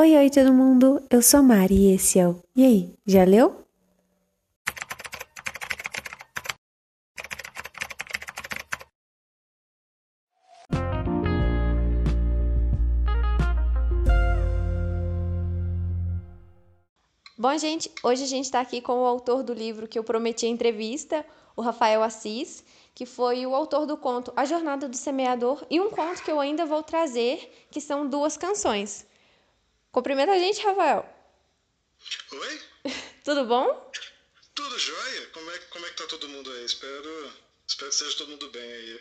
Oi, 0.00 0.16
oi 0.16 0.30
todo 0.30 0.52
mundo, 0.52 1.02
eu 1.10 1.20
sou 1.20 1.42
Mari 1.42 1.74
e 1.74 1.94
esse 1.96 2.20
é 2.20 2.28
o 2.28 2.40
E 2.54 2.64
aí, 2.64 2.94
já 3.04 3.24
leu? 3.24 3.66
Bom, 17.36 17.58
gente, 17.58 17.90
hoje 18.04 18.22
a 18.22 18.26
gente 18.28 18.44
está 18.44 18.60
aqui 18.60 18.80
com 18.80 19.02
o 19.02 19.04
autor 19.04 19.42
do 19.42 19.52
livro 19.52 19.88
que 19.88 19.98
eu 19.98 20.04
prometi 20.04 20.46
a 20.46 20.48
entrevista, 20.48 21.26
o 21.56 21.60
Rafael 21.60 22.04
Assis, 22.04 22.62
que 22.94 23.04
foi 23.04 23.44
o 23.44 23.52
autor 23.52 23.84
do 23.84 23.96
conto 23.96 24.32
A 24.36 24.44
Jornada 24.44 24.88
do 24.88 24.96
Semeador 24.96 25.66
e 25.68 25.80
um 25.80 25.90
conto 25.90 26.22
que 26.22 26.30
eu 26.30 26.38
ainda 26.38 26.64
vou 26.64 26.84
trazer, 26.84 27.52
que 27.68 27.80
são 27.80 28.06
duas 28.06 28.36
canções. 28.36 29.07
Cumprimenta 29.92 30.32
a 30.32 30.38
gente, 30.38 30.60
Rafael. 30.62 31.06
Oi? 32.32 32.62
Tudo 33.24 33.44
bom? 33.46 33.90
Tudo 34.54 34.78
jóia? 34.78 35.26
Como 35.28 35.50
é, 35.50 35.58
como 35.58 35.86
é 35.86 35.88
que 35.90 35.96
tá 35.96 36.06
todo 36.08 36.28
mundo 36.28 36.50
aí? 36.50 36.64
Espero, 36.64 37.32
espero 37.66 37.90
que 37.90 37.96
seja 37.96 38.16
todo 38.18 38.28
mundo 38.30 38.50
bem 38.50 38.62
aí. 38.72 38.98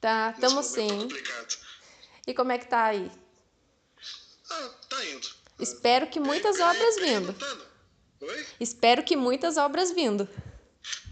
Tá, 0.00 0.32
tamo 0.40 0.62
sim. 0.62 0.88
complicado. 0.88 1.56
E 2.26 2.34
como 2.34 2.52
é 2.52 2.58
que 2.58 2.66
tá 2.66 2.84
aí? 2.86 3.10
Ah, 4.50 4.70
tá 4.88 5.04
indo. 5.06 5.28
Espero 5.58 6.06
que 6.08 6.18
muitas 6.20 6.56
Bem- 6.56 6.66
obras 6.66 6.96
bem 6.96 7.04
vindo. 7.20 7.26
lutando. 7.28 7.66
Oi? 8.20 8.46
Espero 8.60 9.02
que 9.02 9.16
muitas 9.16 9.56
obras 9.56 9.92
vindo. 9.92 10.28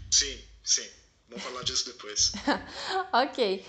Sim, 0.09 0.41
sim. 0.63 0.89
Vamos 1.29 1.43
falar 1.43 1.63
disso 1.63 1.85
depois. 1.87 2.31
ok. 3.13 3.65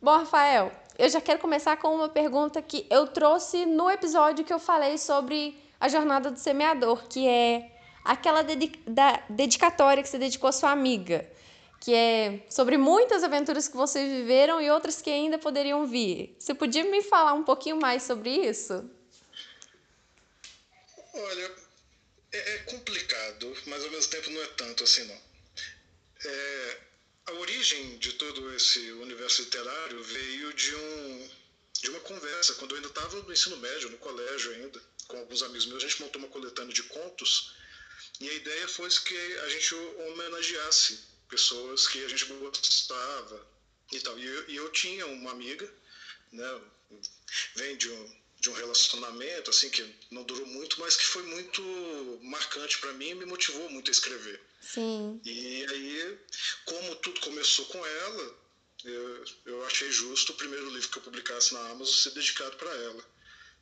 Bom, 0.00 0.18
Rafael, 0.18 0.72
eu 0.98 1.08
já 1.08 1.20
quero 1.20 1.38
começar 1.38 1.76
com 1.76 1.94
uma 1.94 2.08
pergunta 2.08 2.60
que 2.60 2.86
eu 2.90 3.06
trouxe 3.06 3.64
no 3.66 3.90
episódio 3.90 4.44
que 4.44 4.52
eu 4.52 4.58
falei 4.58 4.98
sobre 4.98 5.58
a 5.80 5.88
jornada 5.88 6.30
do 6.30 6.38
semeador, 6.38 7.08
que 7.08 7.26
é 7.26 7.70
aquela 8.04 8.44
da 8.86 9.24
dedicatória 9.28 10.02
que 10.02 10.08
você 10.08 10.18
dedicou 10.18 10.48
à 10.48 10.52
sua 10.52 10.70
amiga, 10.70 11.28
que 11.80 11.94
é 11.94 12.40
sobre 12.48 12.76
muitas 12.76 13.24
aventuras 13.24 13.68
que 13.68 13.76
vocês 13.76 14.08
viveram 14.08 14.60
e 14.60 14.70
outras 14.70 15.02
que 15.02 15.10
ainda 15.10 15.38
poderiam 15.38 15.86
vir. 15.86 16.36
Você 16.38 16.54
podia 16.54 16.84
me 16.84 17.02
falar 17.02 17.32
um 17.32 17.42
pouquinho 17.42 17.80
mais 17.80 18.02
sobre 18.02 18.30
isso? 18.30 18.88
Olha, 21.14 21.50
é, 22.32 22.54
é 22.54 22.58
complicado, 22.58 23.52
mas 23.66 23.84
ao 23.84 23.90
mesmo 23.90 24.10
tempo 24.10 24.30
não 24.30 24.42
é 24.42 24.46
tanto 24.46 24.84
assim, 24.84 25.04
não. 25.04 25.18
É, 26.24 26.78
a 27.26 27.32
origem 27.32 27.98
de 27.98 28.12
todo 28.14 28.54
esse 28.54 28.92
universo 28.92 29.42
literário 29.42 30.02
veio 30.02 30.52
de, 30.54 30.74
um, 30.74 31.30
de 31.80 31.90
uma 31.90 32.00
conversa, 32.00 32.54
quando 32.54 32.72
eu 32.72 32.76
ainda 32.76 32.88
estava 32.88 33.22
no 33.22 33.32
ensino 33.32 33.56
médio, 33.58 33.90
no 33.90 33.98
colégio 33.98 34.52
ainda, 34.52 34.82
com 35.06 35.18
alguns 35.18 35.42
amigos 35.42 35.66
meus, 35.66 35.84
a 35.84 35.88
gente 35.88 36.02
montou 36.02 36.20
uma 36.20 36.28
coletânea 36.28 36.72
de 36.72 36.82
contos, 36.84 37.54
e 38.20 38.28
a 38.28 38.34
ideia 38.34 38.68
foi 38.68 38.88
que 38.88 39.38
a 39.38 39.48
gente 39.48 39.74
homenageasse 39.74 41.00
pessoas 41.28 41.86
que 41.88 42.04
a 42.04 42.08
gente 42.08 42.24
gostava 42.26 43.46
e 43.90 44.00
tal. 44.00 44.18
E 44.18 44.26
eu, 44.26 44.50
e 44.50 44.56
eu 44.56 44.70
tinha 44.70 45.06
uma 45.06 45.30
amiga, 45.30 45.72
né, 46.30 46.60
vem 47.54 47.76
de 47.76 47.88
um, 47.88 48.20
de 48.40 48.50
um 48.50 48.52
relacionamento 48.52 49.50
assim 49.50 49.70
que 49.70 49.82
não 50.10 50.24
durou 50.24 50.46
muito, 50.46 50.78
mas 50.80 50.96
que 50.96 51.04
foi 51.04 51.22
muito 51.22 51.62
marcante 52.22 52.78
para 52.78 52.92
mim 52.92 53.10
e 53.10 53.14
me 53.14 53.24
motivou 53.24 53.70
muito 53.70 53.90
a 53.90 53.92
escrever. 53.92 54.40
Sim. 54.62 55.20
E 55.24 55.66
aí, 55.68 56.18
como 56.64 56.96
tudo 56.96 57.20
começou 57.20 57.64
com 57.66 57.84
ela, 57.84 58.34
eu, 58.84 59.24
eu 59.46 59.66
achei 59.66 59.90
justo 59.90 60.32
o 60.32 60.36
primeiro 60.36 60.70
livro 60.70 60.88
que 60.88 60.98
eu 60.98 61.02
publicasse 61.02 61.52
na 61.52 61.60
Amazon 61.70 61.86
ser 61.94 62.10
dedicado 62.10 62.56
para 62.56 62.70
ela. 62.70 63.04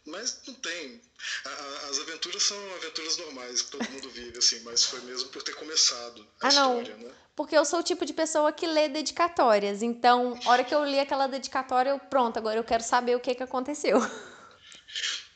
Mas 0.06 0.40
não 0.46 0.54
tem. 0.54 1.02
A- 1.44 1.48
a- 1.48 1.88
as 1.88 1.98
aventuras 1.98 2.42
são 2.42 2.74
aventuras 2.76 3.16
normais 3.18 3.62
que 3.62 3.70
todo 3.72 3.90
mundo 3.90 4.08
vive, 4.10 4.38
assim, 4.38 4.60
mas 4.60 4.84
foi 4.84 5.00
mesmo 5.00 5.28
por 5.30 5.42
ter 5.42 5.54
começado 5.54 6.26
a 6.40 6.48
Ah, 6.48 6.52
não. 6.52 6.80
história, 6.82 6.96
né? 6.96 7.14
Porque 7.36 7.56
eu 7.56 7.64
sou 7.64 7.80
o 7.80 7.82
tipo 7.82 8.04
de 8.04 8.12
pessoa 8.12 8.52
que 8.52 8.66
lê 8.66 8.88
dedicatórias. 8.88 9.82
Então, 9.82 10.38
hora 10.46 10.62
que 10.64 10.75
eu 10.75 10.84
li 10.84 10.98
aquela 11.00 11.26
dedicatória, 11.26 11.91
eu, 11.91 11.98
pronto, 11.98 12.36
agora 12.38 12.58
eu 12.58 12.64
quero 12.64 12.82
saber 12.82 13.16
o 13.16 13.20
que, 13.20 13.34
que 13.34 13.42
aconteceu. 13.42 13.98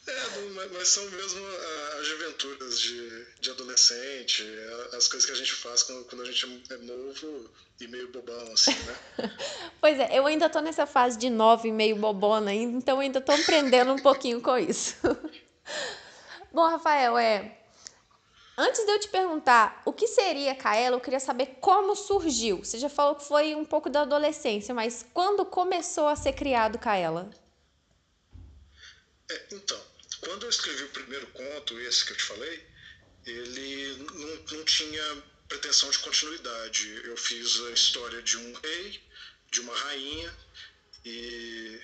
É, 0.07 0.41
não, 0.41 0.71
mas- 0.73 0.89
são 0.89 1.05
mesmo 1.11 1.41
ah, 1.47 1.99
as 2.01 2.11
aventuras 2.11 2.79
de, 2.79 3.25
de 3.41 3.51
adolescente, 3.51 4.45
as 4.93 5.09
coisas 5.09 5.25
que 5.25 5.33
a 5.33 5.37
gente 5.37 5.53
faz 5.55 5.83
quando, 5.83 6.05
quando 6.05 6.23
a 6.23 6.25
gente 6.27 6.63
é 6.71 6.77
novo 6.77 7.51
e 7.81 7.89
meio 7.89 8.13
bobão, 8.13 8.53
assim, 8.53 8.75
né? 8.85 8.97
Pois 9.81 9.99
é, 9.99 10.19
eu 10.19 10.27
ainda 10.27 10.49
tô 10.49 10.61
nessa 10.61 10.87
fase 10.87 11.19
de 11.19 11.29
nove, 11.29 11.71
meio 11.73 11.97
bobona 11.97 12.53
então 12.55 13.01
ainda 13.01 13.21
tô 13.21 13.33
aprendendo 13.33 13.93
um 13.93 13.99
pouquinho 13.99 14.41
com 14.41 14.57
isso. 14.57 14.97
Bom, 16.53 16.69
Rafael, 16.69 17.19
é. 17.19 17.59
Antes 18.57 18.85
de 18.85 18.93
eu 18.93 19.01
te 19.01 19.09
perguntar 19.09 19.83
o 19.85 19.93
que 19.93 20.07
seria 20.07 20.55
Kaela, 20.55 20.97
eu 20.97 21.01
queria 21.01 21.19
saber 21.19 21.57
como 21.61 21.97
surgiu. 21.97 22.59
Você 22.59 22.79
já 22.79 22.89
falou 22.89 23.17
que 23.17 23.25
foi 23.25 23.55
um 23.55 23.65
pouco 23.65 23.91
da 23.91 24.03
adolescência, 24.03 24.73
mas 24.73 25.05
quando 25.13 25.45
começou 25.45 26.07
a 26.07 26.15
ser 26.15 26.33
criado 26.35 26.79
Kaela? 26.79 27.31
É, 29.29 29.43
então, 29.53 29.79
quando 30.25 30.45
eu 30.45 30.51
escrevi 30.51 30.85
o 30.85 30.89
primeiro 30.89 31.27
conto, 31.29 31.79
esse 31.81 32.05
que 32.05 32.13
eu 32.13 32.17
te 32.17 32.23
falei, 32.25 32.67
ele 33.27 33.97
não, 33.99 34.59
não 34.59 34.65
tinha 34.65 35.23
pretensão 35.49 35.91
de 35.91 35.99
continuidade. 35.99 37.03
Eu 37.05 37.17
fiz 37.17 37.61
a 37.61 37.71
história 37.71 38.23
de 38.23 38.37
um 38.37 38.53
rei, 38.55 39.03
de 39.51 39.61
uma 39.61 39.77
rainha 39.77 40.37
e, 41.05 41.81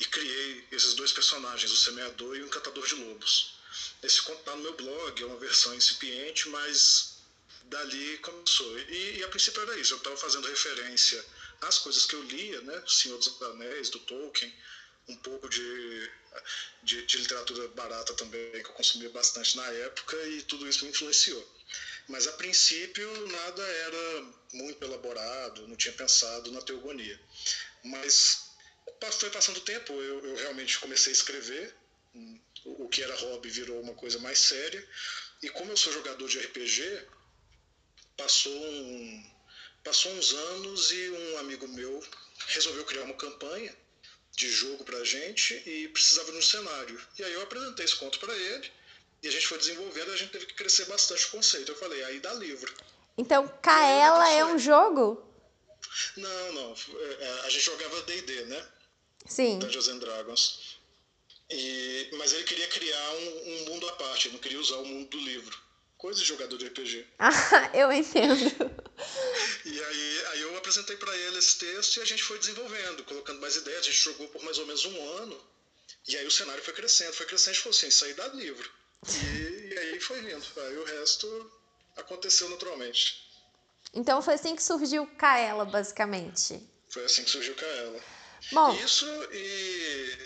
e 0.00 0.04
criei 0.06 0.64
esses 0.72 0.94
dois 0.94 1.12
personagens, 1.12 1.70
o 1.70 1.76
semeador 1.76 2.36
e 2.36 2.42
o 2.42 2.46
encantador 2.46 2.86
de 2.86 2.94
lobos. 2.94 3.58
Esse 4.02 4.22
conto 4.22 4.38
está 4.38 4.56
no 4.56 4.62
meu 4.62 4.74
blog, 4.74 5.22
é 5.22 5.26
uma 5.26 5.36
versão 5.38 5.74
incipiente, 5.74 6.48
mas 6.48 7.18
dali 7.64 8.18
começou. 8.18 8.78
E, 8.78 9.18
e 9.18 9.24
a 9.24 9.28
princípio 9.28 9.62
era 9.62 9.76
isso, 9.78 9.94
eu 9.94 9.98
estava 9.98 10.16
fazendo 10.16 10.48
referência 10.48 11.24
às 11.60 11.78
coisas 11.78 12.06
que 12.06 12.14
eu 12.14 12.22
lia, 12.22 12.60
né? 12.62 12.82
Senhor 12.86 13.18
dos 13.18 13.42
Anéis, 13.42 13.90
do 13.90 13.98
Tolkien, 14.00 14.54
um 15.08 15.16
pouco 15.16 15.48
de, 15.48 16.10
de, 16.82 17.04
de 17.04 17.18
literatura 17.18 17.68
barata 17.68 18.14
também, 18.14 18.50
que 18.62 18.68
eu 18.70 18.74
consumia 18.74 19.10
bastante 19.10 19.56
na 19.56 19.66
época, 19.66 20.16
e 20.28 20.42
tudo 20.42 20.68
isso 20.68 20.84
me 20.84 20.90
influenciou. 20.90 21.46
Mas 22.06 22.26
a 22.26 22.32
princípio 22.32 23.26
nada 23.28 23.62
era 23.62 24.32
muito 24.52 24.82
elaborado, 24.82 25.66
não 25.68 25.76
tinha 25.76 25.92
pensado 25.92 26.50
na 26.50 26.62
teogonia. 26.62 27.20
Mas 27.84 28.48
foi 29.12 29.30
passando 29.30 29.58
o 29.58 29.62
tempo, 29.62 29.92
eu, 29.92 30.24
eu 30.24 30.36
realmente 30.36 30.78
comecei 30.78 31.12
a 31.12 31.16
escrever, 31.16 31.74
hum, 32.14 32.40
o 32.64 32.88
que 32.88 33.02
era 33.02 33.14
hobby 33.16 33.48
virou 33.48 33.80
uma 33.80 33.94
coisa 33.94 34.18
mais 34.18 34.38
séria, 34.38 34.84
e 35.42 35.48
como 35.50 35.70
eu 35.70 35.76
sou 35.76 35.92
jogador 35.92 36.28
de 36.28 36.38
RPG, 36.38 37.06
passou, 38.16 38.52
um, 38.52 39.30
passou 39.84 40.12
uns 40.12 40.32
anos 40.32 40.90
e 40.90 41.10
um 41.10 41.38
amigo 41.38 41.68
meu 41.68 42.02
resolveu 42.48 42.84
criar 42.84 43.02
uma 43.02 43.14
campanha 43.14 43.76
de 44.38 44.48
jogo 44.48 44.84
pra 44.84 45.02
gente 45.02 45.52
e 45.66 45.88
precisava 45.88 46.30
de 46.30 46.38
um 46.38 46.42
cenário. 46.42 47.00
E 47.18 47.24
aí 47.24 47.32
eu 47.32 47.42
apresentei 47.42 47.84
esse 47.84 47.96
conto 47.96 48.20
para 48.20 48.34
ele 48.36 48.70
e 49.20 49.26
a 49.26 49.32
gente 49.32 49.48
foi 49.48 49.58
desenvolvendo 49.58 50.12
e 50.12 50.14
a 50.14 50.16
gente 50.16 50.30
teve 50.30 50.46
que 50.46 50.54
crescer 50.54 50.84
bastante 50.84 51.26
o 51.26 51.30
conceito. 51.30 51.72
Eu 51.72 51.76
falei, 51.76 52.04
aí 52.04 52.20
dá 52.20 52.32
livro. 52.34 52.72
Então, 53.16 53.48
Kaela 53.60 54.30
é 54.30 54.44
um 54.44 54.56
jogo? 54.56 55.20
Não, 56.16 56.52
não. 56.52 56.72
é, 56.72 57.24
é, 57.24 57.40
A 57.46 57.50
gente 57.50 57.64
jogava 57.64 58.00
D&D, 58.02 58.44
né? 58.44 58.68
Sim. 59.26 59.58
Dungeons 59.58 59.88
and 59.88 59.98
Dragons. 59.98 60.78
E, 61.50 62.08
mas 62.12 62.32
ele 62.32 62.44
queria 62.44 62.68
criar 62.68 63.10
um, 63.10 63.52
um 63.52 63.64
mundo 63.70 63.88
à 63.88 63.92
parte, 63.92 64.28
ele 64.28 64.34
não 64.34 64.40
queria 64.40 64.60
usar 64.60 64.76
o 64.76 64.86
mundo 64.86 65.08
do 65.08 65.18
livro. 65.18 65.58
Coisa 65.98 66.20
de 66.20 66.26
jogador 66.26 66.56
de 66.56 66.66
RPG. 66.68 67.06
Ah, 67.18 67.70
eu 67.74 67.92
entendo. 67.92 68.44
E 69.64 69.84
aí, 69.84 70.26
aí 70.26 70.40
eu 70.42 70.56
apresentei 70.56 70.96
para 70.96 71.14
ele 71.16 71.38
esse 71.38 71.58
texto 71.58 71.96
e 71.96 72.02
a 72.02 72.04
gente 72.04 72.22
foi 72.22 72.38
desenvolvendo, 72.38 73.04
colocando 73.04 73.40
mais 73.40 73.56
ideias. 73.56 73.80
A 73.80 73.82
gente 73.90 74.00
jogou 74.00 74.28
por 74.28 74.42
mais 74.44 74.58
ou 74.58 74.66
menos 74.66 74.84
um 74.84 75.08
ano. 75.18 75.40
E 76.06 76.16
aí 76.16 76.26
o 76.26 76.30
cenário 76.30 76.62
foi 76.62 76.72
crescendo, 76.72 77.12
foi 77.12 77.26
crescendo. 77.26 77.50
A 77.50 77.52
gente 77.54 77.62
falou 77.62 77.76
assim, 77.76 77.88
isso 77.88 78.04
aí 78.04 78.14
dá 78.14 78.28
livro. 78.28 78.70
E, 79.06 79.74
e 79.74 79.78
aí 79.78 80.00
foi 80.00 80.20
vindo. 80.22 80.44
Aí 80.56 80.76
o 80.78 80.84
resto 80.84 81.52
aconteceu 81.96 82.48
naturalmente. 82.48 83.28
Então 83.92 84.22
foi 84.22 84.34
assim 84.34 84.54
que 84.54 84.62
surgiu 84.62 85.06
Kaela, 85.18 85.64
basicamente. 85.64 86.62
Foi 86.88 87.04
assim 87.04 87.24
que 87.24 87.30
surgiu 87.30 87.54
Kaela. 87.54 88.00
Bom, 88.52 88.72
Isso 88.74 89.06
e, 89.32 90.16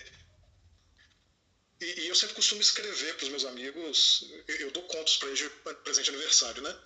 e. 1.84 2.00
e 2.02 2.08
eu 2.08 2.14
sempre 2.14 2.34
costumo 2.34 2.60
escrever 2.60 3.14
para 3.16 3.24
os 3.24 3.30
meus 3.30 3.44
amigos. 3.44 4.24
Eu, 4.48 4.56
eu 4.56 4.70
dou 4.70 4.82
contos 4.84 5.16
para 5.16 5.28
eles 5.28 5.38
de 5.40 5.48
presente 5.84 6.04
de 6.06 6.10
aniversário, 6.16 6.62
né? 6.62 6.76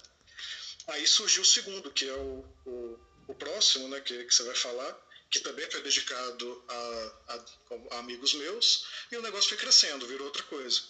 Aí 0.88 1.06
surgiu 1.06 1.42
o 1.42 1.46
segundo, 1.46 1.90
que 1.90 2.08
é 2.08 2.12
o, 2.14 2.44
o, 2.64 2.98
o 3.28 3.34
próximo, 3.34 3.88
né? 3.88 4.00
Que, 4.00 4.24
que 4.24 4.34
você 4.34 4.42
vai 4.44 4.54
falar, 4.54 4.96
que 5.30 5.40
também 5.40 5.68
foi 5.70 5.82
dedicado 5.82 6.64
a, 6.68 7.12
a- 7.28 7.44
a 7.92 7.98
amigos 7.98 8.34
meus. 8.34 8.86
E 9.10 9.16
o 9.16 9.22
negócio 9.22 9.48
foi 9.48 9.58
crescendo, 9.58 10.06
virou 10.06 10.26
outra 10.26 10.42
coisa. 10.44 10.80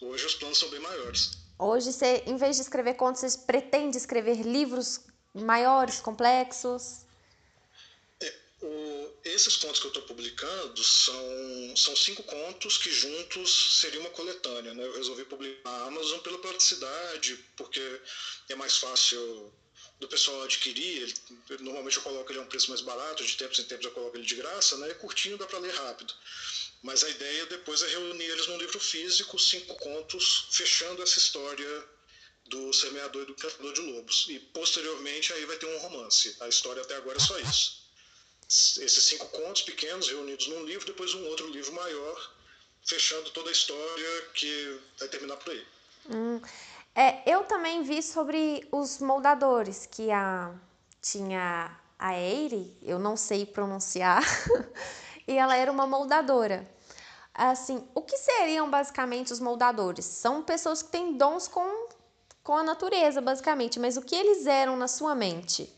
Hoje 0.00 0.24
os 0.24 0.34
planos 0.34 0.58
são 0.58 0.70
bem 0.70 0.80
maiores. 0.80 1.30
hoje 1.58 1.92
você, 1.92 2.22
em 2.26 2.36
vez 2.36 2.56
de 2.56 2.62
escrever 2.62 2.94
contos, 2.94 3.20
você 3.20 3.38
pretende 3.46 3.98
escrever 3.98 4.40
livros 4.42 5.00
maiores, 5.34 6.00
complexos? 6.00 7.04
O, 8.62 8.99
esses 9.24 9.56
contos 9.56 9.80
que 9.80 9.86
eu 9.86 9.90
estou 9.90 10.02
publicando 10.04 10.82
são, 10.82 11.76
são 11.76 11.96
cinco 11.96 12.22
contos 12.22 12.78
que 12.78 12.90
juntos 12.90 13.78
seria 13.80 14.00
uma 14.00 14.10
coletânea. 14.10 14.74
Né? 14.74 14.84
Eu 14.84 14.94
resolvi 14.94 15.24
publicar 15.24 15.70
na 15.70 15.84
Amazon 15.86 16.20
pela 16.20 16.38
praticidade, 16.38 17.38
porque 17.56 17.80
é 18.48 18.54
mais 18.54 18.76
fácil 18.76 19.52
do 19.98 20.08
pessoal 20.08 20.42
adquirir. 20.42 21.02
Ele, 21.02 21.14
normalmente 21.62 21.96
eu 21.96 22.02
coloco 22.02 22.30
ele 22.32 22.38
a 22.38 22.42
um 22.42 22.46
preço 22.46 22.70
mais 22.70 22.80
barato, 22.80 23.24
de 23.24 23.36
tempos 23.36 23.58
em 23.58 23.64
tempos 23.64 23.84
eu 23.84 23.92
coloco 23.92 24.16
ele 24.16 24.26
de 24.26 24.34
graça, 24.34 24.76
né? 24.78 24.90
é 24.90 24.94
curtinho, 24.94 25.38
dá 25.38 25.46
para 25.46 25.58
ler 25.58 25.74
rápido. 25.74 26.12
Mas 26.82 27.04
a 27.04 27.08
ideia 27.10 27.46
depois 27.46 27.82
é 27.82 27.88
reunir 27.88 28.24
eles 28.24 28.46
num 28.46 28.56
livro 28.56 28.80
físico, 28.80 29.38
cinco 29.38 29.74
contos, 29.76 30.46
fechando 30.50 31.02
essa 31.02 31.18
história 31.18 31.84
do 32.46 32.72
semeador 32.72 33.22
e 33.22 33.26
do 33.26 33.34
cantador 33.34 33.72
de 33.74 33.80
lobos. 33.82 34.26
E 34.28 34.38
posteriormente 34.38 35.32
aí 35.34 35.44
vai 35.44 35.56
ter 35.58 35.66
um 35.66 35.78
romance. 35.78 36.36
A 36.40 36.48
história 36.48 36.82
até 36.82 36.96
agora 36.96 37.18
é 37.18 37.20
só 37.20 37.38
isso. 37.38 37.79
Esses 38.50 39.04
cinco 39.04 39.26
contos 39.26 39.62
pequenos 39.62 40.08
reunidos 40.08 40.48
num 40.48 40.64
livro, 40.64 40.84
depois 40.84 41.14
um 41.14 41.24
outro 41.28 41.46
livro 41.48 41.72
maior, 41.72 42.32
fechando 42.84 43.30
toda 43.30 43.48
a 43.48 43.52
história 43.52 44.22
que 44.34 44.80
vai 44.98 45.08
terminar 45.08 45.36
por 45.36 45.52
aí. 45.52 45.64
Hum. 46.10 46.40
É, 46.92 47.22
eu 47.30 47.44
também 47.44 47.84
vi 47.84 48.02
sobre 48.02 48.66
os 48.72 48.98
moldadores, 48.98 49.86
que 49.86 50.10
a, 50.10 50.52
tinha 51.00 51.78
a 51.96 52.18
Eire, 52.18 52.76
eu 52.82 52.98
não 52.98 53.16
sei 53.16 53.46
pronunciar, 53.46 54.24
e 55.28 55.38
ela 55.38 55.56
era 55.56 55.70
uma 55.70 55.86
moldadora. 55.86 56.68
Assim, 57.32 57.86
o 57.94 58.02
que 58.02 58.16
seriam 58.18 58.68
basicamente 58.68 59.32
os 59.32 59.38
moldadores? 59.38 60.04
São 60.04 60.42
pessoas 60.42 60.82
que 60.82 60.90
têm 60.90 61.16
dons 61.16 61.46
com 61.46 61.88
com 62.42 62.56
a 62.56 62.62
natureza, 62.62 63.20
basicamente. 63.20 63.78
Mas 63.78 63.96
o 63.96 64.02
que 64.02 64.14
eles 64.14 64.46
eram 64.46 64.76
na 64.76 64.88
sua 64.88 65.14
mente? 65.14 65.72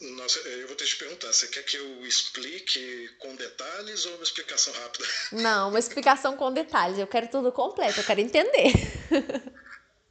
Nossa, 0.00 0.38
eu 0.40 0.68
vou 0.68 0.76
ter 0.76 0.84
que 0.84 0.90
te 0.90 0.96
perguntar, 0.96 1.32
você 1.32 1.48
quer 1.48 1.64
que 1.64 1.76
eu 1.76 2.06
explique 2.06 3.08
com 3.18 3.34
detalhes 3.34 4.06
ou 4.06 4.14
uma 4.14 4.22
explicação 4.22 4.72
rápida? 4.72 5.04
Não, 5.32 5.70
uma 5.70 5.78
explicação 5.78 6.36
com 6.36 6.52
detalhes. 6.52 6.98
Eu 6.98 7.06
quero 7.06 7.28
tudo 7.28 7.50
completo, 7.50 7.98
eu 7.98 8.04
quero 8.04 8.20
entender. 8.20 8.72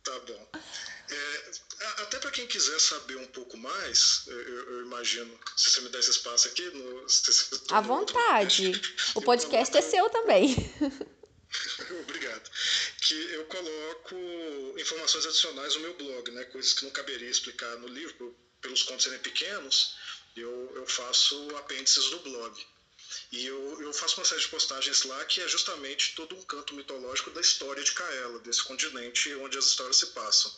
Tá 0.03 0.19
bom. 0.19 0.49
É, 1.11 1.51
até 2.03 2.17
para 2.19 2.31
quem 2.31 2.47
quiser 2.47 2.79
saber 2.79 3.17
um 3.17 3.27
pouco 3.27 3.57
mais, 3.57 4.23
eu, 4.25 4.39
eu, 4.39 4.81
imagino, 4.83 5.37
se 5.57 5.69
você 5.69 5.81
me 5.81 5.89
der 5.89 5.99
esse 5.99 6.11
espaço 6.11 6.47
aqui... 6.47 6.63
No, 6.69 7.09
se, 7.09 7.61
à 7.69 7.81
vontade. 7.81 8.71
O 9.15 9.19
podcast 9.21 9.75
é 9.75 9.81
seu 9.81 10.09
também. 10.09 10.55
Obrigado. 12.03 12.49
Que 13.01 13.33
eu 13.33 13.45
coloco 13.47 14.15
informações 14.79 15.25
adicionais 15.25 15.75
no 15.75 15.81
meu 15.81 15.93
blog, 15.95 16.31
né? 16.31 16.45
Coisas 16.45 16.71
que 16.71 16.85
não 16.85 16.91
caberia 16.91 17.29
explicar 17.29 17.75
no 17.79 17.87
livro, 17.89 18.33
pelos 18.61 18.83
contos 18.83 19.03
serem 19.03 19.19
pequenos, 19.19 19.95
eu, 20.35 20.71
eu 20.75 20.87
faço 20.87 21.55
apêndices 21.57 22.11
no 22.11 22.19
blog. 22.19 22.65
E 23.31 23.45
eu, 23.45 23.81
eu 23.81 23.93
faço 23.93 24.19
uma 24.19 24.25
série 24.25 24.41
de 24.41 24.47
postagens 24.47 25.03
lá 25.03 25.23
que 25.25 25.41
é 25.41 25.47
justamente 25.47 26.15
todo 26.15 26.35
um 26.35 26.41
canto 26.43 26.73
mitológico 26.73 27.29
da 27.31 27.41
história 27.41 27.83
de 27.83 27.91
Kaela, 27.91 28.39
desse 28.39 28.63
continente 28.63 29.33
onde 29.35 29.57
as 29.57 29.65
histórias 29.65 29.97
se 29.97 30.07
passam. 30.07 30.51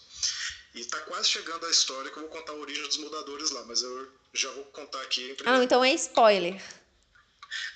E 0.75 0.81
está 0.81 0.99
quase 1.01 1.29
chegando 1.29 1.65
a 1.65 1.69
história 1.69 2.11
que 2.11 2.17
eu 2.17 2.23
vou 2.23 2.31
contar 2.31 2.51
a 2.51 2.55
origem 2.55 2.83
dos 2.83 2.97
mudadores 2.97 3.51
lá, 3.51 3.63
mas 3.65 3.81
eu 3.81 4.11
já 4.33 4.51
vou 4.51 4.65
contar 4.65 5.01
aqui. 5.01 5.35
Ah, 5.45 5.53
não, 5.53 5.63
então 5.63 5.83
é 5.83 5.93
spoiler. 5.93 6.61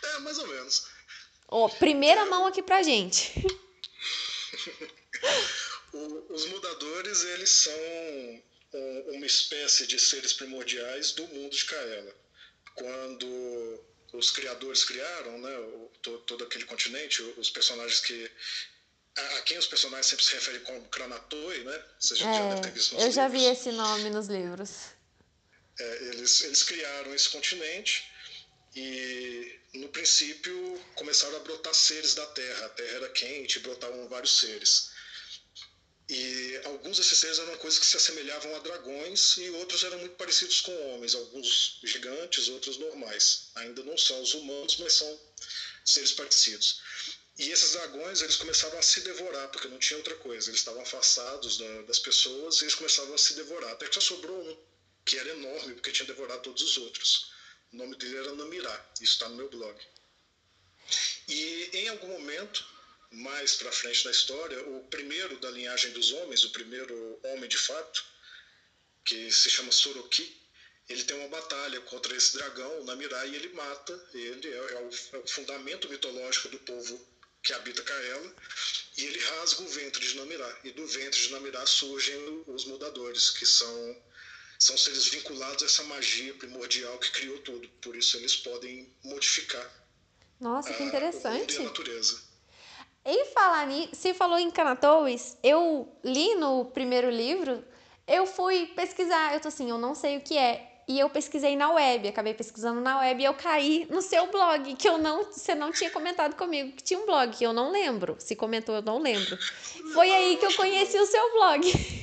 É, 0.03 0.19
mais 0.19 0.37
ou 0.37 0.47
menos. 0.47 0.87
Ó, 1.47 1.67
primeira 1.69 2.25
mão 2.27 2.45
aqui 2.45 2.61
pra 2.61 2.83
gente. 2.83 3.31
os 6.29 6.45
mudadores, 6.45 7.23
eles 7.23 7.49
são 7.49 8.43
uma 8.73 9.25
espécie 9.25 9.85
de 9.87 9.99
seres 9.99 10.33
primordiais 10.33 11.11
do 11.11 11.27
mundo 11.27 11.55
de 11.55 11.65
Kaela. 11.65 12.15
Quando 12.75 13.85
os 14.13 14.31
criadores 14.31 14.83
criaram 14.83 15.37
né, 15.39 15.51
todo 16.01 16.43
aquele 16.43 16.65
continente, 16.65 17.21
os 17.21 17.49
personagens 17.49 17.99
que 17.99 18.31
a, 19.15 19.41
quem 19.41 19.57
os 19.57 19.67
personagens 19.67 20.07
sempre 20.07 20.25
se 20.25 20.33
referem 20.33 20.61
como 20.61 20.87
Kranatoi, 20.89 21.63
né? 21.63 21.83
Você 21.99 22.15
já, 22.15 22.29
é, 22.29 22.33
já 22.33 22.49
deve 22.49 22.61
ter 22.61 22.71
visto 22.71 22.93
nos 22.93 23.03
Eu 23.03 23.07
livros. 23.09 23.15
já 23.15 23.27
vi 23.27 23.45
esse 23.45 23.71
nome 23.71 24.09
nos 24.09 24.27
livros. 24.27 24.71
É, 25.79 26.03
eles, 26.05 26.41
eles 26.41 26.63
criaram 26.63 27.13
esse 27.13 27.29
continente 27.29 28.11
e 28.75 29.59
no 29.75 29.89
princípio 29.89 30.83
começaram 30.95 31.35
a 31.37 31.39
brotar 31.39 31.73
seres 31.73 32.15
da 32.15 32.25
Terra. 32.27 32.65
A 32.65 32.69
Terra 32.69 32.95
era 32.95 33.09
quente, 33.09 33.59
brotavam 33.59 34.07
vários 34.07 34.39
seres. 34.39 34.91
E 36.09 36.61
alguns 36.65 36.97
desses 36.97 37.17
seres 37.17 37.39
eram 37.39 37.57
coisas 37.57 37.79
que 37.79 37.85
se 37.85 37.95
assemelhavam 37.95 38.55
a 38.55 38.59
dragões 38.59 39.37
e 39.37 39.49
outros 39.51 39.83
eram 39.83 39.99
muito 39.99 40.15
parecidos 40.15 40.59
com 40.61 40.93
homens, 40.93 41.15
alguns 41.15 41.79
gigantes, 41.83 42.49
outros 42.49 42.77
normais. 42.77 43.49
Ainda 43.55 43.83
não 43.83 43.97
são 43.97 44.21
os 44.21 44.33
humanos, 44.33 44.77
mas 44.77 44.93
são 44.93 45.19
seres 45.85 46.11
parecidos. 46.11 46.81
E 47.37 47.49
esses 47.49 47.71
dragões 47.71 48.21
eles 48.21 48.35
começaram 48.35 48.77
a 48.77 48.81
se 48.81 49.01
devorar, 49.01 49.47
porque 49.49 49.67
não 49.67 49.79
tinha 49.79 49.97
outra 49.97 50.15
coisa. 50.15 50.49
Eles 50.49 50.59
estavam 50.59 50.81
afastados 50.81 51.57
da, 51.57 51.81
das 51.83 51.99
pessoas 51.99 52.57
e 52.57 52.65
eles 52.65 52.75
começavam 52.75 53.15
a 53.15 53.17
se 53.17 53.33
devorar. 53.33 53.71
Até 53.71 53.87
que 53.87 53.95
só 53.95 54.01
sobrou 54.01 54.37
um, 54.37 54.57
que 55.05 55.17
era 55.17 55.29
enorme, 55.29 55.73
porque 55.73 55.91
tinha 55.91 56.05
devorado 56.05 56.43
todos 56.43 56.61
os 56.61 56.77
outros. 56.77 57.31
O 57.71 57.77
nome 57.77 57.95
dele 57.95 58.17
era 58.17 58.35
Namirá, 58.35 58.91
isso 59.01 59.13
está 59.13 59.27
no 59.29 59.35
meu 59.35 59.49
blog. 59.49 59.75
E 61.27 61.69
em 61.73 61.87
algum 61.87 62.07
momento, 62.07 62.63
mais 63.13 63.55
para 63.55 63.71
frente 63.71 64.03
da 64.03 64.11
história, 64.11 64.61
o 64.69 64.83
primeiro 64.89 65.37
da 65.39 65.49
linhagem 65.51 65.91
dos 65.91 66.11
homens, 66.11 66.43
o 66.43 66.49
primeiro 66.49 67.19
homem 67.23 67.47
de 67.47 67.57
fato, 67.57 68.03
que 69.05 69.31
se 69.31 69.49
chama 69.49 69.71
Soroki, 69.71 70.41
ele 70.89 71.03
tem 71.03 71.17
uma 71.17 71.29
batalha 71.29 71.79
contra 71.81 72.15
esse 72.15 72.33
dragão, 72.33 72.81
o 72.81 72.83
Namirá, 72.83 73.25
e 73.25 73.35
ele 73.35 73.49
mata 73.49 74.09
ele, 74.13 74.47
é, 74.47 74.57
é, 74.57 74.81
o, 74.81 74.89
é 75.13 75.17
o 75.19 75.27
fundamento 75.27 75.87
mitológico 75.89 76.49
do 76.49 76.59
povo 76.59 77.07
que 77.41 77.53
habita 77.53 77.83
Kaela, 77.83 78.35
e 78.97 79.05
ele 79.05 79.19
rasga 79.19 79.63
o 79.63 79.67
ventre 79.67 80.05
de 80.05 80.15
Namirá. 80.15 80.59
E 80.63 80.71
do 80.71 80.85
ventre 80.87 81.21
de 81.21 81.29
Namirá 81.31 81.65
surgem 81.65 82.43
os 82.47 82.65
mudadores, 82.65 83.31
que 83.31 83.45
são 83.45 84.03
são 84.59 84.77
seres 84.77 85.07
vinculados 85.07 85.61
a 85.61 85.65
essa 85.65 85.83
magia 85.83 86.33
primordial 86.35 86.97
que 86.97 87.11
criou 87.11 87.37
tudo. 87.39 87.67
Por 87.81 87.97
isso 87.97 88.15
eles 88.15 88.37
podem 88.37 88.89
modificar. 89.03 89.69
Nossa, 90.39 90.73
que 90.73 90.83
interessante. 90.83 91.57
A, 91.57 91.61
a 91.61 91.63
natureza. 91.63 92.21
Em 93.05 93.25
falar 93.25 93.67
nisso, 93.67 93.89
se 93.93 94.13
falou 94.13 94.39
em 94.39 94.49
Canatoes, 94.49 95.37
eu 95.43 95.89
li 96.03 96.35
no 96.35 96.65
primeiro 96.65 97.09
livro, 97.09 97.63
eu 98.07 98.25
fui 98.25 98.67
pesquisar, 98.67 99.33
eu 99.33 99.41
tô 99.41 99.49
assim, 99.49 99.69
eu 99.69 99.77
não 99.77 99.93
sei 99.93 100.17
o 100.17 100.21
que 100.21 100.37
é. 100.37 100.69
E 100.87 100.99
eu 100.99 101.09
pesquisei 101.09 101.55
na 101.55 101.71
web, 101.71 102.07
acabei 102.07 102.33
pesquisando 102.33 102.81
na 102.81 102.99
web 102.99 103.21
e 103.21 103.25
eu 103.25 103.33
caí 103.33 103.87
no 103.89 104.01
seu 104.01 104.27
blog, 104.27 104.75
que 104.75 104.87
eu 104.87 104.97
não, 104.97 105.23
você 105.23 105.55
não 105.55 105.71
tinha 105.71 105.89
comentado 105.89 106.35
comigo 106.35 106.73
que 106.73 106.83
tinha 106.83 106.99
um 106.99 107.05
blog, 107.05 107.35
que 107.35 107.45
eu 107.45 107.53
não 107.53 107.71
lembro. 107.71 108.17
Se 108.19 108.35
comentou, 108.35 108.75
eu 108.75 108.81
não 108.81 108.99
lembro. 108.99 109.37
Foi 109.93 110.11
aí 110.11 110.35
que 110.37 110.45
eu 110.45 110.53
conheci 110.53 110.97
o 110.97 111.05
seu 111.05 111.31
blog. 111.31 111.71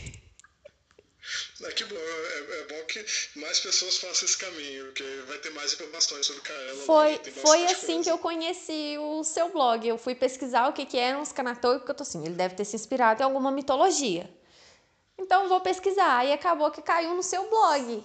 É 1.62 1.73
que 1.73 1.85
bom, 1.85 1.95
é, 1.95 2.61
é, 2.61 2.67
bom 2.69 2.87
que 2.87 3.05
mais 3.37 3.61
pessoas 3.61 3.99
façam 3.99 4.26
esse 4.26 4.38
caminho, 4.38 4.87
porque 4.87 5.05
vai 5.26 5.37
ter 5.38 5.50
mais 5.50 5.75
informações 5.75 6.25
sobre 6.25 6.40
Kaela. 6.40 6.83
Foi, 6.85 7.19
foi 7.33 7.64
assim 7.67 7.87
coisa. 7.87 8.02
que 8.05 8.11
eu 8.11 8.19
conheci 8.19 8.97
o 8.99 9.23
seu 9.23 9.50
blog. 9.50 9.87
Eu 9.87 9.99
fui 9.99 10.14
pesquisar 10.14 10.69
o 10.69 10.73
que, 10.73 10.87
que 10.87 10.97
eram 10.97 11.21
os 11.21 11.33
Kanatoi, 11.33 11.79
porque 11.79 11.90
eu 11.90 11.95
tô 11.95 12.02
assim, 12.02 12.25
ele 12.25 12.35
deve 12.35 12.55
ter 12.55 12.64
se 12.64 12.76
inspirado 12.76 13.21
em 13.21 13.25
alguma 13.25 13.50
mitologia. 13.50 14.31
Então 15.19 15.49
vou 15.49 15.61
pesquisar. 15.61 16.25
E 16.26 16.33
acabou 16.33 16.71
que 16.71 16.81
caiu 16.81 17.14
no 17.14 17.23
seu 17.23 17.49
blog. 17.50 18.02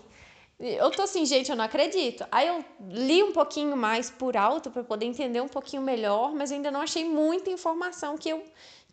Eu 0.59 0.89
tô 0.91 1.03
assim, 1.03 1.25
gente, 1.25 1.49
eu 1.49 1.55
não 1.55 1.65
acredito. 1.65 2.25
Aí 2.31 2.47
eu 2.47 2.63
li 2.89 3.23
um 3.23 3.31
pouquinho 3.31 3.75
mais 3.75 4.09
por 4.09 4.35
alto 4.37 4.69
para 4.71 4.83
poder 4.83 5.05
entender 5.05 5.41
um 5.41 5.47
pouquinho 5.49 5.81
melhor, 5.81 6.33
mas 6.33 6.51
ainda 6.51 6.71
não 6.71 6.81
achei 6.81 7.03
muita 7.03 7.49
informação 7.49 8.17
que 8.17 8.29
eu 8.29 8.43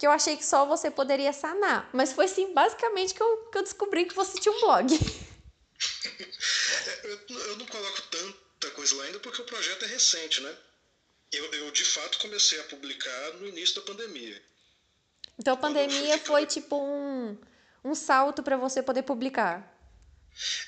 que 0.03 0.07
eu 0.09 0.11
achei 0.11 0.37
que 0.37 0.45
só 0.45 0.67
você 0.67 0.91
poderia 0.91 1.33
sanar. 1.33 1.89
Mas 1.93 2.13
foi 2.13 2.25
assim, 2.25 2.53
basicamente, 2.53 3.15
que 3.15 3.23
eu, 3.23 3.37
que 3.53 3.59
eu 3.59 3.63
descobri 3.63 4.05
que 4.05 4.17
você 4.17 4.37
tinha 4.41 4.53
um 4.53 4.61
blog. 4.61 4.93
eu, 7.05 7.39
eu 7.39 7.57
não 7.57 7.67
coloco 7.67 8.03
tanta 8.11 8.71
coisa 8.73 8.97
lá 8.97 9.05
ainda 9.05 9.21
porque 9.21 9.41
o 9.41 9.45
projeto 9.45 9.85
é 9.85 9.87
recente, 9.87 10.41
né? 10.41 10.53
Eu, 11.31 11.45
eu 11.55 11.71
de 11.71 11.85
fato 11.85 12.19
comecei 12.19 12.59
a 12.59 12.65
publicar 12.65 13.35
no 13.35 13.47
início 13.47 13.77
da 13.77 13.83
pandemia. 13.83 14.43
Então 15.39 15.55
a 15.55 15.57
pandemia 15.57 16.19
foi 16.19 16.47
tipo 16.47 16.83
um, 16.83 17.39
um 17.85 17.95
salto 17.95 18.43
para 18.43 18.57
você 18.57 18.83
poder 18.83 19.05
publicar. 19.05 19.73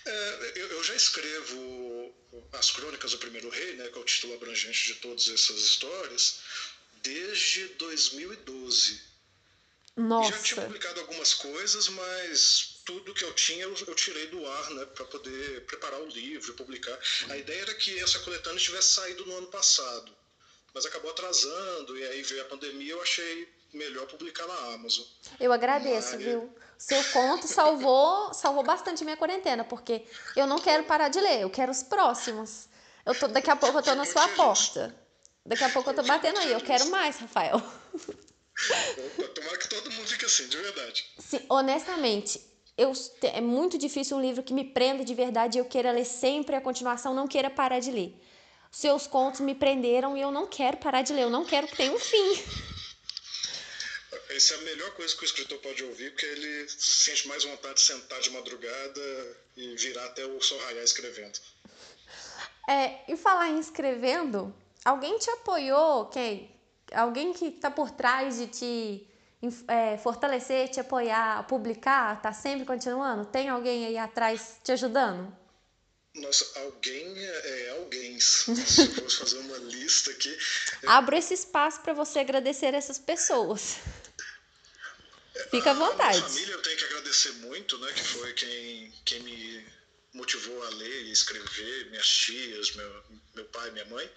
É, 0.07 0.53
eu, 0.55 0.69
eu, 0.69 0.85
já 0.85 0.95
escrevo 0.95 2.15
as 2.53 2.71
Crônicas 2.71 3.11
do 3.11 3.19
Primeiro 3.19 3.49
Rei, 3.49 3.75
né, 3.75 3.89
que 3.89 3.99
é 3.99 4.01
o 4.01 4.05
título 4.05 4.35
abrangente 4.35 4.95
de 4.95 4.95
todas 5.01 5.27
essas 5.27 5.59
histórias, 5.59 6.39
desde 7.03 7.67
2012. 7.71 9.14
Nossa. 9.97 10.33
Já 10.33 10.43
tinha 10.43 10.63
publicado 10.63 11.01
algumas 11.01 11.35
coisas, 11.35 11.89
mas 11.89 12.81
tudo 12.85 13.15
que 13.15 13.25
eu 13.25 13.33
tinha 13.33 13.65
eu, 13.65 13.75
eu 13.87 13.95
tirei 13.95 14.27
do 14.27 14.45
ar, 14.45 14.71
né, 14.71 14.85
para 14.87 15.05
poder 15.05 15.65
preparar 15.67 16.01
o 16.01 16.09
livro 16.09 16.53
e 16.53 16.57
publicar. 16.57 16.99
A 17.31 17.37
ideia 17.37 17.63
era 17.63 17.75
que 17.75 17.99
essa 18.01 18.19
coletânea 18.21 18.59
tivesse 18.59 18.89
saído 18.95 19.25
no 19.25 19.37
ano 19.39 19.47
passado, 19.47 20.11
mas 20.75 20.85
acabou 20.85 21.11
atrasando 21.11 21.97
e 21.97 22.05
aí 22.09 22.23
veio 22.23 22.43
a 22.43 22.47
pandemia. 22.47 22.93
Eu 22.93 23.03
achei 23.03 23.49
melhor 23.73 24.07
publicar 24.07 24.47
na 24.47 24.75
Amazon. 24.75 25.05
Eu 25.39 25.53
agradeço, 25.53 26.15
mas... 26.17 26.25
viu? 26.25 26.53
Seu 26.77 27.03
conto 27.13 27.47
salvou, 27.47 28.35
salvou 28.35 28.65
bastante 28.65 29.05
minha 29.05 29.17
quarentena, 29.17 29.65
porque 29.65 30.05
eu 30.37 30.47
não 30.47 30.59
quero 30.59 30.85
parar 30.85 31.09
de 31.09 31.21
ler, 31.21 31.43
eu 31.43 31.51
quero 31.51 31.71
os 31.71 31.85
próximos. 31.85 32.69
Eu 33.07 33.15
tô, 33.15 33.29
daqui 33.29 33.51
a 33.51 33.57
pouco 33.57 33.79
eu 33.79 33.83
tô 33.83 33.95
na 33.95 34.05
sua 34.05 34.27
porta. 34.29 34.95
Daqui 35.47 35.63
a 35.63 35.69
pouco 35.69 35.91
eu 35.91 35.95
tô 35.95 36.03
batendo 36.03 36.39
aí. 36.41 36.53
Eu 36.53 36.61
quero 36.61 36.91
mais, 36.91 37.17
Rafael. 37.19 37.63
Opa, 38.99 39.29
tomara 39.29 39.59
que 39.59 39.69
todo 39.69 39.91
mundo 39.91 40.07
fique 40.07 40.25
assim, 40.25 40.49
de 40.49 40.57
verdade. 40.57 41.07
Sim, 41.19 41.41
honestamente, 41.49 42.41
eu, 42.77 42.93
é 43.23 43.41
muito 43.41 43.77
difícil 43.77 44.17
um 44.17 44.21
livro 44.21 44.43
que 44.43 44.55
me 44.55 44.65
prenda 44.65 45.05
de 45.05 45.15
verdade 45.15 45.59
e 45.59 45.61
eu 45.61 45.65
queira 45.65 45.93
ler 45.93 46.05
sempre 46.05 46.57
a 46.57 46.61
continuação, 46.61 47.15
não 47.15 47.27
queira 47.27 47.51
parar 47.51 47.81
de 47.81 47.91
ler. 47.91 48.15
Seus 48.71 49.07
contos 49.07 49.41
me 49.41 49.55
prenderam 49.55 50.17
e 50.17 50.21
eu 50.21 50.33
não 50.33 50.47
quero 50.47 50.77
parar 50.79 51.03
de 51.03 51.13
ler, 51.13 51.23
eu 51.23 51.31
não 51.31 51.45
quero 51.45 51.67
que 51.69 51.77
tenha 51.77 51.93
um 51.93 51.99
fim. 51.99 52.43
Essa 54.31 54.55
é 54.55 54.57
a 54.57 54.61
melhor 54.63 54.91
coisa 54.93 55.15
que 55.15 55.23
o 55.23 55.25
escritor 55.25 55.59
pode 55.59 55.85
ouvir, 55.85 56.11
porque 56.11 56.27
ele 56.27 56.69
sente 56.69 57.29
mais 57.29 57.45
vontade 57.45 57.75
de 57.75 57.83
sentar 57.83 58.21
de 58.21 58.31
madrugada 58.31 59.37
e 59.57 59.77
virar 59.77 60.07
até 60.07 60.25
o 60.27 60.41
sol 60.41 60.59
raiar 60.59 60.83
escrevendo. 60.83 61.39
É, 62.69 63.01
e 63.07 63.17
falar 63.17 63.51
em 63.51 63.61
escrevendo, 63.61 64.55
alguém 64.85 65.19
te 65.19 65.31
apoiou, 65.31 66.07
quem? 66.07 66.54
Alguém 66.95 67.33
que 67.33 67.47
está 67.47 67.71
por 67.71 67.91
trás 67.91 68.39
de 68.39 68.47
te 68.47 69.09
é, 69.69 69.97
fortalecer, 69.99 70.69
te 70.69 70.81
apoiar, 70.81 71.47
publicar, 71.47 72.21
tá 72.21 72.33
sempre 72.33 72.65
continuando? 72.65 73.27
Tem 73.27 73.49
alguém 73.49 73.87
aí 73.87 73.99
atrás 73.99 74.57
te 74.63 74.73
ajudando? 74.73 75.37
Nossa, 76.15 76.61
alguém 76.61 77.19
é, 77.19 77.67
é 77.67 77.71
alguém. 77.71 78.19
Se 78.21 78.51
eu 78.51 78.57
fosse 78.95 79.19
fazer 79.19 79.39
uma 79.39 79.59
lista 79.59 80.11
aqui. 80.11 80.39
Abro 80.87 81.17
esse 81.17 81.35
espaço 81.35 81.81
para 81.81 81.93
você 81.93 82.21
agradecer 82.21 82.73
essas 82.73 82.99
pessoas. 82.99 83.79
Fica 85.51 85.73
à 85.73 85.75
vontade. 85.75 86.19
A 86.19 86.21
minha 86.21 86.29
família 86.29 86.53
eu 86.53 86.63
tenho 86.63 86.77
que 86.77 86.85
agradecer 86.85 87.33
muito, 87.35 87.79
né? 87.79 87.93
Que 87.93 88.05
foi 88.05 88.33
quem, 88.35 88.93
quem 89.05 89.21
me 89.21 89.67
motivou 90.13 90.63
a 90.63 90.69
ler 90.71 91.03
e 91.03 91.11
escrever, 91.11 91.91
minhas 91.91 92.09
tias, 92.09 92.75
meu, 92.77 93.05
meu 93.35 93.45
pai, 93.47 93.71
minha 93.73 93.85
mãe. 93.87 94.09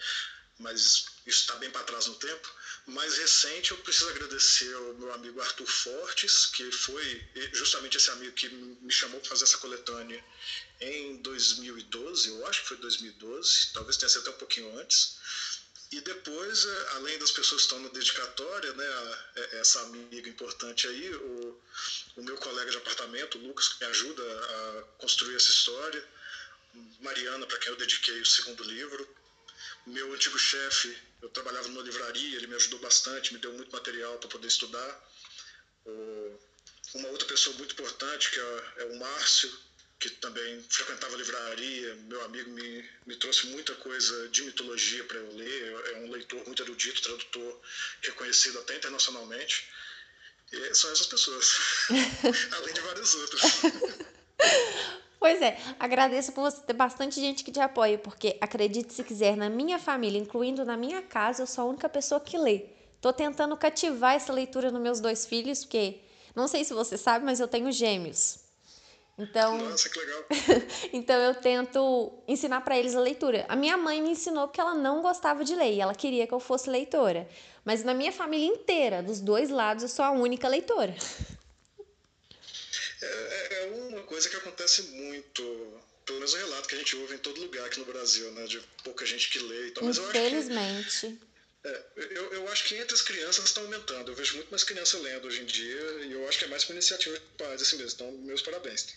Mas 0.59 1.05
isso 1.25 1.41
está 1.41 1.55
bem 1.55 1.69
para 1.69 1.83
trás 1.83 2.07
no 2.07 2.15
tempo. 2.15 2.51
Mais 2.87 3.17
recente, 3.17 3.71
eu 3.71 3.77
preciso 3.77 4.09
agradecer 4.09 4.73
ao 4.73 4.93
meu 4.93 5.13
amigo 5.13 5.41
Arthur 5.41 5.67
Fortes, 5.67 6.45
que 6.47 6.71
foi 6.71 7.29
justamente 7.53 7.97
esse 7.97 8.09
amigo 8.09 8.33
que 8.33 8.47
me 8.49 8.91
chamou 8.91 9.19
para 9.19 9.29
fazer 9.29 9.43
essa 9.43 9.57
coletânea 9.57 10.23
em 10.79 11.17
2012, 11.17 12.29
eu 12.29 12.47
acho 12.47 12.61
que 12.61 12.67
foi 12.67 12.77
2012, 12.77 13.73
talvez 13.73 13.97
tenha 13.97 14.09
sido 14.09 14.21
até 14.21 14.29
um 14.29 14.39
pouquinho 14.39 14.79
antes. 14.79 15.17
E 15.91 16.01
depois, 16.01 16.65
é, 16.65 16.87
além 16.95 17.17
das 17.17 17.31
pessoas 17.31 17.61
que 17.61 17.67
estão 17.67 17.79
na 17.79 17.89
dedicatória, 17.89 18.73
né, 18.73 19.17
é, 19.35 19.59
essa 19.59 19.81
amiga 19.81 20.29
importante 20.29 20.85
aí, 20.85 21.15
o, 21.15 21.61
o 22.17 22.23
meu 22.23 22.35
colega 22.37 22.69
de 22.69 22.77
apartamento, 22.77 23.37
o 23.37 23.41
Lucas, 23.41 23.69
que 23.69 23.83
me 23.83 23.89
ajuda 23.89 24.23
a 24.23 24.83
construir 24.99 25.35
essa 25.35 25.49
história, 25.49 26.03
Mariana, 26.99 27.45
para 27.45 27.57
quem 27.57 27.69
eu 27.71 27.77
dediquei 27.77 28.19
o 28.19 28.25
segundo 28.25 28.63
livro, 28.63 29.07
meu 29.85 30.13
antigo 30.13 30.37
chefe, 30.37 30.97
eu 31.21 31.29
trabalhava 31.29 31.67
numa 31.67 31.81
livraria, 31.81 32.37
ele 32.37 32.47
me 32.47 32.55
ajudou 32.55 32.79
bastante, 32.79 33.33
me 33.33 33.39
deu 33.39 33.53
muito 33.53 33.71
material 33.71 34.17
para 34.17 34.29
poder 34.29 34.47
estudar. 34.47 35.11
Uma 36.93 37.09
outra 37.09 37.27
pessoa 37.27 37.55
muito 37.57 37.73
importante, 37.73 38.31
que 38.31 38.39
é, 38.39 38.63
é 38.77 38.85
o 38.85 38.99
Márcio, 38.99 39.51
que 39.99 40.09
também 40.09 40.63
frequentava 40.69 41.15
a 41.15 41.17
livraria, 41.17 41.95
meu 41.95 42.21
amigo 42.23 42.49
me, 42.51 42.87
me 43.05 43.15
trouxe 43.15 43.47
muita 43.47 43.73
coisa 43.75 44.29
de 44.29 44.43
mitologia 44.43 45.03
para 45.03 45.17
eu 45.17 45.35
ler, 45.35 45.73
é 45.91 45.95
um 45.97 46.11
leitor 46.11 46.45
muito 46.45 46.61
erudito, 46.61 47.01
tradutor 47.01 47.59
reconhecido 48.01 48.59
até 48.59 48.75
internacionalmente. 48.75 49.67
E 50.51 50.75
são 50.75 50.91
essas 50.91 51.07
pessoas, 51.07 51.51
além 52.51 52.73
de 52.73 52.81
várias 52.81 53.13
outras. 53.15 53.41
Pois 55.19 55.41
é, 55.41 55.57
agradeço 55.79 56.31
por 56.31 56.41
você 56.41 56.61
ter 56.61 56.73
bastante 56.73 57.19
gente 57.19 57.43
que 57.43 57.51
te 57.51 57.59
apoia, 57.59 57.97
porque 57.97 58.37
acredite 58.39 58.93
se 58.93 59.03
quiser, 59.03 59.35
na 59.35 59.49
minha 59.49 59.79
família, 59.79 60.19
incluindo 60.19 60.63
na 60.63 60.77
minha 60.77 61.01
casa, 61.01 61.41
eu 61.41 61.47
sou 61.47 61.63
a 61.63 61.67
única 61.67 61.89
pessoa 61.89 62.21
que 62.21 62.37
lê. 62.37 62.65
Tô 63.01 63.11
tentando 63.11 63.57
cativar 63.57 64.15
essa 64.15 64.31
leitura 64.31 64.71
nos 64.71 64.81
meus 64.81 64.99
dois 64.99 65.25
filhos, 65.25 65.63
porque 65.63 65.99
não 66.35 66.47
sei 66.47 66.63
se 66.63 66.73
você 66.73 66.97
sabe, 66.97 67.25
mas 67.25 67.39
eu 67.39 67.47
tenho 67.47 67.71
gêmeos. 67.71 68.39
Então, 69.17 69.57
Nossa, 69.57 69.89
que 69.89 69.99
legal. 69.99 70.25
então 70.93 71.15
eu 71.15 71.33
tento 71.33 72.13
ensinar 72.27 72.61
para 72.61 72.77
eles 72.77 72.95
a 72.95 72.99
leitura. 72.99 73.45
A 73.49 73.55
minha 73.55 73.75
mãe 73.75 73.99
me 73.99 74.11
ensinou 74.11 74.47
que 74.47 74.61
ela 74.61 74.75
não 74.75 75.01
gostava 75.01 75.43
de 75.43 75.55
ler, 75.55 75.73
e 75.73 75.81
ela 75.81 75.95
queria 75.95 76.27
que 76.27 76.33
eu 76.33 76.39
fosse 76.39 76.69
leitora. 76.69 77.27
Mas 77.65 77.83
na 77.83 77.95
minha 77.95 78.11
família 78.11 78.45
inteira, 78.45 79.01
dos 79.01 79.19
dois 79.19 79.49
lados, 79.49 79.81
eu 79.83 79.89
sou 79.89 80.05
a 80.05 80.11
única 80.11 80.47
leitora. 80.47 80.93
É, 83.01 83.05
é, 83.05 83.63
é 83.63 83.65
uma 83.89 84.03
coisa 84.03 84.29
que 84.29 84.35
acontece 84.35 84.83
muito, 84.83 85.81
pelo 86.05 86.19
menos 86.19 86.33
o 86.33 86.37
relato 86.37 86.67
que 86.67 86.75
a 86.75 86.77
gente 86.77 86.95
ouve 86.95 87.15
em 87.15 87.19
todo 87.19 87.39
lugar 87.39 87.65
aqui 87.65 87.79
no 87.79 87.85
Brasil, 87.85 88.31
né? 88.31 88.45
De 88.45 88.59
pouca 88.83 89.05
gente 89.05 89.29
que 89.29 89.39
lê. 89.39 89.69
Então, 89.69 89.83
mas 89.83 89.97
Infelizmente. 89.97 90.65
Eu 90.73 90.79
acho 90.79 90.99
que, 91.01 91.27
é, 91.63 92.17
eu, 92.17 92.33
eu 92.33 92.49
acho 92.49 92.63
que 92.65 92.75
entre 92.75 92.93
as 92.93 93.01
crianças 93.01 93.45
está 93.45 93.61
aumentando. 93.61 94.11
Eu 94.11 94.15
vejo 94.15 94.35
muito 94.35 94.49
mais 94.49 94.63
criança 94.63 94.97
lendo 94.99 95.27
hoje 95.27 95.41
em 95.41 95.45
dia 95.45 95.81
e 96.05 96.13
eu 96.13 96.27
acho 96.27 96.39
que 96.39 96.45
é 96.45 96.47
mais 96.47 96.63
por 96.63 96.73
iniciativa 96.73 97.17
de 97.17 97.25
pais 97.37 97.61
assim 97.61 97.77
mesmo. 97.77 97.93
Então, 97.95 98.11
meus 98.23 98.41
parabéns. 98.41 98.95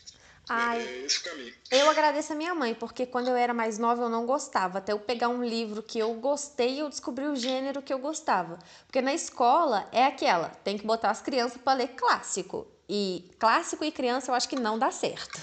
Ai, 0.49 0.81
é 0.81 0.99
esse 1.05 1.19
o 1.19 1.23
caminho. 1.23 1.55
Eu 1.71 1.89
agradeço 1.89 2.33
a 2.33 2.37
minha 2.37 2.55
mãe, 2.55 2.75
porque 2.75 3.07
quando 3.07 3.29
eu 3.29 3.37
era 3.37 3.55
mais 3.55 3.79
nova 3.79 4.03
eu 4.03 4.09
não 4.09 4.27
gostava. 4.27 4.79
Até 4.79 4.93
eu 4.93 4.99
pegar 4.99 5.29
um 5.29 5.45
livro 5.45 5.83
que 5.83 5.99
eu 5.99 6.13
gostei, 6.15 6.81
eu 6.81 6.89
descobri 6.89 7.27
o 7.27 7.37
gênero 7.37 7.83
que 7.83 7.93
eu 7.93 7.99
gostava. 7.99 8.59
Porque 8.87 9.01
na 9.01 9.15
escola 9.15 9.89
é 9.93 10.05
aquela, 10.05 10.49
tem 10.49 10.77
que 10.77 10.85
botar 10.85 11.11
as 11.11 11.23
crianças 11.23 11.61
para 11.63 11.79
ler 11.79 11.89
clássico. 11.89 12.67
E 12.93 13.25
clássico 13.39 13.85
e 13.85 13.93
criança 13.93 14.33
eu 14.33 14.35
acho 14.35 14.49
que 14.49 14.57
não 14.57 14.77
dá 14.77 14.91
certo. 14.91 15.41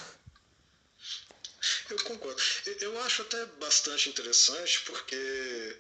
Eu 1.89 1.98
concordo. 2.04 2.42
Eu 2.82 3.01
acho 3.04 3.22
até 3.22 3.46
bastante 3.46 4.10
interessante 4.10 4.82
porque 4.82 5.77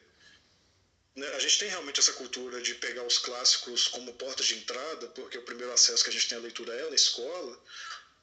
né, 1.13 1.27
a 1.35 1.39
gente 1.39 1.59
tem 1.59 1.67
realmente 1.67 1.99
essa 1.99 2.13
cultura 2.13 2.61
de 2.61 2.73
pegar 2.75 3.03
os 3.03 3.17
clássicos 3.17 3.89
como 3.89 4.13
porta 4.13 4.41
de 4.45 4.55
entrada, 4.55 5.07
porque 5.07 5.37
o 5.37 5.41
primeiro 5.41 5.73
acesso 5.73 6.05
que 6.05 6.09
a 6.09 6.13
gente 6.13 6.29
tem 6.29 6.37
à 6.37 6.41
leitura 6.41 6.73
é 6.73 6.89
na 6.89 6.95
escola, 6.95 7.61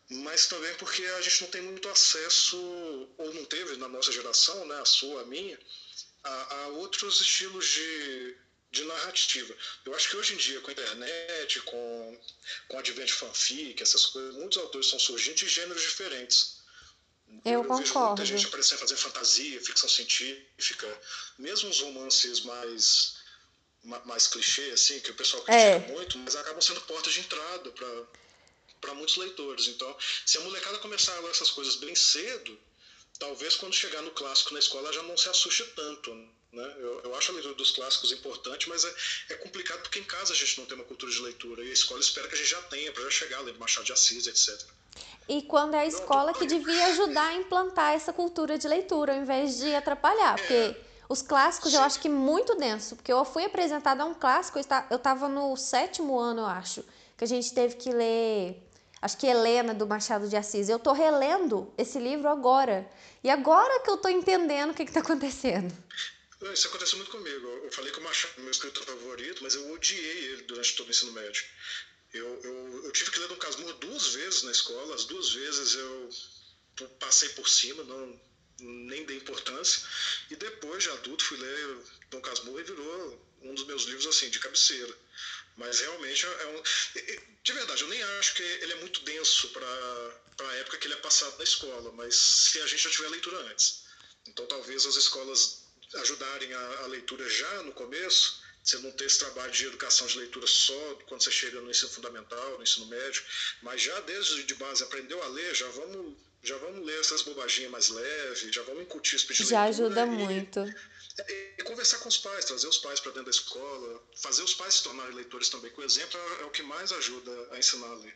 mas 0.09 0.47
também 0.47 0.75
porque 0.77 1.05
a 1.05 1.21
gente 1.21 1.43
não 1.43 1.51
tem 1.51 1.61
muito 1.61 1.87
acesso, 1.91 2.57
ou 3.19 3.35
não 3.35 3.45
teve 3.45 3.77
na 3.77 3.89
nossa 3.89 4.11
geração, 4.11 4.65
né, 4.67 4.81
a 4.81 4.87
sua, 4.87 5.21
a 5.21 5.27
minha, 5.27 5.61
a, 6.23 6.55
a 6.55 6.69
outros 6.69 7.21
estilos 7.21 7.67
de, 7.67 8.37
de 8.75 8.85
narrativa. 8.85 9.55
Eu 9.85 9.95
acho 9.95 10.11
que 10.11 10.17
hoje 10.17 10.35
em 10.35 10.37
dia, 10.37 10.61
com 10.61 10.71
a 10.71 10.73
internet, 10.73 11.61
com, 11.63 12.21
com 12.69 12.79
advento 12.79 13.07
de 13.07 13.13
fanfic, 13.15 13.83
essas 13.83 14.07
coisas, 14.07 14.35
muitos 14.35 14.59
autores 14.59 14.87
estão 14.87 14.99
surgindo 14.99 15.37
de 15.37 15.49
gêneros 15.49 15.83
diferentes. 15.83 16.63
Eu, 17.45 17.53
eu 17.53 17.65
concordo. 17.65 17.83
Vejo 17.83 17.99
muita 18.01 18.27
gente 18.27 18.47
aparecendo 18.47 18.79
fazer 18.79 18.97
fantasia, 18.97 19.61
ficção 19.61 19.89
científica, 19.89 21.01
mesmo 21.39 21.71
os 21.71 21.81
romances 21.81 22.41
mais 22.41 23.23
mais 24.07 24.27
clichê, 24.27 24.71
assim, 24.71 24.99
que 25.01 25.11
o 25.11 25.15
pessoal 25.15 25.43
critica 25.43 25.67
é. 25.67 25.93
muito, 25.93 26.19
mas 26.19 26.35
acabam 26.35 26.61
sendo 26.63 26.81
portas 26.83 27.13
de 27.13 27.21
entrada 27.21 27.71
para 28.81 28.95
muitos 28.95 29.19
leitores. 29.19 29.69
Então, 29.69 29.95
se 30.25 30.39
a 30.39 30.41
molecada 30.41 30.79
começar 30.79 31.15
a 31.15 31.21
ler 31.21 31.31
essas 31.31 31.51
coisas 31.51 31.77
bem 31.77 31.95
cedo, 31.95 32.59
talvez 33.19 33.57
quando 33.57 33.75
chegar 33.75 34.01
no 34.01 34.11
clássico 34.13 34.55
na 34.55 34.59
escola 34.59 34.91
já 34.91 35.03
não 35.03 35.19
se 35.19 35.29
assuste 35.29 35.65
tanto. 35.77 36.15
Né? 36.15 36.29
Eu, 36.63 37.01
eu 37.05 37.15
acho 37.17 37.31
a 37.31 37.35
leitura 37.35 37.55
dos 37.55 37.73
clássicos 37.73 38.13
importante, 38.13 38.69
mas 38.69 38.85
é, 38.85 38.95
é 39.31 39.35
complicado 39.35 39.81
porque 39.83 39.99
em 39.99 40.05
casa 40.05 40.33
a 40.33 40.37
gente 40.37 40.59
não 40.59 40.67
tem 40.67 40.77
uma 40.77 40.85
cultura 40.85 41.11
de 41.11 41.21
leitura 41.21 41.65
e 41.65 41.71
a 41.71 41.73
escola 41.73 42.01
espera 42.01 42.29
que 42.29 42.35
a 42.35 42.39
gente 42.39 42.51
já 42.51 42.63
tenha 42.63 42.93
para 42.93 43.03
já 43.05 43.11
chegar 43.11 43.41
lendo 43.41 43.59
Machado 43.59 43.85
de 43.85 43.93
Assis, 43.93 44.27
etc. 44.27 44.69
E 45.29 45.43
quando 45.43 45.75
é 45.75 45.81
a 45.81 45.87
escola 45.87 46.33
que 46.35 46.47
devia 46.47 46.87
ajudar 46.93 47.29
a 47.29 47.35
implantar 47.35 47.95
essa 47.95 48.13
cultura 48.13 48.59
de 48.59 48.69
leitura, 48.69 49.15
ao 49.15 49.21
invés 49.21 49.59
de 49.59 49.75
atrapalhar. 49.75 50.37
Porque 50.37 50.55
é. 50.55 50.77
os 51.09 51.23
clássicos 51.23 51.73
eu 51.75 51.83
acho 51.83 52.01
que 52.01 52.09
muito 52.09 52.55
denso. 52.57 52.97
Porque 52.97 53.13
eu 53.13 53.25
fui 53.25 53.45
apresentada 53.45 54.03
a 54.03 54.07
um 54.07 54.15
clássico, 54.15 54.59
eu 54.59 54.97
estava 54.97 55.29
no 55.29 55.57
sétimo 55.57 56.19
ano, 56.19 56.43
eu 56.43 56.47
acho, 56.47 56.85
que 57.17 57.25
a 57.25 57.29
gente 57.29 57.53
teve 57.55 57.77
que 57.77 57.91
ler. 57.91 58.63
Acho 59.01 59.19
que 59.19 59.27
Helena 59.27 59.75
do 59.75 59.87
Machado 59.87 60.29
de 60.29 60.37
Assis. 60.37 60.69
Eu 60.69 60.79
estou 60.79 60.95
relendo 60.95 61.73
esse 61.77 61.99
livro 61.99 62.29
agora. 62.29 62.89
E 63.23 63.31
agora 63.31 63.81
que 63.81 63.91
eu 63.91 63.97
estou 63.97 64.11
entendendo 64.11 64.71
o 64.71 64.75
que 64.75 64.83
está 64.83 65.01
acontecendo. 65.01 65.75
Isso 66.53 66.69
aconteceu 66.69 66.99
muito 66.99 67.11
comigo. 67.11 67.47
Eu 67.65 67.73
falei 67.73 67.91
que 67.93 67.99
o 67.99 68.03
Machado 68.03 68.41
meu 68.41 68.51
escritor 68.51 68.85
favorito, 68.85 69.43
mas 69.43 69.55
eu 69.55 69.71
odiei 69.73 70.25
ele 70.27 70.43
durante 70.43 70.75
todo 70.75 70.89
o 70.89 70.91
ensino 70.91 71.13
médio. 71.13 71.45
Eu, 72.13 72.41
eu, 72.45 72.85
eu 72.85 72.93
tive 72.93 73.11
que 73.11 73.19
ler 73.19 73.29
Dom 73.29 73.37
Casmurro 73.37 73.73
duas 73.75 74.09
vezes 74.09 74.43
na 74.43 74.53
escola, 74.53 74.95
as 74.95 75.05
duas 75.05 75.31
vezes 75.31 75.75
eu 75.75 76.11
passei 77.01 77.29
por 77.31 77.49
cima, 77.49 77.83
não 77.83 78.21
nem 78.61 79.05
dei 79.05 79.17
importância. 79.17 79.83
E 80.31 80.37
depois, 80.37 80.83
de 80.83 80.91
adulto, 80.91 81.25
fui 81.25 81.37
ler 81.37 81.79
Dom 82.11 82.21
Casmurro 82.21 82.61
e 82.61 82.65
virou 82.65 83.27
um 83.43 83.55
dos 83.55 83.67
meus 83.67 83.85
livros 83.85 84.07
assim, 84.07 84.31
de 84.31 84.39
cabeceira. 84.39 84.97
Mas 85.57 85.81
realmente 85.81 86.27
é 86.27 86.47
um. 86.47 86.63
De 87.43 87.53
verdade, 87.53 87.83
eu 87.83 87.89
nem 87.89 88.03
acho 88.03 88.35
que 88.35 88.43
ele 88.43 88.73
é 88.73 88.77
muito 88.77 89.01
denso 89.03 89.49
para 89.49 90.49
a 90.49 90.55
época 90.57 90.79
que 90.79 90.87
ele 90.87 90.95
é 90.95 90.99
passado 90.99 91.37
na 91.39 91.45
escola, 91.45 91.93
mas 91.93 92.15
se 92.17 92.61
a 92.61 92.67
gente 92.67 92.83
já 92.83 92.91
tiver 92.91 93.09
leitura 93.09 93.39
antes. 93.51 93.85
Então 94.27 94.47
talvez 94.47 94.87
as 94.87 94.97
escolas 94.97 95.64
ajudarem 95.97 96.53
a, 96.53 96.79
a 96.83 96.87
leitura 96.87 97.29
já 97.29 97.63
no 97.63 97.73
começo, 97.73 98.43
você 98.63 98.79
não 98.79 98.91
ter 98.93 99.05
esse 99.05 99.19
trabalho 99.19 99.53
de 99.53 99.67
educação 99.67 100.07
de 100.07 100.19
leitura 100.19 100.47
só 100.47 100.99
quando 101.07 101.23
você 101.23 101.31
chega 101.31 101.61
no 101.61 101.71
ensino 101.71 101.91
fundamental, 101.91 102.57
no 102.57 102.63
ensino 102.63 102.87
médio, 102.87 103.23
mas 103.63 103.83
já 103.83 104.01
desde 104.01 104.45
de 104.45 104.55
base 104.55 104.83
aprendeu 104.83 105.23
a 105.23 105.27
ler, 105.29 105.55
já 105.55 105.69
vamos 105.69 106.17
já 106.43 106.59
vamos 106.59 106.85
ler 106.85 107.01
essas 107.01 107.23
bobaginhas 107.23 107.71
mais 107.71 107.89
leves, 107.89 108.55
já 108.55 108.63
vamos 108.65 108.83
incutir 108.83 109.17
esse 109.17 109.45
Já 109.45 109.65
ajuda 109.65 110.05
muito. 110.05 110.61
E, 111.27 111.55
e, 111.59 111.63
conversar 111.63 111.99
com 111.99 112.09
os 112.09 112.19
pais, 112.19 112.45
trazer 112.45 112.67
os 112.67 112.77
pais 112.77 113.01
para 113.01 113.13
dentro 113.13 113.25
da 113.25 113.31
escola, 113.31 114.03
fazer 114.21 114.43
os 114.43 114.53
pais 114.53 114.75
se 114.75 114.83
tornarem 114.83 115.15
leitores 115.15 115.49
também. 115.49 115.71
Com 115.71 115.81
o 115.81 115.85
exemplo 115.85 116.21
é, 116.21 116.43
é 116.43 116.45
o 116.45 116.51
que 116.51 116.63
mais 116.63 116.93
ajuda 116.93 117.49
a 117.53 117.59
ensinar 117.59 117.87
a 117.87 117.95
ler. 117.95 118.15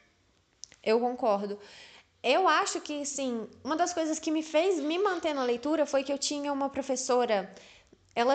Eu 0.84 1.00
concordo. 1.00 1.58
Eu 2.22 2.48
acho 2.48 2.80
que, 2.80 3.04
sim, 3.04 3.46
uma 3.62 3.76
das 3.76 3.94
coisas 3.94 4.18
que 4.18 4.30
me 4.30 4.42
fez 4.42 4.80
me 4.80 4.98
manter 4.98 5.32
na 5.34 5.44
leitura 5.44 5.86
foi 5.86 6.02
que 6.02 6.12
eu 6.12 6.18
tinha 6.18 6.52
uma 6.52 6.68
professora. 6.68 7.52
Ela 8.14 8.34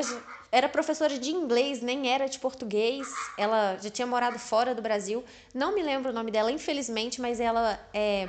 era 0.51 0.69
professora 0.69 1.19
de 1.19 1.31
inglês, 1.31 1.81
nem 1.81 2.09
era 2.09 2.27
de 2.27 2.39
português. 2.39 3.07
Ela 3.37 3.77
já 3.81 3.89
tinha 3.89 4.07
morado 4.07 4.39
fora 4.39 4.73
do 4.73 4.81
Brasil. 4.81 5.23
Não 5.53 5.75
me 5.75 5.83
lembro 5.83 6.11
o 6.11 6.13
nome 6.13 6.31
dela, 6.31 6.51
infelizmente, 6.51 7.19
mas 7.19 7.39
ela 7.41 7.77
é. 7.93 8.25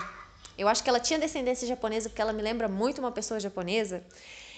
Eu 0.58 0.66
acho 0.68 0.82
que 0.82 0.88
ela 0.88 1.00
tinha 1.00 1.18
descendência 1.18 1.66
japonesa, 1.68 2.08
porque 2.08 2.22
ela 2.22 2.32
me 2.32 2.42
lembra 2.42 2.68
muito 2.68 2.98
uma 2.98 3.12
pessoa 3.12 3.38
japonesa. 3.38 4.04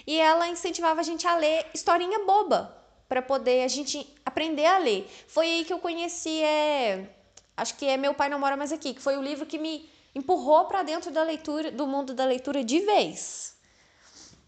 E 0.05 0.19
ela 0.19 0.47
incentivava 0.47 1.01
a 1.01 1.03
gente 1.03 1.27
a 1.27 1.35
ler 1.35 1.65
historinha 1.73 2.25
boba, 2.25 2.75
para 3.07 3.21
poder 3.21 3.63
a 3.63 3.67
gente 3.67 4.07
aprender 4.25 4.65
a 4.65 4.77
ler. 4.77 5.07
Foi 5.27 5.45
aí 5.45 5.65
que 5.65 5.73
eu 5.73 5.79
conheci, 5.79 6.41
é, 6.41 7.07
acho 7.55 7.75
que 7.75 7.85
é 7.85 7.97
Meu 7.97 8.13
Pai 8.13 8.29
Não 8.29 8.39
Mora 8.39 8.57
Mais 8.57 8.71
Aqui, 8.71 8.93
que 8.93 9.01
foi 9.01 9.17
o 9.17 9.21
livro 9.21 9.45
que 9.45 9.57
me 9.57 9.89
empurrou 10.17 10.65
para 10.65 10.83
dentro 10.83 11.11
da 11.11 11.23
leitura, 11.23 11.71
do 11.71 11.85
mundo 11.85 12.13
da 12.13 12.25
leitura 12.25 12.63
de 12.63 12.79
vez. 12.79 13.55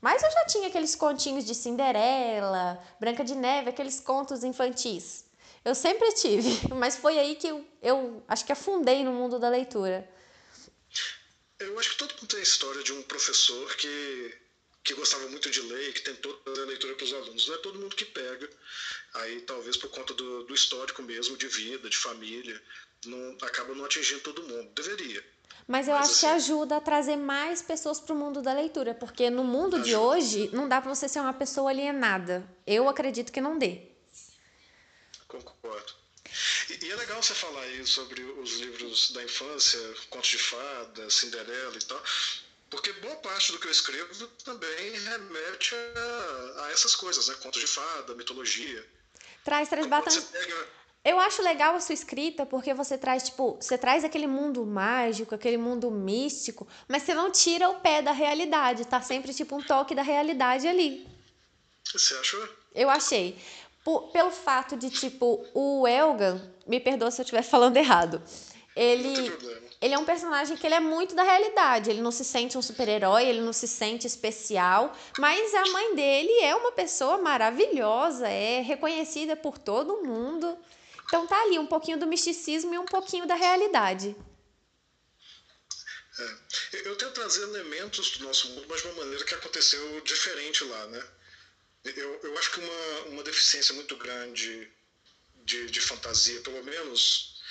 Mas 0.01 0.23
eu 0.23 0.31
já 0.31 0.45
tinha 0.45 0.67
aqueles 0.67 0.95
continhos 0.95 1.45
de 1.45 1.53
Cinderela, 1.53 2.81
Branca 2.99 3.23
de 3.23 3.35
Neve, 3.35 3.69
aqueles 3.69 3.99
contos 3.99 4.43
infantis. 4.43 5.25
Eu 5.63 5.75
sempre 5.75 6.11
tive, 6.13 6.49
mas 6.73 6.95
foi 6.95 7.19
aí 7.19 7.35
que 7.35 7.47
eu, 7.47 7.67
eu 7.81 8.23
acho 8.27 8.45
que 8.45 8.51
afundei 8.51 9.03
no 9.03 9.11
mundo 9.11 9.37
da 9.37 9.49
leitura. 9.49 10.09
Eu 11.59 11.77
acho 11.77 11.91
que 11.91 11.97
todo 11.97 12.13
mundo 12.13 12.27
tem 12.27 12.39
a 12.39 12.43
história 12.43 12.81
de 12.81 12.93
um 12.93 13.03
professor 13.03 13.75
que, 13.75 14.37
que 14.85 14.93
gostava 14.93 15.27
muito 15.27 15.49
de 15.51 15.61
ler 15.61 15.89
e 15.89 15.93
que 15.93 16.01
tentou 16.01 16.41
fazer 16.45 16.63
leitura 16.63 16.95
para 16.95 17.03
os 17.03 17.13
alunos. 17.13 17.47
Não 17.47 17.55
é 17.55 17.57
todo 17.57 17.79
mundo 17.79 17.95
que 17.97 18.05
pega. 18.05 18.49
Aí, 19.15 19.41
talvez 19.41 19.75
por 19.75 19.89
conta 19.89 20.13
do, 20.13 20.45
do 20.45 20.55
histórico 20.55 21.03
mesmo, 21.03 21.35
de 21.35 21.47
vida, 21.47 21.89
de 21.89 21.97
família, 21.97 22.61
não, 23.05 23.37
acaba 23.41 23.75
não 23.75 23.83
atingindo 23.83 24.21
todo 24.21 24.43
mundo. 24.43 24.71
Deveria. 24.73 25.21
Mas 25.69 25.87
eu 25.87 25.93
Mas 25.93 26.05
acho 26.05 26.13
assim, 26.13 26.19
que 26.21 26.33
ajuda 26.33 26.77
a 26.77 26.81
trazer 26.81 27.15
mais 27.15 27.61
pessoas 27.61 27.99
para 27.99 28.15
o 28.15 28.17
mundo 28.17 28.41
da 28.41 28.51
leitura, 28.51 28.95
porque 28.95 29.29
no 29.29 29.43
mundo 29.43 29.75
ajuda. 29.75 29.87
de 29.87 29.95
hoje 29.95 30.49
não 30.51 30.67
dá 30.67 30.81
para 30.81 30.95
você 30.95 31.07
ser 31.07 31.19
uma 31.19 31.31
pessoa 31.31 31.69
alienada. 31.69 32.43
Eu 32.65 32.89
acredito 32.89 33.31
que 33.31 33.39
não 33.39 33.55
dê. 33.55 33.83
Concordo. 35.27 35.93
E, 36.71 36.85
e, 36.85 36.91
é 36.91 36.95
legal 36.95 37.21
você 37.21 37.35
falar 37.35 37.61
aí 37.61 37.85
sobre 37.85 38.19
os 38.23 38.53
livros 38.53 39.11
da 39.11 39.23
infância, 39.23 39.79
contos 40.09 40.31
de 40.31 40.39
fada, 40.39 41.07
Cinderela 41.11 41.77
e 41.77 41.85
tal, 41.85 42.03
porque 42.71 42.91
boa 42.93 43.17
parte 43.17 43.51
do 43.51 43.59
que 43.59 43.67
eu 43.67 43.71
escrevo 43.71 44.27
também 44.43 44.91
remete 44.91 45.75
a, 45.75 46.63
a 46.63 46.71
essas 46.71 46.95
coisas, 46.95 47.27
né? 47.27 47.35
Contos 47.43 47.61
de 47.61 47.67
fada, 47.67 48.15
mitologia. 48.15 48.83
Traz, 49.45 49.69
traz 49.69 49.85
bastante. 49.85 50.19
Pega 50.31 50.78
eu 51.03 51.19
acho 51.19 51.41
legal 51.41 51.75
a 51.75 51.79
sua 51.79 51.93
escrita 51.93 52.45
porque 52.45 52.73
você 52.73 52.97
traz, 52.97 53.23
tipo, 53.23 53.57
você 53.59 53.77
traz 53.77 54.03
aquele 54.03 54.27
mundo 54.27 54.65
mágico, 54.65 55.33
aquele 55.33 55.57
mundo 55.57 55.89
místico, 55.89 56.67
mas 56.87 57.03
você 57.03 57.13
não 57.13 57.31
tira 57.31 57.69
o 57.69 57.79
pé 57.79 58.01
da 58.01 58.11
realidade, 58.11 58.85
tá 58.85 59.01
sempre 59.01 59.33
tipo 59.33 59.55
um 59.55 59.63
toque 59.63 59.95
da 59.95 60.01
realidade 60.01 60.67
ali. 60.67 61.07
Você 61.91 62.13
achou? 62.15 62.47
Eu 62.75 62.89
achei. 62.89 63.37
Por, 63.83 64.11
pelo 64.11 64.29
fato 64.29 64.75
de, 64.75 64.89
tipo, 64.89 65.45
o 65.53 65.87
Elgan, 65.87 66.41
me 66.67 66.79
perdoa 66.79 67.09
se 67.09 67.21
eu 67.21 67.23
estiver 67.23 67.41
falando 67.43 67.77
errado. 67.77 68.21
Ele, 68.75 69.31
ele 69.81 69.93
é 69.93 69.97
um 69.97 70.05
personagem 70.05 70.55
que 70.55 70.65
ele 70.65 70.75
é 70.75 70.79
muito 70.79 71.15
da 71.15 71.23
realidade. 71.23 71.89
Ele 71.89 72.01
não 72.01 72.11
se 72.11 72.23
sente 72.23 72.57
um 72.57 72.61
super-herói, 72.61 73.25
ele 73.25 73.41
não 73.41 73.51
se 73.51 73.67
sente 73.67 74.05
especial, 74.05 74.93
mas 75.17 75.53
a 75.53 75.65
mãe 75.71 75.95
dele 75.95 76.31
é 76.41 76.55
uma 76.55 76.71
pessoa 76.71 77.17
maravilhosa, 77.17 78.27
é 78.27 78.61
reconhecida 78.61 79.35
por 79.35 79.57
todo 79.57 80.03
mundo. 80.03 80.57
Então 81.09 81.25
tá 81.25 81.41
ali 81.41 81.57
um 81.57 81.65
pouquinho 81.65 81.97
do 81.97 82.05
misticismo 82.05 82.73
e 82.73 82.77
um 82.77 82.85
pouquinho 82.85 83.25
da 83.25 83.33
realidade. 83.33 84.15
É. 86.19 86.37
Eu 86.87 86.95
tento 86.95 87.13
trazer 87.13 87.41
elementos 87.41 88.11
do 88.11 88.25
nosso 88.25 88.49
mundo, 88.49 88.67
mas 88.69 88.81
de 88.81 88.87
uma 88.89 89.03
maneira 89.03 89.25
que 89.25 89.33
aconteceu 89.33 90.01
diferente 90.01 90.63
lá, 90.65 90.85
né? 90.87 91.03
Eu, 91.83 92.19
eu 92.21 92.37
acho 92.37 92.51
que 92.51 92.59
uma, 92.59 92.99
uma 93.07 93.23
deficiência 93.23 93.73
muito 93.73 93.95
grande 93.97 94.69
de, 95.37 95.65
de 95.71 95.81
fantasia, 95.81 96.39
pelo 96.41 96.63
menos, 96.63 97.41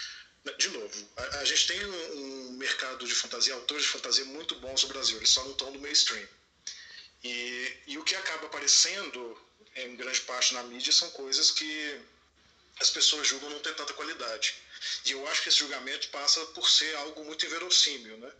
né, 0.44 0.52
de 0.52 0.68
novo, 0.68 1.09
a, 1.16 1.38
a 1.38 1.44
gente 1.44 1.66
tem 1.66 1.85
um, 1.85 2.12
um, 2.12 2.52
mercado 2.52 3.06
de 3.06 3.14
fantasia, 3.14 3.54
autores 3.54 3.82
de 3.85 3.88
fantasia 3.88 4.24
muito 4.26 4.54
bons 4.56 4.82
no 4.82 4.88
Brasil, 4.90 5.16
eles 5.16 5.30
só 5.30 5.42
não 5.42 5.52
estão 5.52 5.72
no 5.72 5.80
mainstream. 5.80 6.28
E, 7.24 7.72
e 7.88 7.98
o 7.98 8.04
que 8.04 8.14
acaba 8.14 8.46
aparecendo, 8.46 9.37
em 9.74 9.96
grande 9.96 10.20
parte 10.20 10.54
na 10.54 10.62
mídia, 10.62 10.92
são 10.92 11.11
coisas 11.11 11.50
que 11.50 12.00
as 12.80 12.90
pessoas 12.90 13.26
julgam 13.26 13.50
não 13.50 13.60
ter 13.60 13.74
tanta 13.74 13.92
qualidade. 13.94 14.54
E 15.04 15.12
eu 15.12 15.26
acho 15.28 15.42
que 15.42 15.48
esse 15.48 15.58
julgamento 15.58 16.08
passa 16.08 16.44
por 16.46 16.68
ser 16.68 16.94
algo 16.96 17.24
muito 17.24 17.44
inverossímil, 17.44 18.16
né? 18.18 18.32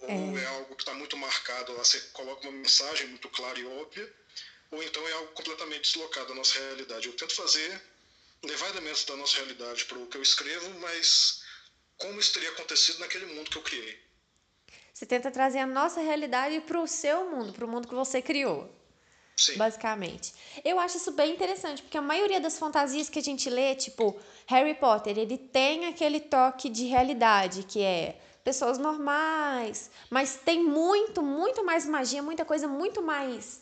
Ou 0.00 0.38
é, 0.38 0.42
é 0.42 0.46
algo 0.46 0.74
que 0.76 0.82
está 0.82 0.94
muito 0.94 1.16
marcado, 1.16 1.74
você 1.74 2.00
coloca 2.12 2.48
uma 2.48 2.52
mensagem 2.52 3.08
muito 3.08 3.28
clara 3.30 3.58
e 3.58 3.66
óbvia, 3.66 4.12
ou 4.70 4.82
então 4.82 5.06
é 5.08 5.12
algo 5.12 5.32
completamente 5.32 5.82
deslocado 5.82 6.28
da 6.28 6.34
nossa 6.34 6.58
realidade. 6.58 7.08
Eu 7.08 7.14
tento 7.14 7.34
fazer, 7.34 7.82
levar 8.44 8.68
elementos 8.70 9.04
da 9.04 9.16
nossa 9.16 9.36
realidade 9.36 9.84
para 9.86 9.98
o 9.98 10.06
que 10.06 10.16
eu 10.16 10.22
escrevo, 10.22 10.70
mas 10.78 11.42
como 11.96 12.20
isso 12.20 12.32
teria 12.32 12.50
acontecido 12.50 13.00
naquele 13.00 13.26
mundo 13.26 13.50
que 13.50 13.58
eu 13.58 13.62
criei. 13.62 14.08
Você 14.94 15.04
tenta 15.04 15.30
trazer 15.30 15.58
a 15.58 15.66
nossa 15.66 16.00
realidade 16.00 16.60
para 16.60 16.80
o 16.80 16.86
seu 16.86 17.30
mundo, 17.30 17.52
para 17.52 17.64
o 17.64 17.68
mundo 17.68 17.88
que 17.88 17.94
você 17.94 18.22
criou. 18.22 18.77
Sim. 19.38 19.56
basicamente. 19.56 20.34
Eu 20.64 20.80
acho 20.80 20.96
isso 20.96 21.12
bem 21.12 21.32
interessante, 21.32 21.80
porque 21.80 21.96
a 21.96 22.02
maioria 22.02 22.40
das 22.40 22.58
fantasias 22.58 23.08
que 23.08 23.20
a 23.20 23.22
gente 23.22 23.48
lê, 23.48 23.72
tipo 23.76 24.16
Harry 24.46 24.74
Potter, 24.74 25.16
ele 25.16 25.38
tem 25.38 25.86
aquele 25.86 26.18
toque 26.18 26.68
de 26.68 26.86
realidade, 26.86 27.62
que 27.62 27.80
é 27.80 28.18
pessoas 28.42 28.78
normais, 28.78 29.90
mas 30.10 30.36
tem 30.44 30.64
muito, 30.64 31.22
muito 31.22 31.64
mais 31.64 31.86
magia, 31.86 32.20
muita 32.20 32.44
coisa 32.44 32.66
muito 32.66 33.00
mais 33.00 33.60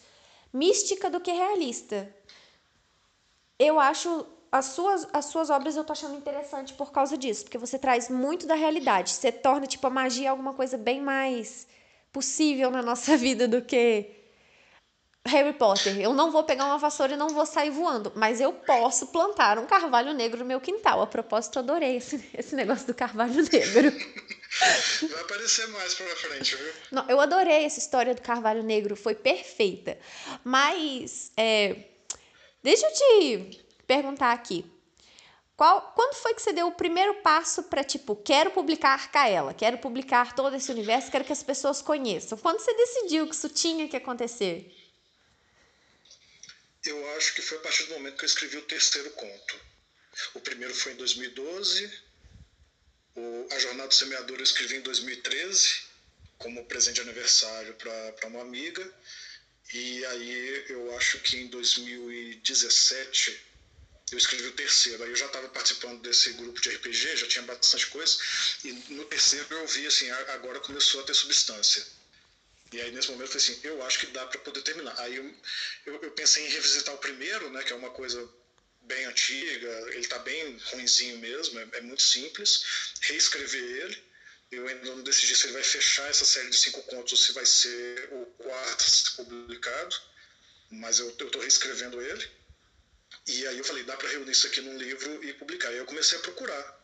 mística 0.51 1.11
do 1.11 1.21
que 1.21 1.31
realista. 1.31 2.09
Eu 3.59 3.79
acho 3.79 4.27
as 4.51 4.67
suas, 4.67 5.07
as 5.12 5.27
suas 5.27 5.51
obras 5.51 5.77
eu 5.77 5.85
tô 5.85 5.93
achando 5.93 6.17
interessante 6.17 6.73
por 6.73 6.91
causa 6.91 7.19
disso, 7.19 7.45
porque 7.45 7.59
você 7.59 7.79
traz 7.79 8.09
muito 8.09 8.47
da 8.47 8.55
realidade, 8.55 9.11
você 9.11 9.31
torna 9.31 9.67
tipo 9.67 9.87
a 9.87 9.91
magia 9.91 10.31
alguma 10.31 10.55
coisa 10.55 10.79
bem 10.79 11.03
mais 11.03 11.67
possível 12.11 12.71
na 12.71 12.81
nossa 12.81 13.15
vida 13.19 13.47
do 13.47 13.61
que 13.61 14.26
Harry 15.27 15.53
Potter, 15.53 16.01
eu 16.01 16.12
não 16.12 16.31
vou 16.31 16.45
pegar 16.45 16.67
uma 16.67 16.79
vassoura 16.79 17.15
e 17.15 17.17
não 17.17 17.29
vou 17.29 17.45
sair 17.45 17.71
voando, 17.71 18.12
mas 18.15 18.41
eu 18.41 18.53
posso 18.53 19.09
plantar 19.09 19.59
um 19.59 19.67
carvalho 19.67 20.12
negro 20.12 20.41
no 20.41 20.45
meu 20.45 20.61
quintal. 20.61 21.03
A 21.03 21.07
propósito, 21.07 21.59
adorei 21.59 21.97
esse, 21.97 22.29
esse 22.35 22.55
negócio 22.55 22.87
do 22.87 22.95
carvalho 22.95 23.35
negro. 23.35 23.93
Vai 25.11 25.21
aparecer 25.21 25.67
mais 25.69 25.95
pra 25.95 26.07
frente, 26.17 26.57
viu? 26.57 26.73
Não, 26.91 27.09
eu 27.09 27.21
adorei 27.21 27.65
essa 27.65 27.79
história 27.79 28.15
do 28.15 28.23
carvalho 28.23 28.62
negro, 28.62 28.97
foi 28.97 29.15
perfeita. 29.15 29.99
Mas, 30.43 31.31
é, 31.37 31.77
deixa 32.62 32.87
eu 32.87 32.93
te 32.93 33.67
perguntar 33.87 34.33
aqui. 34.33 34.65
Qual, 35.57 35.93
quando 35.95 36.15
foi 36.15 36.35
que 36.35 36.43
você 36.43 36.53
deu 36.53 36.67
o 36.67 36.73
primeiro 36.73 37.15
passo 37.23 37.62
para, 37.62 37.83
tipo, 37.83 38.15
quero 38.15 38.51
publicar 38.51 39.11
Kaela, 39.11 39.55
quero 39.55 39.79
publicar 39.79 40.35
todo 40.35 40.55
esse 40.55 40.71
universo, 40.71 41.11
quero 41.11 41.25
que 41.25 41.33
as 41.33 41.43
pessoas 41.43 41.81
conheçam? 41.81 42.37
Quando 42.37 42.61
você 42.61 42.75
decidiu 42.75 43.27
que 43.27 43.35
isso 43.35 43.49
tinha 43.49 43.89
que 43.89 43.97
acontecer? 43.97 44.76
Eu 46.87 47.16
acho 47.16 47.35
que 47.35 47.42
foi 47.42 47.59
a 47.59 47.61
partir 47.61 47.85
do 47.85 47.94
momento 47.94 48.16
que 48.16 48.25
eu 48.25 48.29
escrevi 48.29 48.57
o 48.57 48.62
terceiro 48.62 49.11
conto. 49.11 49.61
O 50.35 50.40
primeiro 50.40 50.75
foi 50.75 50.92
em 50.92 50.96
2012, 50.96 51.90
o, 53.14 53.49
A 53.51 53.59
Jornada 53.59 53.88
do 53.88 53.94
Semeador 53.94 54.38
eu 54.38 54.44
escrevi 54.44 54.77
em 54.77 54.83
2013, 54.83 55.83
como 56.38 56.66
presente 56.66 56.96
de 56.96 57.01
aniversário 57.03 57.75
para 57.75 58.29
uma 58.29 58.42
amiga, 58.42 58.94
e 59.72 60.05
aí 60.07 60.64
eu 60.68 60.96
acho 60.96 61.18
que 61.20 61.38
em 61.38 61.49
2017 61.49 63.46
eu 64.12 64.18
escrevi 64.18 64.46
o 64.46 64.53
terceiro. 64.53 65.03
Aí 65.03 65.11
eu 65.11 65.16
já 65.16 65.27
estava 65.27 65.49
participando 65.49 66.01
desse 66.03 66.33
grupo 66.35 66.61
de 66.61 66.70
RPG, 66.70 67.16
já 67.16 67.27
tinha 67.27 67.42
bastante 67.42 67.87
coisa, 67.88 68.16
e 68.64 68.72
no 68.72 69.05
terceiro 69.07 69.46
eu 69.51 69.66
vi 69.66 69.87
assim, 69.87 70.11
agora 70.11 70.61
começou 70.61 71.01
a 71.01 71.05
ter 71.05 71.14
substância. 71.14 71.96
E 72.77 72.81
aí, 72.83 72.91
nesse 72.91 73.11
momento, 73.11 73.35
eu 73.35 73.41
falei 73.41 73.43
assim: 73.43 73.59
eu 73.62 73.83
acho 73.85 73.99
que 74.01 74.07
dá 74.09 74.27
para 74.27 74.39
poder 74.41 74.61
terminar. 74.61 74.95
Aí 75.01 75.17
eu, 75.17 75.35
eu, 75.87 76.03
eu, 76.03 76.11
pensei 76.11 76.45
em 76.47 76.51
revisitar 76.51 76.95
o 76.95 76.99
primeiro, 76.99 77.49
né, 77.51 77.65
que 77.65 77.73
é 77.73 77.77
uma 77.77 77.89
coisa 77.89 78.29
bem 78.83 79.07
antiga, 79.07 79.69
ele 79.89 80.01
está 80.01 80.19
bem 80.19 80.59
ruinzinho 80.73 81.17
mesmo, 81.17 81.59
é, 81.59 81.69
é, 81.73 81.81
muito 81.81 82.03
simples, 82.03 82.93
reescrever 83.01 83.62
ele. 83.62 84.05
Eu 84.51 84.69
ainda 84.69 84.85
não 84.95 85.03
decidi 85.03 85.35
se 85.35 85.47
ele 85.47 85.55
vai 85.55 85.62
fechar 85.62 86.09
essa 86.11 86.27
série 86.27 86.51
de 86.51 86.57
cinco 86.59 86.83
contos 86.83 87.12
ou 87.12 87.19
se 87.19 87.33
vai 87.33 87.47
ser 87.47 88.11
o 88.12 88.27
quarto 88.37 89.17
publicado, 89.17 89.97
mas 90.71 90.99
eu 90.99 91.09
estou 91.09 91.41
reescrevendo 91.41 92.03
ele. 92.03 92.31
E 93.27 93.47
aí 93.47 93.57
eu 93.57 93.65
falei: 93.65 93.85
dá 93.85 93.97
para 93.97 94.11
reunir 94.11 94.33
isso 94.33 94.47
aqui 94.47 94.61
num 94.61 94.77
livro 94.77 95.25
e 95.25 95.33
publicar. 95.33 95.71
E 95.71 95.73
aí 95.73 95.79
eu 95.79 95.87
comecei 95.87 96.19
a 96.19 96.21
procurar 96.21 96.76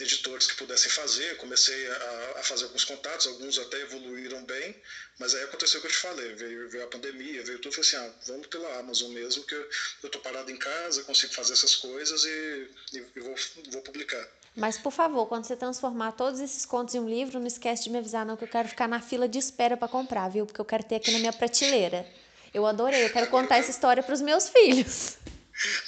editores 0.00 0.46
que 0.46 0.56
pudessem 0.56 0.90
fazer, 0.90 1.36
comecei 1.38 1.90
a, 1.90 2.34
a, 2.36 2.42
fazer 2.42 2.64
alguns 2.64 2.84
contatos, 2.84 3.26
alguns 3.26 3.58
até 3.58 3.80
evoluíram 3.80 4.44
bem, 4.44 4.76
mas 5.18 5.34
aí 5.34 5.42
aconteceu 5.44 5.78
o 5.78 5.80
que 5.80 5.88
eu 5.88 5.92
te 5.92 5.98
falei, 5.98 6.34
veio, 6.34 6.68
veio 6.68 6.84
a 6.84 6.88
pandemia, 6.88 7.44
veio 7.44 7.58
tudo, 7.58 7.74
eu 7.74 7.84
falei 7.84 7.88
assim, 7.88 7.96
ah, 7.96 8.24
vamos 8.26 8.46
pela 8.46 8.78
Amazon 8.78 9.10
mesmo, 9.10 9.42
que 9.44 9.54
eu 9.54 9.68
estou 10.04 10.20
parado 10.20 10.50
em 10.50 10.56
casa, 10.56 11.02
consigo 11.02 11.32
fazer 11.34 11.52
essas 11.52 11.74
coisas 11.74 12.24
e, 12.24 12.68
e, 12.94 13.06
e 13.16 13.20
vou, 13.20 13.34
vou 13.70 13.82
publicar. 13.82 14.28
Mas, 14.56 14.76
por 14.76 14.92
favor, 14.92 15.26
quando 15.26 15.44
você 15.44 15.54
transformar 15.54 16.12
todos 16.12 16.40
esses 16.40 16.64
contos 16.64 16.94
em 16.94 16.98
um 16.98 17.08
livro, 17.08 17.38
não 17.38 17.46
esquece 17.46 17.84
de 17.84 17.90
me 17.90 17.98
avisar 17.98 18.26
não, 18.26 18.36
que 18.36 18.42
eu 18.42 18.48
quero 18.48 18.68
ficar 18.68 18.88
na 18.88 19.00
fila 19.00 19.28
de 19.28 19.38
espera 19.38 19.76
para 19.76 19.86
comprar, 19.86 20.28
viu? 20.28 20.46
Porque 20.46 20.60
eu 20.60 20.64
quero 20.64 20.82
ter 20.82 20.96
aqui 20.96 21.12
na 21.12 21.20
minha 21.20 21.32
prateleira. 21.32 22.04
Eu 22.52 22.66
adorei, 22.66 23.04
eu 23.04 23.10
quero 23.10 23.28
contar 23.28 23.58
essa 23.58 23.70
história 23.70 24.02
para 24.02 24.14
os 24.14 24.20
meus 24.20 24.48
filhos. 24.48 25.16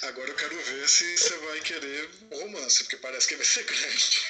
Agora 0.01 0.29
eu 0.29 0.35
quero 0.35 0.55
ver 0.55 0.89
se 0.89 1.17
você 1.17 1.37
vai 1.37 1.59
querer 1.61 2.09
romance, 2.31 2.83
porque 2.83 2.97
parece 2.97 3.27
que 3.27 3.35
vai 3.35 3.45
ser 3.45 3.63
grande. 3.63 4.21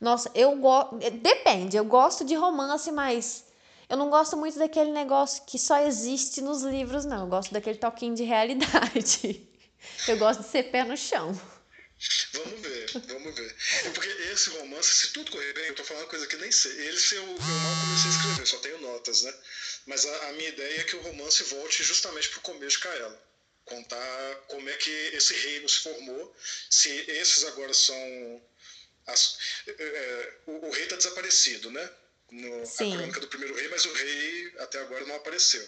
Nossa, 0.00 0.30
eu 0.34 0.56
gosto. 0.56 0.98
Depende, 1.10 1.76
eu 1.76 1.84
gosto 1.84 2.24
de 2.24 2.34
romance, 2.34 2.90
mas 2.92 3.44
eu 3.88 3.96
não 3.96 4.08
gosto 4.08 4.36
muito 4.36 4.58
daquele 4.58 4.92
negócio 4.92 5.44
que 5.46 5.58
só 5.58 5.78
existe 5.78 6.40
nos 6.40 6.62
livros, 6.62 7.04
não. 7.04 7.22
Eu 7.22 7.26
gosto 7.26 7.52
daquele 7.52 7.78
toquinho 7.78 8.14
de 8.14 8.22
realidade. 8.22 9.48
Eu 10.08 10.16
gosto 10.16 10.42
de 10.42 10.48
ser 10.48 10.62
pé 10.70 10.82
no 10.82 10.96
chão. 10.96 11.38
Vamos 12.32 12.60
ver, 12.60 12.90
vamos 13.06 13.34
ver. 13.34 13.56
É 13.84 13.90
porque 13.90 14.08
esse 14.32 14.48
romance, 14.48 14.94
se 14.94 15.12
tudo 15.12 15.30
correr 15.30 15.52
bem, 15.52 15.66
eu 15.66 15.74
tô 15.74 15.84
falando 15.84 16.04
uma 16.04 16.08
coisa 16.08 16.26
que 16.26 16.36
nem 16.36 16.50
sei. 16.50 16.72
Ele 16.72 16.98
eu, 17.12 17.22
eu 17.22 17.26
mal 17.26 17.76
comecei 17.82 18.10
a 18.10 18.14
escrever, 18.14 18.46
só 18.46 18.56
tenho 18.58 18.80
notas, 18.80 19.22
né? 19.22 19.34
Mas 19.86 20.06
a, 20.06 20.28
a 20.28 20.32
minha 20.32 20.48
ideia 20.48 20.80
é 20.80 20.84
que 20.84 20.96
o 20.96 21.02
romance 21.02 21.42
volte 21.44 21.82
justamente 21.82 22.30
pro 22.30 22.40
começo 22.40 22.78
de 22.78 22.82
Kaela 22.82 23.33
contar 23.64 24.34
como 24.48 24.68
é 24.68 24.76
que 24.76 24.90
esse 24.90 25.34
reino 25.34 25.68
se 25.68 25.78
formou, 25.78 26.36
se 26.70 26.90
esses 27.10 27.44
agora 27.44 27.72
são. 27.72 28.42
As, 29.06 29.38
é, 29.66 30.32
o, 30.46 30.66
o, 30.66 30.70
rei 30.70 30.84
está 30.84 30.96
desaparecido, 30.96 31.70
né? 31.70 31.90
No, 32.30 32.62
a 32.62 32.66
crônica 32.66 33.20
do 33.20 33.28
primeiro 33.28 33.54
rei, 33.54 33.68
mas 33.68 33.84
o 33.84 33.92
rei 33.92 34.52
até 34.58 34.80
agora 34.80 35.04
não 35.06 35.16
apareceu. 35.16 35.66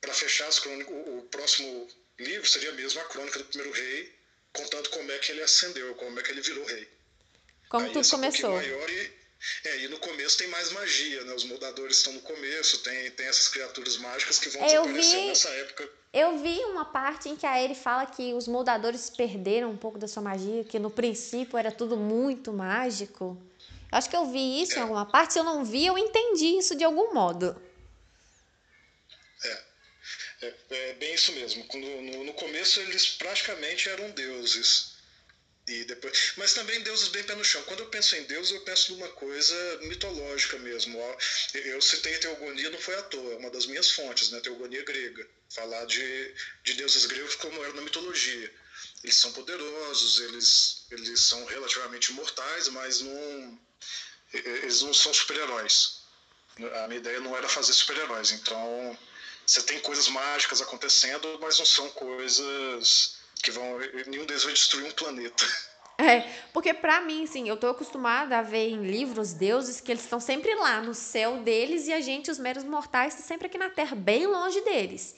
Para 0.00 0.14
fechar 0.14 0.46
as 0.46 0.60
crônicas, 0.60 0.92
o, 0.92 1.18
o, 1.18 1.22
próximo 1.24 1.88
livro 2.18 2.48
seria 2.48 2.72
mesmo 2.72 3.00
a 3.00 3.04
crônica 3.04 3.38
do 3.38 3.44
primeiro 3.46 3.72
rei, 3.72 4.14
contando 4.52 4.88
como 4.90 5.10
é 5.10 5.18
que 5.18 5.32
ele 5.32 5.42
ascendeu, 5.42 5.94
como 5.96 6.18
é 6.18 6.22
que 6.22 6.30
ele 6.30 6.40
virou 6.40 6.64
rei. 6.64 6.88
Como 7.68 7.86
Aí 7.86 7.92
tudo 7.92 8.08
começou. 8.08 8.50
Um 8.50 8.56
maior 8.56 8.90
e, 8.90 9.19
é, 9.64 9.78
e 9.78 9.88
no 9.88 9.98
começo 9.98 10.38
tem 10.38 10.48
mais 10.48 10.70
magia, 10.72 11.24
né? 11.24 11.34
Os 11.34 11.44
moldadores 11.44 11.98
estão 11.98 12.12
no 12.12 12.20
começo, 12.20 12.78
tem, 12.78 13.10
tem 13.12 13.26
essas 13.26 13.48
criaturas 13.48 13.96
mágicas 13.96 14.38
que 14.38 14.48
vão 14.50 14.62
é, 14.62 14.66
desaparecer 14.66 15.20
vi... 15.20 15.26
nessa 15.28 15.48
época 15.50 16.00
eu 16.12 16.38
vi 16.38 16.58
uma 16.64 16.84
parte 16.84 17.28
em 17.28 17.36
que 17.36 17.46
a 17.46 17.62
ele 17.62 17.74
fala 17.74 18.04
que 18.04 18.34
os 18.34 18.48
moldadores 18.48 19.08
perderam 19.10 19.70
um 19.70 19.76
pouco 19.76 19.96
da 19.96 20.08
sua 20.08 20.22
magia, 20.22 20.64
que 20.64 20.78
no 20.78 20.90
princípio 20.90 21.56
era 21.56 21.70
tudo 21.70 21.96
muito 21.96 22.52
mágico. 22.52 23.40
Acho 23.92 24.10
que 24.10 24.16
eu 24.16 24.26
vi 24.26 24.62
isso 24.62 24.74
é. 24.74 24.78
em 24.78 24.82
alguma 24.82 25.06
parte. 25.06 25.34
Se 25.34 25.38
eu 25.38 25.44
não 25.44 25.64
vi, 25.64 25.86
eu 25.86 25.96
entendi 25.96 26.58
isso 26.58 26.74
de 26.74 26.82
algum 26.82 27.14
modo. 27.14 27.60
É. 29.44 29.62
É, 30.42 30.54
é 30.70 30.92
bem 30.94 31.14
isso 31.14 31.32
mesmo. 31.32 31.64
No, 31.74 32.02
no, 32.02 32.24
no 32.24 32.34
começo 32.34 32.80
eles 32.80 33.10
praticamente 33.10 33.88
eram 33.88 34.10
deuses. 34.10 34.89
E 35.70 35.84
depois, 35.84 36.32
mas 36.36 36.52
também 36.52 36.82
deuses 36.82 37.06
bem 37.08 37.22
pé 37.22 37.32
no 37.36 37.44
chão. 37.44 37.62
Quando 37.62 37.78
eu 37.78 37.86
penso 37.86 38.16
em 38.16 38.24
Deus, 38.24 38.50
eu 38.50 38.60
penso 38.62 38.92
numa 38.92 39.08
coisa 39.10 39.78
mitológica 39.82 40.58
mesmo. 40.58 40.98
Eu 41.54 41.80
citei 41.80 42.18
teogonia, 42.18 42.70
não 42.70 42.78
foi 42.80 42.96
à 42.96 43.02
toa, 43.02 43.34
é 43.34 43.36
uma 43.36 43.50
das 43.50 43.66
minhas 43.66 43.88
fontes, 43.92 44.30
né? 44.30 44.40
Teogonia 44.40 44.82
grega. 44.82 45.24
Falar 45.48 45.84
de, 45.84 46.34
de 46.64 46.74
deuses 46.74 47.06
gregos 47.06 47.36
como 47.36 47.62
era 47.62 47.72
na 47.72 47.82
mitologia. 47.82 48.52
Eles 49.04 49.14
são 49.14 49.32
poderosos, 49.32 50.18
eles, 50.18 50.86
eles 50.90 51.20
são 51.20 51.44
relativamente 51.44 52.12
mortais, 52.14 52.66
mas 52.68 53.00
não, 53.00 53.60
eles 54.32 54.82
não 54.82 54.92
são 54.92 55.14
super-heróis. 55.14 56.00
A 56.82 56.88
minha 56.88 56.98
ideia 56.98 57.20
não 57.20 57.36
era 57.36 57.48
fazer 57.48 57.72
super-heróis. 57.72 58.32
Então, 58.32 58.98
você 59.46 59.62
tem 59.62 59.78
coisas 59.78 60.08
mágicas 60.08 60.60
acontecendo, 60.60 61.38
mas 61.40 61.60
não 61.60 61.66
são 61.66 61.88
coisas 61.90 63.19
que 63.42 63.50
vão. 63.50 63.78
Nenhum 64.06 64.26
deles 64.26 64.44
vai 64.44 64.52
destruir 64.52 64.86
um 64.86 64.92
planeta. 64.92 65.46
É, 66.00 66.20
porque 66.54 66.72
para 66.72 67.02
mim, 67.02 67.24
assim, 67.24 67.46
eu 67.46 67.58
tô 67.58 67.66
acostumada 67.66 68.38
a 68.38 68.42
ver 68.42 68.70
em 68.70 68.82
livros 68.82 69.34
deuses 69.34 69.82
que 69.82 69.92
eles 69.92 70.02
estão 70.02 70.18
sempre 70.18 70.54
lá 70.54 70.80
no 70.80 70.94
céu 70.94 71.42
deles 71.42 71.88
e 71.88 71.92
a 71.92 72.00
gente, 72.00 72.30
os 72.30 72.38
meros 72.38 72.64
mortais, 72.64 73.12
está 73.12 73.26
sempre 73.26 73.48
aqui 73.48 73.58
na 73.58 73.68
Terra, 73.68 73.94
bem 73.94 74.26
longe 74.26 74.62
deles. 74.62 75.14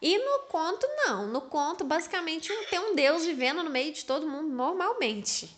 E 0.00 0.16
no 0.16 0.38
conto, 0.48 0.86
não. 0.96 1.26
No 1.28 1.42
conto, 1.42 1.84
basicamente, 1.84 2.50
tem 2.70 2.78
um 2.78 2.94
deus 2.94 3.26
vivendo 3.26 3.62
no 3.62 3.68
meio 3.68 3.92
de 3.92 4.04
todo 4.06 4.26
mundo 4.26 4.48
normalmente. 4.48 5.54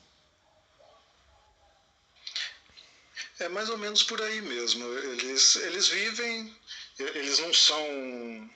É 3.38 3.48
mais 3.48 3.68
ou 3.68 3.78
menos 3.78 4.02
por 4.02 4.20
aí 4.20 4.40
mesmo. 4.40 4.84
Eles, 4.98 5.56
eles 5.56 5.88
vivem, 5.88 6.56
eles 6.98 7.38
não 7.38 7.52
são 7.52 8.50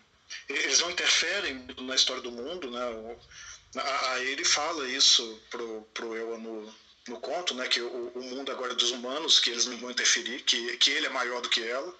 eles 0.49 0.81
não 0.81 0.90
interferem 0.90 1.66
na 1.81 1.95
história 1.95 2.23
do 2.23 2.33
mundo, 2.33 2.71
né? 2.71 3.16
Aí 4.12 4.29
ele 4.29 4.45
fala 4.45 4.88
isso 4.88 5.40
pro, 5.49 5.83
pro 5.95 6.16
Ewa 6.16 6.38
no, 6.38 6.75
no 7.09 7.21
conto, 7.21 7.55
né? 7.55 7.69
Que 7.69 7.81
o, 7.81 8.12
o, 8.14 8.23
mundo 8.23 8.51
agora 8.51 8.73
é 8.73 8.75
dos 8.75 8.90
humanos, 8.90 9.38
que 9.38 9.51
eles 9.51 9.66
não 9.66 9.77
vão 9.79 9.90
interferir, 9.90 10.43
que, 10.43 10.77
que 10.79 10.90
ele 10.90 11.07
é 11.07 11.11
maior 11.11 11.40
do 11.40 11.49
que 11.49 11.62
ela. 11.62 11.95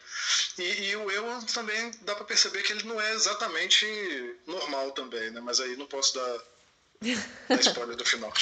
E, 0.59 0.63
e 0.63 0.97
o 0.97 1.11
Ewa 1.11 1.41
também 1.53 1.91
dá 2.03 2.15
para 2.15 2.25
perceber 2.25 2.63
que 2.63 2.73
ele 2.73 2.85
não 2.85 3.01
é 3.01 3.13
exatamente 3.13 3.87
normal 4.47 4.91
também, 4.93 5.31
né? 5.31 5.41
Mas 5.41 5.61
aí 5.61 5.77
não 5.77 5.87
posso 5.87 6.15
dar, 6.15 6.39
dar 7.49 7.61
spoiler 7.61 7.97
do 7.97 8.05
final. 8.05 8.33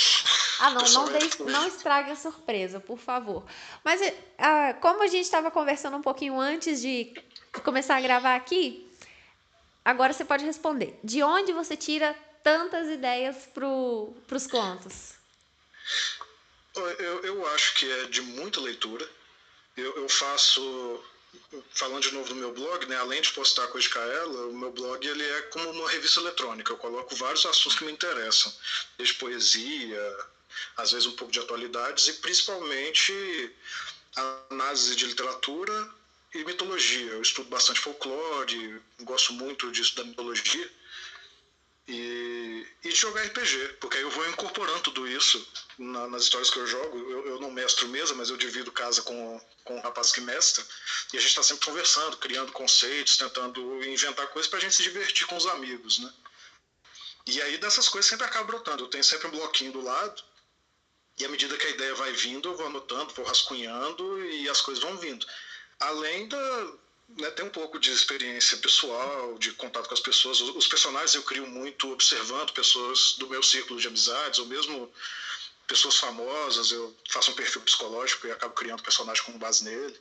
Ah, 0.61 0.71
não, 0.71 0.83
não, 0.83 1.07
não 1.47 1.69
estrague 1.69 2.11
a 2.11 2.17
surpresa, 2.17 2.81
por 2.81 2.99
favor. 2.99 3.45
Mas 3.85 4.01
ah, 4.39 4.75
como 4.81 5.03
a 5.03 5.07
gente 5.07 5.25
estava 5.25 5.51
conversando 5.51 5.99
um 5.99 6.03
pouquinho 6.03 6.41
antes 6.41 6.81
de 6.81 7.15
começar 7.63 7.97
a 7.97 8.01
gravar 8.01 8.37
aqui, 8.37 8.88
Agora 9.89 10.13
você 10.13 10.23
pode 10.23 10.45
responder. 10.45 10.99
De 11.03 11.23
onde 11.23 11.51
você 11.51 11.75
tira 11.75 12.15
tantas 12.45 12.89
ideias 12.89 13.49
para 13.55 13.67
os 13.67 14.47
contos? 14.47 15.15
Eu, 16.77 17.21
eu 17.23 17.47
acho 17.55 17.75
que 17.77 17.91
é 17.91 18.05
de 18.05 18.21
muita 18.21 18.61
leitura. 18.61 19.09
Eu, 19.75 19.97
eu 19.97 20.07
faço 20.07 21.03
falando 21.71 22.03
de 22.03 22.13
novo 22.13 22.29
do 22.29 22.35
meu 22.35 22.53
blog, 22.53 22.85
né, 22.85 22.99
além 22.99 23.23
de 23.23 23.33
postar 23.33 23.67
coisa 23.69 23.89
de 23.89 23.95
Kaela, 23.95 24.49
o 24.49 24.59
meu 24.59 24.71
blog 24.71 25.07
ele 25.07 25.25
é 25.25 25.43
como 25.43 25.71
uma 25.71 25.89
revista 25.89 26.21
eletrônica. 26.21 26.71
Eu 26.71 26.77
coloco 26.77 27.17
vários 27.17 27.47
assuntos 27.47 27.79
que 27.79 27.87
me 27.87 27.93
interessam, 27.93 28.53
desde 28.99 29.15
poesia, 29.15 30.19
às 30.77 30.91
vezes 30.91 31.07
um 31.07 31.17
pouco 31.17 31.33
de 31.33 31.41
atualidades 31.41 32.09
e 32.09 32.13
principalmente 32.13 33.57
análise 34.51 34.95
de 34.95 35.07
literatura 35.07 35.98
e 36.39 36.45
mitologia. 36.45 37.13
Eu 37.13 37.23
estudo 37.23 37.49
bastante 37.49 37.81
folclore, 37.81 38.81
gosto 39.01 39.33
muito 39.33 39.73
de 39.73 39.83
estudar 39.83 40.05
mitologia 40.05 40.71
e, 41.89 42.67
e 42.85 42.89
de 42.89 42.95
jogar 42.95 43.25
RPG, 43.25 43.77
porque 43.81 43.97
aí 43.97 44.03
eu 44.03 44.11
vou 44.11 44.29
incorporando 44.29 44.81
tudo 44.81 45.09
isso 45.09 45.45
na, 45.77 46.07
nas 46.07 46.23
histórias 46.23 46.49
que 46.49 46.59
eu 46.59 46.67
jogo. 46.67 46.97
Eu, 46.97 47.27
eu, 47.27 47.41
não 47.41 47.51
mestro 47.51 47.89
mesa, 47.89 48.15
mas 48.15 48.31
eu 48.31 48.37
divido 48.37 48.71
casa 48.71 49.03
com, 49.03 49.41
com 49.65 49.77
um 49.77 49.81
rapaz 49.81 50.13
que 50.13 50.21
mestra 50.21 50.65
e 51.13 51.17
a 51.17 51.21
gente 51.21 51.31
está 51.31 51.43
sempre 51.43 51.67
conversando, 51.67 52.17
criando 52.19 52.53
conceitos, 52.53 53.17
tentando 53.17 53.85
inventar 53.85 54.29
coisas 54.29 54.49
para 54.49 54.59
a 54.59 54.63
gente 54.63 54.77
se 54.77 54.83
divertir 54.85 55.27
com 55.27 55.37
os 55.37 55.47
amigos, 55.47 55.99
né? 55.99 56.13
E 57.27 57.43
aí 57.43 57.59
dessas 57.59 57.89
coisas 57.89 58.09
sempre 58.09 58.27
acaba 58.27 58.45
brotando. 58.45 58.85
Eu 58.85 58.89
tenho 58.89 59.05
sempre 59.05 59.27
um 59.27 59.33
bloquinho 59.33 59.73
do 59.73 59.83
lado 59.83 60.23
e 61.19 61.25
à 61.25 61.29
medida 61.29 61.57
que 61.59 61.67
a 61.67 61.71
ideia 61.71 61.95
vai 61.97 62.13
vindo, 62.13 62.49
eu 62.49 62.57
vou 62.57 62.67
anotando, 62.67 63.13
vou 63.13 63.25
rascunhando 63.25 64.25
e 64.25 64.49
as 64.49 64.61
coisas 64.61 64.83
vão 64.83 64.97
vindo. 64.97 65.27
Além 65.81 66.29
da. 66.29 66.73
Né, 67.17 67.31
tem 67.31 67.47
um 67.47 67.51
pouco 67.51 67.79
de 67.79 67.91
experiência 67.91 68.59
pessoal, 68.59 69.39
de 69.39 69.53
contato 69.53 69.89
com 69.89 69.95
as 69.95 70.01
pessoas. 70.01 70.41
Os 70.41 70.67
personagens 70.67 71.15
eu 71.15 71.23
crio 71.23 71.47
muito 71.47 71.91
observando 71.91 72.53
pessoas 72.53 73.15
do 73.19 73.29
meu 73.29 73.43
círculo 73.43 73.81
de 73.81 73.89
amizades, 73.89 74.39
ou 74.39 74.47
mesmo 74.47 74.93
pessoas 75.67 75.97
famosas. 75.97 76.71
Eu 76.71 76.95
faço 77.09 77.31
um 77.31 77.35
perfil 77.35 77.63
psicológico 77.63 78.27
e 78.27 78.31
acabo 78.31 78.55
criando 78.55 78.83
personagem 78.83 79.23
com 79.25 79.39
base 79.39 79.65
nele. 79.65 79.99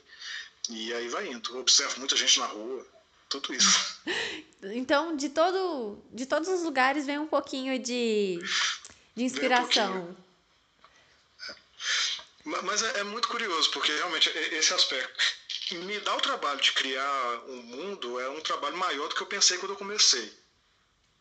E 0.70 0.94
aí 0.94 1.08
vai 1.08 1.28
indo. 1.28 1.56
Eu 1.56 1.62
observo 1.62 2.00
muita 2.00 2.18
gente 2.18 2.40
na 2.40 2.46
rua, 2.46 2.86
tudo 3.30 3.54
isso. 3.54 3.98
Então, 4.64 5.16
de 5.16 5.30
todo, 5.30 6.04
de 6.12 6.26
todos 6.26 6.50
os 6.50 6.64
lugares 6.64 7.06
vem 7.06 7.20
um 7.20 7.28
pouquinho 7.28 7.78
de, 7.78 8.40
de 9.16 9.24
inspiração. 9.24 10.18
Um 12.44 12.56
é. 12.56 12.62
Mas 12.64 12.82
é, 12.82 13.02
é, 13.02 13.04
muito 13.04 13.28
curioso, 13.28 13.70
porque 13.70 13.92
realmente 13.94 14.30
esse 14.30 14.74
aspecto 14.74 15.37
me 15.76 16.00
dá 16.00 16.16
o 16.16 16.22
trabalho 16.22 16.62
de 16.62 16.72
criar 16.72 17.42
um 17.48 17.62
mundo 17.62 18.20
é 18.20 18.30
um 18.30 18.42
trabalho 18.42 18.78
maior 18.78 19.10
do 19.10 19.16
que 19.16 19.22
eu 19.22 19.28
pensei 19.28 19.58
quando 19.58 19.72
eu 19.72 19.78
comecei. 19.78 20.34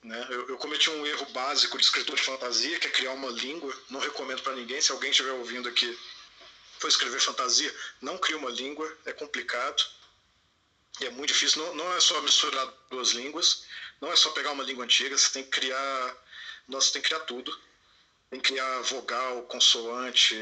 Né? 0.02 0.26
Eu, 0.30 0.48
eu, 0.50 0.58
cometi 0.58 0.88
um 0.88 1.04
erro 1.04 1.26
básico 1.26 1.76
de 1.76 1.84
escritor 1.84 2.14
de 2.14 2.22
fantasia, 2.22 2.78
que 2.78 2.86
é 2.86 2.90
criar 2.90 3.12
uma 3.12 3.30
língua. 3.30 3.76
Não 3.90 3.98
recomendo 3.98 4.42
para 4.42 4.54
ninguém. 4.54 4.80
Se 4.80 4.92
alguém 4.92 5.10
estiver 5.10 5.32
ouvindo 5.32 5.68
aqui 5.68 5.98
for 6.78 6.88
escrever 6.88 7.20
fantasia, 7.20 7.74
não 8.00 8.18
crie 8.18 8.36
uma 8.36 8.50
língua. 8.50 8.96
É 9.04 9.12
complicado. 9.12 9.82
E 11.00 11.06
é 11.06 11.10
muito 11.10 11.32
difícil. 11.32 11.64
Não, 11.64 11.74
não 11.74 11.92
é 11.94 12.00
só 12.00 12.20
misturar 12.22 12.72
duas 12.90 13.10
línguas. 13.10 13.64
Não 14.00 14.12
é 14.12 14.16
só 14.16 14.30
pegar 14.30 14.52
uma 14.52 14.62
língua 14.62 14.84
antiga. 14.84 15.18
Você 15.18 15.32
tem 15.32 15.42
que 15.42 15.50
criar. 15.50 16.16
Nossa, 16.68 16.92
tem 16.92 17.02
que 17.02 17.08
criar 17.08 17.20
tudo. 17.20 17.58
Tem 18.30 18.40
que 18.40 18.52
criar 18.52 18.80
vogal, 18.82 19.42
consoante, 19.42 20.36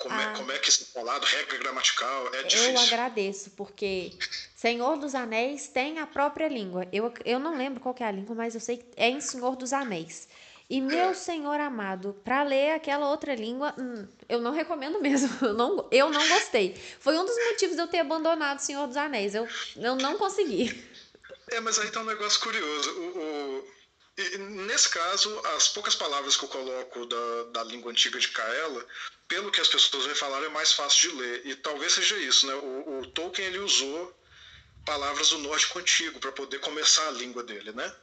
como, 0.00 0.18
é, 0.18 0.32
como 0.34 0.50
é 0.50 0.58
que 0.58 0.70
é 0.70 0.72
falado, 0.72 1.24
regra 1.24 1.58
gramatical, 1.58 2.34
é 2.34 2.42
difícil. 2.44 2.72
Eu 2.72 2.80
agradeço, 2.80 3.50
porque 3.50 4.12
Senhor 4.56 4.96
dos 4.96 5.14
Anéis 5.14 5.68
tem 5.68 5.98
a 5.98 6.06
própria 6.06 6.48
língua. 6.48 6.88
Eu, 6.90 7.12
eu 7.22 7.38
não 7.38 7.56
lembro 7.56 7.80
qual 7.80 7.94
é 8.00 8.04
a 8.04 8.10
língua, 8.10 8.34
mas 8.34 8.54
eu 8.54 8.60
sei 8.60 8.78
que 8.78 8.86
é 8.96 9.10
em 9.10 9.20
Senhor 9.20 9.56
dos 9.56 9.74
Anéis. 9.74 10.26
E 10.70 10.80
meu 10.80 11.10
é. 11.10 11.14
Senhor 11.14 11.60
amado, 11.60 12.16
para 12.24 12.42
ler 12.42 12.72
aquela 12.72 13.10
outra 13.10 13.34
língua, 13.34 13.74
hum, 13.78 14.06
eu 14.26 14.40
não 14.40 14.52
recomendo 14.52 15.00
mesmo. 15.02 15.28
Eu 15.46 15.52
não, 15.52 15.86
eu 15.90 16.08
não 16.08 16.28
gostei. 16.28 16.74
Foi 16.98 17.18
um 17.18 17.26
dos 17.26 17.36
motivos 17.50 17.76
de 17.76 17.82
eu 17.82 17.88
ter 17.88 17.98
abandonado 17.98 18.60
Senhor 18.60 18.86
dos 18.86 18.96
Anéis. 18.96 19.34
Eu, 19.34 19.46
eu 19.76 19.96
não 19.96 20.16
consegui. 20.16 20.82
É, 21.50 21.60
mas 21.60 21.78
aí 21.78 21.90
tá 21.90 22.00
um 22.00 22.04
negócio 22.04 22.40
curioso. 22.40 22.90
O, 22.90 23.18
o, 23.18 23.79
nesse 24.38 24.88
caso, 24.88 25.40
as 25.56 25.68
poucas 25.68 25.94
palavras 25.94 26.36
que 26.36 26.44
eu 26.44 26.48
coloco 26.48 27.06
da, 27.06 27.44
da 27.52 27.64
língua 27.64 27.90
antiga 27.90 28.18
de 28.18 28.28
Kaela 28.28 28.86
pelo 29.30 29.50
que 29.52 29.60
as 29.60 29.68
pessoas 29.68 30.06
vêm 30.06 30.14
falar, 30.14 30.42
é 30.42 30.48
mais 30.48 30.72
fácil 30.72 31.10
de 31.10 31.16
ler. 31.16 31.46
E 31.46 31.54
talvez 31.54 31.92
seja 31.92 32.18
isso, 32.18 32.48
né? 32.48 32.54
O, 32.54 33.00
o 33.00 33.06
Tolkien 33.06 33.46
ele 33.46 33.58
usou 33.58 34.12
palavras 34.84 35.30
do 35.30 35.38
nórdico 35.38 35.78
antigo 35.78 36.18
para 36.18 36.32
poder 36.32 36.58
começar 36.58 37.06
a 37.06 37.12
língua 37.12 37.44
dele, 37.44 37.70
né? 37.72 37.94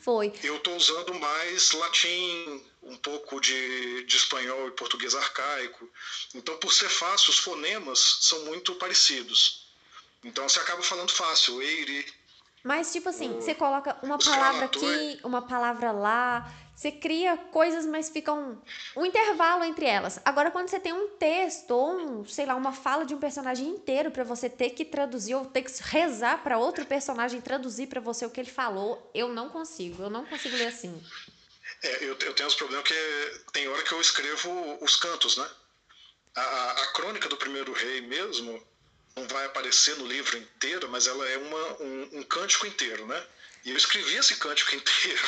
Foi. 0.00 0.32
Eu 0.42 0.56
estou 0.56 0.74
usando 0.74 1.14
mais 1.14 1.70
latim, 1.70 2.64
um 2.82 2.96
pouco 2.96 3.40
de, 3.40 4.02
de 4.02 4.16
espanhol 4.16 4.66
e 4.66 4.72
português 4.72 5.14
arcaico. 5.14 5.88
Então, 6.34 6.56
por 6.58 6.72
ser 6.72 6.88
fácil, 6.88 7.30
os 7.30 7.38
fonemas 7.38 8.18
são 8.22 8.44
muito 8.46 8.74
parecidos. 8.74 9.68
Então, 10.24 10.48
você 10.48 10.58
acaba 10.58 10.82
falando 10.82 11.12
fácil, 11.12 11.62
eire. 11.62 12.04
Mas, 12.62 12.92
tipo 12.92 13.08
assim, 13.08 13.34
você 13.34 13.54
coloca 13.54 13.96
uma 14.02 14.18
palavra 14.18 14.66
aqui, 14.66 15.18
uma 15.24 15.42
palavra 15.42 15.90
lá, 15.90 16.48
você 16.76 16.92
cria 16.92 17.36
coisas, 17.36 17.84
mas 17.84 18.08
fica 18.08 18.32
um, 18.32 18.56
um 18.96 19.04
intervalo 19.04 19.64
entre 19.64 19.84
elas. 19.84 20.20
Agora, 20.24 20.50
quando 20.50 20.68
você 20.68 20.78
tem 20.78 20.92
um 20.92 21.08
texto 21.16 21.72
ou, 21.72 21.96
um, 21.96 22.24
sei 22.24 22.46
lá, 22.46 22.54
uma 22.54 22.72
fala 22.72 23.04
de 23.04 23.14
um 23.14 23.18
personagem 23.18 23.68
inteiro 23.68 24.10
para 24.12 24.22
você 24.22 24.48
ter 24.48 24.70
que 24.70 24.84
traduzir 24.84 25.34
ou 25.34 25.44
ter 25.44 25.62
que 25.62 25.72
rezar 25.82 26.42
para 26.42 26.56
outro 26.56 26.86
personagem 26.86 27.40
traduzir 27.40 27.88
para 27.88 28.00
você 28.00 28.24
o 28.24 28.30
que 28.30 28.40
ele 28.40 28.50
falou, 28.50 29.10
eu 29.12 29.28
não 29.28 29.48
consigo. 29.48 30.02
Eu 30.02 30.10
não 30.10 30.24
consigo 30.24 30.56
ler 30.56 30.68
assim. 30.68 31.00
É, 31.82 32.04
eu, 32.04 32.16
eu 32.18 32.34
tenho 32.34 32.48
uns 32.48 32.54
problemas 32.54 32.86
que 32.86 32.94
tem 33.52 33.66
hora 33.68 33.82
que 33.82 33.92
eu 33.92 34.00
escrevo 34.00 34.78
os 34.80 34.96
cantos, 34.96 35.36
né? 35.36 35.48
A, 36.34 36.40
a, 36.40 36.70
a 36.72 36.86
crônica 36.92 37.28
do 37.28 37.36
primeiro 37.36 37.72
rei 37.72 38.00
mesmo 38.02 38.60
não 39.16 39.26
vai 39.28 39.44
aparecer 39.46 39.96
no 39.96 40.06
livro 40.06 40.36
inteiro, 40.36 40.88
mas 40.88 41.06
ela 41.06 41.28
é 41.28 41.36
uma, 41.38 41.82
um, 41.82 42.08
um 42.12 42.22
cântico 42.22 42.66
inteiro, 42.66 43.06
né? 43.06 43.22
E 43.64 43.70
eu 43.70 43.76
escrevi 43.76 44.16
esse 44.16 44.36
cântico 44.36 44.74
inteiro, 44.76 45.22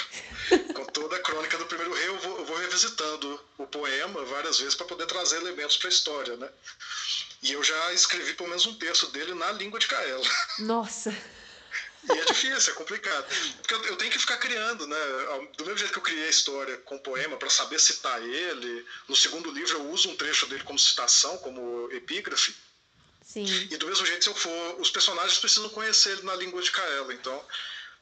com 0.75 0.85
toda 0.87 1.17
a 1.17 1.21
crônica 1.21 1.57
do 1.57 1.67
primeiro 1.67 1.95
rei. 1.95 2.09
Eu 2.09 2.19
vou, 2.19 2.39
eu 2.39 2.45
vou 2.45 2.57
revisitando 2.57 3.41
o 3.59 3.67
poema 3.67 4.25
várias 4.25 4.59
vezes 4.59 4.75
para 4.75 4.87
poder 4.87 5.07
trazer 5.07 5.37
elementos 5.37 5.77
para 5.77 5.89
a 5.89 5.93
história, 5.93 6.37
né? 6.37 6.51
E 7.43 7.53
eu 7.53 7.63
já 7.63 7.93
escrevi 7.93 8.35
pelo 8.35 8.49
menos 8.49 8.67
um 8.67 8.75
terço 8.75 9.07
dele 9.09 9.35
na 9.35 9.53
língua 9.53 9.79
de 9.79 9.87
Caela. 9.87 10.27
Nossa! 10.61 11.15
E 12.13 12.19
é 12.19 12.25
difícil, 12.25 12.73
é 12.73 12.77
complicado. 12.77 13.25
Porque 13.59 13.75
eu, 13.75 13.85
eu, 13.85 13.97
tenho 13.97 14.11
que 14.11 14.19
ficar 14.19 14.37
criando, 14.37 14.87
né? 14.87 14.97
Do 15.57 15.65
mesmo 15.65 15.79
jeito 15.79 15.93
que 15.93 15.99
eu 15.99 16.03
criei 16.03 16.27
a 16.27 16.31
história 16.31 16.77
com 16.79 16.99
poema 16.99 17.37
para 17.37 17.49
saber 17.49 17.79
citar 17.79 18.21
ele, 18.23 18.87
no 19.09 19.17
segundo 19.17 19.51
livro 19.51 19.79
eu 19.79 19.91
uso 19.91 20.11
um 20.11 20.17
trecho 20.17 20.47
dele 20.47 20.65
como 20.65 20.79
citação, 20.79 21.39
como 21.39 21.89
epígrafe. 21.93 22.55
Sim. 23.35 23.47
E 23.69 23.77
do 23.77 23.87
mesmo 23.89 24.07
jeito, 24.07 24.23
se 24.23 24.31
eu 24.31 24.35
for. 24.35 24.81
Os 24.81 24.91
personagens 24.91 25.39
precisam 25.39 25.69
conhecer 25.71 26.11
ele 26.13 26.23
na 26.23 26.37
língua 26.37 26.63
de 26.63 26.71
Caela. 26.71 27.13
Então, 27.13 27.45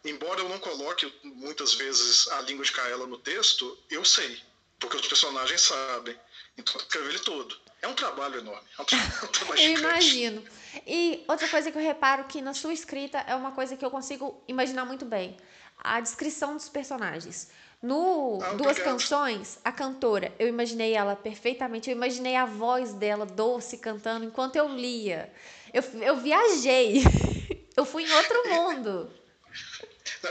embora 0.04 0.40
eu 0.40 0.48
não 0.48 0.58
coloque 0.58 1.10
muitas 1.24 1.72
vezes 1.72 2.28
a 2.28 2.42
língua 2.42 2.62
de 2.62 2.70
Kaela 2.70 3.06
no 3.06 3.16
texto, 3.16 3.78
eu 3.88 4.04
sei, 4.04 4.38
porque 4.78 4.96
os 4.96 5.06
personagens 5.06 5.62
sabem. 5.62 6.14
Então 6.58 6.74
eu 6.74 6.80
escrevo 6.82 7.08
ele 7.08 7.18
todo. 7.20 7.58
É 7.80 7.88
um 7.88 7.94
trabalho 7.94 8.40
enorme. 8.40 8.68
É 8.78 8.82
um, 8.82 8.84
um 8.84 9.28
trabalho 9.32 9.60
eu 9.60 9.78
imagino. 9.78 10.44
E 10.86 11.24
outra 11.26 11.48
coisa 11.48 11.72
que 11.72 11.78
eu 11.78 11.82
reparo 11.82 12.24
que 12.24 12.42
na 12.42 12.52
sua 12.52 12.74
escrita 12.74 13.24
é 13.26 13.34
uma 13.34 13.52
coisa 13.52 13.74
que 13.74 13.84
eu 13.84 13.90
consigo 13.90 14.44
imaginar 14.46 14.84
muito 14.84 15.06
bem. 15.06 15.38
A 15.78 15.98
descrição 15.98 16.54
dos 16.54 16.68
personagens. 16.68 17.48
No 17.82 18.38
ah, 18.40 18.52
Duas 18.54 18.78
Canções, 18.78 19.58
a 19.64 19.72
cantora, 19.72 20.32
eu 20.38 20.46
imaginei 20.46 20.94
ela 20.94 21.16
perfeitamente. 21.16 21.90
Eu 21.90 21.96
imaginei 21.96 22.36
a 22.36 22.44
voz 22.44 22.92
dela 22.92 23.26
doce 23.26 23.76
cantando 23.76 24.24
enquanto 24.24 24.54
eu 24.54 24.68
lia. 24.68 25.32
Eu, 25.74 25.82
eu 26.00 26.16
viajei. 26.16 27.02
eu 27.76 27.84
fui 27.84 28.04
em 28.04 28.12
outro 28.12 28.42
mundo. 28.48 29.10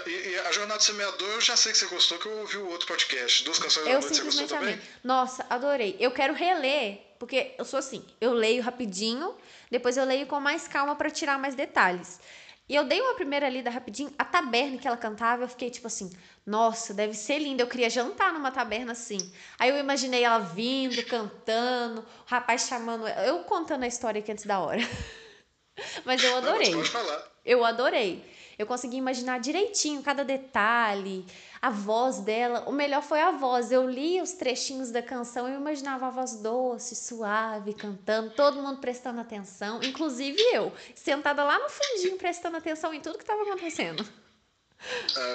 E, 0.07 0.09
e, 0.09 0.39
a 0.39 0.51
Jornada 0.53 0.77
do 0.77 0.83
Semeador, 0.83 1.29
eu 1.29 1.41
já 1.41 1.57
sei 1.57 1.73
que 1.73 1.77
você 1.77 1.85
gostou, 1.87 2.17
que 2.17 2.25
eu 2.25 2.37
ouvi 2.39 2.57
o 2.57 2.69
outro 2.69 2.87
podcast. 2.87 3.43
Duas 3.43 3.59
canções 3.59 3.85
eu 3.85 3.93
da 3.95 3.99
noite, 3.99 4.15
você 4.15 4.23
gostou 4.23 4.47
também? 4.47 4.79
Nossa, 5.03 5.45
adorei. 5.49 5.97
Eu 5.99 6.11
quero 6.11 6.33
reler, 6.33 7.01
porque 7.19 7.53
eu 7.57 7.65
sou 7.65 7.79
assim, 7.79 8.05
eu 8.21 8.31
leio 8.31 8.63
rapidinho, 8.63 9.35
depois 9.69 9.97
eu 9.97 10.05
leio 10.05 10.25
com 10.27 10.39
mais 10.39 10.69
calma 10.69 10.95
para 10.95 11.11
tirar 11.11 11.37
mais 11.37 11.55
detalhes. 11.55 12.21
E 12.71 12.75
eu 12.75 12.85
dei 12.85 13.01
uma 13.01 13.15
primeira 13.15 13.49
lida 13.49 13.69
rapidinho, 13.69 14.13
a 14.17 14.23
taberna 14.23 14.77
que 14.77 14.87
ela 14.87 14.95
cantava, 14.95 15.43
eu 15.43 15.47
fiquei 15.49 15.69
tipo 15.69 15.87
assim, 15.87 16.09
nossa, 16.45 16.93
deve 16.93 17.13
ser 17.13 17.37
linda, 17.37 17.61
eu 17.61 17.67
queria 17.67 17.89
jantar 17.89 18.31
numa 18.31 18.49
taberna 18.49 18.93
assim. 18.93 19.17
Aí 19.59 19.69
eu 19.69 19.77
imaginei 19.77 20.23
ela 20.23 20.39
vindo, 20.39 21.03
cantando, 21.03 21.99
o 21.99 22.05
rapaz 22.25 22.69
chamando, 22.69 23.05
eu 23.09 23.39
contando 23.39 23.83
a 23.83 23.87
história 23.87 24.19
aqui 24.19 24.31
antes 24.31 24.45
da 24.45 24.61
hora. 24.61 24.79
Mas 26.05 26.23
eu 26.23 26.37
adorei. 26.37 26.69
Não, 26.69 26.77
pode 26.77 26.89
falar. 26.91 27.27
Eu 27.43 27.65
adorei. 27.65 28.23
Eu 28.61 28.67
consegui 28.67 28.97
imaginar 28.97 29.39
direitinho 29.39 30.03
cada 30.03 30.23
detalhe, 30.23 31.25
a 31.59 31.71
voz 31.71 32.19
dela. 32.19 32.63
O 32.67 32.71
melhor 32.71 33.01
foi 33.01 33.19
a 33.19 33.31
voz. 33.31 33.71
Eu 33.71 33.89
li 33.89 34.21
os 34.21 34.33
trechinhos 34.33 34.91
da 34.91 35.01
canção 35.01 35.49
e 35.49 35.55
imaginava 35.55 36.05
a 36.05 36.09
voz 36.11 36.35
doce, 36.35 36.95
suave, 36.95 37.73
cantando, 37.73 38.29
todo 38.35 38.61
mundo 38.61 38.79
prestando 38.79 39.19
atenção, 39.19 39.81
inclusive 39.81 40.39
eu, 40.53 40.71
sentada 40.93 41.43
lá 41.43 41.57
no 41.57 41.69
fundinho 41.69 42.17
prestando 42.17 42.57
atenção 42.57 42.93
em 42.93 43.01
tudo 43.01 43.17
que 43.17 43.23
estava 43.23 43.41
acontecendo. 43.41 44.07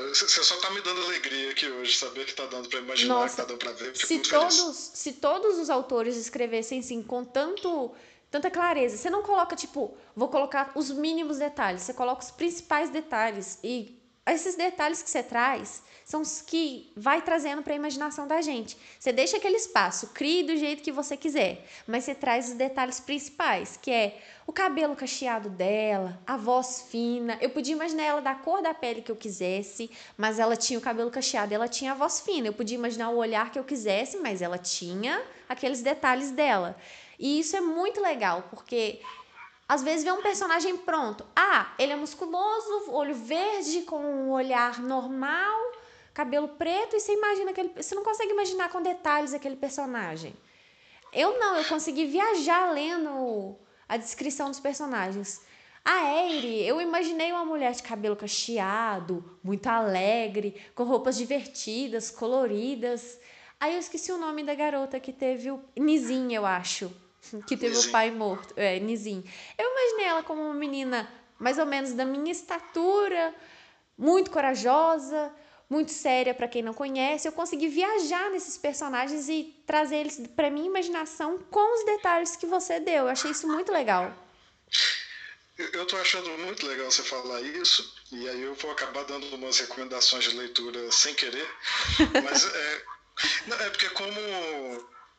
Você 0.09 0.41
é, 0.41 0.45
só 0.45 0.57
tá 0.57 0.71
me 0.71 0.81
dando 0.81 1.03
alegria 1.03 1.51
aqui 1.51 1.69
hoje, 1.69 1.97
saber 1.97 2.27
que 2.27 2.35
tá 2.35 2.47
dando 2.47 2.69
para 2.69 2.81
imaginar, 2.81 3.15
Nossa, 3.15 3.37
que 3.37 3.43
tá 3.43 3.49
dando 3.49 3.59
para 3.59 3.73
ver. 3.73 3.97
Se 3.97 4.19
todos, 4.21 4.91
se 4.95 5.13
todos 5.15 5.59
os 5.59 5.71
autores 5.71 6.17
escrevessem 6.17 6.81
assim 6.81 7.03
com 7.03 7.25
tanto 7.25 7.93
tanta 8.37 8.51
clareza. 8.51 8.97
Você 8.97 9.09
não 9.09 9.23
coloca, 9.23 9.57
tipo, 9.57 9.97
vou 10.15 10.29
colocar 10.29 10.73
os 10.75 10.91
mínimos 10.91 11.39
detalhes, 11.39 11.83
você 11.83 11.95
coloca 11.95 12.23
os 12.23 12.31
principais 12.31 12.91
detalhes. 12.91 13.59
E 13.65 13.99
esses 14.27 14.55
detalhes 14.57 15.03
que 15.03 15.09
você 15.09 15.23
traz 15.23 15.83
são 16.05 16.21
os 16.21 16.41
que 16.43 16.93
vai 16.95 17.23
trazendo 17.23 17.63
para 17.63 17.73
a 17.73 17.77
imaginação 17.77 18.29
da 18.29 18.41
gente. 18.41 18.77
Você 18.99 19.11
deixa 19.11 19.39
aquele 19.39 19.57
espaço, 19.57 20.09
crie 20.09 20.43
do 20.43 20.57
jeito 20.57 20.83
que 20.83 20.93
você 20.93 21.17
quiser, 21.17 21.65
mas 21.87 22.05
você 22.05 22.15
traz 22.15 22.49
os 22.51 22.55
detalhes 22.55 23.01
principais, 23.01 23.77
que 23.81 23.91
é 23.91 24.19
o 24.47 24.53
cabelo 24.53 24.95
cacheado 24.95 25.49
dela, 25.49 26.21
a 26.27 26.37
voz 26.37 26.87
fina. 26.91 27.39
Eu 27.41 27.51
podia 27.51 27.75
imaginar 27.75 28.05
ela 28.05 28.21
da 28.21 28.35
cor 28.35 28.63
da 28.63 28.75
pele 28.75 29.01
que 29.01 29.11
eu 29.11 29.17
quisesse, 29.17 29.91
mas 30.17 30.39
ela 30.39 30.57
tinha 30.57 30.79
o 30.79 30.83
cabelo 30.83 31.11
cacheado, 31.11 31.55
ela 31.55 31.69
tinha 31.69 31.93
a 31.93 31.95
voz 31.95 32.21
fina. 32.21 32.47
Eu 32.47 32.53
podia 32.53 32.77
imaginar 32.77 33.09
o 33.11 33.17
olhar 33.17 33.51
que 33.51 33.59
eu 33.59 33.65
quisesse, 33.65 34.19
mas 34.19 34.43
ela 34.43 34.59
tinha 34.59 35.23
aqueles 35.49 35.83
detalhes 35.83 36.31
dela. 36.31 36.77
E 37.19 37.41
isso 37.41 37.57
é 37.57 37.61
muito 37.61 38.01
legal, 38.01 38.45
porque 38.51 39.01
às 39.69 39.83
vezes 39.83 40.05
vê 40.05 40.13
um 40.13 40.23
personagem 40.23 40.77
pronto. 40.77 41.27
Ah, 41.35 41.75
ele 41.79 41.93
é 41.93 41.97
musculoso, 41.97 42.91
olho 42.93 43.15
verde, 43.15 43.83
com 43.83 43.99
um 43.99 44.31
olhar 44.31 44.81
normal, 44.81 45.73
cabelo 46.15 46.49
preto, 46.49 46.95
e 46.95 47.01
você 47.01 47.13
imagina 47.13 47.51
aquele. 47.51 47.71
Você 47.75 47.95
não 47.95 48.05
consegue 48.05 48.33
imaginar 48.33 48.69
com 48.71 48.81
detalhes 48.81 49.35
aquele 49.35 49.57
personagem. 49.57 50.37
Eu 51.13 51.39
não, 51.39 51.57
eu 51.57 51.65
consegui 51.65 52.07
viajar 52.07 52.71
lendo 52.73 53.57
a 53.89 53.97
descrição 53.97 54.51
dos 54.51 54.61
personagens. 54.61 55.41
A 55.85 56.13
Eire, 56.13 56.67
eu 56.67 56.81
imaginei 56.81 57.31
uma 57.33 57.45
mulher 57.45 57.73
de 57.73 57.83
cabelo 57.83 58.17
cacheado, 58.17 59.39
muito 59.43 59.67
alegre, 59.69 60.61
com 60.75 60.85
roupas 60.85 61.17
divertidas, 61.17 62.11
coloridas. 62.11 63.19
Aí 63.59 63.75
eu 63.75 63.79
esqueci 63.79 64.13
o 64.13 64.19
nome 64.19 64.45
da 64.45 64.55
garota 64.55 65.01
que 65.01 65.13
teve 65.13 65.51
o. 65.51 65.61
Nizin, 65.77 66.33
eu 66.33 66.45
acho 66.45 66.93
que 67.47 67.57
teve 67.57 67.77
o 67.77 67.91
pai 67.91 68.11
morto, 68.11 68.55
é, 68.57 68.79
Nizim. 68.79 69.25
Eu 69.59 69.71
imaginei 69.71 70.07
ela 70.07 70.23
como 70.23 70.43
uma 70.43 70.55
menina 70.55 71.09
mais 71.39 71.59
ou 71.59 71.67
menos 71.67 71.93
da 71.93 72.05
minha 72.05 72.33
estatura, 72.33 73.35
muito 73.97 74.31
corajosa, 74.31 75.33
muito 75.69 75.93
séria 75.93 76.35
para 76.35 76.49
quem 76.49 76.63
não 76.63 76.73
conhece. 76.73 77.27
Eu 77.27 77.33
consegui 77.33 77.69
viajar 77.69 78.31
nesses 78.31 78.57
personagens 78.57 79.29
e 79.29 79.63
trazer 79.67 79.97
eles 79.97 80.21
para 80.35 80.51
minha 80.51 80.67
imaginação 80.67 81.39
com 81.51 81.75
os 81.75 81.85
detalhes 81.85 82.37
que 82.37 82.47
você 82.47 82.81
deu. 82.81 83.05
Eu 83.05 83.09
achei 83.09 83.31
isso 83.31 83.47
muito 83.47 83.73
legal. 83.73 84.15
Eu 85.59 85.87
tô 85.87 85.97
achando 85.97 86.29
muito 86.39 86.67
legal 86.67 86.91
você 86.91 87.03
falar 87.03 87.41
isso, 87.41 87.95
e 88.13 88.29
aí 88.29 88.43
eu 88.43 88.55
vou 88.57 88.71
acabar 88.71 89.05
dando 89.05 89.27
umas 89.35 89.59
recomendações 89.59 90.25
de 90.25 90.37
leitura 90.37 90.93
sem 90.93 91.15
querer, 91.15 91.49
mas 92.23 92.45
é, 92.45 92.83
é 93.65 93.71
porque 93.71 93.89
como 93.91 94.21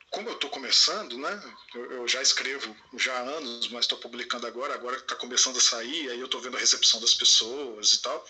como 0.09 0.29
eu 0.29 0.33
estou 0.33 0.49
começando, 0.49 1.17
né? 1.17 1.55
Eu, 1.75 1.91
eu, 1.91 2.07
já 2.07 2.21
escrevo 2.21 2.75
já 2.97 3.13
há 3.13 3.21
anos, 3.21 3.67
mas 3.69 3.81
estou 3.85 3.97
publicando 3.97 4.47
agora, 4.47 4.73
agora 4.73 4.97
está 4.97 5.15
começando 5.15 5.57
a 5.57 5.61
sair, 5.61 6.09
aí 6.09 6.19
eu 6.19 6.25
estou 6.25 6.41
vendo 6.41 6.57
a 6.57 6.59
recepção 6.59 6.99
das 6.99 7.13
pessoas 7.13 7.93
e 7.93 8.01
tal. 8.01 8.25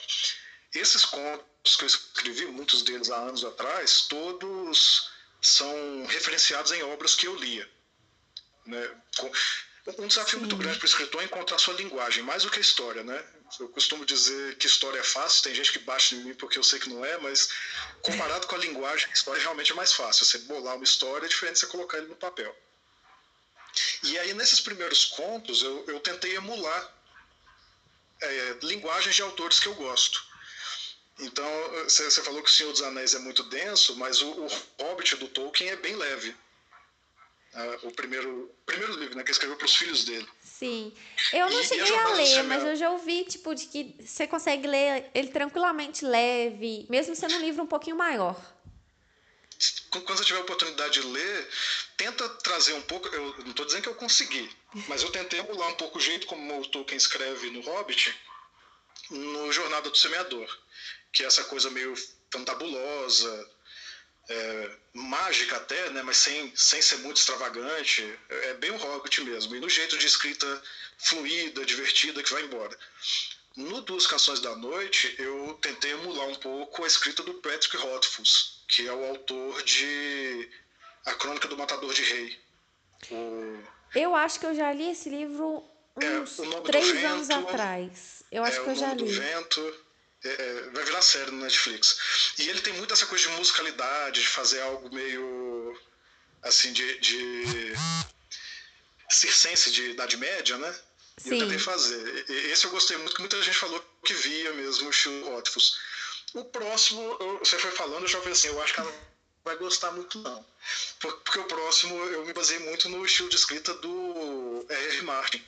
Esses 0.74 1.06
contos 1.06 1.76
que 1.78 1.84
eu 1.84 1.88
escrevi, 1.88 2.46
muitos 2.46 2.82
deles 2.82 3.10
há 3.10 3.18
anos 3.18 3.44
atrás, 3.44 4.02
todos 4.10 5.10
são 5.42 6.06
referenciados 6.08 6.72
em 6.72 6.84
obras 6.84 7.16
que 7.16 7.28
eu 7.28 7.36
lia. 7.36 7.70
Né? 8.66 9.02
Um 9.98 10.08
desafio 10.08 10.34
Sim. 10.34 10.40
muito 10.40 10.58
grande 10.58 10.78
para 10.78 10.86
o 10.86 10.90
escritor 10.90 11.22
é 11.22 11.26
encontrar 11.26 11.58
sua 11.58 11.76
linguagem, 11.76 12.24
mais 12.24 12.44
do 12.44 12.50
que 12.50 12.58
a 12.58 12.62
história, 12.62 13.04
né? 13.04 13.26
Eu 13.60 13.70
costumo 13.70 14.06
dizer 14.06 14.58
que 14.58 14.68
história 14.68 15.00
é 15.00 15.04
fácil, 15.04 15.44
tem 15.44 15.56
gente 15.56 15.72
que 15.72 15.80
bate 15.80 16.16
em 16.16 16.24
mim 16.24 16.34
porque 16.34 16.60
eu 16.60 16.64
sei 16.64 16.80
que 16.80 16.90
não 16.90 17.04
é, 17.04 17.18
mas 17.18 17.50
comparado 18.02 18.46
com 18.46 18.56
a 18.56 18.60
linguagem, 18.60 19.08
a 19.10 19.14
história 19.14 19.42
realmente 19.42 19.72
é 19.72 19.76
mais 19.76 19.94
fácil. 19.94 20.26
Você 20.26 20.40
bolar 20.40 20.76
uma 20.76 20.84
história 20.84 21.26
é 21.26 21.30
diferente 21.30 21.56
de 21.56 21.60
você 21.62 21.68
colocar 21.68 21.98
ele 21.98 22.08
no 22.08 22.16
papel. 22.16 22.56
E 24.04 24.18
aí, 24.20 24.34
nesses 24.34 24.60
primeiros 24.60 25.06
contos, 25.06 25.62
eu, 25.62 25.86
eu 25.88 26.00
tentei 26.00 26.36
emular 26.36 26.94
é, 28.22 28.58
linguagens 28.64 29.16
de 29.16 29.22
autores 29.22 29.60
que 29.60 29.68
eu 29.68 29.76
gosto. 29.76 30.26
Então, 31.20 31.48
você 31.86 32.22
falou 32.22 32.44
que 32.44 32.50
O 32.50 32.54
Senhor 32.54 32.72
dos 32.72 32.82
Anéis 32.82 33.14
é 33.16 33.20
muito 33.20 33.44
denso, 33.44 33.96
mas 33.96 34.22
o, 34.22 34.30
o 34.30 34.48
Hobbit 34.80 35.16
do 35.16 35.28
Tolkien 35.30 35.70
é 35.72 35.76
bem 35.76 35.96
leve. 35.96 36.36
Ah, 37.54 37.80
o 37.84 37.92
primeiro, 37.92 38.54
primeiro 38.66 38.94
livro 39.00 39.16
né, 39.16 39.24
que 39.24 39.30
ele 39.30 39.32
escreveu 39.32 39.58
para 39.58 39.66
os 39.66 39.76
filhos 39.76 40.06
dele. 40.06 40.28
Sim. 40.58 40.92
Eu 41.34 41.52
não 41.52 41.62
e, 41.62 41.64
cheguei 41.64 41.96
a, 41.96 42.08
ler, 42.14 42.44
mas 42.44 42.64
eu 42.64 42.76
já 42.76 42.90
ouvi, 42.90 43.24
tipo, 43.26 43.54
de 43.54 43.68
que 43.68 43.96
você 44.00 44.26
consegue 44.26 44.68
ler 44.68 45.06
ele 45.14 45.28
tranquilamente 45.28 46.04
leve, 46.04 46.88
mesmo 46.90 47.16
sendo 47.16 47.36
um 47.36 47.42
livro 47.42 47.64
um 47.64 47.68
pouquinho 47.68 47.96
maior. 47.96 48.36
Quando 49.92 50.18
você 50.18 50.24
tiver 50.24 50.40
a 50.40 50.44
oportunidade 50.44 51.00
de 51.00 51.08
ler, 51.08 51.50
tenta 51.96 52.28
trazer 52.30 52.74
um 52.74 52.82
pouco. 52.82 53.08
Eu 53.10 53.36
não 53.40 53.52
estou 53.52 53.66
dizendo 53.68 53.84
que 53.84 53.90
eu 53.90 53.96
consegui, 53.96 54.50
mas 54.88 55.04
eu 55.04 55.12
tentei 55.12 55.40
emular 55.40 55.70
um 55.70 55.76
pouco 55.76 56.00
o 56.00 56.02
jeito 56.02 56.26
como 56.26 56.60
o 56.60 56.68
Tolkien 56.68 56.98
escreve 56.98 57.52
no 57.52 57.62
Hobbit, 57.62 58.16
no 59.12 59.52
Jornada 59.52 59.90
do 59.92 59.98
Semeador, 59.98 60.48
que 61.12 61.24
é 61.24 61.28
essa 61.28 61.44
coisa 61.44 61.70
meio 61.70 61.94
fantabulosa, 62.32 63.50
é, 64.30 64.70
mágica 64.94 65.58
até, 65.58 65.90
né, 65.92 66.02
mas 66.04 66.18
sem, 66.18 66.52
sem 66.56 66.82
ser 66.82 66.98
muito 66.98 67.18
extravagante. 67.18 68.20
É 68.30 68.54
bem 68.56 68.72
o 68.72 68.78
Hobbit 68.78 69.22
mesmo. 69.22 69.56
E 69.56 69.60
no 69.60 69.70
jeito 69.70 69.98
de 69.98 70.08
escrita 70.08 70.62
fluida, 70.98 71.66
divertida, 71.66 72.24
que 72.24 72.34
vai 72.34 72.44
embora. 72.44 72.78
No 73.56 73.82
Duas 73.82 74.06
Canções 74.06 74.40
da 74.40 74.56
Noite, 74.56 75.16
eu 75.18 75.58
tentei 75.62 75.92
emular 75.92 76.28
um 76.28 76.36
pouco 76.36 76.84
a 76.84 76.88
escrita 76.88 77.24
do 77.24 77.34
Patrick 77.36 77.76
Rothfuss, 77.78 78.62
que 78.68 78.88
é 78.88 78.94
o 78.94 79.06
autor 79.06 79.64
de 79.64 80.50
A 81.06 81.14
Crônica 81.14 81.48
do 81.48 81.58
Matador 81.58 81.92
de 81.94 82.04
Rei. 82.04 82.40
O... 83.10 83.64
Eu 83.96 84.16
acho 84.16 84.40
que 84.40 84.46
eu 84.46 84.54
já 84.54 84.72
li 84.74 84.92
esse 84.92 85.10
livro 85.10 85.64
é, 86.00 86.20
uns 86.20 86.40
é, 86.40 86.62
três 86.62 86.88
vento, 86.92 87.08
anos 87.08 87.30
atrás. 87.30 88.24
Eu 88.32 88.44
acho 88.44 88.60
é, 88.60 88.64
que 88.64 88.70
eu 88.70 88.76
já 88.76 88.94
li. 88.94 89.04
Do 89.04 89.12
vento, 89.12 89.87
é, 90.24 90.30
é, 90.30 90.70
vai 90.72 90.84
virar 90.84 91.02
série 91.02 91.32
no 91.32 91.44
Netflix. 91.44 92.34
E 92.38 92.50
ele 92.50 92.62
tem 92.62 92.74
muito 92.74 92.94
essa 92.94 93.06
coisa 93.06 93.30
de 93.30 93.36
musicalidade, 93.36 94.22
de 94.22 94.28
fazer 94.28 94.62
algo 94.62 94.94
meio 94.94 95.80
assim 96.42 96.72
de, 96.74 97.00
de 97.00 97.74
circense 99.10 99.72
de 99.72 99.92
Idade 99.92 100.18
Média, 100.18 100.58
né? 100.58 100.80
E 101.26 101.30
eu 101.30 101.40
tentei 101.40 101.60
fazer. 101.60 102.26
Esse 102.30 102.66
eu 102.66 102.72
gostei 102.72 102.98
muito, 102.98 103.16
que 103.16 103.22
muita 103.22 103.42
gente 103.42 103.58
falou 103.58 103.84
que 104.04 104.14
via 104.14 104.54
mesmo 104.54 104.88
o 104.88 104.92
estilo 104.92 105.30
Rothfuss. 105.30 105.78
O 106.34 106.46
próximo, 106.46 107.02
eu, 107.20 107.40
você 107.40 107.58
foi 107.58 107.72
falando, 107.72 108.04
eu 108.04 108.08
já 108.08 108.20
falei 108.20 108.34
assim, 108.34 108.50
eu 108.50 108.62
acho 108.62 108.74
que 108.74 108.80
ela 108.80 108.94
vai 109.44 109.56
gostar 109.56 109.92
muito 109.92 110.20
não. 110.20 110.46
Porque 111.00 111.40
o 111.40 111.46
próximo 111.46 111.96
eu 112.06 112.26
me 112.26 112.34
basei 112.34 112.60
muito 112.60 112.90
no 112.90 113.06
estilo 113.06 113.30
de 113.30 113.36
escrita 113.36 113.74
do 113.76 114.66
R. 114.70 115.02
Martin. 115.04 115.44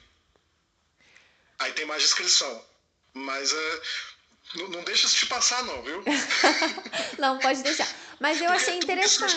Aí 1.59 1.73
tem 1.73 1.85
mais 1.85 2.01
descrição. 2.01 2.65
Mas 3.13 3.51
é, 3.51 3.81
não, 4.55 4.67
não 4.69 4.83
deixa 4.83 5.05
isso 5.05 5.15
te 5.15 5.25
passar, 5.27 5.63
não, 5.63 5.81
viu? 5.83 6.03
não, 7.19 7.37
pode 7.39 7.61
deixar. 7.61 7.87
Mas 8.19 8.39
eu 8.39 8.47
porque 8.47 8.61
achei 8.61 8.77
interessante. 8.77 9.35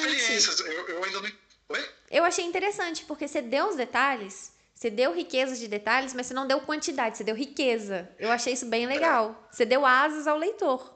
Eu, 0.63 0.89
eu 0.89 1.05
ainda 1.05 1.21
não. 1.21 1.33
Oi? 1.69 1.91
Eu 2.11 2.25
achei 2.25 2.45
interessante, 2.45 3.05
porque 3.05 3.29
você 3.29 3.41
deu 3.41 3.69
os 3.69 3.77
detalhes, 3.77 4.53
você 4.75 4.91
deu 4.91 5.15
riqueza 5.15 5.57
de 5.57 5.69
detalhes, 5.69 6.13
mas 6.13 6.27
você 6.27 6.35
não 6.35 6.47
deu 6.47 6.61
quantidade, 6.61 7.17
você 7.17 7.25
deu 7.25 7.37
riqueza. 7.37 8.11
Eu 8.19 8.31
achei 8.31 8.53
isso 8.53 8.67
bem 8.67 8.87
legal. 8.87 9.49
Você 9.51 9.65
deu 9.65 9.87
asas 9.87 10.27
ao 10.27 10.37
leitor. 10.39 10.93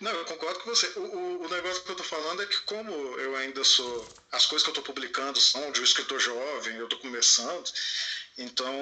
Não, 0.00 0.12
eu 0.12 0.24
concordo 0.26 0.60
com 0.60 0.70
você. 0.70 0.86
O, 0.96 1.00
o, 1.00 1.44
o, 1.44 1.48
negócio 1.48 1.82
que 1.82 1.90
eu 1.90 1.96
tô 1.96 2.04
falando 2.04 2.42
é 2.42 2.46
que 2.46 2.60
como 2.62 2.92
eu 2.92 3.34
ainda 3.36 3.64
sou... 3.64 4.06
As 4.30 4.46
coisas 4.46 4.62
que 4.62 4.70
eu 4.70 4.74
tô 4.74 4.82
publicando 4.82 5.40
são 5.40 5.72
de 5.72 5.80
um 5.80 5.84
escritor 5.84 6.20
jovem, 6.20 6.76
eu 6.76 6.88
tô 6.88 6.98
começando, 6.98 7.68
então, 8.38 8.72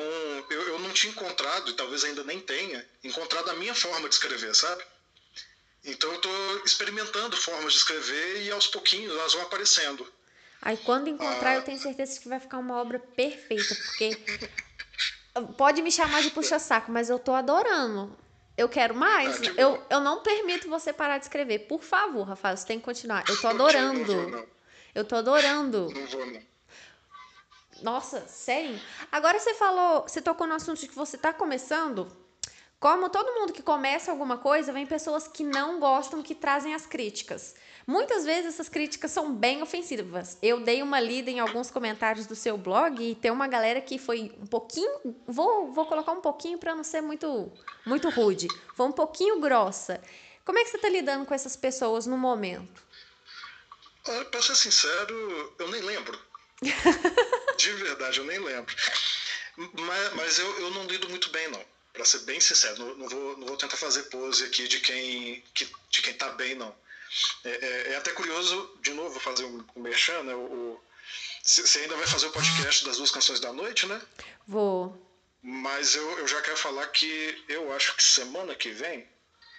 eu, 0.50 0.68
eu 0.68 0.78
não 0.78 0.90
tinha 0.90 1.10
encontrado, 1.10 1.70
e 1.70 1.74
talvez 1.74 2.04
ainda 2.04 2.22
nem 2.22 2.38
tenha, 2.40 2.86
encontrado 3.02 3.50
a 3.50 3.54
minha 3.54 3.74
forma 3.74 4.06
de 4.06 4.14
escrever, 4.14 4.54
sabe? 4.54 4.84
Então, 5.82 6.10
eu 6.10 6.16
estou 6.16 6.64
experimentando 6.64 7.34
formas 7.36 7.72
de 7.72 7.78
escrever 7.78 8.42
e 8.42 8.50
aos 8.50 8.66
pouquinhos 8.66 9.12
elas 9.12 9.32
vão 9.32 9.42
aparecendo. 9.42 10.06
Aí, 10.60 10.76
quando 10.76 11.08
encontrar, 11.08 11.50
ah, 11.50 11.54
eu 11.54 11.62
tenho 11.62 11.78
certeza 11.78 12.20
que 12.20 12.28
vai 12.28 12.38
ficar 12.38 12.58
uma 12.58 12.76
obra 12.76 12.98
perfeita, 12.98 13.74
porque. 13.74 14.18
Pode 15.56 15.82
me 15.82 15.92
chamar 15.92 16.22
de 16.22 16.30
puxa-saco, 16.30 16.90
mas 16.90 17.08
eu 17.08 17.18
tô 17.18 17.32
adorando. 17.32 18.16
Eu 18.56 18.68
quero 18.68 18.94
mais. 18.94 19.40
Ah, 19.40 19.52
eu, 19.56 19.86
eu 19.88 20.00
não 20.00 20.22
permito 20.22 20.68
você 20.68 20.92
parar 20.92 21.18
de 21.18 21.24
escrever. 21.26 21.60
Por 21.60 21.82
favor, 21.82 22.24
Rafael, 22.24 22.56
você 22.56 22.66
tem 22.66 22.78
que 22.78 22.84
continuar. 22.84 23.22
Eu 23.28 23.40
tô 23.40 23.48
adorando. 23.48 24.00
Eu, 24.00 24.16
não 24.16 24.22
vou, 24.22 24.30
não. 24.30 24.46
eu 24.94 25.04
tô 25.04 25.16
adorando. 25.16 25.90
Não 25.94 26.06
vou, 26.06 26.26
não. 26.26 26.55
Nossa, 27.82 28.26
sério? 28.26 28.80
Agora 29.10 29.38
você 29.38 29.54
falou, 29.54 30.02
você 30.02 30.20
tocou 30.20 30.46
no 30.46 30.54
assunto 30.54 30.80
de 30.80 30.88
que 30.88 30.94
você 30.94 31.16
está 31.16 31.32
começando. 31.32 32.06
Como 32.78 33.08
todo 33.08 33.32
mundo 33.32 33.52
que 33.52 33.62
começa 33.62 34.10
alguma 34.10 34.36
coisa, 34.36 34.72
vem 34.72 34.86
pessoas 34.86 35.26
que 35.26 35.42
não 35.42 35.80
gostam, 35.80 36.22
que 36.22 36.34
trazem 36.34 36.74
as 36.74 36.86
críticas. 36.86 37.54
Muitas 37.86 38.24
vezes 38.24 38.54
essas 38.54 38.68
críticas 38.68 39.10
são 39.12 39.32
bem 39.32 39.62
ofensivas. 39.62 40.36
Eu 40.42 40.60
dei 40.60 40.82
uma 40.82 41.00
lida 41.00 41.30
em 41.30 41.40
alguns 41.40 41.70
comentários 41.70 42.26
do 42.26 42.34
seu 42.34 42.58
blog 42.58 43.00
e 43.00 43.14
tem 43.14 43.30
uma 43.30 43.48
galera 43.48 43.80
que 43.80 43.96
foi 43.96 44.34
um 44.40 44.46
pouquinho, 44.46 44.90
vou, 45.26 45.72
vou 45.72 45.86
colocar 45.86 46.12
um 46.12 46.20
pouquinho 46.20 46.58
para 46.58 46.74
não 46.74 46.84
ser 46.84 47.00
muito 47.00 47.50
muito 47.86 48.10
rude, 48.10 48.48
foi 48.74 48.86
um 48.86 48.92
pouquinho 48.92 49.40
grossa. 49.40 50.02
Como 50.44 50.58
é 50.58 50.64
que 50.64 50.70
você 50.70 50.76
está 50.76 50.88
lidando 50.88 51.24
com 51.24 51.34
essas 51.34 51.56
pessoas 51.56 52.06
no 52.06 52.18
momento? 52.18 52.82
Para 54.30 54.42
ser 54.42 54.54
sincero, 54.54 55.54
eu 55.58 55.68
nem 55.68 55.80
lembro. 55.80 56.25
De 56.62 57.72
verdade, 57.72 58.18
eu 58.18 58.24
nem 58.24 58.38
lembro. 58.38 58.74
Mas, 59.56 60.14
mas 60.14 60.38
eu, 60.38 60.60
eu 60.60 60.70
não 60.70 60.86
lido 60.86 61.08
muito 61.08 61.30
bem, 61.30 61.48
não. 61.48 61.64
Para 61.92 62.04
ser 62.04 62.20
bem 62.20 62.38
sincero, 62.40 62.78
não, 62.78 62.94
não, 62.96 63.08
vou, 63.08 63.36
não 63.38 63.46
vou 63.46 63.56
tentar 63.56 63.76
fazer 63.76 64.02
pose 64.04 64.44
aqui 64.44 64.68
de 64.68 64.80
quem, 64.80 65.42
que, 65.54 65.66
de 65.90 66.02
quem 66.02 66.12
tá 66.14 66.28
bem, 66.30 66.54
não. 66.54 66.74
É, 67.44 67.50
é, 67.50 67.92
é 67.92 67.96
até 67.96 68.12
curioso, 68.12 68.78
de 68.82 68.92
novo, 68.92 69.18
fazer 69.18 69.44
um, 69.44 69.64
um 69.74 69.80
merchan, 69.80 70.22
né? 70.22 70.34
O, 70.34 70.80
você 71.42 71.78
ainda 71.78 71.96
vai 71.96 72.06
fazer 72.06 72.26
o 72.26 72.32
podcast 72.32 72.84
das 72.84 72.96
duas 72.96 73.10
canções 73.10 73.40
da 73.40 73.52
noite, 73.52 73.86
né? 73.86 74.00
Vou. 74.46 75.00
Mas 75.42 75.94
eu, 75.94 76.18
eu 76.18 76.26
já 76.26 76.42
quero 76.42 76.56
falar 76.56 76.86
que 76.88 77.44
eu 77.48 77.72
acho 77.72 77.94
que 77.94 78.02
semana 78.02 78.54
que 78.54 78.70
vem, 78.70 79.08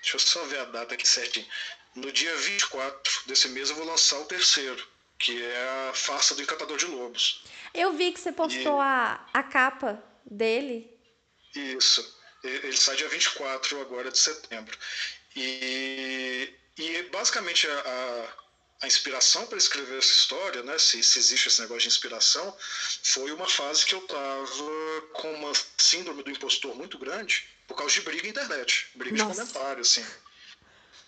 deixa 0.02 0.18
eu 0.18 0.20
só 0.20 0.44
ver 0.46 0.60
a 0.60 0.66
data 0.66 0.94
aqui 0.94 1.08
certinho. 1.08 1.48
No 1.96 2.12
dia 2.12 2.36
24 2.36 3.22
desse 3.26 3.48
mês 3.50 3.70
eu 3.70 3.78
vou 3.78 3.86
lançar 3.86 4.20
o 4.20 4.26
terceiro 4.26 4.86
que 5.20 5.44
é 5.44 5.90
a 5.90 5.94
farsa 5.94 6.36
do 6.36 6.42
Encantador 6.42 6.78
de 6.78 6.86
Lobos. 6.86 7.44
Eu 7.74 7.94
vi 7.94 8.12
que 8.12 8.20
você 8.20 8.32
postou 8.32 8.78
e... 8.78 8.82
a, 8.82 9.26
a 9.34 9.44
capa 9.44 10.02
dele. 10.26 10.90
Isso. 11.56 12.16
Ele 12.44 12.78
sai 12.78 12.96
dia 12.96 13.10
24 13.10 13.82
agora 13.82 14.12
de 14.12 14.18
setembro. 14.18 14.78
E, 15.36 16.54
e 16.78 17.04
basicamente 17.04 17.68
a, 17.68 18.36
a 18.82 18.88
inspiração 18.88 19.46
para 19.48 19.58
escrever 19.58 19.98
essa 19.98 20.12
história, 20.12 20.64
né, 20.64 20.78
se, 20.78 21.02
se, 21.04 21.20
existe 21.20 21.48
esse 21.48 21.62
negócio 21.62 21.82
de 21.82 21.88
inspiração, 21.88 22.56
foi 23.04 23.32
uma 23.32 23.48
fase 23.48 23.86
que 23.86 23.96
eu 23.96 24.00
estava 24.00 25.02
com 25.14 25.34
uma 25.34 25.52
síndrome 25.78 26.24
do 26.24 26.32
impostor 26.32 26.76
muito 26.76 26.98
grande 26.98 27.48
por 27.68 27.76
causa 27.76 27.94
de 27.94 28.02
briga 28.02 28.24
na 28.24 28.30
internet, 28.30 28.88
briga 28.96 29.18
Nossa. 29.24 29.44
de 29.44 29.52
comentário, 29.52 29.82
assim 29.82 30.06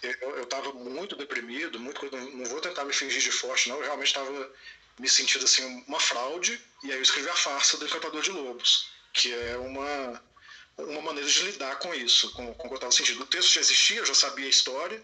eu 0.01 0.43
estava 0.43 0.71
muito 0.73 1.15
deprimido, 1.15 1.79
muito 1.79 2.09
não 2.11 2.45
vou 2.45 2.61
tentar 2.61 2.85
me 2.85 2.93
fingir 2.93 3.21
de 3.21 3.31
forte, 3.31 3.69
não. 3.69 3.77
Eu 3.77 3.83
realmente 3.83 4.07
estava 4.07 4.51
me 4.99 5.09
sentindo 5.09 5.45
assim 5.45 5.83
uma 5.87 5.99
fraude. 5.99 6.59
E 6.83 6.91
aí 6.91 6.97
eu 6.97 7.01
escrevi 7.01 7.29
a 7.29 7.35
farsa 7.35 7.77
do 7.77 7.85
Encantador 7.85 8.21
de 8.21 8.31
Lobos, 8.31 8.89
que 9.13 9.33
é 9.33 9.57
uma 9.57 10.21
uma 10.77 11.01
maneira 11.01 11.29
de 11.29 11.43
lidar 11.43 11.77
com 11.79 11.93
isso, 11.93 12.31
com, 12.31 12.53
com 12.53 12.67
o 12.67 12.69
que 12.69 12.73
eu 12.73 12.75
estava 12.75 12.91
sentindo. 12.91 13.21
O 13.21 13.27
texto 13.27 13.53
já 13.53 13.61
existia, 13.61 13.97
eu 13.97 14.05
já 14.05 14.13
sabia 14.15 14.45
a 14.45 14.49
história, 14.49 15.03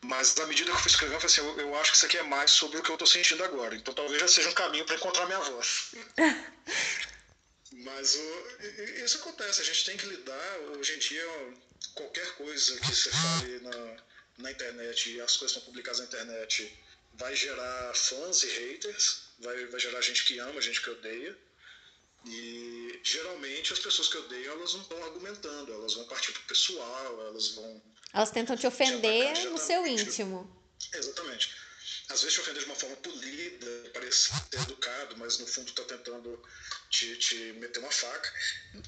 mas 0.00 0.34
na 0.36 0.46
medida 0.46 0.70
que 0.70 0.76
eu 0.76 0.80
fui 0.80 0.90
escrevendo, 0.90 1.16
eu 1.16 1.20
falei 1.20 1.50
assim, 1.50 1.60
eu, 1.60 1.68
eu 1.68 1.76
acho 1.78 1.90
que 1.90 1.96
isso 1.98 2.06
aqui 2.06 2.18
é 2.18 2.22
mais 2.22 2.50
sobre 2.50 2.78
o 2.78 2.82
que 2.82 2.90
eu 2.90 2.94
estou 2.94 3.06
sentindo 3.06 3.44
agora. 3.44 3.74
Então 3.74 3.92
talvez 3.92 4.20
já 4.20 4.28
seja 4.28 4.48
um 4.48 4.54
caminho 4.54 4.84
para 4.84 4.96
encontrar 4.96 5.26
minha 5.26 5.40
voz. 5.40 5.92
mas 7.72 8.14
o, 8.14 9.04
isso 9.04 9.18
acontece, 9.18 9.60
a 9.60 9.64
gente 9.64 9.84
tem 9.84 9.96
que 9.96 10.06
lidar. 10.06 10.58
Hoje 10.78 10.94
em 10.94 10.98
dia, 10.98 11.54
qualquer 11.94 12.34
coisa 12.36 12.80
que 12.80 12.94
você 12.94 13.10
fale 13.10 13.60
na 13.60 13.96
na 14.42 14.50
internet 14.50 15.10
e 15.10 15.20
as 15.20 15.36
coisas 15.36 15.56
estão 15.56 15.62
publicadas 15.62 16.00
na 16.00 16.06
internet, 16.06 16.78
vai 17.14 17.34
gerar 17.34 17.94
fãs 17.94 18.42
e 18.42 18.48
haters, 18.48 19.22
vai, 19.38 19.66
vai 19.66 19.80
gerar 19.80 20.00
gente 20.00 20.24
que 20.24 20.38
ama, 20.38 20.60
gente 20.60 20.80
que 20.82 20.90
odeia. 20.90 21.36
E 22.24 23.00
geralmente 23.02 23.72
as 23.72 23.80
pessoas 23.80 24.08
que 24.08 24.16
odeiam, 24.16 24.54
elas 24.54 24.74
não 24.74 24.82
estão 24.82 25.02
argumentando, 25.02 25.72
elas 25.72 25.94
vão 25.94 26.04
partir 26.06 26.32
pro 26.32 26.42
pessoal, 26.42 27.20
elas 27.26 27.48
vão. 27.48 27.82
Elas 28.12 28.30
tentam 28.30 28.56
te 28.56 28.66
ofender 28.66 29.50
no 29.50 29.58
seu 29.58 29.86
íntimo. 29.86 30.62
Exatamente. 30.94 31.54
às 32.10 32.20
vezes 32.20 32.34
te 32.34 32.40
ofender 32.40 32.62
de 32.62 32.66
uma 32.66 32.76
forma 32.76 32.96
polida, 32.96 33.90
parece 33.94 34.28
ser 34.28 34.60
educado, 34.60 35.16
mas 35.16 35.38
no 35.38 35.46
fundo 35.46 35.68
está 35.68 35.82
tentando 35.84 36.40
te, 36.90 37.16
te 37.16 37.36
meter 37.54 37.80
uma 37.80 37.90
faca. 37.90 38.32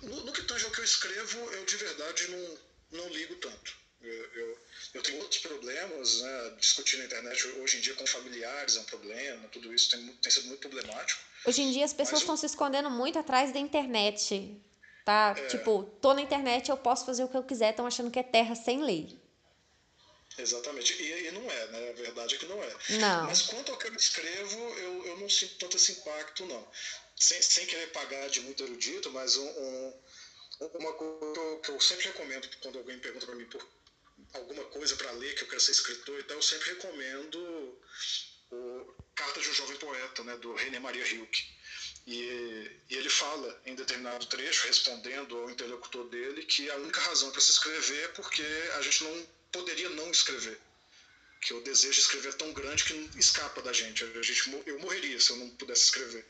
No, 0.02 0.24
no 0.24 0.32
que 0.32 0.42
tange 0.42 0.64
ao 0.64 0.70
que 0.70 0.80
eu 0.80 0.84
escrevo, 0.84 1.38
eu 1.52 1.64
de 1.64 1.76
verdade 1.76 2.28
não, 2.28 2.58
não 2.92 3.08
ligo 3.08 3.34
tanto. 3.36 3.83
Eu, 4.04 4.24
eu, 4.34 4.58
eu, 4.94 5.02
tenho 5.02 5.18
outros 5.18 5.40
problemas, 5.40 6.20
né? 6.20 6.54
Discutir 6.58 6.98
na 6.98 7.06
internet 7.06 7.46
hoje 7.58 7.78
em 7.78 7.80
dia 7.80 7.94
com 7.94 8.06
familiares 8.06 8.76
é 8.76 8.80
um 8.80 8.84
problema, 8.84 9.48
tudo 9.48 9.72
isso 9.72 9.90
tem, 9.90 10.06
tem 10.06 10.30
sido 10.30 10.46
muito 10.48 10.60
problemático. 10.60 11.20
Hoje 11.46 11.62
em 11.62 11.72
dia 11.72 11.84
as 11.84 11.92
pessoas 11.92 12.20
estão 12.20 12.34
eu... 12.34 12.38
se 12.38 12.46
escondendo 12.46 12.90
muito 12.90 13.18
atrás 13.18 13.52
da 13.52 13.58
internet. 13.58 14.60
Tá? 15.04 15.34
É... 15.36 15.46
Tipo, 15.46 15.84
tô 16.00 16.14
na 16.14 16.22
internet, 16.22 16.70
eu 16.70 16.76
posso 16.76 17.04
fazer 17.04 17.24
o 17.24 17.28
que 17.28 17.36
eu 17.36 17.42
quiser, 17.42 17.70
estão 17.70 17.86
achando 17.86 18.10
que 18.10 18.18
é 18.18 18.22
terra 18.22 18.54
sem 18.54 18.82
lei. 18.82 19.18
Exatamente. 20.36 21.00
E, 21.00 21.28
e, 21.28 21.30
não 21.30 21.50
é, 21.50 21.66
né? 21.68 21.90
A 21.90 21.92
verdade 21.92 22.34
é 22.34 22.38
que 22.38 22.46
não 22.46 22.62
é. 22.62 22.76
Não. 22.90 23.24
Mas 23.24 23.42
quanto 23.42 23.70
ao 23.70 23.78
que 23.78 23.86
eu 23.86 23.94
escrevo, 23.94 24.58
eu, 24.58 25.06
eu 25.06 25.16
não 25.18 25.28
sinto 25.28 25.56
tanto 25.58 25.76
esse 25.76 25.92
impacto, 25.92 26.44
não. 26.46 26.68
Sem, 27.16 27.40
sem 27.40 27.66
querer 27.66 27.92
pagar 27.92 28.28
de 28.28 28.40
muito 28.40 28.64
erudito, 28.64 29.10
mas 29.12 29.36
um, 29.36 29.46
um, 29.46 29.92
uma 30.74 30.92
coisa 30.94 31.32
que 31.32 31.38
eu, 31.38 31.60
que 31.60 31.68
eu, 31.70 31.80
sempre 31.80 32.06
recomendo 32.06 32.48
quando 32.60 32.78
alguém 32.78 32.98
pergunta 32.98 33.26
para 33.26 33.34
mim 33.36 33.46
por 33.46 33.64
alguma 34.34 34.64
coisa 34.64 34.96
para 34.96 35.10
ler, 35.12 35.34
que 35.34 35.44
eu 35.44 35.48
quero 35.48 35.60
ser 35.60 35.72
escritor 35.72 36.18
e 36.18 36.22
tal, 36.24 36.36
eu 36.36 36.42
sempre 36.42 36.70
recomendo 36.70 37.38
o 38.50 38.94
Carta 39.14 39.40
de 39.40 39.48
um 39.48 39.54
Jovem 39.54 39.76
Poeta, 39.76 40.24
né, 40.24 40.36
do 40.36 40.54
René 40.54 40.78
Maria 40.78 41.04
Rilke. 41.04 41.54
E, 42.06 42.70
e, 42.90 42.96
ele 42.96 43.08
fala 43.08 43.62
em 43.64 43.74
determinado 43.74 44.26
trecho, 44.26 44.66
respondendo 44.66 45.36
ao 45.36 45.50
interlocutor 45.50 46.06
dele, 46.08 46.44
que 46.44 46.70
a 46.70 46.76
única 46.76 47.00
razão 47.00 47.30
para 47.30 47.40
se 47.40 47.52
escrever 47.52 48.04
é 48.04 48.08
porque 48.08 48.44
a 48.76 48.82
gente 48.82 49.04
não 49.04 49.26
poderia 49.52 49.88
não 49.90 50.10
escrever. 50.10 50.60
Que 51.40 51.54
o 51.54 51.62
desejo 51.62 51.94
de 51.94 52.00
escrever 52.00 52.28
é 52.30 52.36
tão 52.36 52.52
grande 52.52 52.84
que 52.84 53.18
escapa 53.18 53.62
da 53.62 53.72
gente. 53.72 54.04
A 54.04 54.22
gente 54.22 54.62
eu 54.66 54.78
morreria 54.80 55.18
se 55.20 55.30
eu 55.30 55.36
não 55.36 55.50
pudesse 55.50 55.84
escrever. 55.84 56.26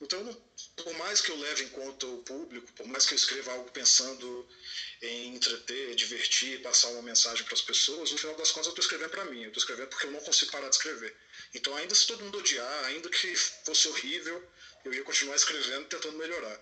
Então, 0.00 0.36
por 0.76 0.92
mais 0.94 1.20
que 1.20 1.30
eu 1.30 1.38
leve 1.38 1.64
em 1.64 1.68
conta 1.68 2.06
o 2.06 2.18
público, 2.18 2.72
por 2.72 2.86
mais 2.86 3.06
que 3.06 3.14
eu 3.14 3.16
escreva 3.16 3.52
algo 3.52 3.70
pensando 3.70 4.46
em 5.00 5.34
entreter, 5.34 5.94
divertir, 5.94 6.60
passar 6.62 6.88
uma 6.88 7.02
mensagem 7.02 7.44
para 7.44 7.54
as 7.54 7.62
pessoas, 7.62 8.10
no 8.10 8.18
final 8.18 8.36
das 8.36 8.50
contas 8.50 8.66
eu 8.66 8.70
estou 8.70 8.82
escrevendo 8.82 9.10
para 9.10 9.24
mim. 9.24 9.42
Eu 9.42 9.48
estou 9.48 9.60
escrevendo 9.60 9.88
porque 9.88 10.06
eu 10.06 10.10
não 10.10 10.20
consigo 10.20 10.50
parar 10.50 10.68
de 10.68 10.76
escrever. 10.76 11.14
Então, 11.54 11.74
ainda 11.76 11.94
se 11.94 12.06
todo 12.06 12.24
mundo 12.24 12.38
odiar, 12.38 12.84
ainda 12.86 13.08
que 13.08 13.36
fosse 13.36 13.88
horrível, 13.88 14.42
eu 14.84 14.92
ia 14.92 15.02
continuar 15.04 15.36
escrevendo, 15.36 15.86
tentando 15.86 16.18
melhorar. 16.18 16.60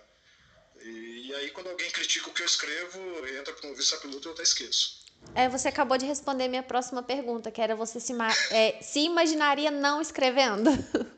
E, 0.81 1.27
e 1.27 1.35
aí, 1.35 1.49
quando 1.51 1.69
alguém 1.69 1.89
critica 1.91 2.29
o 2.29 2.33
que 2.33 2.41
eu 2.41 2.45
escrevo, 2.45 3.27
entra 3.27 3.53
para 3.53 3.69
um 3.69 3.75
vício 3.75 3.99
piloto 3.99 4.27
e 4.27 4.29
eu 4.29 4.33
até 4.33 4.43
esqueço. 4.43 5.03
É, 5.35 5.47
você 5.49 5.67
acabou 5.69 5.97
de 5.97 6.05
responder 6.05 6.47
minha 6.47 6.63
próxima 6.63 7.01
pergunta, 7.01 7.51
que 7.51 7.61
era 7.61 7.75
você 7.75 7.99
se, 7.99 8.13
é, 8.51 8.81
se 8.81 8.99
imaginaria 8.99 9.71
não 9.71 10.01
escrevendo? 10.01 10.69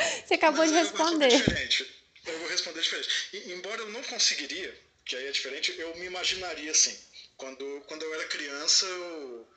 você 0.26 0.34
acabou 0.34 0.60
Mas 0.60 0.70
de 0.70 0.78
responder. 0.78 1.26
Eu 1.26 1.30
vou 1.30 1.38
responder 1.38 1.66
diferente. 1.68 2.00
Eu 2.26 2.38
vou 2.38 2.48
responder 2.48 2.80
diferente. 2.80 3.28
E, 3.32 3.52
embora 3.52 3.80
eu 3.80 3.90
não 3.90 4.02
conseguiria, 4.04 4.80
que 5.04 5.16
aí 5.16 5.26
é 5.26 5.32
diferente, 5.32 5.74
eu 5.78 5.94
me 5.96 6.06
imaginaria 6.06 6.70
assim. 6.70 6.96
Quando, 7.36 7.64
quando 7.86 8.02
eu 8.02 8.14
era 8.14 8.28
criança, 8.28 8.84
eu, 8.84 9.48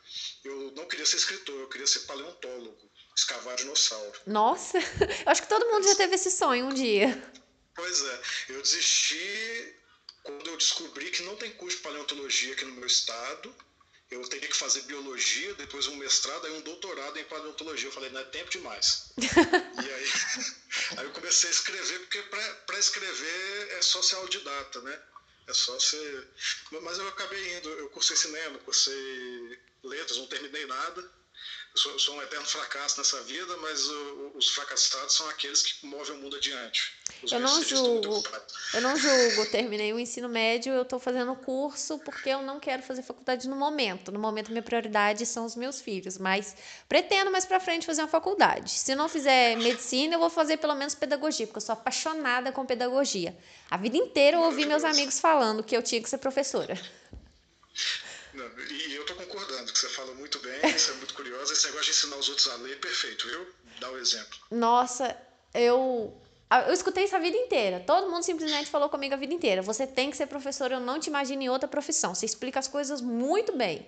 eu 0.45 0.71
não 0.71 0.85
queria 0.87 1.05
ser 1.05 1.17
escritor, 1.17 1.59
eu 1.59 1.67
queria 1.67 1.85
ser 1.85 1.99
paleontólogo, 2.01 2.91
escavar 3.15 3.57
dinossauro. 3.57 4.21
Nossa, 4.25 4.77
eu 5.25 5.31
acho 5.31 5.41
que 5.41 5.49
todo 5.49 5.69
mundo 5.69 5.85
já 5.85 5.95
teve 5.95 6.15
esse 6.15 6.31
sonho 6.31 6.67
um 6.67 6.73
dia. 6.73 7.21
Pois 7.75 8.01
é, 8.01 8.21
eu 8.49 8.61
desisti 8.61 9.75
quando 10.23 10.49
eu 10.49 10.57
descobri 10.57 11.11
que 11.11 11.23
não 11.23 11.35
tem 11.35 11.51
curso 11.51 11.77
de 11.77 11.83
paleontologia 11.83 12.53
aqui 12.53 12.63
no 12.63 12.75
meu 12.75 12.87
estado 12.87 13.53
eu 14.13 14.27
teria 14.27 14.47
que 14.47 14.55
fazer 14.55 14.81
biologia, 14.81 15.53
depois 15.55 15.87
um 15.87 15.95
mestrado, 15.95 16.45
aí 16.45 16.53
um 16.53 16.61
doutorado 16.61 17.17
em 17.17 17.23
paleontologia. 17.25 17.87
Eu 17.87 17.91
falei, 17.91 18.09
não 18.09 18.21
é 18.21 18.23
tempo 18.25 18.49
demais. 18.49 19.11
e 19.17 19.93
aí, 19.93 20.11
aí 20.97 21.05
eu 21.05 21.11
comecei 21.11 21.49
a 21.49 21.53
escrever, 21.53 21.99
porque 21.99 22.21
para 22.21 22.79
escrever 22.79 23.69
é 23.77 23.81
só 23.81 24.01
ser 24.01 24.15
autodidata, 24.15 24.81
né? 24.81 25.01
É 25.47 25.53
só 25.53 25.77
ser. 25.79 26.27
Mas 26.81 26.97
eu 26.97 27.07
acabei 27.09 27.57
indo, 27.57 27.69
eu 27.69 27.89
cursei 27.89 28.15
cinema, 28.15 28.59
cursei 28.59 29.59
letras, 29.83 30.17
não 30.17 30.27
terminei 30.27 30.65
nada 30.65 31.22
sou, 31.75 31.97
sou, 31.97 32.15
um 32.15 32.21
eterno 32.21 32.45
fracasso 32.45 32.99
nessa 32.99 33.21
vida, 33.21 33.57
mas 33.57 33.87
o, 33.87 34.31
os 34.35 34.49
fracassados 34.49 35.15
são 35.15 35.27
aqueles 35.29 35.61
que 35.63 35.85
movem 35.85 36.15
o 36.15 36.19
mundo 36.19 36.35
adiante. 36.35 36.93
Os 37.23 37.31
eu 37.31 37.39
não 37.39 37.63
julgo. 37.63 38.23
Eu 38.73 38.81
não 38.81 38.95
julgo. 38.95 39.45
Terminei 39.47 39.91
o 39.91 39.99
ensino 39.99 40.29
médio, 40.29 40.73
eu 40.73 40.83
estou 40.83 40.99
fazendo 40.99 41.35
curso 41.35 41.97
porque 41.99 42.29
eu 42.29 42.41
não 42.41 42.59
quero 42.59 42.83
fazer 42.83 43.01
faculdade 43.01 43.47
no 43.47 43.55
momento. 43.55 44.11
No 44.11 44.19
momento, 44.19 44.51
minha 44.51 44.61
prioridade 44.61 45.25
são 45.25 45.45
os 45.45 45.55
meus 45.55 45.81
filhos, 45.81 46.17
mas 46.17 46.55
pretendo 46.87 47.31
mais 47.31 47.45
para 47.45 47.59
frente 47.59 47.85
fazer 47.85 48.01
uma 48.01 48.07
faculdade. 48.07 48.69
Se 48.69 48.93
não 48.93 49.09
fizer 49.09 49.57
medicina, 49.57 50.15
eu 50.15 50.19
vou 50.19 50.29
fazer 50.29 50.57
pelo 50.57 50.75
menos 50.75 50.93
pedagogia, 50.93 51.47
porque 51.47 51.57
eu 51.57 51.61
sou 51.61 51.73
apaixonada 51.73 52.51
com 52.51 52.65
pedagogia. 52.65 53.35
A 53.69 53.77
vida 53.77 53.97
inteira 53.97 54.37
eu 54.37 54.41
ouvi 54.41 54.65
meus 54.65 54.83
amigos 54.83 55.19
falando 55.19 55.63
que 55.63 55.75
eu 55.75 55.81
tinha 55.81 56.01
que 56.01 56.09
ser 56.09 56.19
professora. 56.19 56.79
E 58.69 58.95
eu 58.95 59.05
tô 59.05 59.15
concordando, 59.15 59.71
que 59.71 59.77
você 59.77 59.89
fala 59.89 60.13
muito 60.13 60.39
bem, 60.39 60.59
você 60.71 60.91
é 60.91 60.95
muito 60.95 61.13
curiosa. 61.13 61.53
Esse 61.53 61.65
negócio 61.67 61.85
de 61.85 61.91
ensinar 61.91 62.17
os 62.17 62.29
outros 62.29 62.47
a 62.49 62.55
ler, 62.57 62.79
perfeito, 62.79 63.27
viu? 63.27 63.47
Dá 63.79 63.89
o 63.89 63.93
um 63.93 63.97
exemplo. 63.97 64.37
Nossa, 64.51 65.15
eu. 65.53 66.19
Eu 66.67 66.73
escutei 66.73 67.05
isso 67.05 67.15
a 67.15 67.19
vida 67.19 67.35
inteira. 67.35 67.79
Todo 67.79 68.11
mundo 68.11 68.21
simplesmente 68.21 68.69
falou 68.69 68.87
comigo 68.87 69.15
a 69.15 69.17
vida 69.17 69.33
inteira. 69.33 69.63
Você 69.63 69.87
tem 69.87 70.11
que 70.11 70.17
ser 70.17 70.27
professor, 70.27 70.71
eu 70.71 70.79
não 70.79 70.99
te 70.99 71.07
imagino 71.07 71.41
em 71.41 71.49
outra 71.49 71.67
profissão. 71.67 72.13
Você 72.13 72.27
explica 72.27 72.59
as 72.59 72.67
coisas 72.67 73.01
muito 73.01 73.57
bem. 73.57 73.87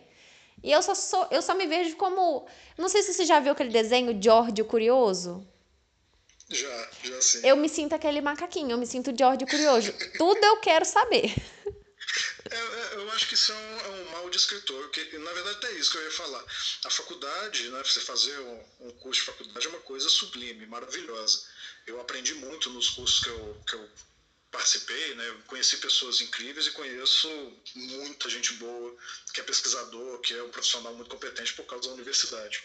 E 0.63 0.71
eu 0.71 0.81
só, 0.81 0.95
sou, 0.95 1.27
eu 1.29 1.43
só 1.43 1.53
me 1.53 1.67
vejo 1.67 1.95
como. 1.95 2.47
Não 2.75 2.89
sei 2.89 3.03
se 3.03 3.13
você 3.13 3.23
já 3.23 3.39
viu 3.39 3.51
aquele 3.51 3.69
desenho 3.69 4.19
George 4.19 4.63
o 4.63 4.65
Curioso. 4.65 5.47
Já, 6.49 6.89
já 7.03 7.21
sim. 7.21 7.41
Eu 7.43 7.55
me 7.55 7.69
sinto 7.69 7.93
aquele 7.93 8.21
macaquinho, 8.21 8.71
eu 8.71 8.77
me 8.77 8.87
sinto 8.87 9.15
George 9.15 9.43
o 9.43 9.47
Curioso. 9.47 9.93
Tudo 10.17 10.43
eu 10.43 10.57
quero 10.57 10.85
saber. 10.85 11.35
É, 12.51 12.55
é, 12.55 12.95
eu 12.95 13.11
acho 13.11 13.27
que 13.27 13.33
isso 13.33 13.51
é 13.51 13.55
um, 13.55 13.79
é 13.79 13.89
um, 13.89 14.11
mal 14.11 14.29
de 14.29 14.37
escritor, 14.37 14.89
que 14.91 15.17
na 15.17 15.33
verdade 15.33 15.65
é 15.65 15.71
isso 15.73 15.91
que 15.91 15.97
eu 15.97 16.03
ia 16.03 16.11
falar. 16.11 16.45
A 16.83 16.89
faculdade, 16.89 17.69
né, 17.69 17.83
você 17.83 17.99
fazer 17.99 18.37
um, 18.39 18.65
um, 18.81 18.91
curso 18.91 19.21
de 19.21 19.25
faculdade 19.25 19.65
é 19.65 19.69
uma 19.69 19.79
coisa 19.79 20.07
sublime, 20.09 20.65
maravilhosa. 20.67 21.43
Eu 21.87 21.99
aprendi 21.99 22.35
muito 22.35 22.69
nos 22.69 22.89
cursos 22.89 23.19
que 23.19 23.29
eu, 23.29 23.63
que 23.67 23.73
eu 23.73 23.89
participei, 24.51 25.15
né, 25.15 25.43
conheci 25.47 25.77
pessoas 25.77 26.21
incríveis 26.21 26.67
e 26.67 26.71
conheço 26.71 27.27
muita 27.73 28.29
gente 28.29 28.53
boa, 28.53 28.95
que 29.33 29.41
é 29.41 29.43
pesquisador, 29.43 30.19
que 30.19 30.33
é 30.33 30.43
um 30.43 30.51
profissional 30.51 30.93
muito 30.93 31.09
competente 31.09 31.53
por 31.53 31.65
causa 31.65 31.87
da 31.87 31.95
universidade. 31.95 32.63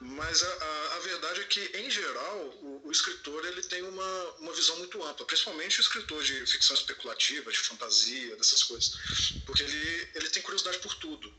Mas 0.00 0.42
a, 0.42 0.46
a, 0.46 0.96
a, 0.96 0.98
verdade 1.00 1.42
é 1.42 1.44
que, 1.44 1.60
em 1.76 1.90
geral, 1.90 2.38
o, 2.62 2.80
o, 2.86 2.90
escritor 2.90 3.44
ele 3.44 3.62
tem 3.62 3.82
uma, 3.82 4.24
uma 4.38 4.52
visão 4.54 4.74
muito 4.78 5.02
ampla, 5.04 5.26
principalmente 5.26 5.78
o 5.78 5.82
escritor 5.82 6.22
de 6.24 6.46
ficção 6.46 6.74
especulativa, 6.74 7.52
de 7.52 7.58
fantasia, 7.58 8.34
dessas 8.36 8.62
coisas, 8.62 8.98
porque 9.44 9.62
ele, 9.62 10.08
ele 10.14 10.30
tem 10.30 10.42
curiosidade 10.42 10.78
por 10.78 10.94
tudo. 10.94 11.30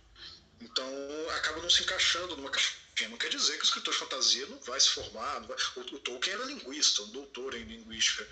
Então, 0.62 0.86
acaba 1.38 1.60
não 1.60 1.72
se 1.72 1.82
encaixando 1.82 2.38
numa 2.38 2.52
caixinha. 2.52 3.10
Não 3.10 3.18
quer 3.18 3.30
dizer 3.30 3.58
que 3.58 3.64
o 3.64 3.66
escritor 3.66 3.94
de 3.96 4.00
fantasia 4.00 4.46
não 4.46 4.60
vai 4.60 4.80
se 4.80 4.90
formar. 4.90 5.40
Vai... 5.40 5.58
O, 5.78 5.80
o, 5.80 6.00
Tolkien 6.00 6.36
era 6.36 6.46
linguista, 6.46 7.02
um 7.02 7.10
doutor 7.10 7.56
em 7.56 7.64
linguística. 7.64 8.28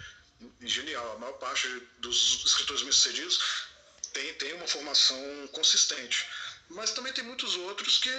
Genial. 0.62 1.16
A 1.16 1.20
maior 1.20 1.34
parte 1.40 1.68
dos 1.98 2.46
escritores 2.46 2.84
bem-sucedidos 2.84 3.42
tem, 4.14 4.32
tem 4.36 4.54
uma 4.54 4.68
formação 4.68 5.18
consistente. 5.52 6.28
Mas 6.70 6.92
também 6.92 7.12
tem 7.12 7.24
muitos 7.24 7.56
outros 7.56 7.98
que 7.98 8.12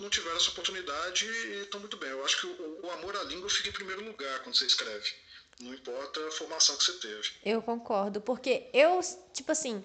não 0.00 0.10
tiveram 0.10 0.36
essa 0.36 0.50
oportunidade 0.50 1.26
e 1.26 1.62
estão 1.62 1.80
muito 1.80 1.96
bem. 1.96 2.10
Eu 2.10 2.24
acho 2.24 2.40
que 2.40 2.46
o, 2.46 2.80
o, 2.82 2.90
amor 2.90 3.16
à 3.16 3.22
língua 3.24 3.48
fica 3.48 3.68
em 3.68 3.72
primeiro 3.72 4.04
lugar 4.04 4.42
quando 4.42 4.56
você 4.56 4.66
escreve. 4.66 5.12
Não 5.60 5.72
importa 5.72 6.26
a 6.26 6.30
formação 6.32 6.76
que 6.76 6.84
você 6.84 6.92
teve. 6.94 7.30
Eu 7.44 7.62
concordo, 7.62 8.20
porque 8.20 8.68
eu, 8.72 9.00
tipo 9.32 9.52
assim, 9.52 9.84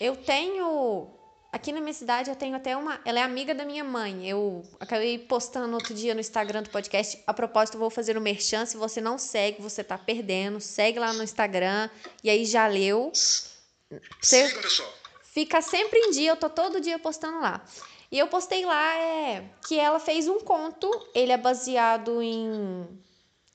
eu 0.00 0.16
tenho. 0.16 1.12
Aqui 1.52 1.70
na 1.70 1.80
minha 1.80 1.92
cidade 1.92 2.30
eu 2.30 2.36
tenho 2.36 2.56
até 2.56 2.76
uma. 2.76 3.00
Ela 3.04 3.20
é 3.20 3.22
amiga 3.22 3.54
da 3.54 3.64
minha 3.64 3.84
mãe. 3.84 4.28
Eu 4.28 4.64
acabei 4.80 5.18
postando 5.18 5.74
outro 5.74 5.94
dia 5.94 6.14
no 6.14 6.20
Instagram 6.20 6.62
do 6.62 6.70
podcast. 6.70 7.22
A 7.26 7.34
propósito, 7.34 7.74
eu 7.74 7.80
vou 7.80 7.90
fazer 7.90 8.16
o 8.16 8.20
um 8.20 8.22
merchan. 8.22 8.64
Se 8.64 8.76
você 8.76 9.00
não 9.02 9.18
segue, 9.18 9.60
você 9.60 9.84
tá 9.84 9.98
perdendo. 9.98 10.60
Segue 10.60 10.98
lá 10.98 11.12
no 11.12 11.22
Instagram. 11.22 11.90
E 12.24 12.30
aí 12.30 12.44
já 12.46 12.66
leu. 12.66 13.12
Você 13.12 14.48
Siga, 14.48 14.62
pessoal. 14.62 14.92
Fica 15.22 15.60
sempre 15.60 15.98
em 15.98 16.10
dia, 16.12 16.30
eu 16.30 16.36
tô 16.36 16.48
todo 16.48 16.80
dia 16.80 16.98
postando 16.98 17.40
lá. 17.40 17.62
E 18.10 18.18
eu 18.18 18.28
postei 18.28 18.64
lá 18.64 18.94
é, 18.96 19.44
que 19.66 19.78
ela 19.78 19.98
fez 19.98 20.28
um 20.28 20.40
conto, 20.40 20.90
ele 21.14 21.32
é 21.32 21.36
baseado 21.36 22.22
em 22.22 22.86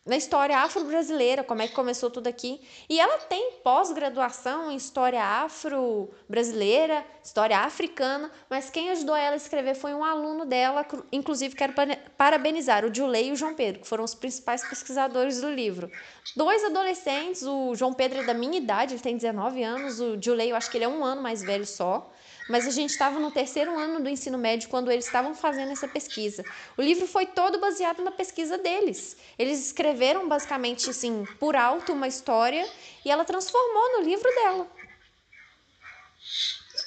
na 0.04 0.18
história 0.18 0.58
afro-brasileira, 0.58 1.44
como 1.44 1.62
é 1.62 1.68
que 1.68 1.76
começou 1.76 2.10
tudo 2.10 2.28
aqui. 2.28 2.60
E 2.90 3.00
ela 3.00 3.20
tem 3.20 3.52
pós-graduação 3.64 4.72
em 4.72 4.76
história 4.76 5.24
afro-brasileira, 5.24 7.06
história 7.24 7.60
africana, 7.60 8.32
mas 8.50 8.72
quem 8.72 8.90
ajudou 8.90 9.16
ela 9.16 9.34
a 9.34 9.38
escrever 9.38 9.76
foi 9.76 9.94
um 9.94 10.04
aluno 10.04 10.44
dela, 10.44 10.86
inclusive 11.12 11.56
quero 11.56 11.74
parabenizar 12.18 12.84
o 12.84 12.94
Julei 12.94 13.30
e 13.30 13.32
o 13.32 13.36
João 13.36 13.54
Pedro, 13.54 13.82
que 13.82 13.88
foram 13.88 14.04
os 14.04 14.16
principais 14.16 14.68
pesquisadores 14.68 15.40
do 15.40 15.52
livro. 15.52 15.90
Dois 16.36 16.64
adolescentes, 16.64 17.44
o 17.44 17.76
João 17.76 17.94
Pedro 17.94 18.22
é 18.22 18.24
da 18.24 18.34
minha 18.34 18.58
idade, 18.58 18.96
ele 18.96 19.02
tem 19.02 19.16
19 19.16 19.62
anos, 19.62 20.00
o 20.00 20.20
Julei 20.20 20.52
eu 20.52 20.56
acho 20.56 20.72
que 20.72 20.78
ele 20.78 20.86
é 20.86 20.90
um 20.90 21.04
ano 21.04 21.22
mais 21.22 21.44
velho 21.44 21.66
só, 21.66 22.12
mas 22.50 22.68
a 22.68 22.72
gente 22.72 22.90
estava 22.90 23.20
no 23.20 23.32
terceiro 23.32 23.78
ano 23.78 24.02
do 24.02 24.10
ensino 24.10 24.38
médio 24.38 24.70
quando 24.70 24.92
eles 24.92 25.06
estavam 25.06 25.34
fazendo 25.34 25.72
essa 25.72 25.88
pesquisa. 25.88 26.44
O 26.78 26.82
livro 26.82 27.08
foi 27.08 27.26
todo 27.26 27.60
baseado 27.60 28.04
na 28.04 28.12
pesquisa 28.12 28.58
deles. 28.58 29.18
Eles 29.38 29.60
escreveram 29.66 30.28
basicamente 30.28 30.90
assim, 30.90 31.26
por 31.40 31.56
alto, 31.56 31.94
uma 31.94 32.08
história 32.08 32.68
e 33.06 33.12
ela 33.12 33.26
transformou 33.26 34.00
no 34.00 34.04
livro 34.04 34.30
dela. 34.36 34.70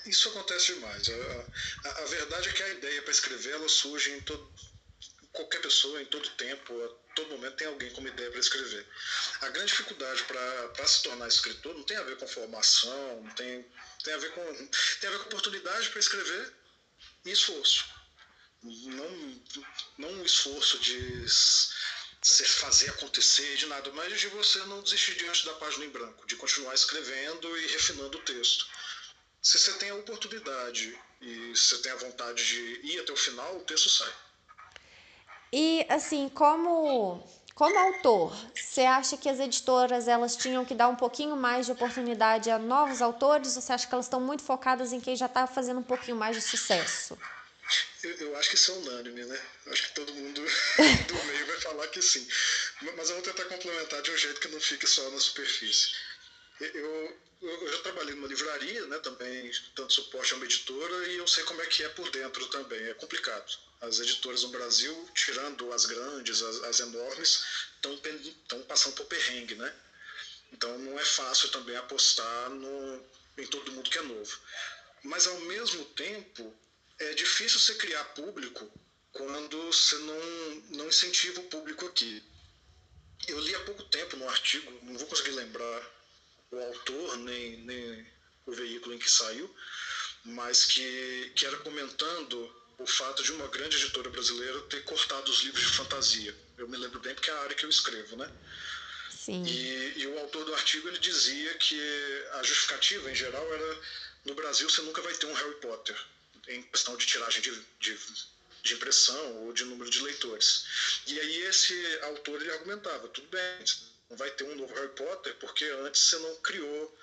Isso 0.07 0.29
acontece 0.29 0.75
demais. 0.75 1.09
A, 1.09 1.89
a, 1.89 2.03
a 2.03 2.05
verdade 2.07 2.49
é 2.49 2.53
que 2.53 2.63
a 2.63 2.69
ideia 2.69 3.03
para 3.03 3.11
escrever 3.11 3.53
ela 3.53 3.69
surge 3.69 4.13
em 4.13 4.21
todo, 4.21 4.53
qualquer 5.35 5.61
pessoa, 5.61 6.01
em 6.01 6.07
todo 6.07 6.29
tempo, 6.31 6.73
a 6.85 7.15
todo 7.15 7.31
momento 7.31 7.57
tem 7.57 7.67
alguém 7.67 7.91
com 7.91 8.01
uma 8.01 8.09
ideia 8.09 8.31
para 8.31 8.41
escrever. 8.41 8.87
A 9.41 9.49
grande 9.49 9.73
dificuldade 9.73 10.25
para 10.25 10.87
se 10.87 11.03
tornar 11.03 11.29
escritor 11.29 11.75
não 11.75 11.83
tem 11.83 11.97
a 11.97 12.03
ver 12.03 12.17
com 12.17 12.27
formação, 12.27 13.23
não 13.23 13.31
tem, 13.35 13.67
tem, 14.05 14.15
a, 14.15 14.19
ver 14.19 14.33
com, 14.33 14.67
tem 15.01 15.09
a 15.09 15.13
ver 15.13 15.19
com 15.19 15.27
oportunidade 15.27 15.89
para 15.91 15.99
escrever 15.99 16.53
e 17.25 17.31
esforço. 17.33 17.87
Não, 18.63 19.43
não 19.99 20.09
um 20.11 20.25
esforço 20.25 20.79
de 20.79 21.27
se 21.29 22.45
fazer 22.45 22.91
acontecer, 22.91 23.57
de 23.57 23.67
nada, 23.67 23.91
mas 23.93 24.19
de 24.19 24.29
você 24.29 24.59
não 24.61 24.83
desistir 24.83 25.17
diante 25.17 25.45
da 25.45 25.55
página 25.55 25.85
em 25.85 25.91
branco, 25.91 26.27
de 26.27 26.37
continuar 26.37 26.75
escrevendo 26.75 27.59
e 27.59 27.67
refinando 27.67 28.17
o 28.17 28.23
texto 28.23 28.67
se 29.45 29.59
você 29.59 29.73
tem 29.75 29.91
a 29.91 29.95
oportunidade 29.97 30.99
e 31.21 31.55
você 31.55 31.77
tem 31.83 31.93
a 31.93 31.97
vontade 31.97 32.43
de 32.47 32.81
ir 32.87 33.01
até 33.01 33.13
o 33.13 33.17
final, 33.17 33.59
o 33.59 33.65
texto 33.65 33.91
sai. 33.91 34.13
E 35.53 35.87
assim, 35.91 36.31
como 36.31 37.23
como 37.55 37.79
autor, 37.79 38.35
você 38.55 38.83
acha 38.83 39.17
que 39.17 39.29
as 39.29 39.39
editoras 39.39 40.09
elas 40.09 40.35
tinham 40.35 40.65
que 40.65 40.75
dar 40.75 40.89
um 40.89 40.97
pouquinho 40.97 41.37
mais 41.37 41.67
de 41.67 41.73
oportunidade 41.73 42.51
a 42.51 42.59
novos 42.59 43.01
autores 43.01 43.55
ou 43.55 43.63
você 43.63 43.73
acha 43.73 43.87
que 43.87 43.95
elas 43.95 44.07
estão 44.07 44.21
muito 44.21 44.43
focadas 44.43 44.93
em 44.93 45.01
quem 45.01 45.15
já 45.15 45.27
está 45.27 45.47
fazendo 45.47 45.79
um 45.79 45.85
pouquinho 45.85 46.17
mais 46.17 46.35
de 46.35 46.43
sucesso? 46.43 47.17
Eu, 48.03 48.11
eu, 48.11 48.37
acho 48.37 48.51
que 48.51 48.57
isso 48.57 48.73
é 48.73 48.75
unânime, 48.75 49.25
né? 49.25 49.41
Acho 49.69 49.85
que 49.85 49.95
todo 49.95 50.13
mundo 50.13 50.41
do 51.09 51.25
meio 51.25 51.47
vai 51.47 51.61
falar 51.61 51.87
que 51.89 52.03
sim. 52.03 52.27
Mas 52.97 53.09
eu 53.09 53.17
vou 53.17 53.25
tentar 53.25 53.45
complementar 53.45 54.03
de 54.03 54.11
um 54.11 54.17
jeito 54.17 54.41
que 54.41 54.49
não 54.49 54.61
fique 54.61 54.87
só 54.87 55.09
na 55.11 55.19
superfície. 55.19 55.93
Eu, 56.61 57.19
eu 57.43 57.73
já 57.73 57.79
trabalhei 57.79 58.15
numa 58.15 58.29
livraria, 58.29 58.87
né, 58.87 58.99
também 59.01 59.51
dando 59.75 59.93
suporte 59.93 60.33
a 60.33 60.37
uma 60.37 60.45
editora, 60.45 61.09
e 61.09 61.17
eu 61.17 61.27
sei 61.27 61.45
como 61.45 61.61
é 61.61 61.67
que 61.67 61.83
é 61.83 61.89
por 61.89 62.11
dentro 62.11 62.47
também. 62.49 62.83
É 62.89 62.95
complicado. 62.95 63.59
As 63.81 63.99
editoras 63.99 64.43
no 64.43 64.49
Brasil, 64.51 65.11
tirando 65.15 65.73
as 65.73 65.85
grandes, 65.85 66.43
as, 66.43 66.63
as 66.65 66.81
enormes, 66.81 67.45
estão 67.77 68.63
passando 68.63 68.95
por 68.95 69.07
perrengue, 69.07 69.57
né? 69.57 69.75
Então 70.53 70.79
não 70.79 70.99
é 70.99 71.05
fácil 71.05 71.51
também 71.51 71.77
apostar 71.77 72.51
no, 72.51 73.05
em 73.37 73.47
todo 73.47 73.73
mundo 73.73 73.91
que 73.91 73.99
é 73.99 74.03
novo. 74.03 74.39
Mas 75.03 75.27
ao 75.27 75.39
mesmo 75.41 75.85
tempo, 75.87 76.55
é 76.99 77.13
difícil 77.15 77.59
você 77.59 77.75
criar 77.75 78.05
público 78.15 78.71
quando 79.13 79.67
você 79.67 79.97
não, 79.99 80.55
não 80.77 80.89
incentiva 80.89 81.41
o 81.41 81.49
público 81.49 81.87
aqui. 81.87 82.23
Eu 83.27 83.39
li 83.41 83.55
há 83.55 83.61
pouco 83.61 83.83
tempo 83.85 84.17
no 84.17 84.29
artigo, 84.29 84.71
não 84.83 84.97
vou 84.97 85.07
conseguir 85.09 85.33
lembrar 85.33 85.94
o 86.55 86.63
autor, 86.63 87.17
nem, 87.19 87.57
nem 87.59 88.07
o 88.47 88.53
veículo 88.53 88.95
em 88.95 88.99
que 88.99 89.11
saiu, 89.11 89.53
mas 90.25 90.65
que, 90.65 91.33
que 91.35 91.47
era 91.47 91.57
comentando 91.59 92.51
o 92.79 92.87
fato 92.87 93.23
de 93.23 93.33
uma 93.33 93.47
grande 93.49 93.77
editora 93.77 94.11
brasileira 94.11 94.61
ter 94.63 94.83
cortado 94.83 95.31
os 95.31 95.43
livros 95.43 95.63
de 95.63 95.73
fantasia. 95.73 96.35
Eu 96.57 96.67
me 96.69 96.77
lembro 96.77 96.99
bem 97.01 97.15
porque 97.15 97.31
é 97.31 97.35
a 97.35 97.41
área 97.41 97.55
que 97.55 97.65
eu 97.65 97.71
escrevo, 97.71 98.17
né? 98.17 98.31
Sim. 99.11 99.43
E, 99.45 99.93
e 99.97 100.07
o 100.07 100.19
autor 100.19 100.45
do 100.45 100.55
artigo 100.55 100.89
ele 100.89 100.99
dizia 100.99 101.55
que 101.55 101.81
a 102.33 102.43
justificativa, 102.43 103.11
em 103.11 103.15
geral, 103.15 103.53
era 103.53 103.81
no 104.25 104.35
Brasil 104.35 104.69
você 104.69 104.83
nunca 104.83 105.03
vai 105.03 105.15
ter 105.15 105.27
um 105.27 105.33
Harry 105.35 105.55
Potter 105.57 105.97
em 106.49 106.63
questão 106.63 106.97
de 106.97 107.07
tiragem 107.07 107.41
de, 107.41 107.51
de, 107.81 107.99
de 108.63 108.75
impressão 108.75 109.45
ou 109.45 109.53
de 109.53 109.65
número 109.65 109.91
de 109.91 110.03
leitores. 110.03 110.65
E 111.07 111.19
aí 111.19 111.43
esse 111.43 111.99
autor 112.03 112.41
ele 112.41 112.51
argumentava, 112.51 113.09
tudo 113.09 113.29
bem, 113.29 113.65
não 114.11 114.17
vai 114.17 114.31
ter 114.31 114.45
um 114.45 114.55
novo 114.57 114.75
Harry 114.75 114.91
Potter 114.91 115.35
porque 115.37 115.65
antes 115.65 116.03
você 116.03 116.19
não 116.19 116.35
criou 116.37 116.99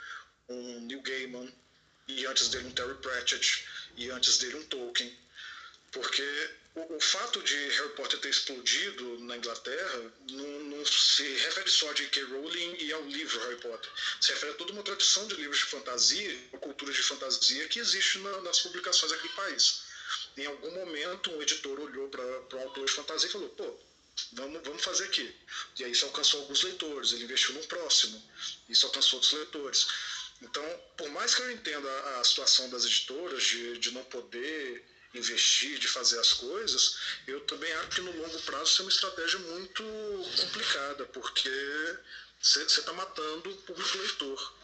um 0.49 0.81
Neil 0.81 1.01
Gaiman 1.01 1.51
e 2.07 2.25
antes 2.25 2.49
dele 2.49 2.67
um 2.67 2.71
Terry 2.71 2.95
Pratchett 2.95 3.65
e 3.95 4.09
antes 4.09 4.37
dele 4.37 4.55
um 4.55 4.63
Tolkien. 4.65 5.15
Porque 5.91 6.49
o, 6.75 6.95
o 6.95 7.01
fato 7.01 7.41
de 7.43 7.55
Harry 7.55 7.89
Potter 7.95 8.19
ter 8.19 8.29
explodido 8.29 9.19
na 9.19 9.37
Inglaterra 9.37 10.13
não, 10.29 10.59
não 10.59 10.85
se 10.85 11.23
refere 11.23 11.69
só 11.69 11.89
a 11.89 11.93
J.K. 11.93 12.23
Rowling 12.23 12.77
e 12.79 12.93
ao 12.93 13.03
livro 13.03 13.39
Harry 13.41 13.57
Potter. 13.57 13.91
Se 14.19 14.31
refere 14.31 14.53
a 14.53 14.55
toda 14.55 14.71
uma 14.71 14.83
tradição 14.83 15.27
de 15.27 15.35
livros 15.35 15.57
de 15.57 15.65
fantasia, 15.65 16.37
uma 16.51 16.59
cultura 16.59 16.93
de 16.93 17.03
fantasia 17.03 17.67
que 17.67 17.79
existe 17.79 18.19
na, 18.19 18.41
nas 18.41 18.59
publicações 18.61 19.11
do 19.11 19.29
país. 19.29 19.81
Em 20.37 20.45
algum 20.45 20.71
momento, 20.71 21.31
um 21.31 21.41
editor 21.41 21.79
olhou 21.79 22.07
para 22.09 22.57
um 22.57 22.61
autor 22.61 22.85
de 22.85 22.91
fantasia 22.91 23.27
e 23.27 23.31
falou: 23.31 23.49
pô, 23.49 23.77
vamos, 24.33 24.61
vamos 24.63 24.83
fazer 24.83 25.05
aqui. 25.05 25.33
E 25.79 25.83
aí 25.83 25.91
isso 25.91 26.05
alcançou 26.05 26.41
alguns 26.41 26.63
leitores, 26.63 27.11
ele 27.11 27.23
investiu 27.23 27.53
no 27.53 27.65
próximo, 27.67 28.21
isso 28.69 28.85
alcançou 28.85 29.17
outros 29.17 29.33
leitores. 29.33 29.87
Então, 30.41 30.63
por 30.97 31.09
mais 31.09 31.35
que 31.35 31.41
eu 31.41 31.51
entenda 31.51 31.89
a, 31.89 32.19
a 32.19 32.23
situação 32.23 32.69
das 32.69 32.85
editoras 32.85 33.43
de, 33.43 33.77
de 33.77 33.91
não 33.91 34.03
poder 34.05 34.83
investir, 35.13 35.77
de 35.77 35.87
fazer 35.87 36.19
as 36.19 36.33
coisas, 36.33 36.97
eu 37.27 37.41
também 37.41 37.71
acho 37.73 37.89
que 37.89 38.01
no 38.01 38.15
longo 38.15 38.39
prazo 38.41 38.71
isso 38.71 38.81
é 38.81 38.85
uma 38.85 38.91
estratégia 38.91 39.39
muito 39.39 39.83
complicada, 40.39 41.05
porque 41.07 41.99
você 42.41 42.63
está 42.63 42.93
matando 42.93 43.51
o 43.51 43.57
público 43.57 43.97
leitor. 43.97 44.60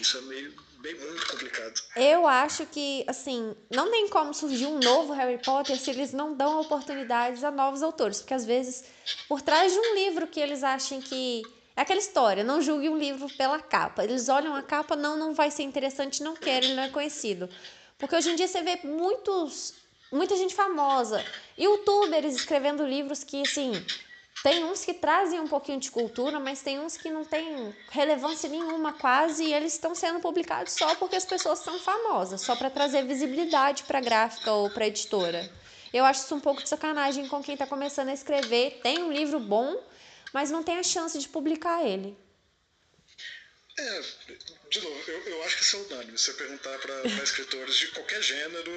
Isso 0.00 0.16
é 0.16 0.20
meio 0.22 0.54
bem 0.80 0.94
muito 0.94 1.26
complicado. 1.26 1.74
Eu 1.94 2.26
acho 2.26 2.64
que, 2.66 3.04
assim, 3.06 3.54
não 3.70 3.90
tem 3.90 4.08
como 4.08 4.32
surgir 4.32 4.66
um 4.66 4.80
novo 4.80 5.12
Harry 5.12 5.38
Potter 5.38 5.78
se 5.78 5.90
eles 5.90 6.12
não 6.12 6.34
dão 6.34 6.60
oportunidades 6.60 7.44
a 7.44 7.50
novos 7.50 7.82
autores. 7.82 8.18
Porque 8.20 8.32
às 8.32 8.46
vezes, 8.46 8.84
por 9.28 9.42
trás 9.42 9.72
de 9.72 9.78
um 9.78 9.94
livro 9.94 10.26
que 10.26 10.40
eles 10.40 10.64
achem 10.64 11.00
que. 11.00 11.46
É 11.76 11.82
aquela 11.82 12.00
história, 12.00 12.42
não 12.42 12.60
julgue 12.60 12.88
um 12.88 12.98
livro 12.98 13.28
pela 13.30 13.60
capa. 13.60 14.02
Eles 14.02 14.28
olham 14.28 14.54
a 14.54 14.62
capa, 14.62 14.96
não, 14.96 15.16
não 15.16 15.32
vai 15.32 15.50
ser 15.50 15.62
interessante, 15.62 16.22
não 16.22 16.34
quero, 16.34 16.66
ele 16.66 16.74
não 16.74 16.82
é 16.82 16.88
conhecido. 16.88 17.48
Porque 17.96 18.16
hoje 18.16 18.30
em 18.30 18.34
dia 18.34 18.48
você 18.48 18.60
vê 18.62 18.80
muitos, 18.82 19.74
muita 20.10 20.36
gente 20.36 20.54
famosa, 20.54 21.24
youtubers 21.56 22.34
escrevendo 22.34 22.84
livros 22.84 23.22
que, 23.22 23.42
assim, 23.42 23.86
tem 24.42 24.64
uns 24.64 24.84
que 24.84 24.94
trazem 24.94 25.38
um 25.38 25.46
pouquinho 25.46 25.78
de 25.78 25.90
cultura, 25.90 26.40
mas 26.40 26.62
tem 26.62 26.78
uns 26.78 26.96
que 26.96 27.10
não 27.10 27.24
têm 27.24 27.74
relevância 27.90 28.48
nenhuma 28.48 28.94
quase 28.94 29.44
e 29.44 29.52
eles 29.52 29.74
estão 29.74 29.94
sendo 29.94 30.20
publicados 30.20 30.72
só 30.72 30.94
porque 30.94 31.16
as 31.16 31.26
pessoas 31.26 31.58
são 31.58 31.78
famosas, 31.78 32.40
só 32.40 32.56
para 32.56 32.70
trazer 32.70 33.04
visibilidade 33.04 33.82
para 33.82 33.98
a 33.98 34.02
gráfica 34.02 34.52
ou 34.52 34.70
para 34.70 34.84
a 34.84 34.88
editora. 34.88 35.50
Eu 35.92 36.04
acho 36.04 36.24
isso 36.24 36.34
um 36.34 36.40
pouco 36.40 36.62
de 36.62 36.68
sacanagem 36.68 37.28
com 37.28 37.42
quem 37.42 37.54
está 37.54 37.66
começando 37.66 38.08
a 38.08 38.14
escrever, 38.14 38.80
tem 38.82 39.02
um 39.02 39.12
livro 39.12 39.38
bom, 39.38 39.76
mas 40.32 40.50
não 40.50 40.62
tem 40.62 40.78
a 40.78 40.82
chance 40.82 41.18
de 41.18 41.28
publicar 41.28 41.84
ele. 41.84 42.16
É, 43.78 44.02
de 44.70 44.80
novo, 44.82 45.10
eu, 45.10 45.20
eu 45.26 45.44
acho 45.44 45.56
que 45.56 45.62
isso 45.62 45.76
é 45.76 45.78
unânime. 45.80 46.18
Se 46.18 46.24
você 46.24 46.34
perguntar 46.34 46.78
para 46.78 47.02
escritores 47.22 47.76
de 47.76 47.88
qualquer 47.88 48.22
gênero, 48.22 48.70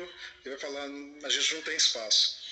ele 0.45 0.56
vai 0.56 0.58
falar: 0.58 0.86
a 1.24 1.30
gente 1.30 1.56
não 1.56 1.62
tem 1.62 1.76
espaço. 1.76 2.42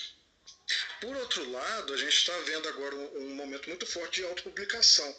Por 1.02 1.16
outro 1.16 1.50
lado, 1.50 1.92
a 1.92 1.96
gente 1.96 2.16
está 2.16 2.38
vendo 2.42 2.68
agora 2.68 2.94
um, 2.94 3.24
um, 3.24 3.34
momento 3.34 3.68
muito 3.68 3.84
forte 3.84 4.20
de 4.20 4.24
autopublicação. 4.24 5.16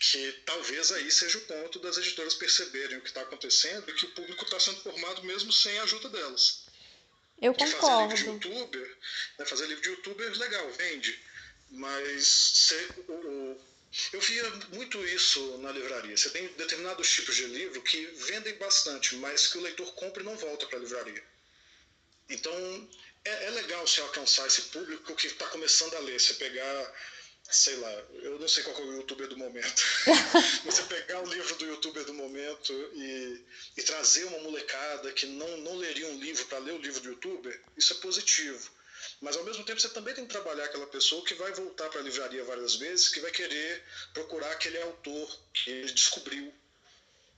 Que 0.00 0.32
talvez 0.44 0.92
aí 0.92 1.10
seja 1.10 1.38
o 1.38 1.46
ponto 1.46 1.78
das 1.78 1.96
editoras 1.96 2.34
perceberem 2.34 2.98
o 2.98 3.00
que 3.00 3.08
está 3.08 3.22
acontecendo 3.22 3.88
e 3.88 3.94
que 3.94 4.04
o 4.04 4.10
público 4.10 4.44
está 4.44 4.60
sendo 4.60 4.82
formado 4.82 5.24
mesmo 5.24 5.50
sem 5.50 5.78
a 5.78 5.84
ajuda 5.84 6.10
delas. 6.10 6.66
Eu 7.40 7.54
concordo. 7.54 7.80
fazer 7.80 8.16
livro 8.16 8.38
de 8.38 8.48
youtuber, 8.48 8.98
né, 9.38 9.46
fazer 9.46 9.66
livro 9.66 9.82
de 9.82 9.88
youtuber, 9.88 10.38
legal, 10.38 10.70
vende. 10.72 11.18
Mas 11.70 12.26
se, 12.26 12.74
o, 13.08 13.12
o, 13.12 13.60
eu 14.12 14.20
via 14.20 14.50
muito 14.74 15.02
isso 15.06 15.56
na 15.58 15.72
livraria. 15.72 16.14
Você 16.14 16.28
tem 16.28 16.48
determinados 16.48 17.10
tipos 17.10 17.34
de 17.34 17.46
livro 17.46 17.80
que 17.80 18.04
vendem 18.28 18.58
bastante, 18.58 19.16
mas 19.16 19.46
que 19.46 19.56
o 19.56 19.62
leitor 19.62 19.90
compra 19.94 20.22
e 20.22 20.26
não 20.26 20.36
volta 20.36 20.66
para 20.66 20.76
a 20.76 20.82
livraria. 20.82 21.24
Então, 22.28 22.88
é, 23.24 23.46
é 23.46 23.50
legal 23.50 23.86
você 23.86 24.00
alcançar 24.00 24.46
esse 24.46 24.62
público 24.62 25.14
que 25.14 25.26
está 25.26 25.46
começando 25.48 25.94
a 25.94 26.00
ler. 26.00 26.18
Você 26.18 26.34
pegar, 26.34 26.94
sei 27.50 27.76
lá, 27.76 27.92
eu 28.22 28.38
não 28.38 28.48
sei 28.48 28.62
qual 28.62 28.76
é 28.76 28.82
o 28.82 28.96
youtuber 28.96 29.28
do 29.28 29.36
momento. 29.36 29.82
você 30.64 30.82
pegar 30.84 31.20
o 31.20 31.28
livro 31.28 31.54
do 31.56 31.66
youtuber 31.66 32.04
do 32.04 32.14
momento 32.14 32.72
e, 32.94 33.44
e 33.76 33.82
trazer 33.82 34.24
uma 34.24 34.38
molecada 34.38 35.12
que 35.12 35.26
não, 35.26 35.56
não 35.58 35.76
leria 35.76 36.06
um 36.06 36.18
livro 36.18 36.44
para 36.46 36.58
ler 36.58 36.72
o 36.72 36.78
livro 36.78 37.00
do 37.00 37.10
youtuber, 37.10 37.62
isso 37.76 37.92
é 37.92 37.96
positivo. 37.96 38.70
Mas 39.20 39.36
ao 39.36 39.44
mesmo 39.44 39.64
tempo 39.64 39.80
você 39.80 39.88
também 39.88 40.14
tem 40.14 40.26
que 40.26 40.32
trabalhar 40.32 40.64
aquela 40.64 40.86
pessoa 40.86 41.24
que 41.24 41.34
vai 41.34 41.52
voltar 41.52 41.88
para 41.88 42.00
a 42.00 42.02
livraria 42.02 42.44
várias 42.44 42.76
vezes, 42.76 43.08
que 43.08 43.20
vai 43.20 43.30
querer 43.30 43.84
procurar 44.12 44.50
aquele 44.52 44.80
autor 44.82 45.40
que 45.52 45.70
ele 45.70 45.92
descobriu. 45.92 46.52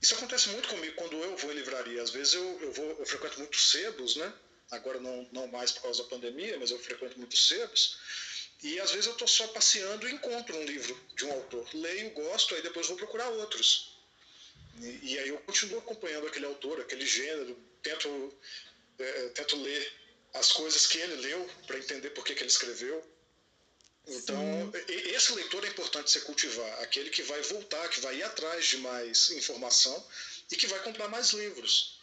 Isso 0.01 0.15
acontece 0.15 0.49
muito 0.49 0.67
comigo 0.67 0.95
quando 0.95 1.15
eu 1.15 1.37
vou 1.37 1.51
em 1.51 1.55
livraria. 1.55 2.01
Às 2.01 2.09
vezes 2.09 2.33
eu, 2.33 2.59
eu, 2.61 2.71
vou, 2.71 2.97
eu 2.99 3.05
frequento 3.05 3.37
muitos 3.37 3.69
sebos, 3.69 4.15
né? 4.15 4.33
Agora 4.71 4.99
não, 4.99 5.27
não 5.31 5.47
mais 5.47 5.71
por 5.71 5.83
causa 5.83 6.01
da 6.03 6.09
pandemia, 6.09 6.57
mas 6.57 6.71
eu 6.71 6.79
frequento 6.79 7.19
muitos 7.19 7.47
sebos, 7.47 7.97
e 8.63 8.79
às 8.79 8.91
vezes 8.91 9.07
eu 9.07 9.13
estou 9.13 9.27
só 9.27 9.47
passeando 9.47 10.07
e 10.07 10.13
encontro 10.13 10.55
um 10.55 10.63
livro 10.63 10.97
de 11.15 11.25
um 11.25 11.31
autor. 11.31 11.67
Leio, 11.73 12.11
gosto, 12.11 12.55
aí 12.55 12.61
depois 12.61 12.87
vou 12.87 12.95
procurar 12.95 13.27
outros. 13.29 13.97
E, 14.79 15.13
e 15.13 15.19
aí 15.19 15.29
eu 15.29 15.37
continuo 15.39 15.79
acompanhando 15.79 16.27
aquele 16.27 16.45
autor, 16.45 16.79
aquele 16.79 17.05
gênero, 17.05 17.57
tento, 17.81 18.33
é, 18.99 19.29
tento 19.29 19.61
ler 19.61 19.93
as 20.35 20.51
coisas 20.51 20.85
que 20.87 20.99
ele 20.99 21.15
leu 21.15 21.49
para 21.67 21.79
entender 21.79 22.11
por 22.11 22.23
que, 22.23 22.35
que 22.35 22.43
ele 22.43 22.49
escreveu. 22.49 23.03
Então, 24.07 24.71
Sim. 24.73 25.11
esse 25.13 25.33
leitor 25.33 25.63
é 25.63 25.67
importante 25.67 26.11
você 26.11 26.21
cultivar, 26.21 26.81
aquele 26.81 27.09
que 27.09 27.21
vai 27.23 27.41
voltar, 27.41 27.87
que 27.89 27.99
vai 27.99 28.17
ir 28.17 28.23
atrás 28.23 28.65
de 28.65 28.77
mais 28.77 29.29
informação 29.31 30.05
e 30.51 30.55
que 30.55 30.67
vai 30.67 30.81
comprar 30.83 31.07
mais 31.07 31.31
livros. 31.33 31.99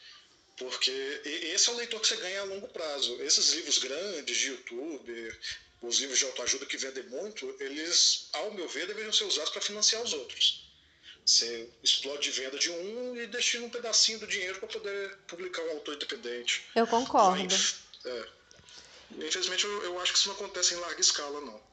Porque 0.59 0.91
esse 1.25 1.69
é 1.69 1.73
o 1.73 1.77
leitor 1.77 2.01
que 2.01 2.09
você 2.09 2.17
ganha 2.17 2.41
a 2.41 2.45
longo 2.45 2.69
prazo. 2.69 3.17
Esses 3.23 3.53
livros 3.53 3.79
grandes 3.79 4.37
de 4.37 4.49
YouTube, 4.49 5.39
os 5.81 5.99
livros 6.01 6.19
de 6.19 6.25
autoajuda 6.25 6.67
que 6.67 6.77
vendem 6.77 7.05
muito, 7.05 7.55
eles, 7.61 8.29
ao 8.33 8.51
meu 8.53 8.69
ver, 8.69 8.87
deveriam 8.87 9.13
ser 9.13 9.25
usados 9.25 9.51
para 9.51 9.63
financiar 9.63 10.03
os 10.03 10.13
outros. 10.13 10.69
Você 11.25 11.69
explode 11.83 12.31
venda 12.31 12.59
de 12.59 12.71
um 12.71 13.17
e 13.17 13.27
destina 13.27 13.67
um 13.67 13.71
pedacinho 13.71 14.19
do 14.19 14.27
dinheiro 14.27 14.59
para 14.59 14.69
poder 14.69 15.17
publicar 15.29 15.63
um 15.63 15.71
autor 15.73 15.95
independente. 15.95 16.67
Eu 16.75 16.87
concordo. 16.87 17.45
Mas, 17.45 17.77
é, 18.05 18.29
infelizmente, 19.19 19.65
eu, 19.65 19.85
eu 19.85 20.01
acho 20.01 20.13
que 20.13 20.19
isso 20.19 20.29
não 20.29 20.35
acontece 20.35 20.75
em 20.75 20.79
larga 20.79 21.01
escala, 21.01 21.41
não. 21.43 21.68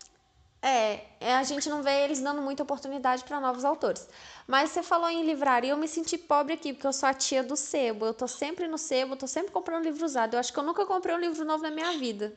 É, 0.65 1.05
é, 1.19 1.35
a 1.35 1.43
gente 1.43 1.69
não 1.69 1.83
vê 1.83 2.05
eles 2.05 2.19
dando 2.19 2.41
muita 2.41 2.63
oportunidade 2.63 3.23
para 3.23 3.39
novos 3.39 3.63
autores. 3.63 4.09
Mas 4.47 4.71
você 4.71 4.81
falou 4.81 5.07
em 5.07 5.23
livraria, 5.23 5.73
eu 5.73 5.77
me 5.77 5.87
senti 5.87 6.17
pobre 6.17 6.53
aqui, 6.55 6.73
porque 6.73 6.87
eu 6.87 6.91
sou 6.91 7.07
a 7.07 7.13
tia 7.13 7.43
do 7.43 7.55
sebo. 7.55 8.07
Eu 8.07 8.15
tô 8.15 8.27
sempre 8.27 8.67
no 8.67 8.75
sebo, 8.75 9.13
eu 9.13 9.17
tô 9.17 9.27
sempre 9.27 9.51
comprando 9.51 9.83
livro 9.83 10.03
usado. 10.03 10.33
Eu 10.33 10.39
acho 10.39 10.51
que 10.51 10.57
eu 10.57 10.63
nunca 10.63 10.83
comprei 10.87 11.13
um 11.15 11.19
livro 11.19 11.45
novo 11.45 11.61
na 11.61 11.69
minha 11.69 11.95
vida. 11.99 12.35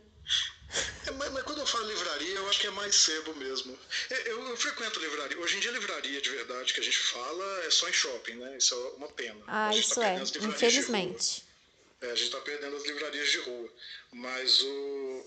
É, 1.07 1.11
mas, 1.13 1.33
mas, 1.33 1.43
quando 1.45 1.61
eu 1.61 1.67
falo 1.67 1.87
livraria, 1.87 2.35
eu 2.35 2.49
acho 2.51 2.61
que 2.61 2.67
é 2.67 2.71
mais 2.71 2.95
sebo 2.97 3.35
mesmo. 3.37 3.79
É, 4.11 4.31
eu, 4.31 4.47
eu, 4.47 4.57
frequento 4.59 5.01
livraria. 5.01 5.41
Hoje 5.41 5.57
em 5.57 5.61
dia, 5.61 5.71
livraria 5.71 6.21
de 6.21 6.29
verdade 6.29 6.75
que 6.75 6.81
a 6.81 6.85
gente 6.85 6.99
fala 6.99 7.65
é 7.65 7.71
só 7.71 7.89
em 7.89 7.95
shopping, 7.95 8.35
né? 8.35 8.59
Isso 8.59 8.75
é 8.75 8.99
uma 8.99 9.09
pena. 9.09 9.41
Ah, 9.47 9.75
isso 9.75 9.95
tá 9.95 10.07
é, 10.07 10.23
infelizmente. 10.23 11.48
É, 12.01 12.07
a 12.13 12.15
gente 12.15 12.27
está 12.27 12.41
perdendo 12.41 12.77
as 12.77 12.85
livrarias 12.85 13.31
de 13.31 13.39
rua. 13.39 13.69
Mas 14.13 14.61
o, 14.63 15.27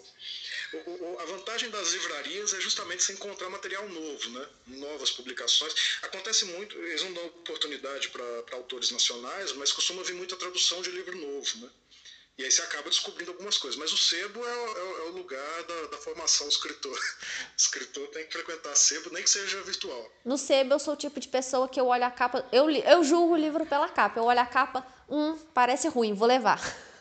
o, 0.74 1.18
a 1.20 1.26
vantagem 1.26 1.70
das 1.70 1.92
livrarias 1.92 2.54
é 2.54 2.62
justamente 2.62 3.04
você 3.04 3.14
encontrar 3.14 3.50
material 3.50 3.88
novo, 3.90 4.30
né? 4.30 4.50
novas 4.68 5.12
publicações. 5.12 5.74
Acontece 6.02 6.46
muito, 6.46 6.78
eles 6.78 7.04
não 7.04 7.14
dão 7.14 7.26
oportunidade 7.26 8.10
para 8.10 8.56
autores 8.56 8.90
nacionais, 8.92 9.52
mas 9.54 9.72
costuma 9.72 10.02
vir 10.04 10.14
muita 10.14 10.38
tradução 10.38 10.82
de 10.82 10.92
livro 10.92 11.16
novo. 11.18 11.58
Né? 11.58 11.70
E 12.38 12.44
aí 12.44 12.52
você 12.52 12.62
acaba 12.64 12.90
descobrindo 12.90 13.32
algumas 13.32 13.58
coisas. 13.58 13.80
Mas 13.80 13.92
o 13.94 13.98
sebo 13.98 14.44
é, 14.44 14.50
é, 14.50 14.80
é 14.80 15.04
o 15.04 15.12
lugar 15.12 15.64
da, 15.64 15.88
da, 15.88 15.98
formação 15.98 16.48
do 16.48 16.52
escritor. 16.52 16.98
O 17.52 17.62
escritor 17.62 18.08
tem 18.08 18.26
que 18.26 18.34
frequentar 18.34 18.76
sebo, 18.76 19.12
nem 19.14 19.22
que 19.22 19.30
seja 19.30 19.62
virtual. 19.62 20.12
No 20.26 20.38
sebo 20.38 20.74
eu 20.74 20.80
sou 20.80 20.96
o 20.96 20.98
tipo 20.98 21.20
de 21.20 21.28
pessoa 21.28 21.70
que 21.70 21.80
eu 21.80 21.88
olho 21.88 22.04
a 22.04 22.10
capa, 22.10 22.44
eu, 22.52 22.70
eu 22.72 23.04
julgo 23.04 23.34
o 23.34 23.38
livro 23.38 23.66
pela 23.66 23.88
capa. 23.88 24.20
Eu 24.20 24.24
olho 24.24 24.40
a 24.40 24.46
capa, 24.46 24.86
hum, 25.12 25.38
parece 25.54 25.88
ruim, 25.88 26.14
vou 26.14 26.28
levar. 26.28 26.60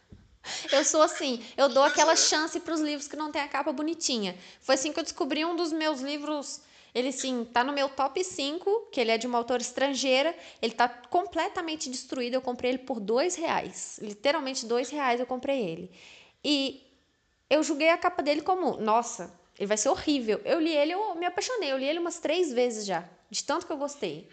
Eu 0.73 0.85
sou 0.85 1.03
assim, 1.03 1.45
eu 1.57 1.69
dou 1.69 1.83
aquela 1.83 2.17
chance 2.17 2.59
para 2.61 2.73
os 2.73 2.81
livros 2.81 3.07
que 3.07 3.15
não 3.15 3.31
tem 3.31 3.43
a 3.43 3.49
capa 3.49 3.73
bonitinha. 3.73 4.37
Foi 4.61 4.75
assim 4.75 4.91
que 4.93 4.99
eu 4.99 5.05
descobri 5.05 5.45
um 5.45 5.55
dos 5.55 5.71
meus 5.71 6.01
livros. 6.01 6.63
Ele 6.95 7.13
sim, 7.13 7.45
tá 7.45 7.63
no 7.63 7.73
meu 7.73 7.89
top 7.89 8.25
5, 8.25 8.89
que 8.91 9.01
ele 9.01 9.11
é 9.11 9.19
de 9.19 9.27
uma 9.27 9.39
autora 9.39 9.63
estrangeira. 9.63 10.35
Ele 10.61 10.73
tá 10.73 10.89
completamente 10.89 11.91
destruído. 11.91 12.35
Eu 12.35 12.43
comprei 12.43 12.71
ele 12.71 12.79
por 12.79 12.99
dois 12.99 13.35
reais. 13.35 13.99
Literalmente 14.03 14.67
dois 14.67 14.89
reais 14.89 15.21
eu 15.21 15.27
comprei 15.27 15.61
ele. 15.61 15.91
E 16.43 16.83
eu 17.49 17.63
julguei 17.63 17.91
a 17.91 17.99
capa 17.99 18.23
dele 18.23 18.41
como, 18.41 18.77
nossa, 18.79 19.33
ele 19.59 19.67
vai 19.67 19.77
ser 19.77 19.91
horrível. 19.91 20.41
Eu 20.45 20.59
li 20.59 20.75
ele, 20.75 20.93
eu 20.93 21.15
me 21.15 21.27
apaixonei. 21.27 21.71
Eu 21.71 21.79
li 21.79 21.85
ele 21.85 21.99
umas 21.99 22.19
três 22.19 22.53
vezes 22.53 22.87
já, 22.87 23.09
de 23.31 23.45
tanto 23.45 23.67
que 23.67 23.73
eu 23.73 23.77
gostei. 23.77 24.29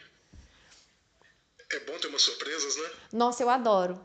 É 1.72 1.80
bom 1.82 1.98
ter 2.00 2.08
umas 2.08 2.22
surpresas, 2.22 2.78
né? 2.78 2.90
Nossa, 3.12 3.44
eu 3.44 3.50
adoro. 3.50 4.00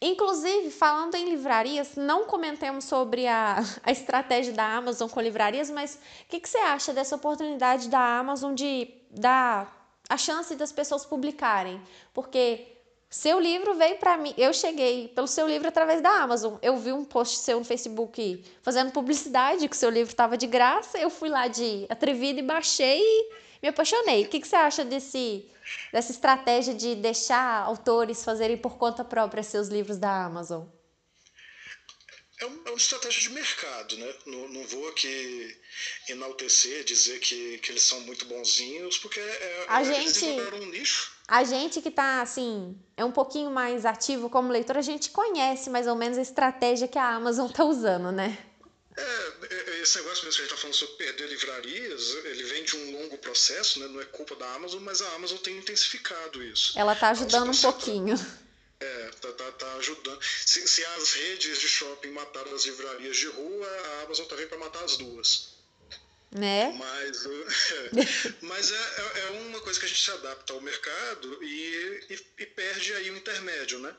Inclusive, 0.00 0.70
falando 0.70 1.14
em 1.14 1.30
livrarias, 1.30 1.96
não 1.96 2.26
comentemos 2.26 2.84
sobre 2.84 3.26
a, 3.26 3.56
a 3.82 3.90
estratégia 3.90 4.52
da 4.52 4.76
Amazon 4.76 5.08
com 5.08 5.20
livrarias, 5.20 5.70
mas 5.70 5.94
o 5.94 6.28
que, 6.28 6.40
que 6.40 6.48
você 6.48 6.58
acha 6.58 6.92
dessa 6.92 7.16
oportunidade 7.16 7.88
da 7.88 8.18
Amazon 8.18 8.54
de 8.54 8.92
dar 9.10 9.90
a 10.08 10.18
chance 10.18 10.54
das 10.54 10.70
pessoas 10.70 11.06
publicarem? 11.06 11.80
Porque 12.12 12.76
seu 13.08 13.40
livro 13.40 13.74
veio 13.74 13.96
para 13.96 14.18
mim, 14.18 14.34
eu 14.36 14.52
cheguei 14.52 15.08
pelo 15.08 15.26
seu 15.26 15.48
livro 15.48 15.68
através 15.68 16.02
da 16.02 16.10
Amazon. 16.10 16.56
Eu 16.60 16.76
vi 16.76 16.92
um 16.92 17.04
post 17.04 17.38
seu 17.38 17.58
no 17.58 17.64
Facebook 17.64 18.44
fazendo 18.62 18.92
publicidade 18.92 19.66
que 19.66 19.76
seu 19.76 19.88
livro 19.88 20.12
estava 20.12 20.36
de 20.36 20.46
graça, 20.46 20.98
eu 20.98 21.08
fui 21.08 21.30
lá 21.30 21.48
de 21.48 21.86
atrevida 21.88 22.40
e 22.40 22.42
baixei 22.42 23.00
e 23.00 23.30
me 23.62 23.68
apaixonei. 23.68 24.24
O 24.24 24.28
que, 24.28 24.40
que 24.40 24.46
você 24.46 24.56
acha 24.56 24.84
desse 24.84 25.48
dessa 25.92 26.12
estratégia 26.12 26.74
de 26.74 26.94
deixar 26.94 27.62
autores 27.62 28.24
fazerem 28.24 28.56
por 28.56 28.76
conta 28.76 29.04
própria 29.04 29.42
seus 29.42 29.68
livros 29.68 29.98
da 29.98 30.24
Amazon? 30.24 30.66
É, 32.40 32.44
é 32.44 32.46
uma 32.46 32.76
estratégia 32.76 33.22
de 33.22 33.30
mercado, 33.30 33.96
né? 33.96 34.14
Não, 34.26 34.48
não, 34.48 34.66
vou 34.66 34.88
aqui 34.88 35.56
enaltecer, 36.08 36.84
dizer 36.84 37.18
que, 37.18 37.58
que 37.58 37.72
eles 37.72 37.82
são 37.82 38.00
muito 38.02 38.26
bonzinhos, 38.26 38.98
porque 38.98 39.18
é, 39.18 39.64
a 39.68 39.82
gente, 39.82 40.24
um 40.24 40.66
nicho. 40.66 41.16
A 41.26 41.44
gente 41.44 41.80
que 41.80 41.88
está, 41.88 42.20
assim, 42.20 42.78
é 42.96 43.04
um 43.04 43.10
pouquinho 43.10 43.50
mais 43.50 43.86
ativo 43.86 44.28
como 44.28 44.52
leitor, 44.52 44.76
a 44.76 44.82
gente 44.82 45.10
conhece 45.10 45.70
mais 45.70 45.86
ou 45.86 45.96
menos 45.96 46.18
a 46.18 46.22
estratégia 46.22 46.86
que 46.86 46.98
a 46.98 47.08
Amazon 47.08 47.46
está 47.46 47.64
usando, 47.64 48.12
né? 48.12 48.45
É, 48.96 49.46
é, 49.50 49.82
esse 49.82 49.98
negócio 49.98 50.24
mesmo 50.24 50.36
que 50.36 50.42
a 50.42 50.44
gente 50.44 50.44
está 50.44 50.56
falando 50.56 50.74
sobre 50.74 50.94
perder 50.96 51.28
livrarias, 51.28 52.14
ele 52.24 52.44
vem 52.44 52.64
de 52.64 52.76
um 52.76 52.92
longo 52.92 53.18
processo, 53.18 53.78
né? 53.78 53.88
não 53.88 54.00
é 54.00 54.04
culpa 54.06 54.34
da 54.36 54.50
Amazon, 54.54 54.82
mas 54.82 55.02
a 55.02 55.14
Amazon 55.14 55.36
tem 55.38 55.58
intensificado 55.58 56.42
isso. 56.42 56.78
Ela 56.78 56.94
está 56.94 57.10
ajudando 57.10 57.50
um 57.50 57.60
pouquinho. 57.60 58.16
É, 58.80 59.10
tá, 59.20 59.32
tá, 59.32 59.52
tá 59.52 59.74
ajudando. 59.74 60.18
Se, 60.22 60.66
se, 60.66 60.84
as 60.84 61.12
redes 61.12 61.58
de 61.60 61.68
shopping 61.68 62.10
mataram 62.10 62.54
as 62.54 62.64
livrarias 62.64 63.16
de 63.16 63.26
rua, 63.26 63.66
a 63.66 64.02
Amazon 64.04 64.26
tá 64.26 64.36
vindo 64.36 64.48
para 64.48 64.58
matar 64.58 64.84
as 64.84 64.96
duas. 64.96 65.56
Né? 66.30 66.72
Mas, 66.72 67.26
é, 67.96 68.34
mas 68.42 68.72
é, 68.72 69.20
é, 69.20 69.30
uma 69.48 69.60
coisa 69.60 69.78
que 69.78 69.86
a 69.86 69.88
gente 69.88 70.02
se 70.02 70.10
adapta 70.10 70.52
ao 70.52 70.60
mercado 70.60 71.42
e, 71.42 72.06
e, 72.10 72.26
e 72.38 72.46
perde 72.46 72.92
aí 72.94 73.10
o 73.10 73.16
intermédio, 73.16 73.78
né? 73.78 73.94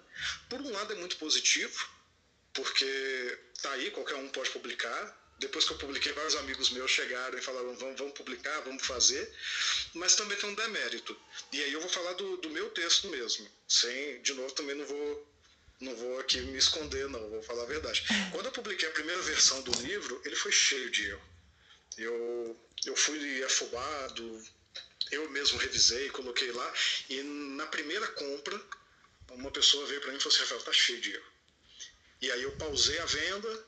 Por 0.50 0.62
um 0.62 0.72
lado 0.72 0.94
é 0.94 0.96
muito 0.96 1.18
positivo, 1.18 1.88
porque 2.58 3.40
tá 3.62 3.72
aí, 3.74 3.92
qualquer 3.92 4.16
um 4.16 4.28
pode 4.30 4.50
publicar. 4.50 5.16
Depois 5.38 5.66
que 5.66 5.74
eu 5.74 5.78
publiquei, 5.78 6.12
vários 6.14 6.36
amigos 6.36 6.72
meus 6.72 6.90
chegaram 6.90 7.38
e 7.38 7.42
falaram: 7.42 7.76
vamos, 7.76 8.00
vamos 8.00 8.14
publicar, 8.14 8.60
vamos 8.62 8.84
fazer. 8.84 9.32
Mas 9.94 10.16
também 10.16 10.36
tem 10.38 10.50
um 10.50 10.56
demérito. 10.56 11.16
E 11.54 11.64
aí 11.64 11.72
eu 11.72 11.80
vou 11.80 11.90
falar 11.90 12.14
do, 12.14 12.38
do 12.38 12.50
meu 12.50 12.70
texto 12.72 13.08
mesmo. 13.10 13.48
Sem, 13.68 14.20
de 14.24 14.34
novo, 14.34 14.52
também 14.54 14.76
não 14.76 14.86
vou 14.86 15.28
não 15.80 15.96
vou 15.96 16.20
aqui 16.20 16.42
me 16.42 16.58
esconder, 16.58 17.08
não, 17.08 17.30
vou 17.30 17.44
falar 17.44 17.62
a 17.62 17.68
verdade. 17.68 18.04
Quando 18.32 18.48
eu 18.48 18.52
publiquei 18.52 18.90
a 18.90 18.92
primeira 18.92 19.22
versão 19.22 19.62
do 19.62 19.72
livro, 19.84 20.20
ele 20.26 20.36
foi 20.36 20.52
cheio 20.52 20.90
de 20.90 21.10
erro. 21.10 21.22
Eu, 22.00 22.60
eu 22.88 22.96
fui 22.96 23.44
afobado, 23.44 24.44
eu 25.12 25.30
mesmo 25.30 25.60
revisei, 25.60 26.10
coloquei 26.10 26.52
lá, 26.52 26.74
e 27.08 27.22
na 27.22 27.68
primeira 27.68 28.08
compra, 28.08 28.60
uma 29.30 29.52
pessoa 29.52 29.86
veio 29.86 30.02
para 30.02 30.10
mim 30.10 30.18
e 30.18 30.20
falou 30.20 30.34
assim: 30.34 30.42
Rafael, 30.42 30.64
tá 30.64 30.74
cheio 30.74 31.00
de 31.00 31.14
erro. 31.14 31.37
E 32.22 32.32
aí 32.32 32.44
eu 32.44 32.52
pausei 32.54 33.00
a 33.00 33.06
venda, 33.06 33.66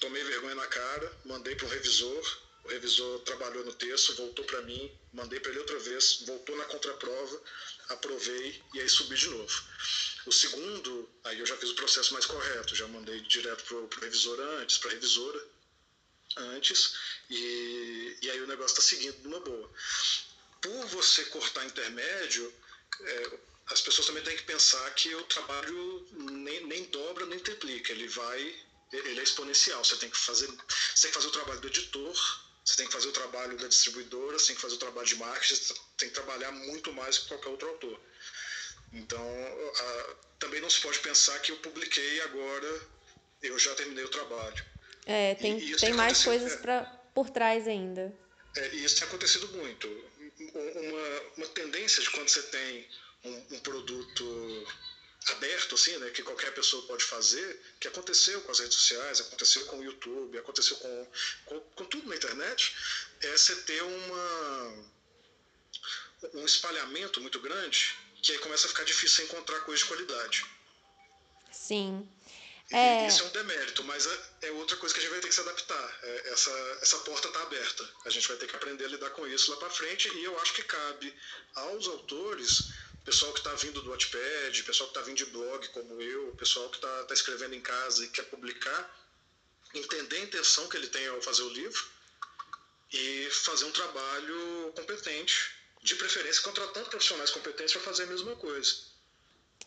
tomei 0.00 0.22
vergonha 0.24 0.54
na 0.54 0.66
cara, 0.66 1.12
mandei 1.24 1.54
para 1.54 1.66
o 1.66 1.70
revisor, 1.70 2.38
o 2.64 2.68
revisor 2.68 3.20
trabalhou 3.20 3.64
no 3.64 3.72
texto, 3.72 4.14
voltou 4.14 4.44
para 4.44 4.62
mim, 4.62 4.90
mandei 5.12 5.40
para 5.40 5.50
ele 5.50 5.60
outra 5.60 5.78
vez, 5.78 6.22
voltou 6.26 6.56
na 6.56 6.64
contraprova, 6.66 7.42
aprovei 7.88 8.62
e 8.74 8.80
aí 8.80 8.88
subi 8.88 9.16
de 9.16 9.28
novo. 9.28 9.62
O 10.26 10.32
segundo, 10.32 11.08
aí 11.24 11.38
eu 11.38 11.46
já 11.46 11.56
fiz 11.56 11.70
o 11.70 11.74
processo 11.74 12.12
mais 12.12 12.26
correto, 12.26 12.76
já 12.76 12.86
mandei 12.86 13.20
direto 13.22 13.64
para 13.64 13.76
o 13.76 14.02
revisor 14.02 14.38
antes, 14.60 14.78
para 14.78 14.90
a 14.90 14.92
revisora 14.92 15.44
antes, 16.36 16.94
e, 17.28 18.18
e 18.22 18.30
aí 18.30 18.40
o 18.40 18.46
negócio 18.46 18.78
está 18.78 18.82
seguindo 18.82 19.18
numa 19.22 19.40
boa. 19.40 19.70
Por 20.60 20.86
você 20.88 21.24
cortar 21.26 21.64
intermédio, 21.64 22.52
é, 23.00 23.38
as 23.70 23.80
pessoas 23.80 24.06
também 24.06 24.22
têm 24.22 24.36
que 24.36 24.42
pensar 24.42 24.88
que 24.94 25.14
o 25.14 25.22
trabalho 25.24 26.06
nem, 26.12 26.66
nem 26.66 26.84
dobra 26.84 27.24
nem 27.26 27.38
triplica, 27.38 27.92
ele 27.92 28.08
vai, 28.08 28.54
ele 28.92 29.20
é 29.20 29.22
exponencial. 29.22 29.84
Você 29.84 29.96
tem 29.96 30.10
que 30.10 30.16
fazer, 30.16 30.46
você 30.46 31.02
tem 31.02 31.10
que 31.10 31.14
fazer 31.14 31.28
o 31.28 31.32
trabalho 31.32 31.60
do 31.60 31.68
editor, 31.68 32.40
você 32.64 32.76
tem 32.76 32.86
que 32.86 32.92
fazer 32.92 33.08
o 33.08 33.12
trabalho 33.12 33.56
da 33.56 33.68
distribuidora, 33.68 34.38
você 34.38 34.48
tem 34.48 34.56
que 34.56 34.62
fazer 34.62 34.74
o 34.74 34.78
trabalho 34.78 35.06
de 35.06 35.16
marketing, 35.16 35.54
você 35.54 35.74
tem 35.96 36.08
que 36.08 36.14
trabalhar 36.14 36.50
muito 36.52 36.92
mais 36.92 37.18
que 37.18 37.28
qualquer 37.28 37.48
outro 37.48 37.68
autor. 37.68 38.00
Então, 38.92 39.24
a, 39.76 40.16
também 40.40 40.60
não 40.60 40.68
se 40.68 40.80
pode 40.80 40.98
pensar 40.98 41.38
que 41.38 41.52
eu 41.52 41.56
publiquei 41.58 42.20
agora, 42.22 42.82
eu 43.42 43.56
já 43.58 43.72
terminei 43.76 44.04
o 44.04 44.08
trabalho. 44.08 44.64
É, 45.06 45.34
tem, 45.36 45.58
e, 45.58 45.76
tem 45.76 45.92
mais 45.92 46.24
coisas 46.24 46.52
é, 46.54 46.56
pra, 46.56 46.84
por 47.14 47.30
trás 47.30 47.68
ainda. 47.68 48.12
É, 48.56 48.74
e 48.74 48.84
isso 48.84 48.96
tem 48.96 49.06
acontecido 49.06 49.48
muito. 49.48 49.86
Uma, 50.38 51.20
uma 51.36 51.46
tendência 51.48 52.02
de 52.02 52.10
quando 52.10 52.28
você 52.28 52.42
tem 52.44 52.88
um, 53.24 53.54
um 53.56 53.60
produto 53.60 54.66
aberto, 55.32 55.74
assim, 55.74 55.96
né, 55.98 56.10
que 56.10 56.22
qualquer 56.22 56.52
pessoa 56.54 56.86
pode 56.86 57.04
fazer, 57.04 57.60
que 57.78 57.88
aconteceu 57.88 58.40
com 58.42 58.52
as 58.52 58.58
redes 58.58 58.76
sociais, 58.76 59.20
aconteceu 59.20 59.66
com 59.66 59.78
o 59.78 59.84
YouTube, 59.84 60.38
aconteceu 60.38 60.76
com, 60.76 61.06
com, 61.46 61.60
com 61.60 61.84
tudo 61.84 62.08
na 62.08 62.16
internet, 62.16 62.74
é 63.22 63.36
você 63.36 63.54
ter 63.56 63.82
uma, 63.82 64.84
um 66.34 66.44
espalhamento 66.44 67.20
muito 67.20 67.38
grande, 67.38 67.96
que 68.22 68.32
aí 68.32 68.38
começa 68.38 68.66
a 68.66 68.70
ficar 68.70 68.84
difícil 68.84 69.24
encontrar 69.24 69.60
coisa 69.60 69.82
de 69.82 69.88
qualidade. 69.88 70.44
Sim. 71.52 72.08
É... 72.72 73.06
Isso 73.08 73.24
é 73.24 73.26
um 73.26 73.30
demérito, 73.30 73.82
mas 73.82 74.06
é, 74.06 74.20
é, 74.42 74.50
outra 74.52 74.76
coisa 74.76 74.94
que 74.94 75.00
a 75.00 75.02
gente 75.02 75.10
vai 75.10 75.20
ter 75.20 75.28
que 75.28 75.34
se 75.34 75.40
adaptar. 75.40 75.98
É, 76.02 76.30
essa, 76.30 76.78
essa 76.80 76.98
porta 77.00 77.26
está 77.26 77.42
aberta. 77.42 77.88
A 78.04 78.10
gente 78.10 78.28
vai 78.28 78.36
ter 78.36 78.46
que 78.46 78.54
aprender 78.54 78.84
a 78.84 78.88
lidar 78.88 79.10
com 79.10 79.26
isso 79.26 79.50
lá 79.50 79.56
para 79.56 79.70
frente 79.70 80.08
e 80.08 80.24
eu 80.24 80.38
acho 80.40 80.54
que 80.54 80.62
cabe 80.62 81.12
aos 81.54 81.88
autores 81.88 82.72
pessoal 83.04 83.32
que 83.32 83.38
está 83.38 83.54
vindo 83.54 83.82
do 83.82 83.90
Wattpad, 83.90 84.62
pessoal 84.64 84.90
que 84.90 84.98
está 84.98 85.06
vindo 85.06 85.16
de 85.16 85.26
blog 85.26 85.68
como 85.68 86.00
eu, 86.00 86.34
pessoal 86.36 86.68
que 86.68 86.76
está 86.76 87.04
tá 87.04 87.14
escrevendo 87.14 87.54
em 87.54 87.60
casa 87.60 88.04
e 88.04 88.08
quer 88.08 88.24
publicar, 88.24 88.96
entender 89.74 90.16
a 90.16 90.20
intenção 90.20 90.68
que 90.68 90.76
ele 90.76 90.88
tem 90.88 91.06
ao 91.08 91.20
fazer 91.22 91.42
o 91.42 91.48
livro 91.48 91.84
e 92.92 93.28
fazer 93.30 93.64
um 93.64 93.72
trabalho 93.72 94.72
competente, 94.76 95.52
de 95.82 95.94
preferência 95.94 96.42
contratando 96.42 96.90
profissionais 96.90 97.30
competentes 97.30 97.72
para 97.72 97.82
fazer 97.82 98.02
a 98.02 98.06
mesma 98.06 98.36
coisa. 98.36 98.74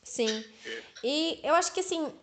Sim. 0.04 0.46
É. 0.66 0.84
E 1.04 1.40
eu 1.44 1.56
acho 1.56 1.74
que 1.74 1.80
assim, 1.80 2.14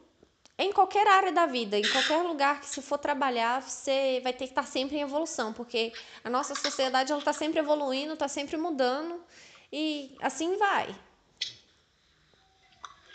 em 0.59 0.71
qualquer 0.73 1.07
área 1.09 1.33
da 1.33 1.47
vida, 1.47 1.79
em 1.79 1.91
qualquer 1.91 2.23
lugar 2.23 2.61
que 2.61 2.67
se 2.67 2.83
for 2.83 2.99
trabalhar, 2.99 3.63
você 3.63 4.21
vai 4.23 4.33
ter 4.33 4.45
que 4.45 4.53
estar 4.53 4.67
sempre 4.67 4.97
em 4.97 5.01
evolução, 5.01 5.53
porque 5.53 5.93
a 6.23 6.31
nossa 6.31 6.55
sociedade 6.55 7.11
ela 7.11 7.21
está 7.21 7.33
sempre 7.33 7.59
evoluindo, 7.59 8.13
está 8.13 8.29
sempre 8.29 8.57
mudando 8.57 9.25
e 9.73 10.17
assim 10.21 10.57
vai. 10.57 10.95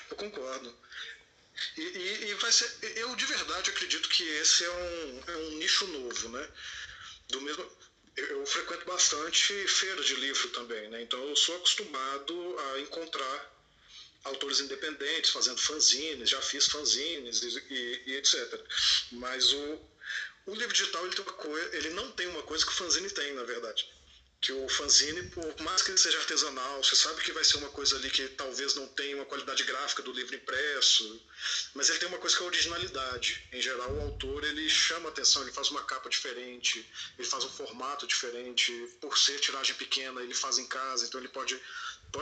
Eu 0.09 0.15
concordo. 0.17 0.73
E, 1.77 1.81
e, 1.81 2.29
e, 2.29 2.33
vai 2.35 2.51
ser. 2.51 2.69
Eu 2.97 3.15
de 3.15 3.25
verdade 3.25 3.69
acredito 3.69 4.09
que 4.09 4.23
esse 4.23 4.63
é 4.63 4.69
um, 4.69 5.23
é 5.27 5.37
um 5.37 5.49
nicho 5.57 5.87
novo, 5.87 6.29
né? 6.29 6.49
Do 7.29 7.41
mesmo. 7.41 7.69
Eu, 8.15 8.45
frequento 8.45 8.85
bastante 8.85 9.67
feira 9.67 10.01
de 10.01 10.15
livro 10.15 10.49
também, 10.49 10.89
né? 10.89 11.01
Então 11.01 11.21
eu 11.27 11.35
sou 11.35 11.55
acostumado 11.57 12.55
a 12.57 12.79
encontrar 12.79 13.55
autores 14.23 14.61
independentes 14.61 15.31
fazendo 15.31 15.59
fanzines, 15.59 16.29
já 16.29 16.41
fiz 16.41 16.67
fanzines 16.67 17.41
e, 17.41 17.59
e, 17.69 18.03
e 18.05 18.15
etc. 18.15 18.61
Mas 19.11 19.51
o, 19.51 19.79
o 20.45 20.55
livro 20.55 20.73
digital 20.73 21.05
ele, 21.05 21.15
tem 21.15 21.25
uma 21.25 21.33
coisa, 21.33 21.75
ele 21.75 21.89
não 21.89 22.09
tem 22.13 22.27
uma 22.27 22.43
coisa 22.43 22.65
que 22.65 22.71
o 22.71 22.75
fanzine 22.75 23.09
tem, 23.09 23.33
na 23.33 23.43
verdade 23.43 23.85
que 24.41 24.51
o 24.51 24.69
fanzine, 24.69 25.23
por 25.29 25.61
mais 25.61 25.81
que 25.81 25.91
ele 25.91 25.97
seja 25.97 26.19
artesanal, 26.19 26.83
você 26.83 26.95
sabe 26.95 27.21
que 27.21 27.31
vai 27.31 27.43
ser 27.43 27.57
uma 27.57 27.69
coisa 27.69 27.95
ali 27.95 28.09
que 28.11 28.27
talvez 28.29 28.75
não 28.75 28.87
tenha 28.89 29.15
uma 29.15 29.25
qualidade 29.25 29.63
gráfica 29.63 30.03
do 30.03 30.11
livro 30.11 30.35
impresso, 30.35 31.21
mas 31.73 31.89
ele 31.89 31.99
tem 31.99 32.07
uma 32.07 32.19
coisa 32.19 32.35
que 32.35 32.43
é 32.43 32.45
a 32.45 32.49
originalidade. 32.49 33.41
Em 33.51 33.61
geral, 33.61 33.91
o 33.91 34.01
autor 34.01 34.43
ele 34.43 34.69
chama 34.69 35.09
atenção, 35.09 35.41
ele 35.41 35.51
faz 35.51 35.71
uma 35.71 35.83
capa 35.83 36.09
diferente, 36.09 36.87
ele 37.17 37.27
faz 37.27 37.43
um 37.43 37.49
formato 37.49 38.05
diferente. 38.05 38.71
Por 39.01 39.17
ser 39.17 39.39
tiragem 39.39 39.75
pequena, 39.75 40.21
ele 40.21 40.35
faz 40.35 40.59
em 40.59 40.67
casa, 40.67 41.05
então 41.05 41.19
ele 41.19 41.29
pode 41.29 41.59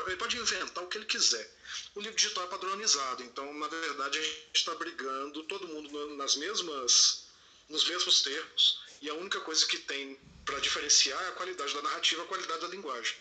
ele 0.08 0.16
pode 0.16 0.38
inventar 0.38 0.84
o 0.84 0.88
que 0.88 0.98
ele 0.98 1.06
quiser. 1.06 1.48
O 1.94 2.00
livro 2.00 2.16
digital 2.16 2.46
é 2.46 2.48
padronizado, 2.48 3.22
então 3.24 3.54
na 3.54 3.68
verdade 3.68 4.18
a 4.18 4.22
gente 4.22 4.50
está 4.54 4.74
brigando 4.76 5.44
todo 5.44 5.68
mundo 5.68 6.16
nas 6.16 6.36
mesmas 6.36 7.24
nos 7.70 7.86
mesmos 7.86 8.22
termos 8.22 8.82
e 9.02 9.10
a 9.10 9.14
única 9.14 9.40
coisa 9.42 9.66
que 9.66 9.78
tem 9.78 10.20
para 10.46 10.60
diferenciar 10.60 11.28
a 11.28 11.32
qualidade 11.32 11.74
da 11.74 11.82
narrativa, 11.82 12.24
a 12.24 12.28
qualidade 12.28 12.62
da 12.62 12.68
linguagem. 12.68 13.16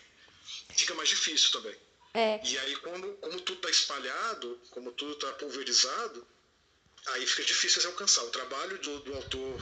Fica 0.75 0.93
mais 0.93 1.09
difícil 1.09 1.51
também. 1.51 1.75
É. 2.13 2.39
E 2.43 2.57
aí, 2.59 2.75
como, 2.77 3.13
como 3.17 3.41
tudo 3.41 3.57
está 3.57 3.69
espalhado, 3.69 4.59
como 4.69 4.91
tudo 4.91 5.13
está 5.13 5.31
pulverizado, 5.33 6.27
aí 7.07 7.25
fica 7.25 7.43
difícil 7.43 7.81
de 7.81 7.87
alcançar. 7.87 8.23
O 8.23 8.29
trabalho 8.29 8.77
do, 8.79 8.99
do 8.99 9.13
autor 9.15 9.59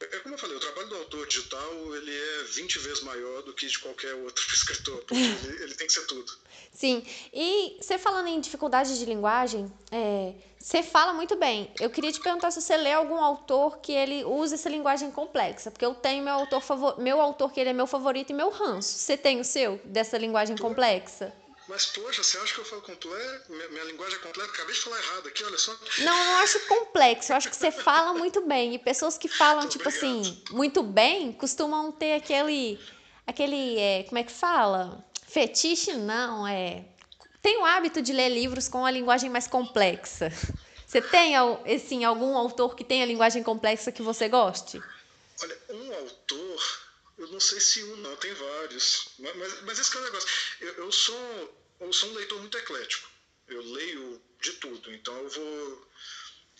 é, 0.00 0.16
é 0.16 0.18
como 0.20 0.34
eu 0.34 0.38
falei, 0.38 0.56
o 0.56 0.60
trabalho 0.60 0.88
do 0.88 0.96
autor 0.96 1.26
digital 1.26 1.96
ele 1.96 2.14
é 2.14 2.42
20 2.44 2.78
vezes 2.78 3.02
maior 3.02 3.42
do 3.42 3.52
que 3.52 3.66
de 3.66 3.78
qualquer 3.78 4.14
outro 4.14 4.44
escritor, 4.52 4.98
porque 5.04 5.22
ele, 5.22 5.62
ele, 5.62 5.74
tem 5.74 5.86
que 5.86 5.92
ser 5.92 6.06
tudo. 6.06 6.38
Sim, 6.80 7.04
e 7.30 7.76
você 7.78 7.98
falando 7.98 8.28
em 8.28 8.40
dificuldade 8.40 8.98
de 8.98 9.04
linguagem, 9.04 9.70
é, 9.92 10.32
você 10.58 10.82
fala 10.82 11.12
muito 11.12 11.36
bem. 11.36 11.70
Eu 11.78 11.90
queria 11.90 12.10
te 12.10 12.18
perguntar 12.18 12.50
se 12.50 12.62
você 12.62 12.74
lê 12.74 12.90
algum 12.90 13.22
autor 13.22 13.80
que 13.80 13.92
ele 13.92 14.24
usa 14.24 14.54
essa 14.54 14.70
linguagem 14.70 15.10
complexa, 15.10 15.70
porque 15.70 15.84
eu 15.84 15.94
tenho 15.94 16.24
meu 16.24 16.32
autor, 16.32 16.62
favor, 16.62 16.98
meu 16.98 17.20
autor 17.20 17.52
que 17.52 17.60
ele 17.60 17.68
é 17.68 17.72
meu 17.74 17.86
favorito 17.86 18.30
e 18.30 18.32
meu 18.32 18.48
ranço. 18.48 18.96
Você 18.96 19.14
tem 19.14 19.38
o 19.38 19.44
seu, 19.44 19.78
dessa 19.84 20.16
linguagem 20.16 20.56
complexa? 20.56 21.34
Mas, 21.68 21.84
poxa, 21.84 22.22
você 22.22 22.38
acha 22.38 22.54
que 22.54 22.60
eu 22.60 22.64
falo 22.64 22.80
complexo? 22.80 23.52
Minha, 23.52 23.68
minha, 23.68 23.84
linguagem 23.84 24.16
é 24.16 24.22
complexa? 24.22 24.50
Acabei 24.50 24.74
de 24.74 24.80
falar 24.80 24.98
errado 25.00 25.28
aqui, 25.28 25.44
olha 25.44 25.58
só. 25.58 25.76
Não, 25.98 26.18
eu 26.18 26.24
não 26.24 26.36
acho 26.38 26.60
complexo. 26.60 27.30
Eu 27.30 27.36
acho 27.36 27.50
que 27.50 27.56
você 27.56 27.70
fala 27.70 28.14
muito 28.14 28.40
bem. 28.40 28.74
E 28.74 28.78
pessoas 28.78 29.18
que 29.18 29.28
falam, 29.28 29.68
tipo 29.68 29.86
assim, 29.86 30.42
muito 30.50 30.82
bem, 30.82 31.30
costumam 31.30 31.92
ter 31.92 32.14
aquele. 32.14 32.80
aquele. 33.26 33.78
É, 33.78 34.02
como 34.04 34.16
é 34.18 34.24
que 34.24 34.32
fala? 34.32 35.04
Fetiche, 35.30 35.92
não. 35.92 36.46
É. 36.46 36.84
Tem 37.40 37.58
o 37.58 37.64
hábito 37.64 38.02
de 38.02 38.12
ler 38.12 38.28
livros 38.28 38.68
com 38.68 38.84
a 38.84 38.90
linguagem 38.90 39.30
mais 39.30 39.46
complexa. 39.46 40.30
Você 40.86 41.00
tem 41.00 41.34
assim, 41.36 42.04
algum 42.04 42.36
autor 42.36 42.74
que 42.74 42.82
tenha 42.82 43.06
linguagem 43.06 43.42
complexa 43.42 43.92
que 43.92 44.02
você 44.02 44.28
goste? 44.28 44.82
Olha, 45.40 45.58
um 45.70 45.94
autor, 45.94 46.80
eu 47.16 47.28
não 47.28 47.38
sei 47.38 47.60
se 47.60 47.84
um 47.84 47.96
não, 47.98 48.16
tem 48.16 48.34
vários. 48.34 49.10
Mas, 49.18 49.62
mas 49.62 49.78
esse 49.78 49.90
que 49.90 49.96
é 49.96 50.00
o 50.00 50.04
negócio. 50.04 50.28
Eu, 50.60 50.74
eu 50.74 50.92
sou 50.92 51.54
eu 51.80 51.92
sou 51.92 52.10
um 52.10 52.14
leitor 52.14 52.38
muito 52.38 52.58
eclético. 52.58 53.08
Eu 53.48 53.62
leio 53.62 54.20
de 54.40 54.52
tudo. 54.54 54.92
Então 54.92 55.16
eu 55.16 55.28
vou 55.28 55.88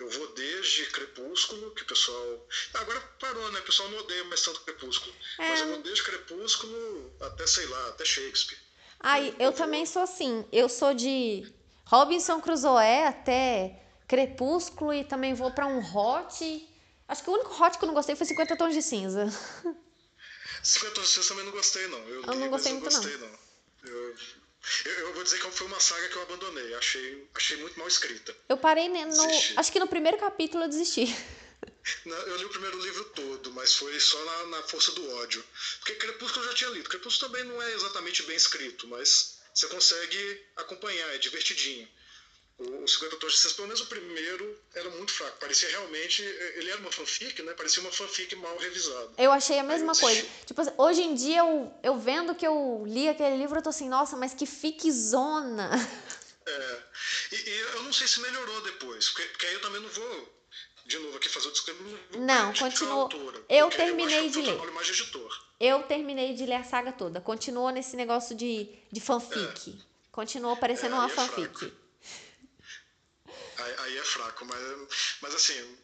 eu 0.01 0.09
vou 0.09 0.32
desde 0.32 0.86
Crepúsculo, 0.86 1.70
que 1.72 1.82
o 1.82 1.86
pessoal. 1.86 2.48
Agora 2.72 3.01
parou, 3.20 3.53
né? 3.53 3.61
O 3.61 3.64
pessoal 3.64 3.88
não 3.90 3.98
odeia 3.98 4.24
mais 4.24 4.40
tanto 4.42 4.62
Crepúsculo. 4.62 5.14
É. 5.38 5.48
Mas 5.48 5.61
eu 5.61 5.68
vou 5.68 5.82
desde 5.82 6.03
Crepúsculo 6.03 7.12
até, 7.20 7.46
sei 7.46 7.66
lá, 7.66 7.88
até 7.88 8.05
Shakespeare. 8.05 8.59
Ai, 8.98 9.34
eu, 9.38 9.46
eu 9.46 9.53
também 9.53 9.84
sou 9.84 10.03
assim. 10.03 10.46
Eu 10.51 10.70
sou 10.70 10.94
de 10.94 11.53
Robinson 11.84 12.40
Crusoe 12.40 13.05
até 13.07 13.78
Crepúsculo 14.09 14.94
e 14.94 15.05
também 15.05 15.34
vou 15.34 15.51
para 15.51 15.66
um 15.66 15.80
hot. 15.80 16.68
Acho 17.07 17.22
que 17.22 17.28
o 17.30 17.34
único 17.34 17.62
hot 17.62 17.78
que 17.78 17.84
eu 17.84 17.88
não 17.88 17.94
gostei 17.94 18.16
foi 18.16 18.26
50 18.26 18.57
Tons 18.57 18.72
de 18.72 18.82
Cinza. 18.82 19.26
50 20.62 20.94
Tons 20.94 21.09
de 21.09 21.12
Cinza 21.12 21.28
também 21.28 21.44
não 21.44 21.53
gostei, 21.53 21.86
não. 21.88 21.98
Eu, 22.09 22.22
eu 22.22 22.32
li, 22.32 22.38
não 22.38 22.48
gostei 22.48 22.72
muito, 22.72 22.84
gostei, 22.84 23.16
não. 23.18 23.28
não. 23.28 23.38
Eu, 23.84 24.16
eu, 24.84 24.92
eu, 24.92 25.14
vou 25.14 25.24
dizer 25.24 25.40
que 25.40 25.50
foi 25.50 25.66
uma 25.66 25.80
saga 25.80 26.08
que 26.08 26.16
eu 26.16 26.22
abandonei. 26.22 26.74
Achei, 26.74 27.28
achei 27.34 27.56
muito 27.58 27.78
mal 27.78 27.88
escrita. 27.88 28.36
Eu 28.48 28.56
parei 28.56 28.88
no. 28.88 28.98
Acho 29.56 29.72
que 29.72 29.80
no 29.80 29.86
primeiro 29.86 30.18
capítulo 30.18 30.64
eu 30.64 30.68
desisti. 30.68 31.06
Não, 32.04 32.16
eu 32.16 32.36
li 32.36 32.44
o 32.44 32.50
primeiro 32.50 32.78
livro 32.78 33.04
todo, 33.06 33.52
mas 33.52 33.74
foi 33.74 33.98
só 33.98 34.22
na, 34.24 34.46
na 34.46 34.62
força 34.64 34.92
do 34.92 35.11
ódio. 35.16 35.42
Porque 35.78 35.94
Crepúsculo 35.94 36.44
eu 36.44 36.50
já 36.50 36.54
tinha 36.54 36.70
lido. 36.70 36.88
Crepúsculo 36.88 37.32
também 37.32 37.44
não 37.44 37.61
é 37.61 37.72
exatamente 37.72 38.22
bem 38.24 38.36
escrito, 38.36 38.86
mas 38.86 39.38
você 39.54 39.66
consegue 39.66 40.46
acompanhar, 40.56 41.14
é 41.14 41.18
divertidinho. 41.18 41.88
O 42.61 42.86
50 42.86 43.16
Tons 43.16 43.32
de 43.32 43.38
Cinza, 43.38 43.54
pelo 43.54 43.68
menos 43.68 43.80
o 43.80 43.86
primeiro, 43.86 44.61
era 44.74 44.90
muito 44.90 45.11
fraco. 45.12 45.38
Parecia 45.38 45.66
realmente. 45.70 46.22
Ele 46.22 46.70
era 46.70 46.78
uma 46.78 46.92
fanfic, 46.92 47.42
né? 47.42 47.54
Parecia 47.54 47.82
uma 47.82 47.90
fanfic 47.90 48.36
mal 48.36 48.54
revisada. 48.58 49.12
Eu 49.16 49.32
achei 49.32 49.58
a 49.58 49.62
mesma 49.62 49.94
coisa. 49.94 50.26
Tipo, 50.44 50.61
assim, 50.61 50.72
hoje 50.76 51.02
em 51.02 51.14
dia, 51.14 51.38
eu, 51.38 51.72
eu 51.82 51.98
vendo 51.98 52.34
que 52.34 52.46
eu 52.46 52.84
li 52.86 53.08
aquele 53.08 53.38
livro, 53.38 53.58
eu 53.58 53.62
tô 53.62 53.70
assim, 53.70 53.88
nossa, 53.88 54.14
mas 54.14 54.34
que 54.34 54.44
fique 54.44 54.92
zona. 54.92 55.70
É. 56.46 56.82
E, 57.32 57.36
e, 57.36 57.61
eu 57.74 57.82
não 57.84 57.92
sei 57.92 58.06
se 58.06 58.20
melhorou 58.20 58.61
depois, 58.62 59.08
porque, 59.08 59.28
porque 59.28 59.46
aí 59.46 59.54
eu 59.54 59.61
também 59.61 59.80
não 59.80 59.88
vou 59.88 60.40
de 60.84 60.98
novo 60.98 61.16
aqui 61.16 61.28
fazer 61.28 61.48
o 61.48 61.52
disclaimer. 61.52 61.98
Não, 62.18 62.52
continua. 62.52 63.08
Eu 63.48 63.70
terminei 63.70 64.26
eu 64.26 64.30
de 64.30 64.42
ler. 64.42 64.61
Eu 65.61 65.82
terminei 65.84 66.34
de 66.34 66.44
ler 66.44 66.56
a 66.56 66.64
saga 66.64 66.92
toda. 66.92 67.20
Continuou 67.20 67.70
nesse 67.70 67.96
negócio 67.96 68.34
de, 68.34 68.68
de 68.90 69.00
fanfic. 69.00 69.70
É. 69.70 69.82
Continuou 70.11 70.56
parecendo 70.56 70.96
é, 70.96 70.98
uma 70.98 71.06
é 71.06 71.08
fanfic. 71.08 71.72
Aí, 73.62 73.74
aí 73.78 73.98
é 73.98 74.04
fraco, 74.04 74.44
mas, 74.44 74.61
mas 75.20 75.34
assim, 75.34 75.78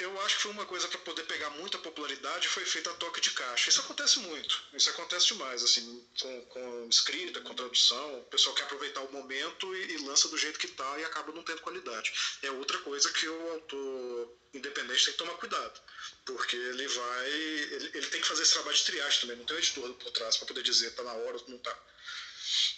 eu 0.00 0.20
acho 0.22 0.36
que 0.36 0.42
foi 0.42 0.50
uma 0.50 0.66
coisa 0.66 0.88
para 0.88 0.98
poder 0.98 1.22
pegar 1.24 1.48
muita 1.50 1.78
popularidade 1.78 2.48
foi 2.48 2.64
feita 2.64 2.90
a 2.90 2.94
toque 2.94 3.20
de 3.20 3.30
caixa. 3.30 3.70
Isso 3.70 3.80
acontece 3.80 4.18
muito, 4.18 4.64
isso 4.72 4.90
acontece 4.90 5.28
demais, 5.28 5.62
assim, 5.62 6.04
com, 6.20 6.44
com 6.46 6.88
escrita, 6.88 7.40
com 7.40 7.54
tradução. 7.54 8.18
O 8.18 8.24
pessoal 8.24 8.54
quer 8.56 8.64
aproveitar 8.64 9.00
o 9.02 9.12
momento 9.12 9.72
e, 9.76 9.92
e, 9.92 9.98
lança 9.98 10.28
do 10.28 10.36
jeito 10.36 10.58
que 10.58 10.66
tá 10.66 10.98
e 10.98 11.04
acaba 11.04 11.32
não 11.32 11.44
tendo 11.44 11.60
qualidade. 11.60 12.12
É 12.42 12.50
outra 12.50 12.78
coisa 12.78 13.12
que 13.12 13.28
o 13.28 13.50
autor 13.52 14.36
independente 14.52 15.04
tem 15.04 15.12
que 15.12 15.18
tomar 15.18 15.34
cuidado, 15.34 15.80
porque 16.24 16.56
ele 16.56 16.88
vai, 16.88 17.30
ele, 17.30 17.90
ele 17.94 18.06
tem 18.08 18.20
que 18.20 18.26
fazer 18.26 18.42
esse 18.42 18.52
trabalho 18.52 18.76
de 18.76 18.84
triagem 18.84 19.20
também, 19.20 19.36
não 19.36 19.44
tem 19.44 19.54
um 19.54 19.60
editor 19.60 19.94
por 19.94 20.10
trás 20.10 20.36
para 20.36 20.48
poder 20.48 20.64
dizer 20.64 20.90
tá 20.96 21.04
na 21.04 21.12
hora 21.12 21.36
ou 21.36 21.44
não 21.46 21.58
tá. 21.58 21.78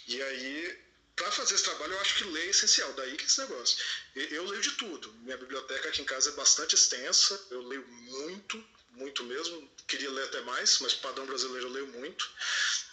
E 0.05 0.21
aí 0.21 0.92
para 1.15 1.31
fazer 1.31 1.55
esse 1.55 1.63
trabalho, 1.63 1.93
eu 1.93 1.99
acho 1.99 2.15
que 2.15 2.23
ler 2.25 2.47
é 2.47 2.49
essencial. 2.49 2.91
Daí 2.93 3.15
que 3.15 3.25
esse 3.25 3.39
negócio. 3.39 3.77
Eu 4.15 4.45
leio 4.45 4.61
de 4.61 4.71
tudo. 4.71 5.11
Minha 5.21 5.37
biblioteca 5.37 5.89
aqui 5.89 6.01
em 6.01 6.05
casa 6.05 6.29
é 6.29 6.33
bastante 6.33 6.75
extensa. 6.75 7.39
Eu 7.51 7.61
leio 7.61 7.87
muito, 7.87 8.63
muito 8.91 9.23
mesmo. 9.23 9.71
Queria 9.87 10.11
ler 10.11 10.25
até 10.25 10.41
mais, 10.41 10.79
mas 10.79 10.93
padrão 10.93 11.25
brasileiro 11.25 11.67
eu 11.67 11.71
leio 11.71 11.87
muito. 11.87 12.29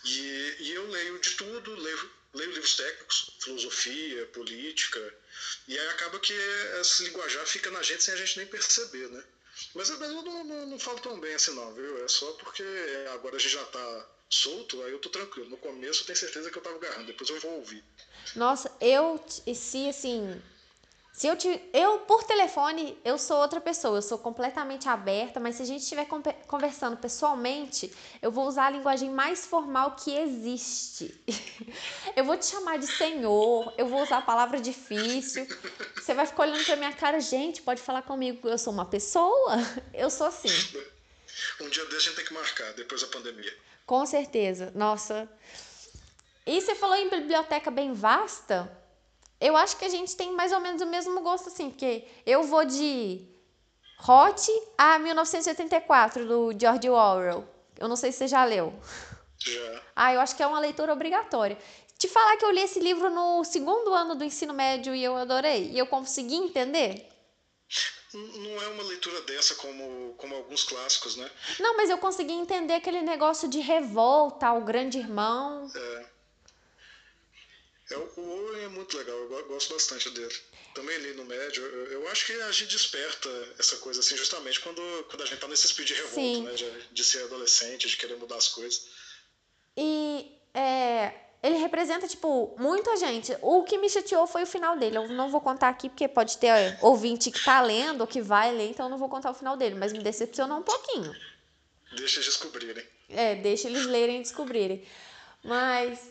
E, 0.04 0.56
e 0.60 0.72
eu 0.72 0.88
leio 0.88 1.18
de 1.18 1.30
tudo. 1.30 1.74
Leio 1.74 2.20
leio 2.32 2.52
livros 2.52 2.76
técnicos, 2.76 3.36
filosofia, 3.40 4.26
política, 4.26 5.14
e 5.66 5.78
aí 5.78 5.88
acaba 5.88 6.18
que 6.20 6.32
esse 6.80 7.04
linguajar 7.04 7.44
fica 7.46 7.70
na 7.70 7.82
gente 7.82 8.02
sem 8.02 8.14
a 8.14 8.16
gente 8.16 8.38
nem 8.38 8.46
perceber, 8.46 9.08
né? 9.08 9.24
Mas, 9.74 9.90
mas 9.90 10.10
eu 10.10 10.22
não, 10.22 10.44
não, 10.44 10.66
não, 10.66 10.78
falo 10.78 11.00
tão 11.00 11.18
bem 11.20 11.34
assim 11.34 11.54
não, 11.54 11.74
viu? 11.74 12.04
É 12.04 12.08
só 12.08 12.32
porque 12.34 12.64
agora 13.12 13.36
a 13.36 13.38
gente 13.38 13.52
já 13.52 13.64
tá 13.64 14.08
solto, 14.30 14.80
aí 14.82 14.92
eu 14.92 14.98
tô 14.98 15.08
tranquilo. 15.08 15.50
No 15.50 15.56
começo 15.56 16.02
eu 16.02 16.06
tenho 16.06 16.18
certeza 16.18 16.50
que 16.50 16.56
eu 16.56 16.62
tava 16.62 16.76
agarrando, 16.76 17.06
depois 17.06 17.28
eu 17.28 17.40
vou 17.40 17.56
ouvir. 17.56 17.84
Nossa, 18.36 18.70
eu, 18.80 19.22
se 19.54 19.88
assim, 19.88 20.40
se 21.12 21.26
eu, 21.26 21.36
te, 21.36 21.60
eu, 21.74 21.98
por 22.00 22.24
telefone, 22.24 22.96
eu 23.04 23.18
sou 23.18 23.36
outra 23.38 23.60
pessoa, 23.60 23.98
eu 23.98 24.02
sou 24.02 24.16
completamente 24.18 24.88
aberta, 24.88 25.38
mas 25.38 25.56
se 25.56 25.62
a 25.62 25.66
gente 25.66 25.82
estiver 25.82 26.06
conversando 26.46 26.96
pessoalmente, 26.96 27.92
eu 28.22 28.30
vou 28.30 28.46
usar 28.46 28.68
a 28.68 28.70
linguagem 28.70 29.10
mais 29.10 29.44
formal 29.44 29.96
que 29.96 30.16
existe. 30.16 31.14
Eu 32.16 32.24
vou 32.24 32.36
te 32.36 32.46
chamar 32.46 32.78
de 32.78 32.86
senhor, 32.86 33.72
eu 33.78 33.86
vou 33.86 34.02
usar 34.02 34.18
a 34.18 34.22
palavra 34.22 34.60
difícil. 34.60 35.46
Você 35.94 36.12
vai 36.12 36.26
ficar 36.26 36.42
olhando 36.42 36.64
pra 36.64 36.74
minha 36.74 36.92
cara, 36.92 37.20
gente, 37.20 37.62
pode 37.62 37.80
falar 37.80 38.02
comigo, 38.02 38.48
eu 38.48 38.58
sou 38.58 38.72
uma 38.72 38.84
pessoa? 38.84 39.56
Eu 39.94 40.10
sou 40.10 40.26
assim. 40.26 40.48
Um 41.60 41.68
dia 41.68 41.84
desse 41.86 41.96
a 41.96 42.00
gente 42.00 42.16
tem 42.16 42.24
que 42.24 42.34
marcar, 42.34 42.72
depois 42.72 43.00
da 43.02 43.06
pandemia. 43.08 43.54
Com 43.90 44.06
certeza, 44.06 44.70
nossa. 44.72 45.28
E 46.46 46.60
você 46.60 46.76
falou 46.76 46.94
em 46.94 47.10
biblioteca 47.10 47.72
bem 47.72 47.92
vasta? 47.92 48.70
eu 49.40 49.56
acho 49.56 49.76
que 49.78 49.84
a 49.84 49.88
gente 49.88 50.14
tem 50.14 50.30
mais 50.32 50.52
ou 50.52 50.60
menos 50.60 50.80
o 50.80 50.86
mesmo 50.86 51.20
gosto, 51.22 51.48
assim, 51.48 51.70
porque 51.70 52.06
eu 52.24 52.44
vou 52.44 52.64
de 52.64 53.26
Hot 54.06 54.48
a 54.78 54.96
1984, 55.00 56.24
do 56.24 56.56
George 56.56 56.88
Orwell. 56.88 57.44
Eu 57.76 57.88
não 57.88 57.96
sei 57.96 58.12
se 58.12 58.18
você 58.18 58.28
já 58.28 58.44
leu. 58.44 58.72
Já. 59.44 59.82
Ah, 59.96 60.14
eu 60.14 60.20
acho 60.20 60.36
que 60.36 60.42
é 60.44 60.46
uma 60.46 60.60
leitura 60.60 60.92
obrigatória. 60.92 61.58
Te 61.98 62.06
falar 62.06 62.36
que 62.36 62.44
eu 62.44 62.52
li 62.52 62.60
esse 62.60 62.78
livro 62.78 63.10
no 63.10 63.42
segundo 63.42 63.92
ano 63.92 64.14
do 64.14 64.22
ensino 64.22 64.54
médio 64.54 64.94
e 64.94 65.02
eu 65.02 65.16
adorei. 65.16 65.68
E 65.72 65.78
eu 65.80 65.86
consegui 65.88 66.36
entender. 66.36 67.08
Não 68.12 68.62
é 68.62 68.68
uma 68.68 68.82
leitura 68.82 69.20
dessa 69.22 69.54
como, 69.54 70.14
como 70.18 70.34
alguns 70.34 70.64
clássicos, 70.64 71.16
né? 71.16 71.30
Não, 71.60 71.76
mas 71.76 71.90
eu 71.90 71.98
consegui 71.98 72.32
entender 72.32 72.74
aquele 72.74 73.02
negócio 73.02 73.48
de 73.48 73.60
revolta 73.60 74.52
o 74.52 74.64
grande 74.64 74.98
irmão. 74.98 75.70
É. 75.74 76.06
É, 77.90 77.96
o 77.96 78.20
Owen 78.20 78.64
é 78.64 78.68
muito 78.68 78.96
legal, 78.96 79.16
eu 79.16 79.48
gosto 79.48 79.72
bastante 79.72 80.10
dele. 80.10 80.34
Também 80.74 80.96
li 80.98 81.12
no 81.14 81.24
médio, 81.24 81.64
eu, 81.64 81.86
eu, 81.92 82.08
acho 82.08 82.26
que 82.26 82.32
a 82.32 82.52
gente 82.52 82.70
desperta 82.70 83.28
essa 83.58 83.76
coisa 83.78 83.98
assim 83.98 84.16
justamente 84.16 84.60
quando, 84.60 84.80
quando 85.08 85.22
a 85.22 85.26
gente 85.26 85.40
tá 85.40 85.48
nesse 85.48 85.66
speed 85.66 85.88
de 85.88 85.94
revolta, 85.94 86.14
Sim. 86.14 86.42
né? 86.44 86.52
De, 86.52 86.88
de, 86.92 87.04
ser 87.04 87.24
adolescente, 87.24 87.88
de 87.88 87.96
querer 87.96 88.16
mudar 88.16 88.36
as 88.36 88.48
coisas. 88.48 88.88
E 89.76 90.36
é, 90.54 91.12
ele 91.42 91.56
representa, 91.56 92.06
tipo, 92.06 92.54
muita 92.58 92.96
gente. 92.96 93.36
O 93.40 93.62
que 93.64 93.78
me 93.78 93.88
chateou 93.88 94.26
foi 94.26 94.42
o 94.42 94.46
final 94.46 94.76
dele. 94.76 94.98
Eu 94.98 95.08
não 95.08 95.30
vou 95.30 95.40
contar 95.40 95.68
aqui, 95.68 95.88
porque 95.88 96.06
pode 96.06 96.36
ter 96.36 96.78
ouvinte 96.82 97.30
que 97.30 97.42
tá 97.42 97.60
lendo 97.62 98.02
ou 98.02 98.06
que 98.06 98.20
vai 98.20 98.52
ler, 98.52 98.70
então 98.70 98.86
eu 98.86 98.90
não 98.90 98.98
vou 98.98 99.08
contar 99.08 99.30
o 99.30 99.34
final 99.34 99.56
dele, 99.56 99.74
mas 99.74 99.92
me 99.92 100.00
decepcionou 100.00 100.58
um 100.58 100.62
pouquinho. 100.62 101.14
Deixa 101.96 102.20
eles 102.20 102.26
descobrirem. 102.26 102.84
É, 103.08 103.34
deixa 103.36 103.68
eles 103.68 103.86
lerem 103.86 104.18
e 104.18 104.22
descobrirem. 104.22 104.86
Mas 105.42 106.10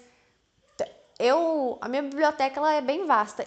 eu, 1.19 1.77
a 1.79 1.87
minha 1.87 2.01
biblioteca 2.01 2.59
ela 2.59 2.73
é 2.73 2.81
bem 2.81 3.05
vasta. 3.05 3.45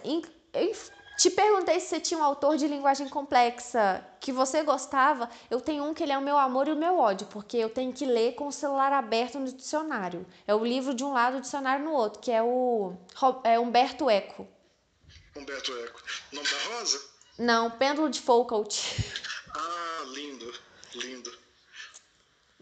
Te 1.17 1.31
perguntei 1.31 1.79
se 1.79 1.87
você 1.87 2.01
tinha 2.01 2.19
um 2.19 2.23
autor 2.23 2.57
de 2.57 2.67
linguagem 2.67 3.09
complexa 3.09 4.05
que 4.21 4.33
você 4.33 4.63
gostava. 4.63 5.29
Eu 5.51 5.61
tenho 5.61 5.85
um 5.85 5.95
que 5.95 6.03
ele 6.03 6.13
é 6.13 6.19
o 6.19 6.23
meu 6.23 6.39
amor 6.39 6.69
e 6.69 6.73
o 6.73 6.77
meu 6.77 6.99
ódio, 6.99 7.27
porque 7.29 7.57
eu 7.57 7.71
tenho 7.71 7.93
que 7.93 8.05
ler 8.05 8.35
com 8.35 8.47
o 8.49 8.53
celular 8.53 8.93
aberto 8.93 9.39
no 9.39 9.53
dicionário. 9.53 10.27
É 10.47 10.55
o 10.55 10.65
livro 10.65 10.95
de 10.95 11.05
um 11.05 11.13
lado, 11.13 11.39
o 11.39 11.41
dicionário 11.41 11.85
no 11.85 11.93
outro, 11.93 12.21
que 12.21 12.31
é 12.31 12.43
o 12.43 12.95
é 13.45 13.59
Humberto 13.59 14.09
Eco. 14.09 14.49
Humberto 15.37 15.73
Eco. 15.77 16.03
O 16.33 16.37
nome 16.37 16.49
da 16.49 16.77
Rosa? 16.77 17.03
Não, 17.39 17.71
Pêndulo 17.71 18.09
de 18.09 18.21
Foucault. 18.21 18.81
Ah, 19.55 20.05
lindo, 20.09 20.53
lindo. 20.95 21.33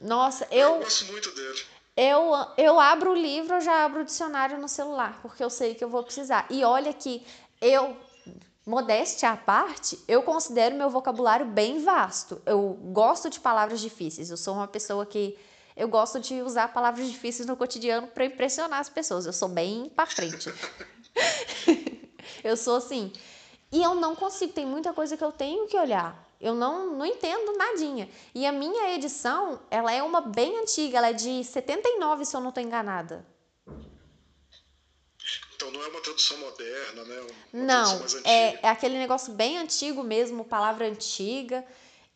Nossa, 0.00 0.46
eu. 0.50 0.74
Eu 0.74 0.80
gosto 0.80 1.06
muito 1.06 1.34
dele 1.34 1.60
eu, 2.00 2.32
eu 2.56 2.80
abro 2.80 3.10
o 3.10 3.14
livro, 3.14 3.56
eu 3.56 3.60
já 3.60 3.84
abro 3.84 4.00
o 4.00 4.04
dicionário 4.04 4.58
no 4.58 4.68
celular, 4.68 5.18
porque 5.20 5.44
eu 5.44 5.50
sei 5.50 5.74
que 5.74 5.84
eu 5.84 5.88
vou 5.90 6.02
precisar. 6.02 6.46
E 6.48 6.64
olha 6.64 6.94
que 6.94 7.22
eu, 7.60 7.94
modéstia 8.70 9.30
à 9.30 9.36
parte, 9.36 9.98
eu 10.06 10.22
considero 10.22 10.76
meu 10.76 10.88
vocabulário 10.88 11.44
bem 11.44 11.82
vasto. 11.82 12.40
Eu 12.46 12.78
gosto 12.92 13.28
de 13.28 13.40
palavras 13.40 13.80
difíceis. 13.80 14.30
Eu 14.30 14.36
sou 14.36 14.54
uma 14.54 14.68
pessoa 14.68 15.04
que 15.04 15.36
eu 15.76 15.88
gosto 15.88 16.20
de 16.20 16.40
usar 16.40 16.72
palavras 16.72 17.08
difíceis 17.10 17.48
no 17.48 17.56
cotidiano 17.56 18.06
para 18.06 18.24
impressionar 18.24 18.78
as 18.78 18.88
pessoas. 18.88 19.26
Eu 19.26 19.32
sou 19.32 19.48
bem 19.48 19.90
para 19.94 20.06
frente. 20.06 20.54
eu 22.44 22.56
sou 22.56 22.76
assim. 22.76 23.12
E 23.72 23.82
eu 23.82 23.96
não 23.96 24.14
consigo, 24.14 24.52
tem 24.52 24.66
muita 24.66 24.92
coisa 24.92 25.16
que 25.16 25.24
eu 25.24 25.32
tenho 25.32 25.66
que 25.66 25.76
olhar. 25.76 26.28
Eu 26.40 26.54
não, 26.54 26.94
não 26.94 27.04
entendo 27.04 27.56
nadinha. 27.58 28.08
E 28.32 28.46
a 28.46 28.52
minha 28.52 28.94
edição, 28.94 29.60
ela 29.68 29.92
é 29.92 30.00
uma 30.00 30.20
bem 30.20 30.60
antiga, 30.60 30.98
ela 30.98 31.08
é 31.08 31.12
de 31.12 31.42
79, 31.42 32.24
se 32.24 32.36
eu 32.36 32.40
não 32.40 32.50
estou 32.50 32.62
enganada. 32.62 33.26
Então 35.60 35.70
não 35.70 35.84
é 35.84 35.88
uma 35.88 36.00
tradução 36.00 36.38
moderna, 36.38 37.04
né? 37.04 37.20
Uma 37.52 37.64
não, 37.66 38.06
é, 38.24 38.58
é 38.62 38.68
aquele 38.70 38.96
negócio 38.96 39.30
bem 39.34 39.58
antigo 39.58 40.02
mesmo, 40.02 40.42
palavra 40.42 40.88
antiga. 40.88 41.62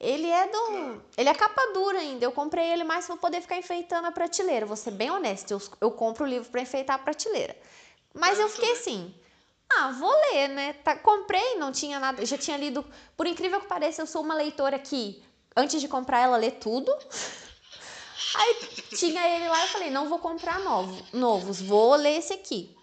Ele 0.01 0.27
é 0.27 0.49
do. 0.49 0.71
Não. 0.71 1.03
Ele 1.15 1.29
é 1.29 1.35
capa 1.35 1.61
dura 1.75 1.99
ainda. 1.99 2.25
Eu 2.25 2.33
comprei 2.33 2.73
ele 2.73 2.85
mais 2.85 3.07
para 3.07 3.19
poder 3.19 3.43
ficar 3.43 3.59
enfeitando 3.59 4.07
a 4.07 4.13
prateleira. 4.13 4.65
Vou 4.65 4.77
ser 4.77 4.93
bem 4.93 5.11
honesto, 5.11 5.51
eu, 5.51 5.61
eu 5.79 5.91
compro 5.91 6.25
o 6.25 6.27
livro 6.27 6.49
para 6.49 6.63
enfeitar 6.63 6.97
a 6.97 6.99
prateleira. 6.99 7.55
Mas 8.15 8.41
é, 8.41 8.45
eu 8.45 8.49
fiquei 8.49 8.75
também. 8.77 8.81
assim, 8.81 9.15
ah, 9.77 9.91
vou 9.91 10.11
ler, 10.33 10.49
né? 10.49 10.73
Tá, 10.83 10.97
comprei, 10.97 11.57
não 11.57 11.71
tinha 11.71 12.01
nada. 12.01 12.23
Eu 12.23 12.27
já 12.27 12.39
tinha 12.39 12.57
lido. 12.57 12.83
Por 13.15 13.27
incrível 13.27 13.61
que 13.61 13.67
pareça, 13.67 14.01
eu 14.01 14.07
sou 14.07 14.23
uma 14.23 14.35
leitora 14.35 14.79
que, 14.79 15.23
antes 15.55 15.83
de 15.83 15.89
comprar, 15.89 16.21
ela 16.21 16.39
lê 16.39 16.51
tudo. 16.51 16.91
Aí 18.37 18.57
tinha 18.97 19.29
ele 19.37 19.49
lá 19.49 19.67
e 19.67 19.69
falei, 19.69 19.91
não 19.91 20.09
vou 20.09 20.19
comprar 20.19 20.59
novo, 20.61 21.01
novos, 21.13 21.61
vou 21.61 21.95
ler 21.95 22.19
esse 22.19 22.33
aqui. 22.33 22.75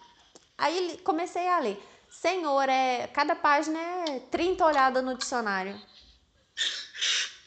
Aí 0.56 0.98
comecei 1.04 1.46
a 1.48 1.58
ler. 1.58 1.78
Senhor, 2.10 2.68
é, 2.68 3.06
cada 3.08 3.34
página 3.34 3.78
é 3.80 4.20
30 4.30 4.64
olhadas 4.64 5.02
no 5.02 5.16
dicionário. 5.16 5.80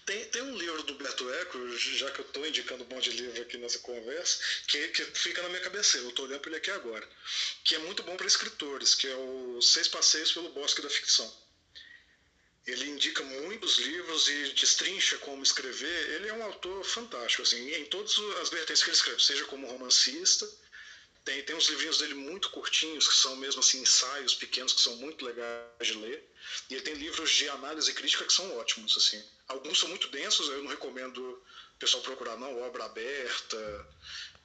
Tem, 0.06 0.24
tem 0.26 0.41
um 0.43 0.56
livro 0.56 0.84
do 0.84 0.93
Beto 0.95 1.28
Eco, 1.34 1.78
já 1.78 2.12
que 2.12 2.20
eu 2.22 2.26
estou 2.26 2.45
indicando 2.45 2.84
um 2.84 2.88
monte 2.88 3.10
de 3.10 3.18
livro 3.18 3.41
aqui 3.41 3.58
nessa 3.58 3.80
conversa, 3.80 4.39
que, 4.68 4.88
que 4.89 5.03
fica 5.06 5.41
na 5.41 5.49
minha 5.49 5.62
cabeça, 5.62 5.97
eu 5.97 6.10
estou 6.10 6.26
olhando 6.26 6.41
para 6.41 6.51
ele 6.51 6.58
aqui 6.58 6.70
agora, 6.70 7.08
que 7.64 7.74
é 7.74 7.80
muito 7.80 8.03
bom 8.03 8.16
para 8.16 8.28
escritores, 8.28 8.93
que 8.93 9.08
é 9.08 9.16
o 9.16 9.60
Seis 9.62 9.88
Passeios 9.88 10.32
pelo 10.32 10.49
Bosque 10.49 10.82
da 10.82 10.89
Ficção. 10.89 11.32
Ele 12.68 12.89
indica 12.89 13.24
muitos 13.24 13.78
livros 13.80 14.28
e 14.28 14.53
destrincha 14.53 15.18
como 15.20 15.43
escrever. 15.43 16.10
Ele 16.14 16.30
é 16.30 16.34
um 16.34 16.43
autor 16.43 16.84
fantástico, 16.84 17.43
assim, 17.43 17.74
em 17.74 17.86
todas 17.86 18.18
as 18.41 18.49
vertentes 18.49 18.84
que 18.84 18.89
ele 18.89 18.97
escreve, 18.97 19.24
seja 19.24 19.45
como 19.45 19.68
romancista, 19.68 20.47
tem, 21.26 21.41
tem 21.43 21.55
uns 21.55 21.67
livrinhos 21.67 21.97
dele 21.97 22.13
muito 22.13 22.51
curtinhos, 22.51 23.07
que 23.07 23.15
são 23.15 23.36
mesmo 23.36 23.59
assim 23.59 23.82
ensaios 23.82 24.36
pequenos, 24.36 24.71
que 24.71 24.82
são 24.82 24.95
muito 24.97 25.26
legais 25.26 25.65
de 25.82 25.95
ler. 25.95 26.23
E 26.69 26.76
ele 26.76 26.84
tem 26.84 26.93
livros 26.93 27.32
de 27.32 27.49
análise 27.49 27.91
crítica 27.93 28.23
que 28.23 28.32
são 28.32 28.57
ótimos, 28.57 28.95
assim. 28.95 29.21
Alguns 29.47 29.80
são 29.80 29.89
muito 29.89 30.07
densos, 30.09 30.47
eu 30.47 30.61
não 30.61 30.69
recomendo 30.69 31.17
o 31.17 31.80
pessoal 31.80 32.03
procurar, 32.03 32.38
não. 32.38 32.61
Obra 32.61 32.86
aberta, 32.86 33.88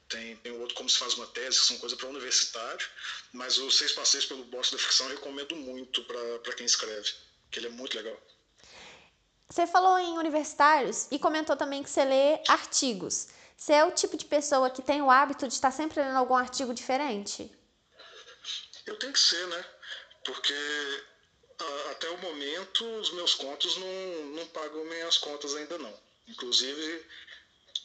tem, 0.09 0.35
tem 0.37 0.51
outro 0.53 0.75
Como 0.75 0.89
se 0.89 0.97
faz 0.97 1.13
uma 1.13 1.27
tese, 1.27 1.59
que 1.59 1.65
são 1.65 1.77
coisas 1.77 1.97
para 1.97 2.09
universitário. 2.09 2.89
Mas 3.31 3.59
os 3.59 3.77
Seis 3.77 3.91
Passeios 3.91 4.25
pelo 4.25 4.43
Bosque 4.45 4.75
da 4.75 4.81
Ficção 4.81 5.07
eu 5.07 5.15
recomendo 5.15 5.55
muito 5.55 6.03
para 6.03 6.53
quem 6.55 6.65
escreve, 6.65 7.13
que 7.51 7.59
ele 7.59 7.67
é 7.67 7.69
muito 7.71 7.95
legal. 7.95 8.19
Você 9.51 9.67
falou 9.67 9.99
em 9.99 10.17
universitários 10.17 11.09
e 11.11 11.19
comentou 11.19 11.57
também 11.57 11.83
que 11.83 11.89
você 11.89 12.05
lê 12.05 12.41
artigos. 12.47 13.27
Você 13.57 13.73
é 13.73 13.83
o 13.83 13.91
tipo 13.91 14.15
de 14.15 14.23
pessoa 14.23 14.69
que 14.69 14.81
tem 14.81 15.01
o 15.01 15.11
hábito 15.11 15.45
de 15.45 15.53
estar 15.53 15.71
sempre 15.71 16.01
lendo 16.01 16.15
algum 16.15 16.37
artigo 16.37 16.73
diferente? 16.73 17.51
Eu 18.85 18.97
tenho 18.97 19.11
que 19.11 19.19
ser, 19.19 19.45
né? 19.47 19.65
Porque 20.23 20.53
até 21.91 22.09
o 22.11 22.17
momento, 22.19 22.85
os 23.01 23.11
meus 23.11 23.35
contos 23.35 23.75
não, 23.75 24.25
não 24.37 24.47
pagam 24.47 24.85
minhas 24.85 25.17
contas 25.17 25.53
ainda 25.53 25.77
não. 25.77 25.93
Inclusive, 26.29 27.05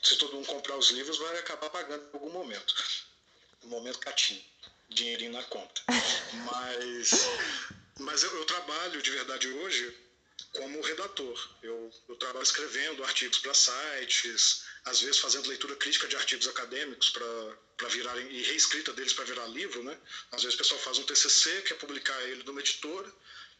se 0.04 0.16
todo 0.18 0.34
mundo 0.34 0.46
comprar 0.46 0.76
os 0.76 0.92
livros, 0.92 1.18
vai 1.18 1.36
acabar 1.40 1.68
pagando 1.70 2.04
em 2.04 2.10
algum 2.12 2.30
momento. 2.30 2.74
No 3.64 3.70
momento 3.70 3.98
catinho, 3.98 4.42
dinheirinho 4.88 5.32
na 5.32 5.42
conta. 5.42 5.82
Mas, 6.46 7.10
mas 7.98 8.22
eu, 8.22 8.36
eu 8.36 8.44
trabalho 8.44 9.00
de 9.00 9.10
verdade 9.10 9.48
hoje 9.48 10.05
como 10.56 10.80
redator. 10.80 11.50
Eu, 11.62 11.90
eu 12.08 12.16
trabalho 12.16 12.42
escrevendo 12.42 13.04
artigos 13.04 13.38
para 13.38 13.54
sites, 13.54 14.64
às 14.84 15.00
vezes 15.00 15.18
fazendo 15.18 15.48
leitura 15.48 15.76
crítica 15.76 16.08
de 16.08 16.16
artigos 16.16 16.48
acadêmicos 16.48 17.10
para 17.10 17.88
virarem 17.88 18.26
e 18.30 18.42
reescrita 18.42 18.92
deles 18.92 19.12
para 19.12 19.24
virar 19.24 19.46
livro, 19.46 19.82
né? 19.82 19.96
Às 20.32 20.42
vezes 20.42 20.54
o 20.54 20.58
pessoal 20.58 20.80
faz 20.80 20.98
um 20.98 21.04
TCC, 21.04 21.62
quer 21.62 21.74
publicar 21.74 22.20
ele 22.24 22.42
numa 22.44 22.60
editora, 22.60 23.12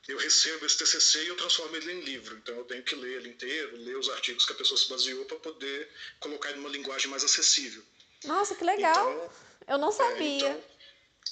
eu 0.08 0.18
recebo 0.18 0.64
esse 0.64 0.78
TCC 0.78 1.24
e 1.24 1.28
eu 1.28 1.36
transformo 1.36 1.76
ele 1.76 1.92
em 1.92 2.00
livro. 2.00 2.36
Então 2.36 2.56
eu 2.56 2.64
tenho 2.64 2.82
que 2.82 2.94
ler 2.94 3.18
ele 3.18 3.28
inteiro, 3.30 3.76
ler 3.76 3.96
os 3.96 4.08
artigos 4.08 4.46
que 4.46 4.52
a 4.52 4.56
pessoa 4.56 4.78
se 4.78 4.88
baseou 4.88 5.24
para 5.24 5.38
poder 5.38 5.88
colocar 6.20 6.50
ele 6.50 6.58
numa 6.58 6.70
linguagem 6.70 7.08
mais 7.08 7.24
acessível. 7.24 7.82
Nossa, 8.24 8.54
que 8.54 8.64
legal! 8.64 9.10
Então, 9.10 9.32
eu 9.68 9.78
não 9.78 9.92
sabia. 9.92 10.46
É, 10.46 10.50
então, 10.50 10.76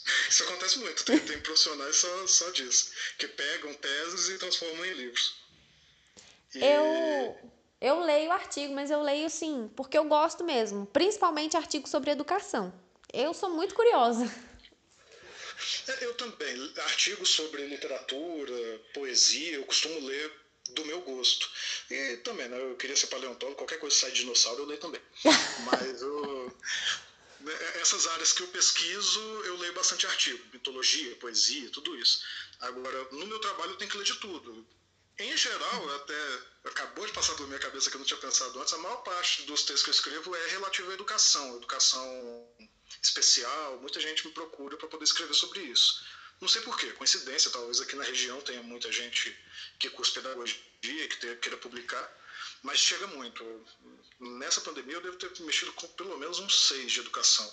Isso 0.29 0.43
acontece 0.43 0.79
muito, 0.79 1.05
tem, 1.05 1.19
tem 1.21 1.41
profissionais 1.41 1.97
só, 1.97 2.27
só 2.27 2.51
disso, 2.51 2.91
que 3.19 3.29
pegam 3.29 3.73
teses 3.75 4.29
e 4.29 4.39
transformam 4.39 4.85
em 4.85 4.93
livros. 4.93 5.44
E... 6.55 6.65
Eu, 6.65 7.37
eu 7.81 8.01
leio 8.01 8.33
artigo, 8.33 8.75
mas 8.75 8.91
eu 8.91 9.03
leio 9.03 9.29
sim, 9.29 9.71
porque 9.77 9.99
eu 9.99 10.05
gosto 10.05 10.45
mesmo, 10.45 10.87
principalmente 10.87 11.57
artigos 11.57 11.91
sobre 11.91 12.11
educação. 12.11 12.73
Eu 13.13 13.33
sou 13.33 13.51
muito 13.51 13.75
curiosa. 13.75 14.25
É, 15.87 16.05
eu 16.05 16.15
também. 16.15 16.73
Artigos 16.79 17.31
sobre 17.31 17.67
literatura, 17.67 18.81
poesia, 18.93 19.55
eu 19.55 19.65
costumo 19.65 20.07
ler 20.07 20.33
do 20.71 20.85
meu 20.85 21.01
gosto. 21.03 21.49
E 21.91 22.17
também, 22.19 22.49
né, 22.49 22.61
eu 22.61 22.77
queria 22.77 22.97
ser 22.97 23.07
paleontólogo, 23.09 23.59
qualquer 23.59 23.79
coisa 23.79 23.95
que 23.95 24.01
sai 24.01 24.11
de 24.11 24.21
dinossauro 24.21 24.63
eu 24.63 24.67
leio 24.67 24.81
também. 24.81 25.01
Mas 25.65 26.03
eu, 26.03 26.57
né, 27.41 27.53
essas 27.81 28.07
áreas 28.09 28.33
que 28.33 28.43
eu 28.43 28.49
pesquiso, 28.49 29.21
eu 29.45 29.57
leio 29.59 29.75
bastante 29.75 30.07
artigo, 30.07 30.43
mitologia, 30.53 31.17
poesia, 31.17 31.71
tudo 31.71 31.97
isso. 31.97 32.25
Agora, 32.61 33.09
no 33.13 33.27
meu 33.27 33.39
trabalho 33.39 33.73
eu 33.73 33.77
tenho 33.77 33.91
que 33.91 33.99
ler 33.99 34.05
de 34.05 34.17
tudo. 34.17 34.67
Em 35.17 35.37
geral, 35.37 35.95
até 35.97 36.41
acabou 36.65 37.07
de 37.07 37.13
passar 37.13 37.35
pela 37.35 37.47
minha 37.47 37.61
cabeça 37.61 37.89
que 37.89 37.95
eu 37.95 38.01
não 38.01 38.07
tinha 38.07 38.19
pensado 38.19 38.61
antes, 38.61 38.73
a 38.73 38.79
maior 38.79 38.97
parte 38.97 39.43
dos 39.43 39.63
textos 39.63 39.83
que 39.83 39.91
eu 39.91 39.95
escrevo 39.95 40.35
é 40.35 40.47
relativa 40.49 40.91
à 40.91 40.95
educação, 40.95 41.57
educação 41.57 42.49
especial. 43.01 43.79
Muita 43.79 44.01
gente 44.01 44.27
me 44.27 44.33
procura 44.33 44.77
para 44.77 44.89
poder 44.89 45.05
escrever 45.05 45.35
sobre 45.35 45.61
isso. 45.61 46.05
Não 46.41 46.49
sei 46.49 46.63
porquê, 46.63 46.91
coincidência, 46.95 47.51
talvez 47.51 47.81
aqui 47.81 47.95
na 47.95 48.03
região 48.03 48.41
tenha 48.41 48.63
muita 48.63 48.91
gente 48.91 49.37
que 49.79 49.89
cursa 49.91 50.15
pedagogia, 50.15 50.59
que 50.81 51.37
queira 51.37 51.57
publicar, 51.59 52.13
mas 52.63 52.81
chega 52.81 53.07
muito. 53.07 53.45
Nessa 54.19 54.61
pandemia 54.63 54.97
eu 54.97 55.01
devo 55.01 55.17
ter 55.17 55.31
mexido 55.43 55.73
com 55.75 55.87
pelo 55.89 56.19
menos 56.19 56.41
uns 56.41 56.67
seis 56.67 56.91
de 56.91 56.99
educação. 56.99 57.49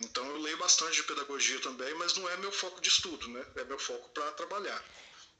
Então 0.00 0.24
eu 0.24 0.38
leio 0.38 0.56
bastante 0.58 0.94
de 0.94 1.02
pedagogia 1.02 1.58
também, 1.60 1.92
mas 1.94 2.14
não 2.14 2.28
é 2.28 2.36
meu 2.36 2.52
foco 2.52 2.80
de 2.80 2.88
estudo, 2.88 3.28
né? 3.28 3.44
É 3.56 3.64
meu 3.64 3.78
foco 3.78 4.08
para 4.10 4.30
trabalhar. 4.32 4.84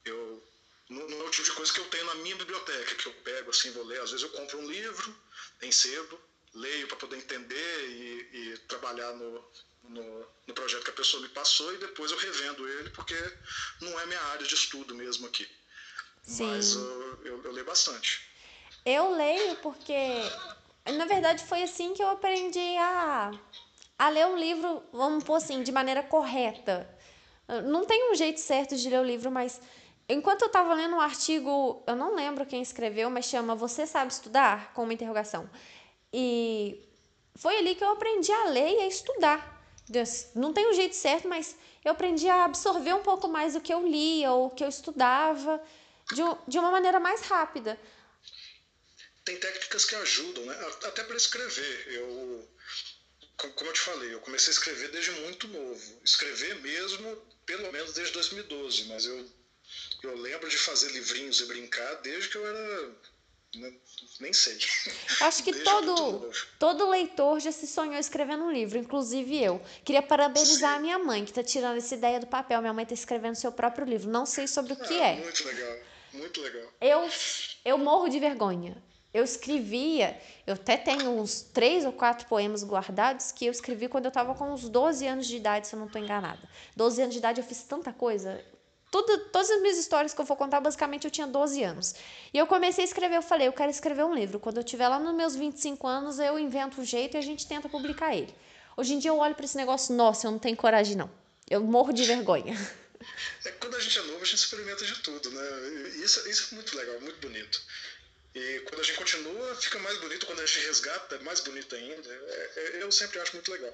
Eu 0.03 0.43
não, 0.89 1.07
não 1.07 1.21
é 1.21 1.23
o 1.23 1.29
tipo 1.29 1.43
de 1.43 1.51
coisa 1.53 1.73
que 1.73 1.79
eu 1.79 1.89
tenho 1.89 2.05
na 2.05 2.15
minha 2.15 2.35
biblioteca, 2.35 2.95
que 2.95 3.07
eu 3.07 3.13
pego 3.13 3.49
assim, 3.49 3.71
vou 3.71 3.83
ler. 3.83 4.01
Às 4.01 4.11
vezes 4.11 4.23
eu 4.23 4.31
compro 4.31 4.59
um 4.59 4.67
livro, 4.67 5.15
em 5.61 5.71
cedo, 5.71 6.19
leio 6.53 6.87
para 6.87 6.97
poder 6.97 7.17
entender 7.17 7.89
e, 7.89 8.29
e 8.33 8.57
trabalhar 8.67 9.13
no, 9.13 9.45
no, 9.83 10.27
no, 10.47 10.53
projeto 10.53 10.83
que 10.83 10.89
a 10.89 10.93
pessoa 10.93 11.21
me 11.21 11.29
passou 11.29 11.73
e 11.73 11.77
depois 11.77 12.11
eu 12.11 12.17
revendo 12.17 12.67
ele, 12.67 12.89
porque 12.91 13.15
não 13.81 13.99
é 13.99 14.05
minha 14.05 14.21
área 14.21 14.45
de 14.45 14.53
estudo 14.53 14.95
mesmo 14.95 15.27
aqui. 15.27 15.47
Sim. 16.23 16.47
Mas 16.47 16.73
eu, 16.73 17.19
eu, 17.25 17.43
eu 17.43 17.51
leio 17.51 17.65
bastante. 17.65 18.21
Eu 18.85 19.11
leio 19.11 19.55
porque, 19.57 19.93
na 20.85 21.05
verdade, 21.05 21.43
foi 21.43 21.63
assim 21.63 21.93
que 21.93 22.01
eu 22.01 22.09
aprendi 22.09 22.77
a, 22.77 23.31
a 23.99 24.09
ler 24.09 24.27
um 24.27 24.37
livro, 24.37 24.83
vamos 24.93 25.23
pôr 25.23 25.35
assim, 25.35 25.63
de 25.63 25.71
maneira 25.71 26.01
correta. 26.01 26.89
Não 27.65 27.85
tem 27.85 28.11
um 28.11 28.15
jeito 28.15 28.39
certo 28.39 28.75
de 28.75 28.89
ler 28.89 28.99
o 28.99 29.03
livro, 29.03 29.31
mas 29.31 29.61
enquanto 30.09 30.43
eu 30.43 30.47
estava 30.47 30.73
lendo 30.73 30.95
um 30.95 31.01
artigo, 31.01 31.83
eu 31.87 31.95
não 31.95 32.15
lembro 32.15 32.45
quem 32.45 32.61
escreveu, 32.61 33.09
mas 33.09 33.25
chama 33.25 33.55
Você 33.55 33.85
Sabe 33.85 34.11
Estudar? 34.11 34.73
com 34.73 34.83
uma 34.83 34.93
interrogação. 34.93 35.49
E 36.13 36.83
foi 37.35 37.57
ali 37.57 37.75
que 37.75 37.83
eu 37.83 37.91
aprendi 37.91 38.31
a 38.31 38.45
ler 38.45 38.77
e 38.77 38.81
a 38.81 38.87
estudar. 38.87 39.55
Não 40.35 40.53
tem 40.53 40.69
um 40.69 40.73
jeito 40.73 40.95
certo, 40.95 41.27
mas 41.27 41.55
eu 41.83 41.91
aprendi 41.91 42.27
a 42.27 42.45
absorver 42.45 42.93
um 42.93 43.03
pouco 43.03 43.27
mais 43.27 43.55
o 43.55 43.61
que 43.61 43.73
eu 43.73 43.87
lia 43.87 44.31
ou 44.31 44.47
o 44.47 44.49
que 44.49 44.63
eu 44.63 44.67
estudava 44.67 45.61
de, 46.13 46.21
de 46.47 46.59
uma 46.59 46.71
maneira 46.71 46.99
mais 46.99 47.21
rápida. 47.21 47.79
Tem 49.23 49.37
técnicas 49.37 49.85
que 49.85 49.95
ajudam, 49.95 50.45
né? 50.45 50.55
Até 50.83 51.03
para 51.03 51.17
escrever. 51.17 51.87
Eu, 51.93 52.49
como 53.37 53.69
eu 53.69 53.73
te 53.73 53.81
falei, 53.81 54.13
eu 54.13 54.19
comecei 54.21 54.51
a 54.51 54.55
escrever 54.55 54.89
desde 54.89 55.11
muito 55.11 55.47
novo. 55.47 56.01
Escrever 56.03 56.55
mesmo, 56.61 57.15
pelo 57.45 57.71
menos 57.71 57.93
desde 57.93 58.13
2012, 58.13 58.85
mas 58.85 59.05
eu, 59.05 59.29
eu 60.03 60.15
lembro 60.15 60.49
de 60.49 60.57
fazer 60.57 60.91
livrinhos 60.91 61.39
e 61.39 61.45
brincar 61.45 61.95
desde 62.01 62.29
que 62.29 62.37
eu 62.37 62.45
era 62.45 62.91
nem 64.19 64.33
sei. 64.33 64.57
Acho 65.21 65.43
que 65.43 65.53
todo, 65.63 66.31
todo 66.59 66.89
leitor 66.89 67.39
já 67.39 67.51
se 67.51 67.65
sonhou 67.65 67.95
escrevendo 67.95 68.43
um 68.43 68.51
livro, 68.51 68.77
inclusive 68.77 69.41
eu. 69.41 69.61
Queria 69.83 70.01
parabenizar 70.01 70.71
Sim. 70.73 70.77
a 70.77 70.79
minha 70.79 70.99
mãe, 70.99 71.23
que 71.23 71.31
está 71.31 71.43
tirando 71.43 71.77
essa 71.77 71.95
ideia 71.95 72.19
do 72.19 72.27
papel. 72.27 72.61
Minha 72.61 72.73
mãe 72.73 72.83
está 72.83 72.93
escrevendo 72.93 73.35
seu 73.35 73.51
próprio 73.51 73.85
livro. 73.85 74.09
Não 74.09 74.25
sei 74.25 74.47
sobre 74.47 74.73
o 74.73 74.75
que 74.75 74.93
ah, 75.01 75.07
é. 75.07 75.15
Muito 75.15 75.45
legal, 75.45 75.77
muito 76.13 76.41
legal. 76.41 76.73
Eu, 76.81 77.09
eu 77.65 77.77
morro 77.77 78.09
de 78.09 78.19
vergonha. 78.19 78.81
Eu 79.13 79.23
escrevia, 79.23 80.19
eu 80.45 80.53
até 80.53 80.77
tenho 80.77 81.09
uns 81.09 81.41
três 81.41 81.85
ou 81.85 81.93
quatro 81.93 82.27
poemas 82.27 82.63
guardados 82.63 83.31
que 83.31 83.45
eu 83.45 83.51
escrevi 83.51 83.87
quando 83.87 84.05
eu 84.05 84.09
estava 84.09 84.35
com 84.35 84.51
uns 84.53 84.69
12 84.69 85.07
anos 85.07 85.25
de 85.25 85.37
idade, 85.37 85.67
se 85.67 85.73
eu 85.73 85.79
não 85.79 85.87
estou 85.87 85.99
enganada. 85.99 86.41
12 86.75 87.01
anos 87.01 87.13
de 87.13 87.19
idade 87.19 87.41
eu 87.41 87.47
fiz 87.47 87.63
tanta 87.63 87.91
coisa. 87.93 88.43
Tudo, 89.05 89.25
todas 89.25 89.51
as 89.51 89.61
minhas 89.61 89.77
histórias 89.77 90.11
que 90.11 90.19
eu 90.19 90.25
vou 90.25 90.35
contar, 90.35 90.59
basicamente 90.59 91.05
eu 91.05 91.11
tinha 91.11 91.27
12 91.27 91.63
anos. 91.63 91.93
E 92.33 92.37
eu 92.37 92.47
comecei 92.47 92.83
a 92.83 92.87
escrever, 92.87 93.17
eu 93.17 93.21
falei, 93.21 93.47
eu 93.47 93.53
quero 93.53 93.69
escrever 93.69 94.03
um 94.03 94.15
livro. 94.15 94.39
Quando 94.39 94.57
eu 94.57 94.63
tiver 94.63 94.87
lá 94.87 94.99
nos 94.99 95.13
meus 95.13 95.35
25 95.35 95.85
anos, 95.85 96.17
eu 96.17 96.39
invento 96.39 96.81
um 96.81 96.85
jeito 96.85 97.15
e 97.15 97.17
a 97.19 97.21
gente 97.21 97.45
tenta 97.45 97.69
publicar 97.69 98.15
ele. 98.15 98.33
Hoje 98.75 98.95
em 98.95 98.99
dia 98.99 99.11
eu 99.11 99.17
olho 99.17 99.35
para 99.35 99.45
esse 99.45 99.55
negócio, 99.55 99.93
nossa, 99.93 100.25
eu 100.25 100.31
não 100.31 100.39
tenho 100.39 100.57
coragem 100.57 100.95
não. 100.95 101.11
Eu 101.47 101.61
morro 101.61 101.93
de 101.93 102.03
vergonha. 102.05 102.55
É, 103.45 103.51
quando 103.51 103.75
a 103.75 103.79
gente 103.79 103.99
é 103.99 104.01
novo, 104.01 104.21
a 104.21 104.25
gente 104.25 104.39
experimenta 104.39 104.83
de 104.83 104.95
tudo, 105.01 105.29
né? 105.29 105.43
Isso, 106.03 106.27
isso 106.27 106.47
é 106.51 106.55
muito 106.55 106.75
legal, 106.75 106.99
muito 106.99 107.19
bonito. 107.19 107.61
E 108.33 108.59
quando 108.61 108.81
a 108.81 108.83
gente 108.83 108.97
continua, 108.97 109.55
fica 109.55 109.77
mais 109.79 109.97
bonito. 109.99 110.25
Quando 110.25 110.39
a 110.39 110.45
gente 110.45 110.65
resgata, 110.65 111.15
é 111.15 111.19
mais 111.19 111.39
bonito 111.41 111.75
ainda. 111.75 112.09
É, 112.09 112.51
é, 112.55 112.83
eu 112.83 112.91
sempre 112.91 113.19
acho 113.19 113.33
muito 113.33 113.51
legal. 113.51 113.73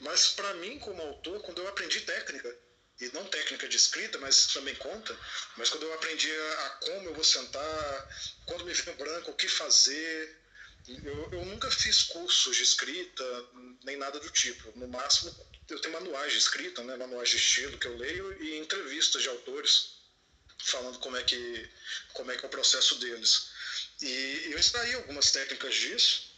Mas 0.00 0.30
para 0.30 0.52
mim, 0.54 0.80
como 0.80 1.00
autor, 1.00 1.40
quando 1.42 1.58
eu 1.62 1.68
aprendi 1.68 2.00
técnica, 2.00 2.54
e 3.00 3.08
não 3.12 3.24
técnica 3.26 3.68
de 3.68 3.76
escrita, 3.76 4.18
mas 4.18 4.46
também 4.48 4.74
conta, 4.74 5.16
mas 5.56 5.70
quando 5.70 5.84
eu 5.84 5.94
aprendi 5.94 6.30
a, 6.30 6.66
a 6.66 6.70
como 6.70 7.08
eu 7.08 7.14
vou 7.14 7.24
sentar, 7.24 8.08
quando 8.46 8.64
me 8.64 8.72
vem 8.72 8.94
branco, 8.96 9.30
o 9.30 9.34
que 9.34 9.48
fazer, 9.48 10.36
eu, 10.88 11.28
eu, 11.32 11.44
nunca 11.44 11.70
fiz 11.70 12.04
cursos 12.04 12.56
de 12.56 12.62
escrita, 12.62 13.24
nem 13.84 13.96
nada 13.96 14.18
do 14.18 14.30
tipo. 14.30 14.72
No 14.76 14.88
máximo, 14.88 15.34
eu 15.68 15.78
tenho 15.80 15.92
manuais 15.92 16.32
de 16.32 16.38
escrita, 16.38 16.82
né, 16.82 16.96
manuais 16.96 17.28
de 17.28 17.36
estilo 17.36 17.78
que 17.78 17.86
eu 17.86 17.96
leio 17.96 18.42
e 18.42 18.58
entrevistas 18.58 19.22
de 19.22 19.28
autores 19.28 19.98
falando 20.64 20.98
como 20.98 21.16
é 21.16 21.22
que, 21.22 21.70
como 22.14 22.30
é, 22.32 22.36
que 22.36 22.44
é 22.44 22.48
o 22.48 22.50
processo 22.50 22.96
deles. 22.96 23.50
E 24.00 24.48
eu 24.50 24.58
extraí 24.58 24.94
algumas 24.94 25.30
técnicas 25.30 25.74
disso 25.74 26.28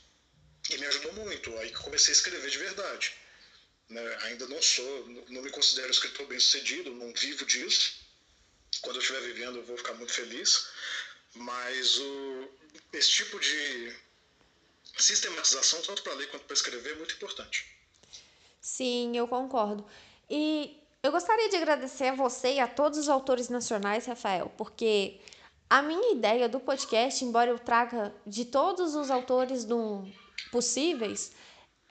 e 0.69 0.79
me 0.79 0.87
ajudou 0.87 1.13
muito. 1.13 1.57
Aí 1.59 1.71
que 1.71 1.79
comecei 1.79 2.13
a 2.13 2.17
escrever 2.17 2.51
de 2.51 2.59
verdade. 2.59 3.15
Né? 3.91 4.19
Ainda 4.23 4.47
não 4.47 4.63
sou, 4.63 5.09
não 5.29 5.43
me 5.43 5.51
considero 5.51 5.91
escritor 5.91 6.27
bem 6.27 6.39
sucedido, 6.39 6.95
não 6.95 7.13
vivo 7.13 7.45
disso. 7.45 8.01
Quando 8.81 8.97
eu 8.97 9.03
estiver 9.03 9.21
vivendo, 9.23 9.57
eu 9.57 9.65
vou 9.65 9.77
ficar 9.77 9.95
muito 9.95 10.13
feliz. 10.13 10.69
Mas 11.35 11.99
o, 11.99 12.49
esse 12.93 13.11
tipo 13.11 13.39
de 13.39 13.95
sistematização, 14.97 15.83
tanto 15.83 16.03
para 16.03 16.15
ler 16.15 16.31
quanto 16.31 16.45
para 16.45 16.55
escrever, 16.55 16.93
é 16.93 16.97
muito 16.97 17.15
importante. 17.15 17.67
Sim, 18.61 19.17
eu 19.17 19.27
concordo. 19.27 19.85
E 20.29 20.79
eu 21.03 21.11
gostaria 21.11 21.49
de 21.49 21.57
agradecer 21.57 22.09
a 22.09 22.15
você 22.15 22.55
e 22.55 22.61
a 22.61 22.69
todos 22.69 22.99
os 22.99 23.09
autores 23.09 23.49
nacionais, 23.49 24.07
Rafael, 24.07 24.53
porque 24.57 25.19
a 25.69 25.83
minha 25.83 26.13
ideia 26.13 26.49
do 26.49 26.61
podcast, 26.61 27.25
embora 27.25 27.51
eu 27.51 27.59
traga 27.59 28.15
de 28.27 28.45
todos 28.45 28.95
os 28.95 29.11
autores 29.11 29.65
do, 29.65 30.07
possíveis, 30.51 31.33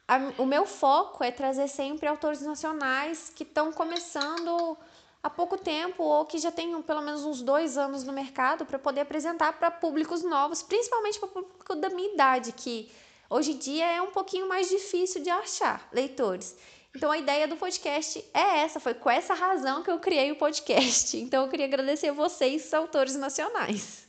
a, 0.10 0.42
o 0.42 0.46
meu 0.46 0.66
foco 0.66 1.24
é 1.24 1.30
trazer 1.30 1.68
sempre 1.68 2.08
autores 2.08 2.42
nacionais 2.42 3.32
que 3.36 3.44
estão 3.44 3.72
começando 3.72 4.76
há 5.22 5.30
pouco 5.30 5.56
tempo 5.56 6.02
ou 6.02 6.26
que 6.26 6.40
já 6.40 6.52
tenham 6.52 6.82
pelo 6.82 7.04
menos 7.04 7.24
uns 7.24 7.44
dois 7.44 7.78
anos 7.78 8.04
no 8.04 8.12
mercado 8.12 8.66
para 8.66 8.80
poder 8.80 9.02
apresentar 9.02 9.54
para 9.60 9.70
públicos 9.70 10.24
novos, 10.24 10.64
principalmente 10.64 11.20
para 11.20 11.28
o 11.28 11.32
público 11.32 11.76
da 11.76 11.90
minha 11.90 12.12
idade, 12.12 12.54
que 12.54 12.92
hoje 13.30 13.52
em 13.52 13.58
dia 13.60 13.86
é 13.86 14.02
um 14.02 14.10
pouquinho 14.10 14.50
mais 14.50 14.68
difícil 14.68 15.22
de 15.22 15.30
achar 15.30 15.88
leitores. 15.94 16.58
Então 16.96 17.12
a 17.12 17.18
ideia 17.20 17.48
do 17.48 17.56
podcast 17.56 18.26
é 18.34 18.62
essa, 18.62 18.80
foi 18.80 18.96
com 18.96 19.12
essa 19.12 19.36
razão 19.36 19.84
que 19.84 19.92
eu 19.92 20.00
criei 20.00 20.32
o 20.32 20.38
podcast. 20.38 21.16
Então 21.22 21.44
eu 21.44 21.52
queria 21.52 21.68
agradecer 21.68 22.08
a 22.08 22.14
vocês, 22.14 22.74
autores 22.74 23.16
nacionais. 23.16 24.08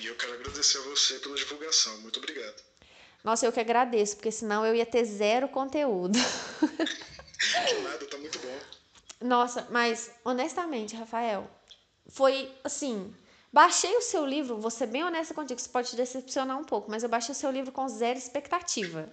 E 0.00 0.06
eu 0.06 0.16
quero 0.16 0.34
agradecer 0.34 0.78
a 0.78 0.82
você 0.82 1.20
pela 1.20 1.36
divulgação. 1.36 2.00
Muito 2.00 2.18
obrigado. 2.18 2.73
Nossa, 3.24 3.46
eu 3.46 3.52
que 3.52 3.58
agradeço, 3.58 4.16
porque 4.16 4.30
senão 4.30 4.66
eu 4.66 4.74
ia 4.74 4.84
ter 4.84 5.02
zero 5.06 5.48
conteúdo. 5.48 6.18
De 6.18 7.80
nada, 7.82 8.06
tá 8.06 8.18
muito 8.18 8.38
bom. 8.38 8.58
Nossa, 9.22 9.66
mas 9.70 10.10
honestamente, 10.22 10.94
Rafael, 10.94 11.48
foi 12.06 12.52
assim. 12.62 13.14
Baixei 13.50 13.96
o 13.96 14.02
seu 14.02 14.26
livro, 14.26 14.58
vou 14.58 14.70
ser 14.70 14.86
bem 14.86 15.04
honesta 15.04 15.32
contigo, 15.32 15.58
você 15.58 15.68
pode 15.68 15.88
te 15.88 15.96
decepcionar 15.96 16.58
um 16.58 16.64
pouco, 16.64 16.90
mas 16.90 17.02
eu 17.02 17.08
baixei 17.08 17.32
o 17.32 17.36
seu 17.36 17.50
livro 17.50 17.72
com 17.72 17.88
zero 17.88 18.18
expectativa. 18.18 19.08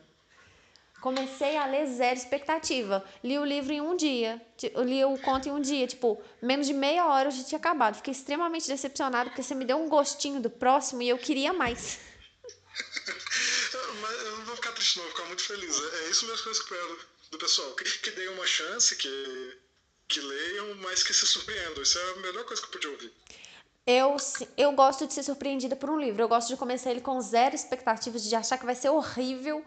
Comecei 0.99 1.57
a 1.57 1.65
ler 1.65 1.87
zero 1.87 2.17
expectativa. 2.17 3.03
Li 3.23 3.39
o 3.39 3.45
livro 3.45 3.73
em 3.73 3.81
um 3.81 3.95
dia. 3.95 4.39
li 4.85 5.03
o 5.03 5.17
conto 5.17 5.49
em 5.49 5.51
um 5.51 5.59
dia. 5.59 5.87
Tipo, 5.87 6.21
menos 6.39 6.67
de 6.67 6.73
meia 6.73 7.07
hora 7.07 7.29
eu 7.29 7.31
já 7.31 7.43
tinha 7.43 7.57
acabado. 7.57 7.95
Fiquei 7.95 8.11
extremamente 8.11 8.67
decepcionado 8.67 9.31
porque 9.31 9.41
você 9.41 9.55
me 9.55 9.65
deu 9.65 9.77
um 9.77 9.89
gostinho 9.89 10.39
do 10.39 10.49
próximo 10.49 11.01
e 11.01 11.09
eu 11.09 11.17
queria 11.17 11.53
mais. 11.53 11.99
Mas 14.01 14.21
eu 14.23 14.37
não 14.37 14.45
vou 14.45 14.55
ficar 14.55 14.71
triste, 14.71 14.97
não, 14.97 15.05
vou 15.05 15.13
ficar 15.13 15.27
muito 15.27 15.43
feliz. 15.43 15.79
É, 15.79 16.05
é 16.05 16.09
isso 16.09 16.25
mesmo 16.25 16.43
que 16.43 16.49
eu 16.49 16.53
espero 16.53 16.99
do 17.31 17.37
pessoal. 17.37 17.73
Que, 17.75 17.83
que 17.83 18.11
dê 18.11 18.27
uma 18.29 18.45
chance, 18.45 18.95
que, 18.95 19.57
que 20.07 20.19
leiam, 20.19 20.75
mas 20.75 21.03
que 21.03 21.13
se 21.13 21.25
surpreendam. 21.25 21.81
Isso 21.83 21.97
é 21.97 22.11
a 22.11 22.15
melhor 22.17 22.45
coisa 22.45 22.61
que 22.61 22.67
eu 22.67 22.71
podia 22.71 22.89
ouvir. 22.91 23.13
Eu, 23.85 24.15
eu 24.57 24.71
gosto 24.73 25.07
de 25.07 25.13
ser 25.13 25.23
surpreendida 25.23 25.75
por 25.75 25.89
um 25.89 25.99
livro. 25.99 26.21
Eu 26.21 26.27
gosto 26.27 26.49
de 26.49 26.57
começar 26.57 26.91
ele 26.91 27.01
com 27.01 27.19
zero 27.19 27.55
expectativas, 27.55 28.23
de 28.23 28.35
achar 28.35 28.57
que 28.57 28.65
vai 28.65 28.75
ser 28.75 28.89
horrível 28.89 29.65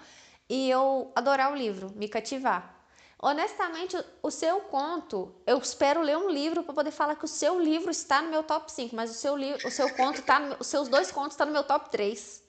e 0.48 0.70
eu 0.70 1.10
adorar 1.14 1.52
o 1.52 1.56
livro, 1.56 1.90
me 1.96 2.08
cativar. 2.08 2.74
Honestamente, 3.18 3.96
o 4.22 4.30
seu 4.30 4.60
conto, 4.60 5.34
eu 5.46 5.56
espero 5.58 6.02
ler 6.02 6.18
um 6.18 6.28
livro 6.28 6.62
para 6.62 6.74
poder 6.74 6.90
falar 6.90 7.16
que 7.16 7.24
o 7.24 7.28
seu 7.28 7.58
livro 7.58 7.90
está 7.90 8.20
no 8.20 8.28
meu 8.28 8.42
top 8.42 8.70
5, 8.70 8.94
mas 8.94 9.10
o 9.10 9.14
seu, 9.14 9.34
o 9.34 9.70
seu 9.70 9.88
conto 9.94 10.20
tá 10.20 10.38
no, 10.38 10.56
os 10.60 10.66
seus 10.66 10.88
dois 10.88 11.10
contos 11.10 11.32
estão 11.32 11.46
tá 11.46 11.50
no 11.50 11.52
meu 11.52 11.64
top 11.64 11.90
3. 11.90 12.43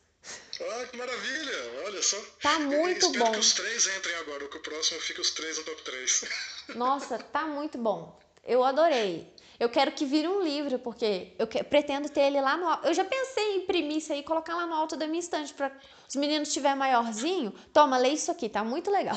Ah, 0.62 0.86
que 0.86 0.98
maravilha! 0.98 1.84
Olha 1.86 2.02
só. 2.02 2.18
Tá 2.42 2.60
muito 2.60 3.06
espero 3.06 3.26
bom. 3.26 3.32
que 3.32 3.40
os 3.40 3.54
três 3.54 3.88
entrem 3.88 4.16
agora, 4.16 4.48
que 4.48 4.58
o 4.58 4.62
próximo 4.62 5.00
fique 5.02 5.20
os 5.20 5.32
três 5.32 5.58
no 5.58 5.64
top 5.64 5.82
3. 5.82 6.24
Nossa, 6.76 7.18
tá 7.18 7.46
muito 7.46 7.78
bom. 7.78 8.20
Eu 8.44 8.64
adorei. 8.64 9.34
Eu 9.60 9.70
quero 9.70 9.92
que 9.92 10.06
vire 10.06 10.28
um 10.28 10.42
livro, 10.42 10.78
porque 10.80 11.34
eu 11.40 11.48
que, 11.48 11.64
pretendo 11.64 12.10
ter 12.10 12.22
ele 12.22 12.42
lá 12.42 12.58
no 12.58 12.68
alto. 12.68 12.88
Eu 12.88 12.94
já 12.94 13.06
pensei 13.06 13.56
em 13.56 13.58
imprimir 13.60 13.98
isso 13.98 14.12
aí 14.12 14.20
e 14.20 14.24
colocar 14.24 14.56
lá 14.56 14.66
no 14.66 14.74
alto 14.74 14.98
da 14.98 15.08
minha 15.08 15.20
estante 15.20 15.54
para 15.54 15.72
os 16.08 16.16
meninos 16.16 16.52
tiver 16.52 16.76
maiorzinho. 16.76 17.54
Toma, 17.74 17.98
lê 17.98 18.10
isso 18.10 18.32
aqui, 18.32 18.50
tá 18.50 18.64
muito 18.64 18.92
legal. 18.92 19.16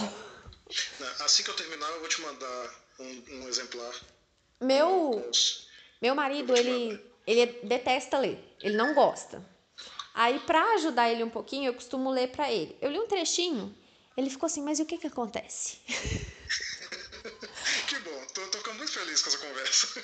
Assim 1.21 1.43
que 1.43 1.51
eu 1.51 1.57
terminar, 1.57 1.89
eu 1.91 2.01
vou 2.01 2.09
te 2.09 2.21
mandar 2.21 2.75
um, 3.01 3.25
um 3.33 3.49
exemplar. 3.49 3.93
Meu, 4.61 5.31
meu 6.01 6.15
marido, 6.15 6.57
ele, 6.57 7.01
ele 7.27 7.47
detesta 7.65 8.19
ler. 8.19 8.39
Ele 8.63 8.77
não 8.77 8.95
gosta. 8.95 9.45
Aí, 10.15 10.41
para 10.41 10.75
ajudar 10.75 11.11
ele 11.11 11.23
um 11.23 11.31
pouquinho, 11.31 11.67
eu 11.67 11.75
costumo 11.75 12.11
ler 12.11 12.29
para 12.29 12.51
ele. 12.51 12.77
Eu 12.81 12.91
li 12.91 12.99
um 12.99 13.07
trechinho, 13.07 13.75
ele 14.17 14.31
ficou 14.31 14.47
assim, 14.47 14.63
mas 14.63 14.79
e 14.79 14.83
o 14.83 14.87
que 14.87 14.99
que 14.99 15.07
acontece? 15.07 15.79
que 17.89 17.99
bom, 18.01 18.27
tô, 18.35 18.41
tô 18.49 18.59
ficando 18.59 18.79
muito 18.79 18.93
feliz 18.93 19.23
com 19.23 19.29
essa 19.29 19.39
conversa. 19.39 20.03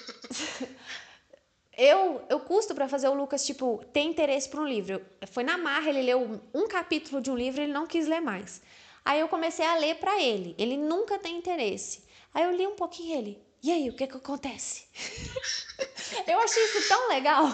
eu, 1.76 2.24
eu 2.28 2.40
custo 2.40 2.74
para 2.74 2.88
fazer 2.88 3.08
o 3.08 3.14
Lucas, 3.14 3.44
tipo, 3.44 3.84
ter 3.92 4.02
interesse 4.02 4.48
por 4.48 4.60
um 4.60 4.68
livro. 4.68 5.04
Foi 5.32 5.42
na 5.42 5.58
marra, 5.58 5.88
ele 5.88 6.02
leu 6.02 6.40
um 6.54 6.68
capítulo 6.68 7.20
de 7.20 7.30
um 7.30 7.36
livro 7.36 7.60
e 7.60 7.64
ele 7.64 7.72
não 7.72 7.86
quis 7.86 8.06
ler 8.06 8.20
mais. 8.20 8.62
Aí 9.04 9.20
eu 9.20 9.28
comecei 9.28 9.66
a 9.66 9.76
ler 9.76 9.96
para 9.96 10.22
ele. 10.22 10.54
Ele 10.56 10.76
nunca 10.76 11.18
tem 11.18 11.36
interesse. 11.36 12.04
Aí 12.32 12.44
eu 12.44 12.52
li 12.52 12.66
um 12.66 12.74
pouquinho 12.74 13.18
ele. 13.18 13.43
E 13.64 13.72
aí, 13.72 13.88
o 13.88 13.96
que 13.96 14.06
que 14.06 14.18
acontece? 14.18 14.84
eu 16.28 16.38
achei 16.38 16.62
isso 16.66 16.86
tão 16.86 17.08
legal 17.08 17.46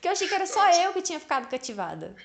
que 0.00 0.08
eu 0.08 0.10
achei 0.10 0.26
que 0.26 0.34
era 0.34 0.44
só 0.44 0.68
eu 0.72 0.92
que 0.92 1.00
tinha 1.00 1.20
ficado 1.20 1.48
cativada. 1.48 2.16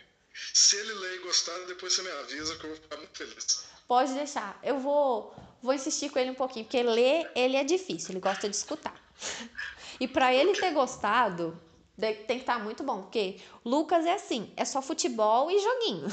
Se 0.55 0.75
ele 0.75 0.93
ler 0.93 1.17
e 1.17 1.19
gostar, 1.19 1.55
depois 1.67 1.93
você 1.93 2.01
me 2.01 2.09
avisa 2.09 2.55
que 2.55 2.63
eu 2.63 2.71
vou 2.71 2.79
ficar 2.79 2.97
muito 2.97 3.15
feliz. 3.15 3.63
Pode 3.87 4.11
deixar. 4.15 4.59
Eu 4.63 4.79
vou, 4.79 5.35
vou 5.61 5.71
insistir 5.71 6.09
com 6.09 6.17
ele 6.17 6.31
um 6.31 6.33
pouquinho, 6.33 6.65
porque 6.65 6.81
ler 6.81 7.29
ele 7.35 7.57
é 7.57 7.63
difícil, 7.63 8.09
ele 8.09 8.19
gosta 8.19 8.49
de 8.49 8.55
escutar. 8.55 8.95
E 9.99 10.07
para 10.07 10.31
ele 10.31 10.53
ter 10.53 10.71
gostado, 10.73 11.59
tem 11.97 12.13
que 12.13 12.33
estar 12.33 12.57
tá 12.57 12.59
muito 12.59 12.83
bom, 12.83 13.01
porque 13.01 13.41
Lucas 13.65 14.05
é 14.05 14.13
assim, 14.13 14.53
é 14.55 14.63
só 14.63 14.79
futebol 14.79 15.49
e 15.49 15.57
joguinho. 15.59 16.07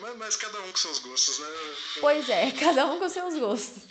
Mas, 0.00 0.16
mas 0.16 0.36
cada 0.36 0.60
um 0.62 0.72
com 0.72 0.76
seus 0.76 0.98
gostos, 0.98 1.38
né? 1.38 1.46
Pois 2.00 2.28
é, 2.28 2.50
cada 2.58 2.86
um 2.86 2.98
com 2.98 3.08
seus 3.08 3.36
gostos. 3.38 3.84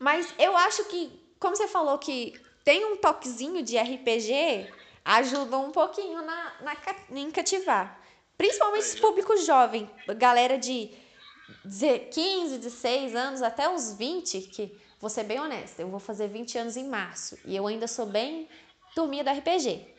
Mas 0.00 0.34
eu 0.38 0.56
acho 0.56 0.82
que, 0.86 1.12
como 1.38 1.54
você 1.54 1.68
falou 1.68 1.98
que 1.98 2.40
tem 2.64 2.86
um 2.86 2.96
toquezinho 2.96 3.62
de 3.62 3.76
RPG, 3.76 4.72
ajuda 5.04 5.58
um 5.58 5.70
pouquinho 5.70 6.22
na, 6.22 6.54
na, 6.62 6.76
em 7.10 7.30
cativar. 7.30 8.00
Principalmente 8.38 8.84
esse 8.84 8.98
público 8.98 9.36
jovem, 9.36 9.90
galera 10.16 10.56
de 10.56 10.90
15, 12.10 12.56
16 12.56 13.14
anos 13.14 13.42
até 13.42 13.68
os 13.68 13.92
20, 13.92 14.40
que 14.42 14.74
vou 14.98 15.10
ser 15.10 15.24
bem 15.24 15.38
honesta, 15.38 15.82
eu 15.82 15.88
vou 15.88 16.00
fazer 16.00 16.28
20 16.28 16.56
anos 16.56 16.76
em 16.78 16.88
março 16.88 17.38
e 17.44 17.54
eu 17.54 17.66
ainda 17.66 17.86
sou 17.86 18.06
bem 18.06 18.48
turminha 18.94 19.22
do 19.22 19.30
RPG. 19.30 19.94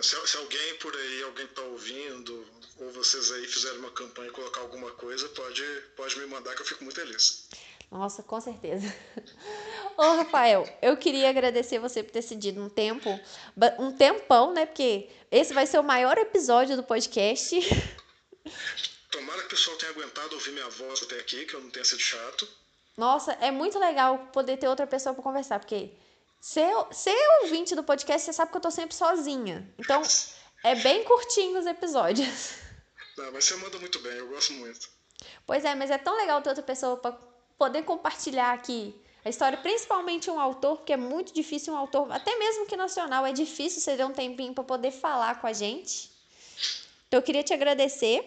Se, 0.00 0.26
se 0.26 0.36
alguém 0.36 0.74
por 0.78 0.94
aí, 0.94 1.22
alguém 1.24 1.46
está 1.46 1.62
ouvindo, 1.62 2.46
ou 2.78 2.90
vocês 2.90 3.32
aí 3.32 3.46
fizeram 3.46 3.78
uma 3.78 3.90
campanha 3.90 4.28
e 4.28 4.32
colocar 4.32 4.60
alguma 4.60 4.90
coisa, 4.92 5.28
pode, 5.30 5.62
pode 5.96 6.18
me 6.18 6.26
mandar 6.26 6.54
que 6.54 6.62
eu 6.62 6.66
fico 6.66 6.84
muito 6.84 7.00
feliz. 7.00 7.48
Nossa, 7.90 8.22
com 8.22 8.40
certeza. 8.40 8.92
Ô, 9.96 10.02
Rafael, 10.16 10.68
eu 10.82 10.96
queria 10.96 11.30
agradecer 11.30 11.78
você 11.78 12.02
por 12.02 12.10
ter 12.10 12.22
cedido 12.22 12.62
um 12.62 12.68
tempo, 12.68 13.08
um 13.78 13.92
tempão, 13.92 14.52
né? 14.52 14.66
Porque 14.66 15.08
esse 15.30 15.54
vai 15.54 15.66
ser 15.66 15.78
o 15.78 15.84
maior 15.84 16.18
episódio 16.18 16.76
do 16.76 16.82
podcast. 16.82 17.56
Tomara 19.10 19.40
que 19.40 19.46
o 19.46 19.50
pessoal 19.50 19.76
tenha 19.78 19.92
aguentado 19.92 20.34
ouvir 20.34 20.50
minha 20.52 20.68
voz 20.68 21.02
até 21.02 21.18
aqui, 21.18 21.46
que 21.46 21.54
eu 21.54 21.60
não 21.60 21.70
tenha 21.70 21.84
sido 21.84 22.00
chato. 22.00 22.46
Nossa, 22.96 23.32
é 23.40 23.50
muito 23.50 23.78
legal 23.78 24.30
poder 24.32 24.56
ter 24.56 24.68
outra 24.68 24.86
pessoa 24.86 25.14
para 25.14 25.22
conversar, 25.22 25.58
porque 25.58 25.92
ser, 26.40 26.70
ser 26.92 27.16
ouvinte 27.42 27.74
do 27.74 27.84
podcast, 27.84 28.26
você 28.26 28.32
sabe 28.32 28.50
que 28.50 28.56
eu 28.56 28.62
tô 28.62 28.70
sempre 28.70 28.94
sozinha. 28.94 29.72
Então, 29.78 30.02
é 30.64 30.74
bem 30.74 31.04
curtinho 31.04 31.58
os 31.58 31.66
episódios. 31.66 32.58
Não, 33.16 33.32
mas 33.32 33.44
você 33.44 33.56
manda 33.56 33.78
muito 33.78 33.98
bem, 34.00 34.12
eu 34.12 34.28
gosto 34.28 34.52
muito. 34.52 34.88
Pois 35.46 35.64
é, 35.64 35.74
mas 35.74 35.90
é 35.90 35.98
tão 35.98 36.16
legal 36.16 36.42
ter 36.42 36.50
outra 36.50 36.62
pessoa 36.62 36.96
para 36.96 37.12
poder 37.56 37.82
compartilhar 37.82 38.52
aqui 38.52 38.94
a 39.24 39.28
história, 39.28 39.58
principalmente 39.58 40.30
um 40.30 40.38
autor, 40.38 40.76
porque 40.76 40.92
é 40.92 40.96
muito 40.96 41.32
difícil 41.32 41.72
um 41.72 41.76
autor, 41.76 42.12
até 42.12 42.36
mesmo 42.36 42.66
que 42.66 42.76
nacional, 42.76 43.26
é 43.26 43.32
difícil 43.32 43.80
você 43.80 43.96
ter 43.96 44.04
um 44.04 44.12
tempinho 44.12 44.54
para 44.54 44.62
poder 44.62 44.92
falar 44.92 45.40
com 45.40 45.46
a 45.46 45.52
gente. 45.52 46.10
Então 47.08 47.18
eu 47.18 47.22
queria 47.22 47.42
te 47.42 47.52
agradecer, 47.52 48.24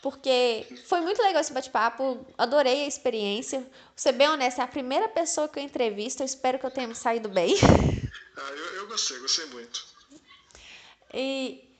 porque 0.00 0.66
foi 0.86 1.00
muito 1.00 1.20
legal 1.22 1.40
esse 1.40 1.52
bate-papo, 1.52 2.24
adorei 2.36 2.84
a 2.84 2.86
experiência. 2.86 3.60
Vou 3.60 3.68
ser 3.96 4.12
bem 4.12 4.28
honesta, 4.28 4.60
é 4.62 4.64
a 4.64 4.68
primeira 4.68 5.08
pessoa 5.08 5.48
que 5.48 5.58
eu 5.58 5.62
entrevisto, 5.62 6.22
eu 6.22 6.26
espero 6.26 6.58
que 6.58 6.66
eu 6.66 6.70
tenha 6.70 6.86
me 6.86 6.94
saído 6.94 7.28
bem. 7.28 7.56
Ah, 8.36 8.50
eu, 8.50 8.74
eu 8.76 8.86
gostei, 8.88 9.18
gostei 9.18 9.46
muito. 9.46 9.86
E 11.14 11.71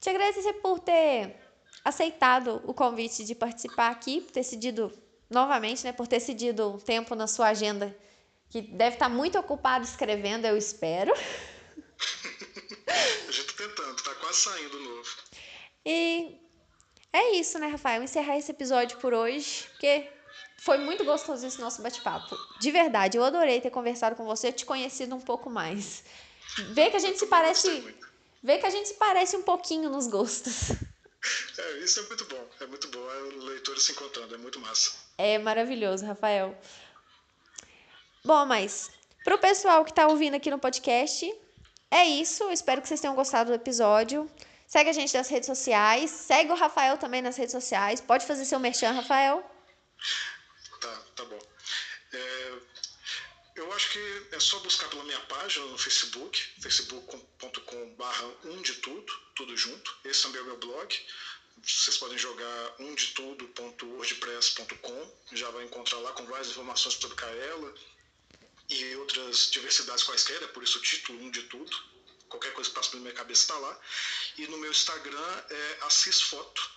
te 0.00 0.10
agradecer 0.10 0.54
por 0.54 0.80
ter 0.80 1.36
aceitado 1.84 2.62
o 2.64 2.74
convite 2.74 3.24
de 3.24 3.34
participar 3.34 3.90
aqui, 3.90 4.20
por 4.20 4.32
ter 4.32 4.42
cedido 4.42 4.92
novamente, 5.30 5.84
né, 5.84 5.92
por 5.92 6.06
ter 6.06 6.20
cedido 6.20 6.74
um 6.74 6.78
tempo 6.78 7.14
na 7.14 7.26
sua 7.26 7.48
agenda 7.48 7.96
que 8.50 8.60
deve 8.62 8.96
estar 8.96 9.08
muito 9.08 9.38
ocupado 9.38 9.84
escrevendo, 9.84 10.46
eu 10.46 10.56
espero. 10.56 11.12
A 13.28 13.30
gente 13.32 13.54
tá 13.54 13.64
tentando, 13.64 14.02
tá 14.02 14.14
quase 14.14 14.40
saindo 14.40 14.80
novo. 14.80 15.08
E 15.84 16.38
é 17.12 17.36
isso, 17.36 17.58
né, 17.58 17.66
Rafael? 17.66 18.02
Encerrar 18.02 18.36
esse 18.38 18.50
episódio 18.50 18.98
por 18.98 19.12
hoje, 19.12 19.66
porque 19.70 20.08
foi 20.58 20.78
muito 20.78 21.04
gostoso 21.04 21.46
esse 21.46 21.60
nosso 21.60 21.82
bate-papo. 21.82 22.36
De 22.60 22.70
verdade, 22.70 23.18
eu 23.18 23.24
adorei 23.24 23.60
ter 23.60 23.70
conversado 23.70 24.16
com 24.16 24.24
você, 24.24 24.52
te 24.52 24.64
conhecido 24.64 25.14
um 25.14 25.20
pouco 25.20 25.50
mais. 25.50 26.04
Ver 26.70 26.90
que 26.90 26.96
a 26.96 27.00
gente 27.00 27.18
se 27.18 27.26
parece. 27.26 27.94
Ver 28.46 28.58
que 28.58 28.66
a 28.66 28.70
gente 28.70 28.86
se 28.86 28.94
parece 28.94 29.36
um 29.36 29.42
pouquinho 29.42 29.90
nos 29.90 30.06
gostos. 30.06 30.70
É, 31.58 31.78
isso 31.78 31.98
é 31.98 32.02
muito 32.04 32.24
bom, 32.26 32.48
é 32.60 32.66
muito 32.66 32.88
bom. 32.88 33.10
É 33.10 33.22
o 33.22 33.38
leitor 33.46 33.76
se 33.80 33.90
encontrando, 33.90 34.32
é 34.36 34.38
muito 34.38 34.60
massa. 34.60 34.92
É 35.18 35.36
maravilhoso, 35.38 36.06
Rafael. 36.06 36.56
Bom, 38.24 38.46
mas 38.46 38.92
pro 39.24 39.36
pessoal 39.36 39.84
que 39.84 39.92
tá 39.92 40.06
ouvindo 40.06 40.36
aqui 40.36 40.48
no 40.52 40.58
podcast, 40.60 41.34
é 41.90 42.04
isso. 42.04 42.44
Eu 42.44 42.52
espero 42.52 42.80
que 42.80 42.86
vocês 42.86 43.00
tenham 43.00 43.16
gostado 43.16 43.50
do 43.50 43.56
episódio. 43.56 44.30
Segue 44.68 44.90
a 44.90 44.92
gente 44.92 45.12
nas 45.16 45.28
redes 45.28 45.48
sociais. 45.48 46.12
Segue 46.12 46.52
o 46.52 46.54
Rafael 46.54 46.96
também 46.96 47.20
nas 47.20 47.36
redes 47.36 47.52
sociais. 47.52 48.00
Pode 48.00 48.24
fazer 48.24 48.44
seu 48.44 48.60
merchan, 48.60 48.92
Rafael? 48.92 49.42
Tá, 50.80 51.02
tá 51.16 51.24
bom. 51.24 51.38
É, 52.12 52.52
eu 53.56 53.72
acho 53.72 53.90
que 53.90 54.26
é 54.32 54.40
só 54.40 54.58
buscar 54.60 54.88
pela 54.88 55.04
minha 55.04 55.20
página 55.20 55.66
no 55.66 55.78
Facebook, 55.78 56.38
facebook.com/barra 56.60 58.26
um 58.44 58.62
de 58.62 58.74
tudo, 58.76 59.12
tudo 59.34 59.54
junto. 59.56 59.96
Esse 60.04 60.22
também 60.22 60.40
é 60.40 60.44
o 60.44 60.46
meu 60.46 60.58
blog. 60.58 61.06
Vocês 61.62 61.96
podem 61.96 62.18
jogar 62.18 62.74
umdetudo.wordpress.com, 62.78 65.18
já 65.32 65.50
vai 65.50 65.64
encontrar 65.64 65.98
lá 65.98 66.12
com 66.12 66.26
várias 66.26 66.48
informações 66.48 66.96
sobre 66.96 67.16
Kaela 67.16 67.74
e 68.68 68.96
outras 68.96 69.50
diversidades 69.50 70.04
quaisquer, 70.04 70.42
é 70.42 70.46
por 70.48 70.62
isso 70.62 70.78
o 70.78 70.82
título 70.82 71.18
Um 71.22 71.30
de 71.30 71.44
Tudo. 71.44 71.74
Qualquer 72.28 72.52
coisa 72.52 72.68
que 72.68 72.76
passa 72.76 72.90
pela 72.90 73.00
minha 73.02 73.14
cabeça 73.14 73.42
está 73.42 73.56
lá. 73.56 73.80
E 74.36 74.46
no 74.48 74.58
meu 74.58 74.70
Instagram 74.70 75.44
é 75.48 75.78
assisfoto. 75.82 76.70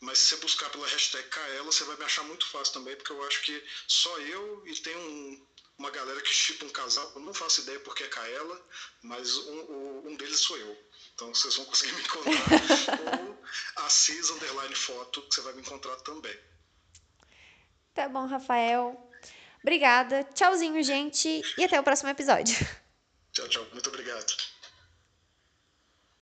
Mas 0.00 0.18
se 0.18 0.28
você 0.28 0.36
buscar 0.36 0.70
pela 0.70 0.86
hashtag 0.86 1.26
Kaela, 1.28 1.64
você 1.64 1.82
vai 1.84 1.96
me 1.96 2.04
achar 2.04 2.22
muito 2.24 2.46
fácil 2.46 2.74
também, 2.74 2.94
porque 2.96 3.12
eu 3.12 3.26
acho 3.26 3.42
que 3.42 3.64
só 3.88 4.16
eu 4.18 4.62
e 4.66 4.76
tem 4.76 4.94
um, 4.94 5.46
uma 5.78 5.90
galera 5.90 6.20
que 6.22 6.32
chipa 6.32 6.64
um 6.64 6.70
casal, 6.70 7.12
eu 7.14 7.20
não 7.20 7.34
faço 7.34 7.60
ideia 7.62 7.78
porque 7.80 8.02
é 8.02 8.08
Kaela, 8.08 8.66
mas 9.02 9.36
um, 9.36 10.08
um 10.08 10.16
deles 10.16 10.40
sou 10.40 10.56
eu. 10.56 10.76
Então 11.14 11.34
vocês 11.34 11.56
vão 11.56 11.64
conseguir 11.66 11.92
me 11.92 12.02
encontrar. 12.02 12.32
ou 13.20 13.38
Assis 13.84 14.30
Underline 14.30 14.74
Foto, 14.74 15.22
que 15.22 15.34
você 15.34 15.40
vai 15.42 15.52
me 15.54 15.60
encontrar 15.60 15.96
também. 15.96 16.36
Tá 17.94 18.08
bom, 18.08 18.26
Rafael. 18.26 19.10
Obrigada. 19.62 20.24
Tchauzinho, 20.34 20.82
gente. 20.82 21.42
E 21.58 21.64
até 21.64 21.78
o 21.78 21.82
próximo 21.82 22.10
episódio. 22.10 22.54
Tchau, 23.32 23.48
tchau. 23.48 23.66
Muito 23.72 23.88
obrigado. 23.88 24.55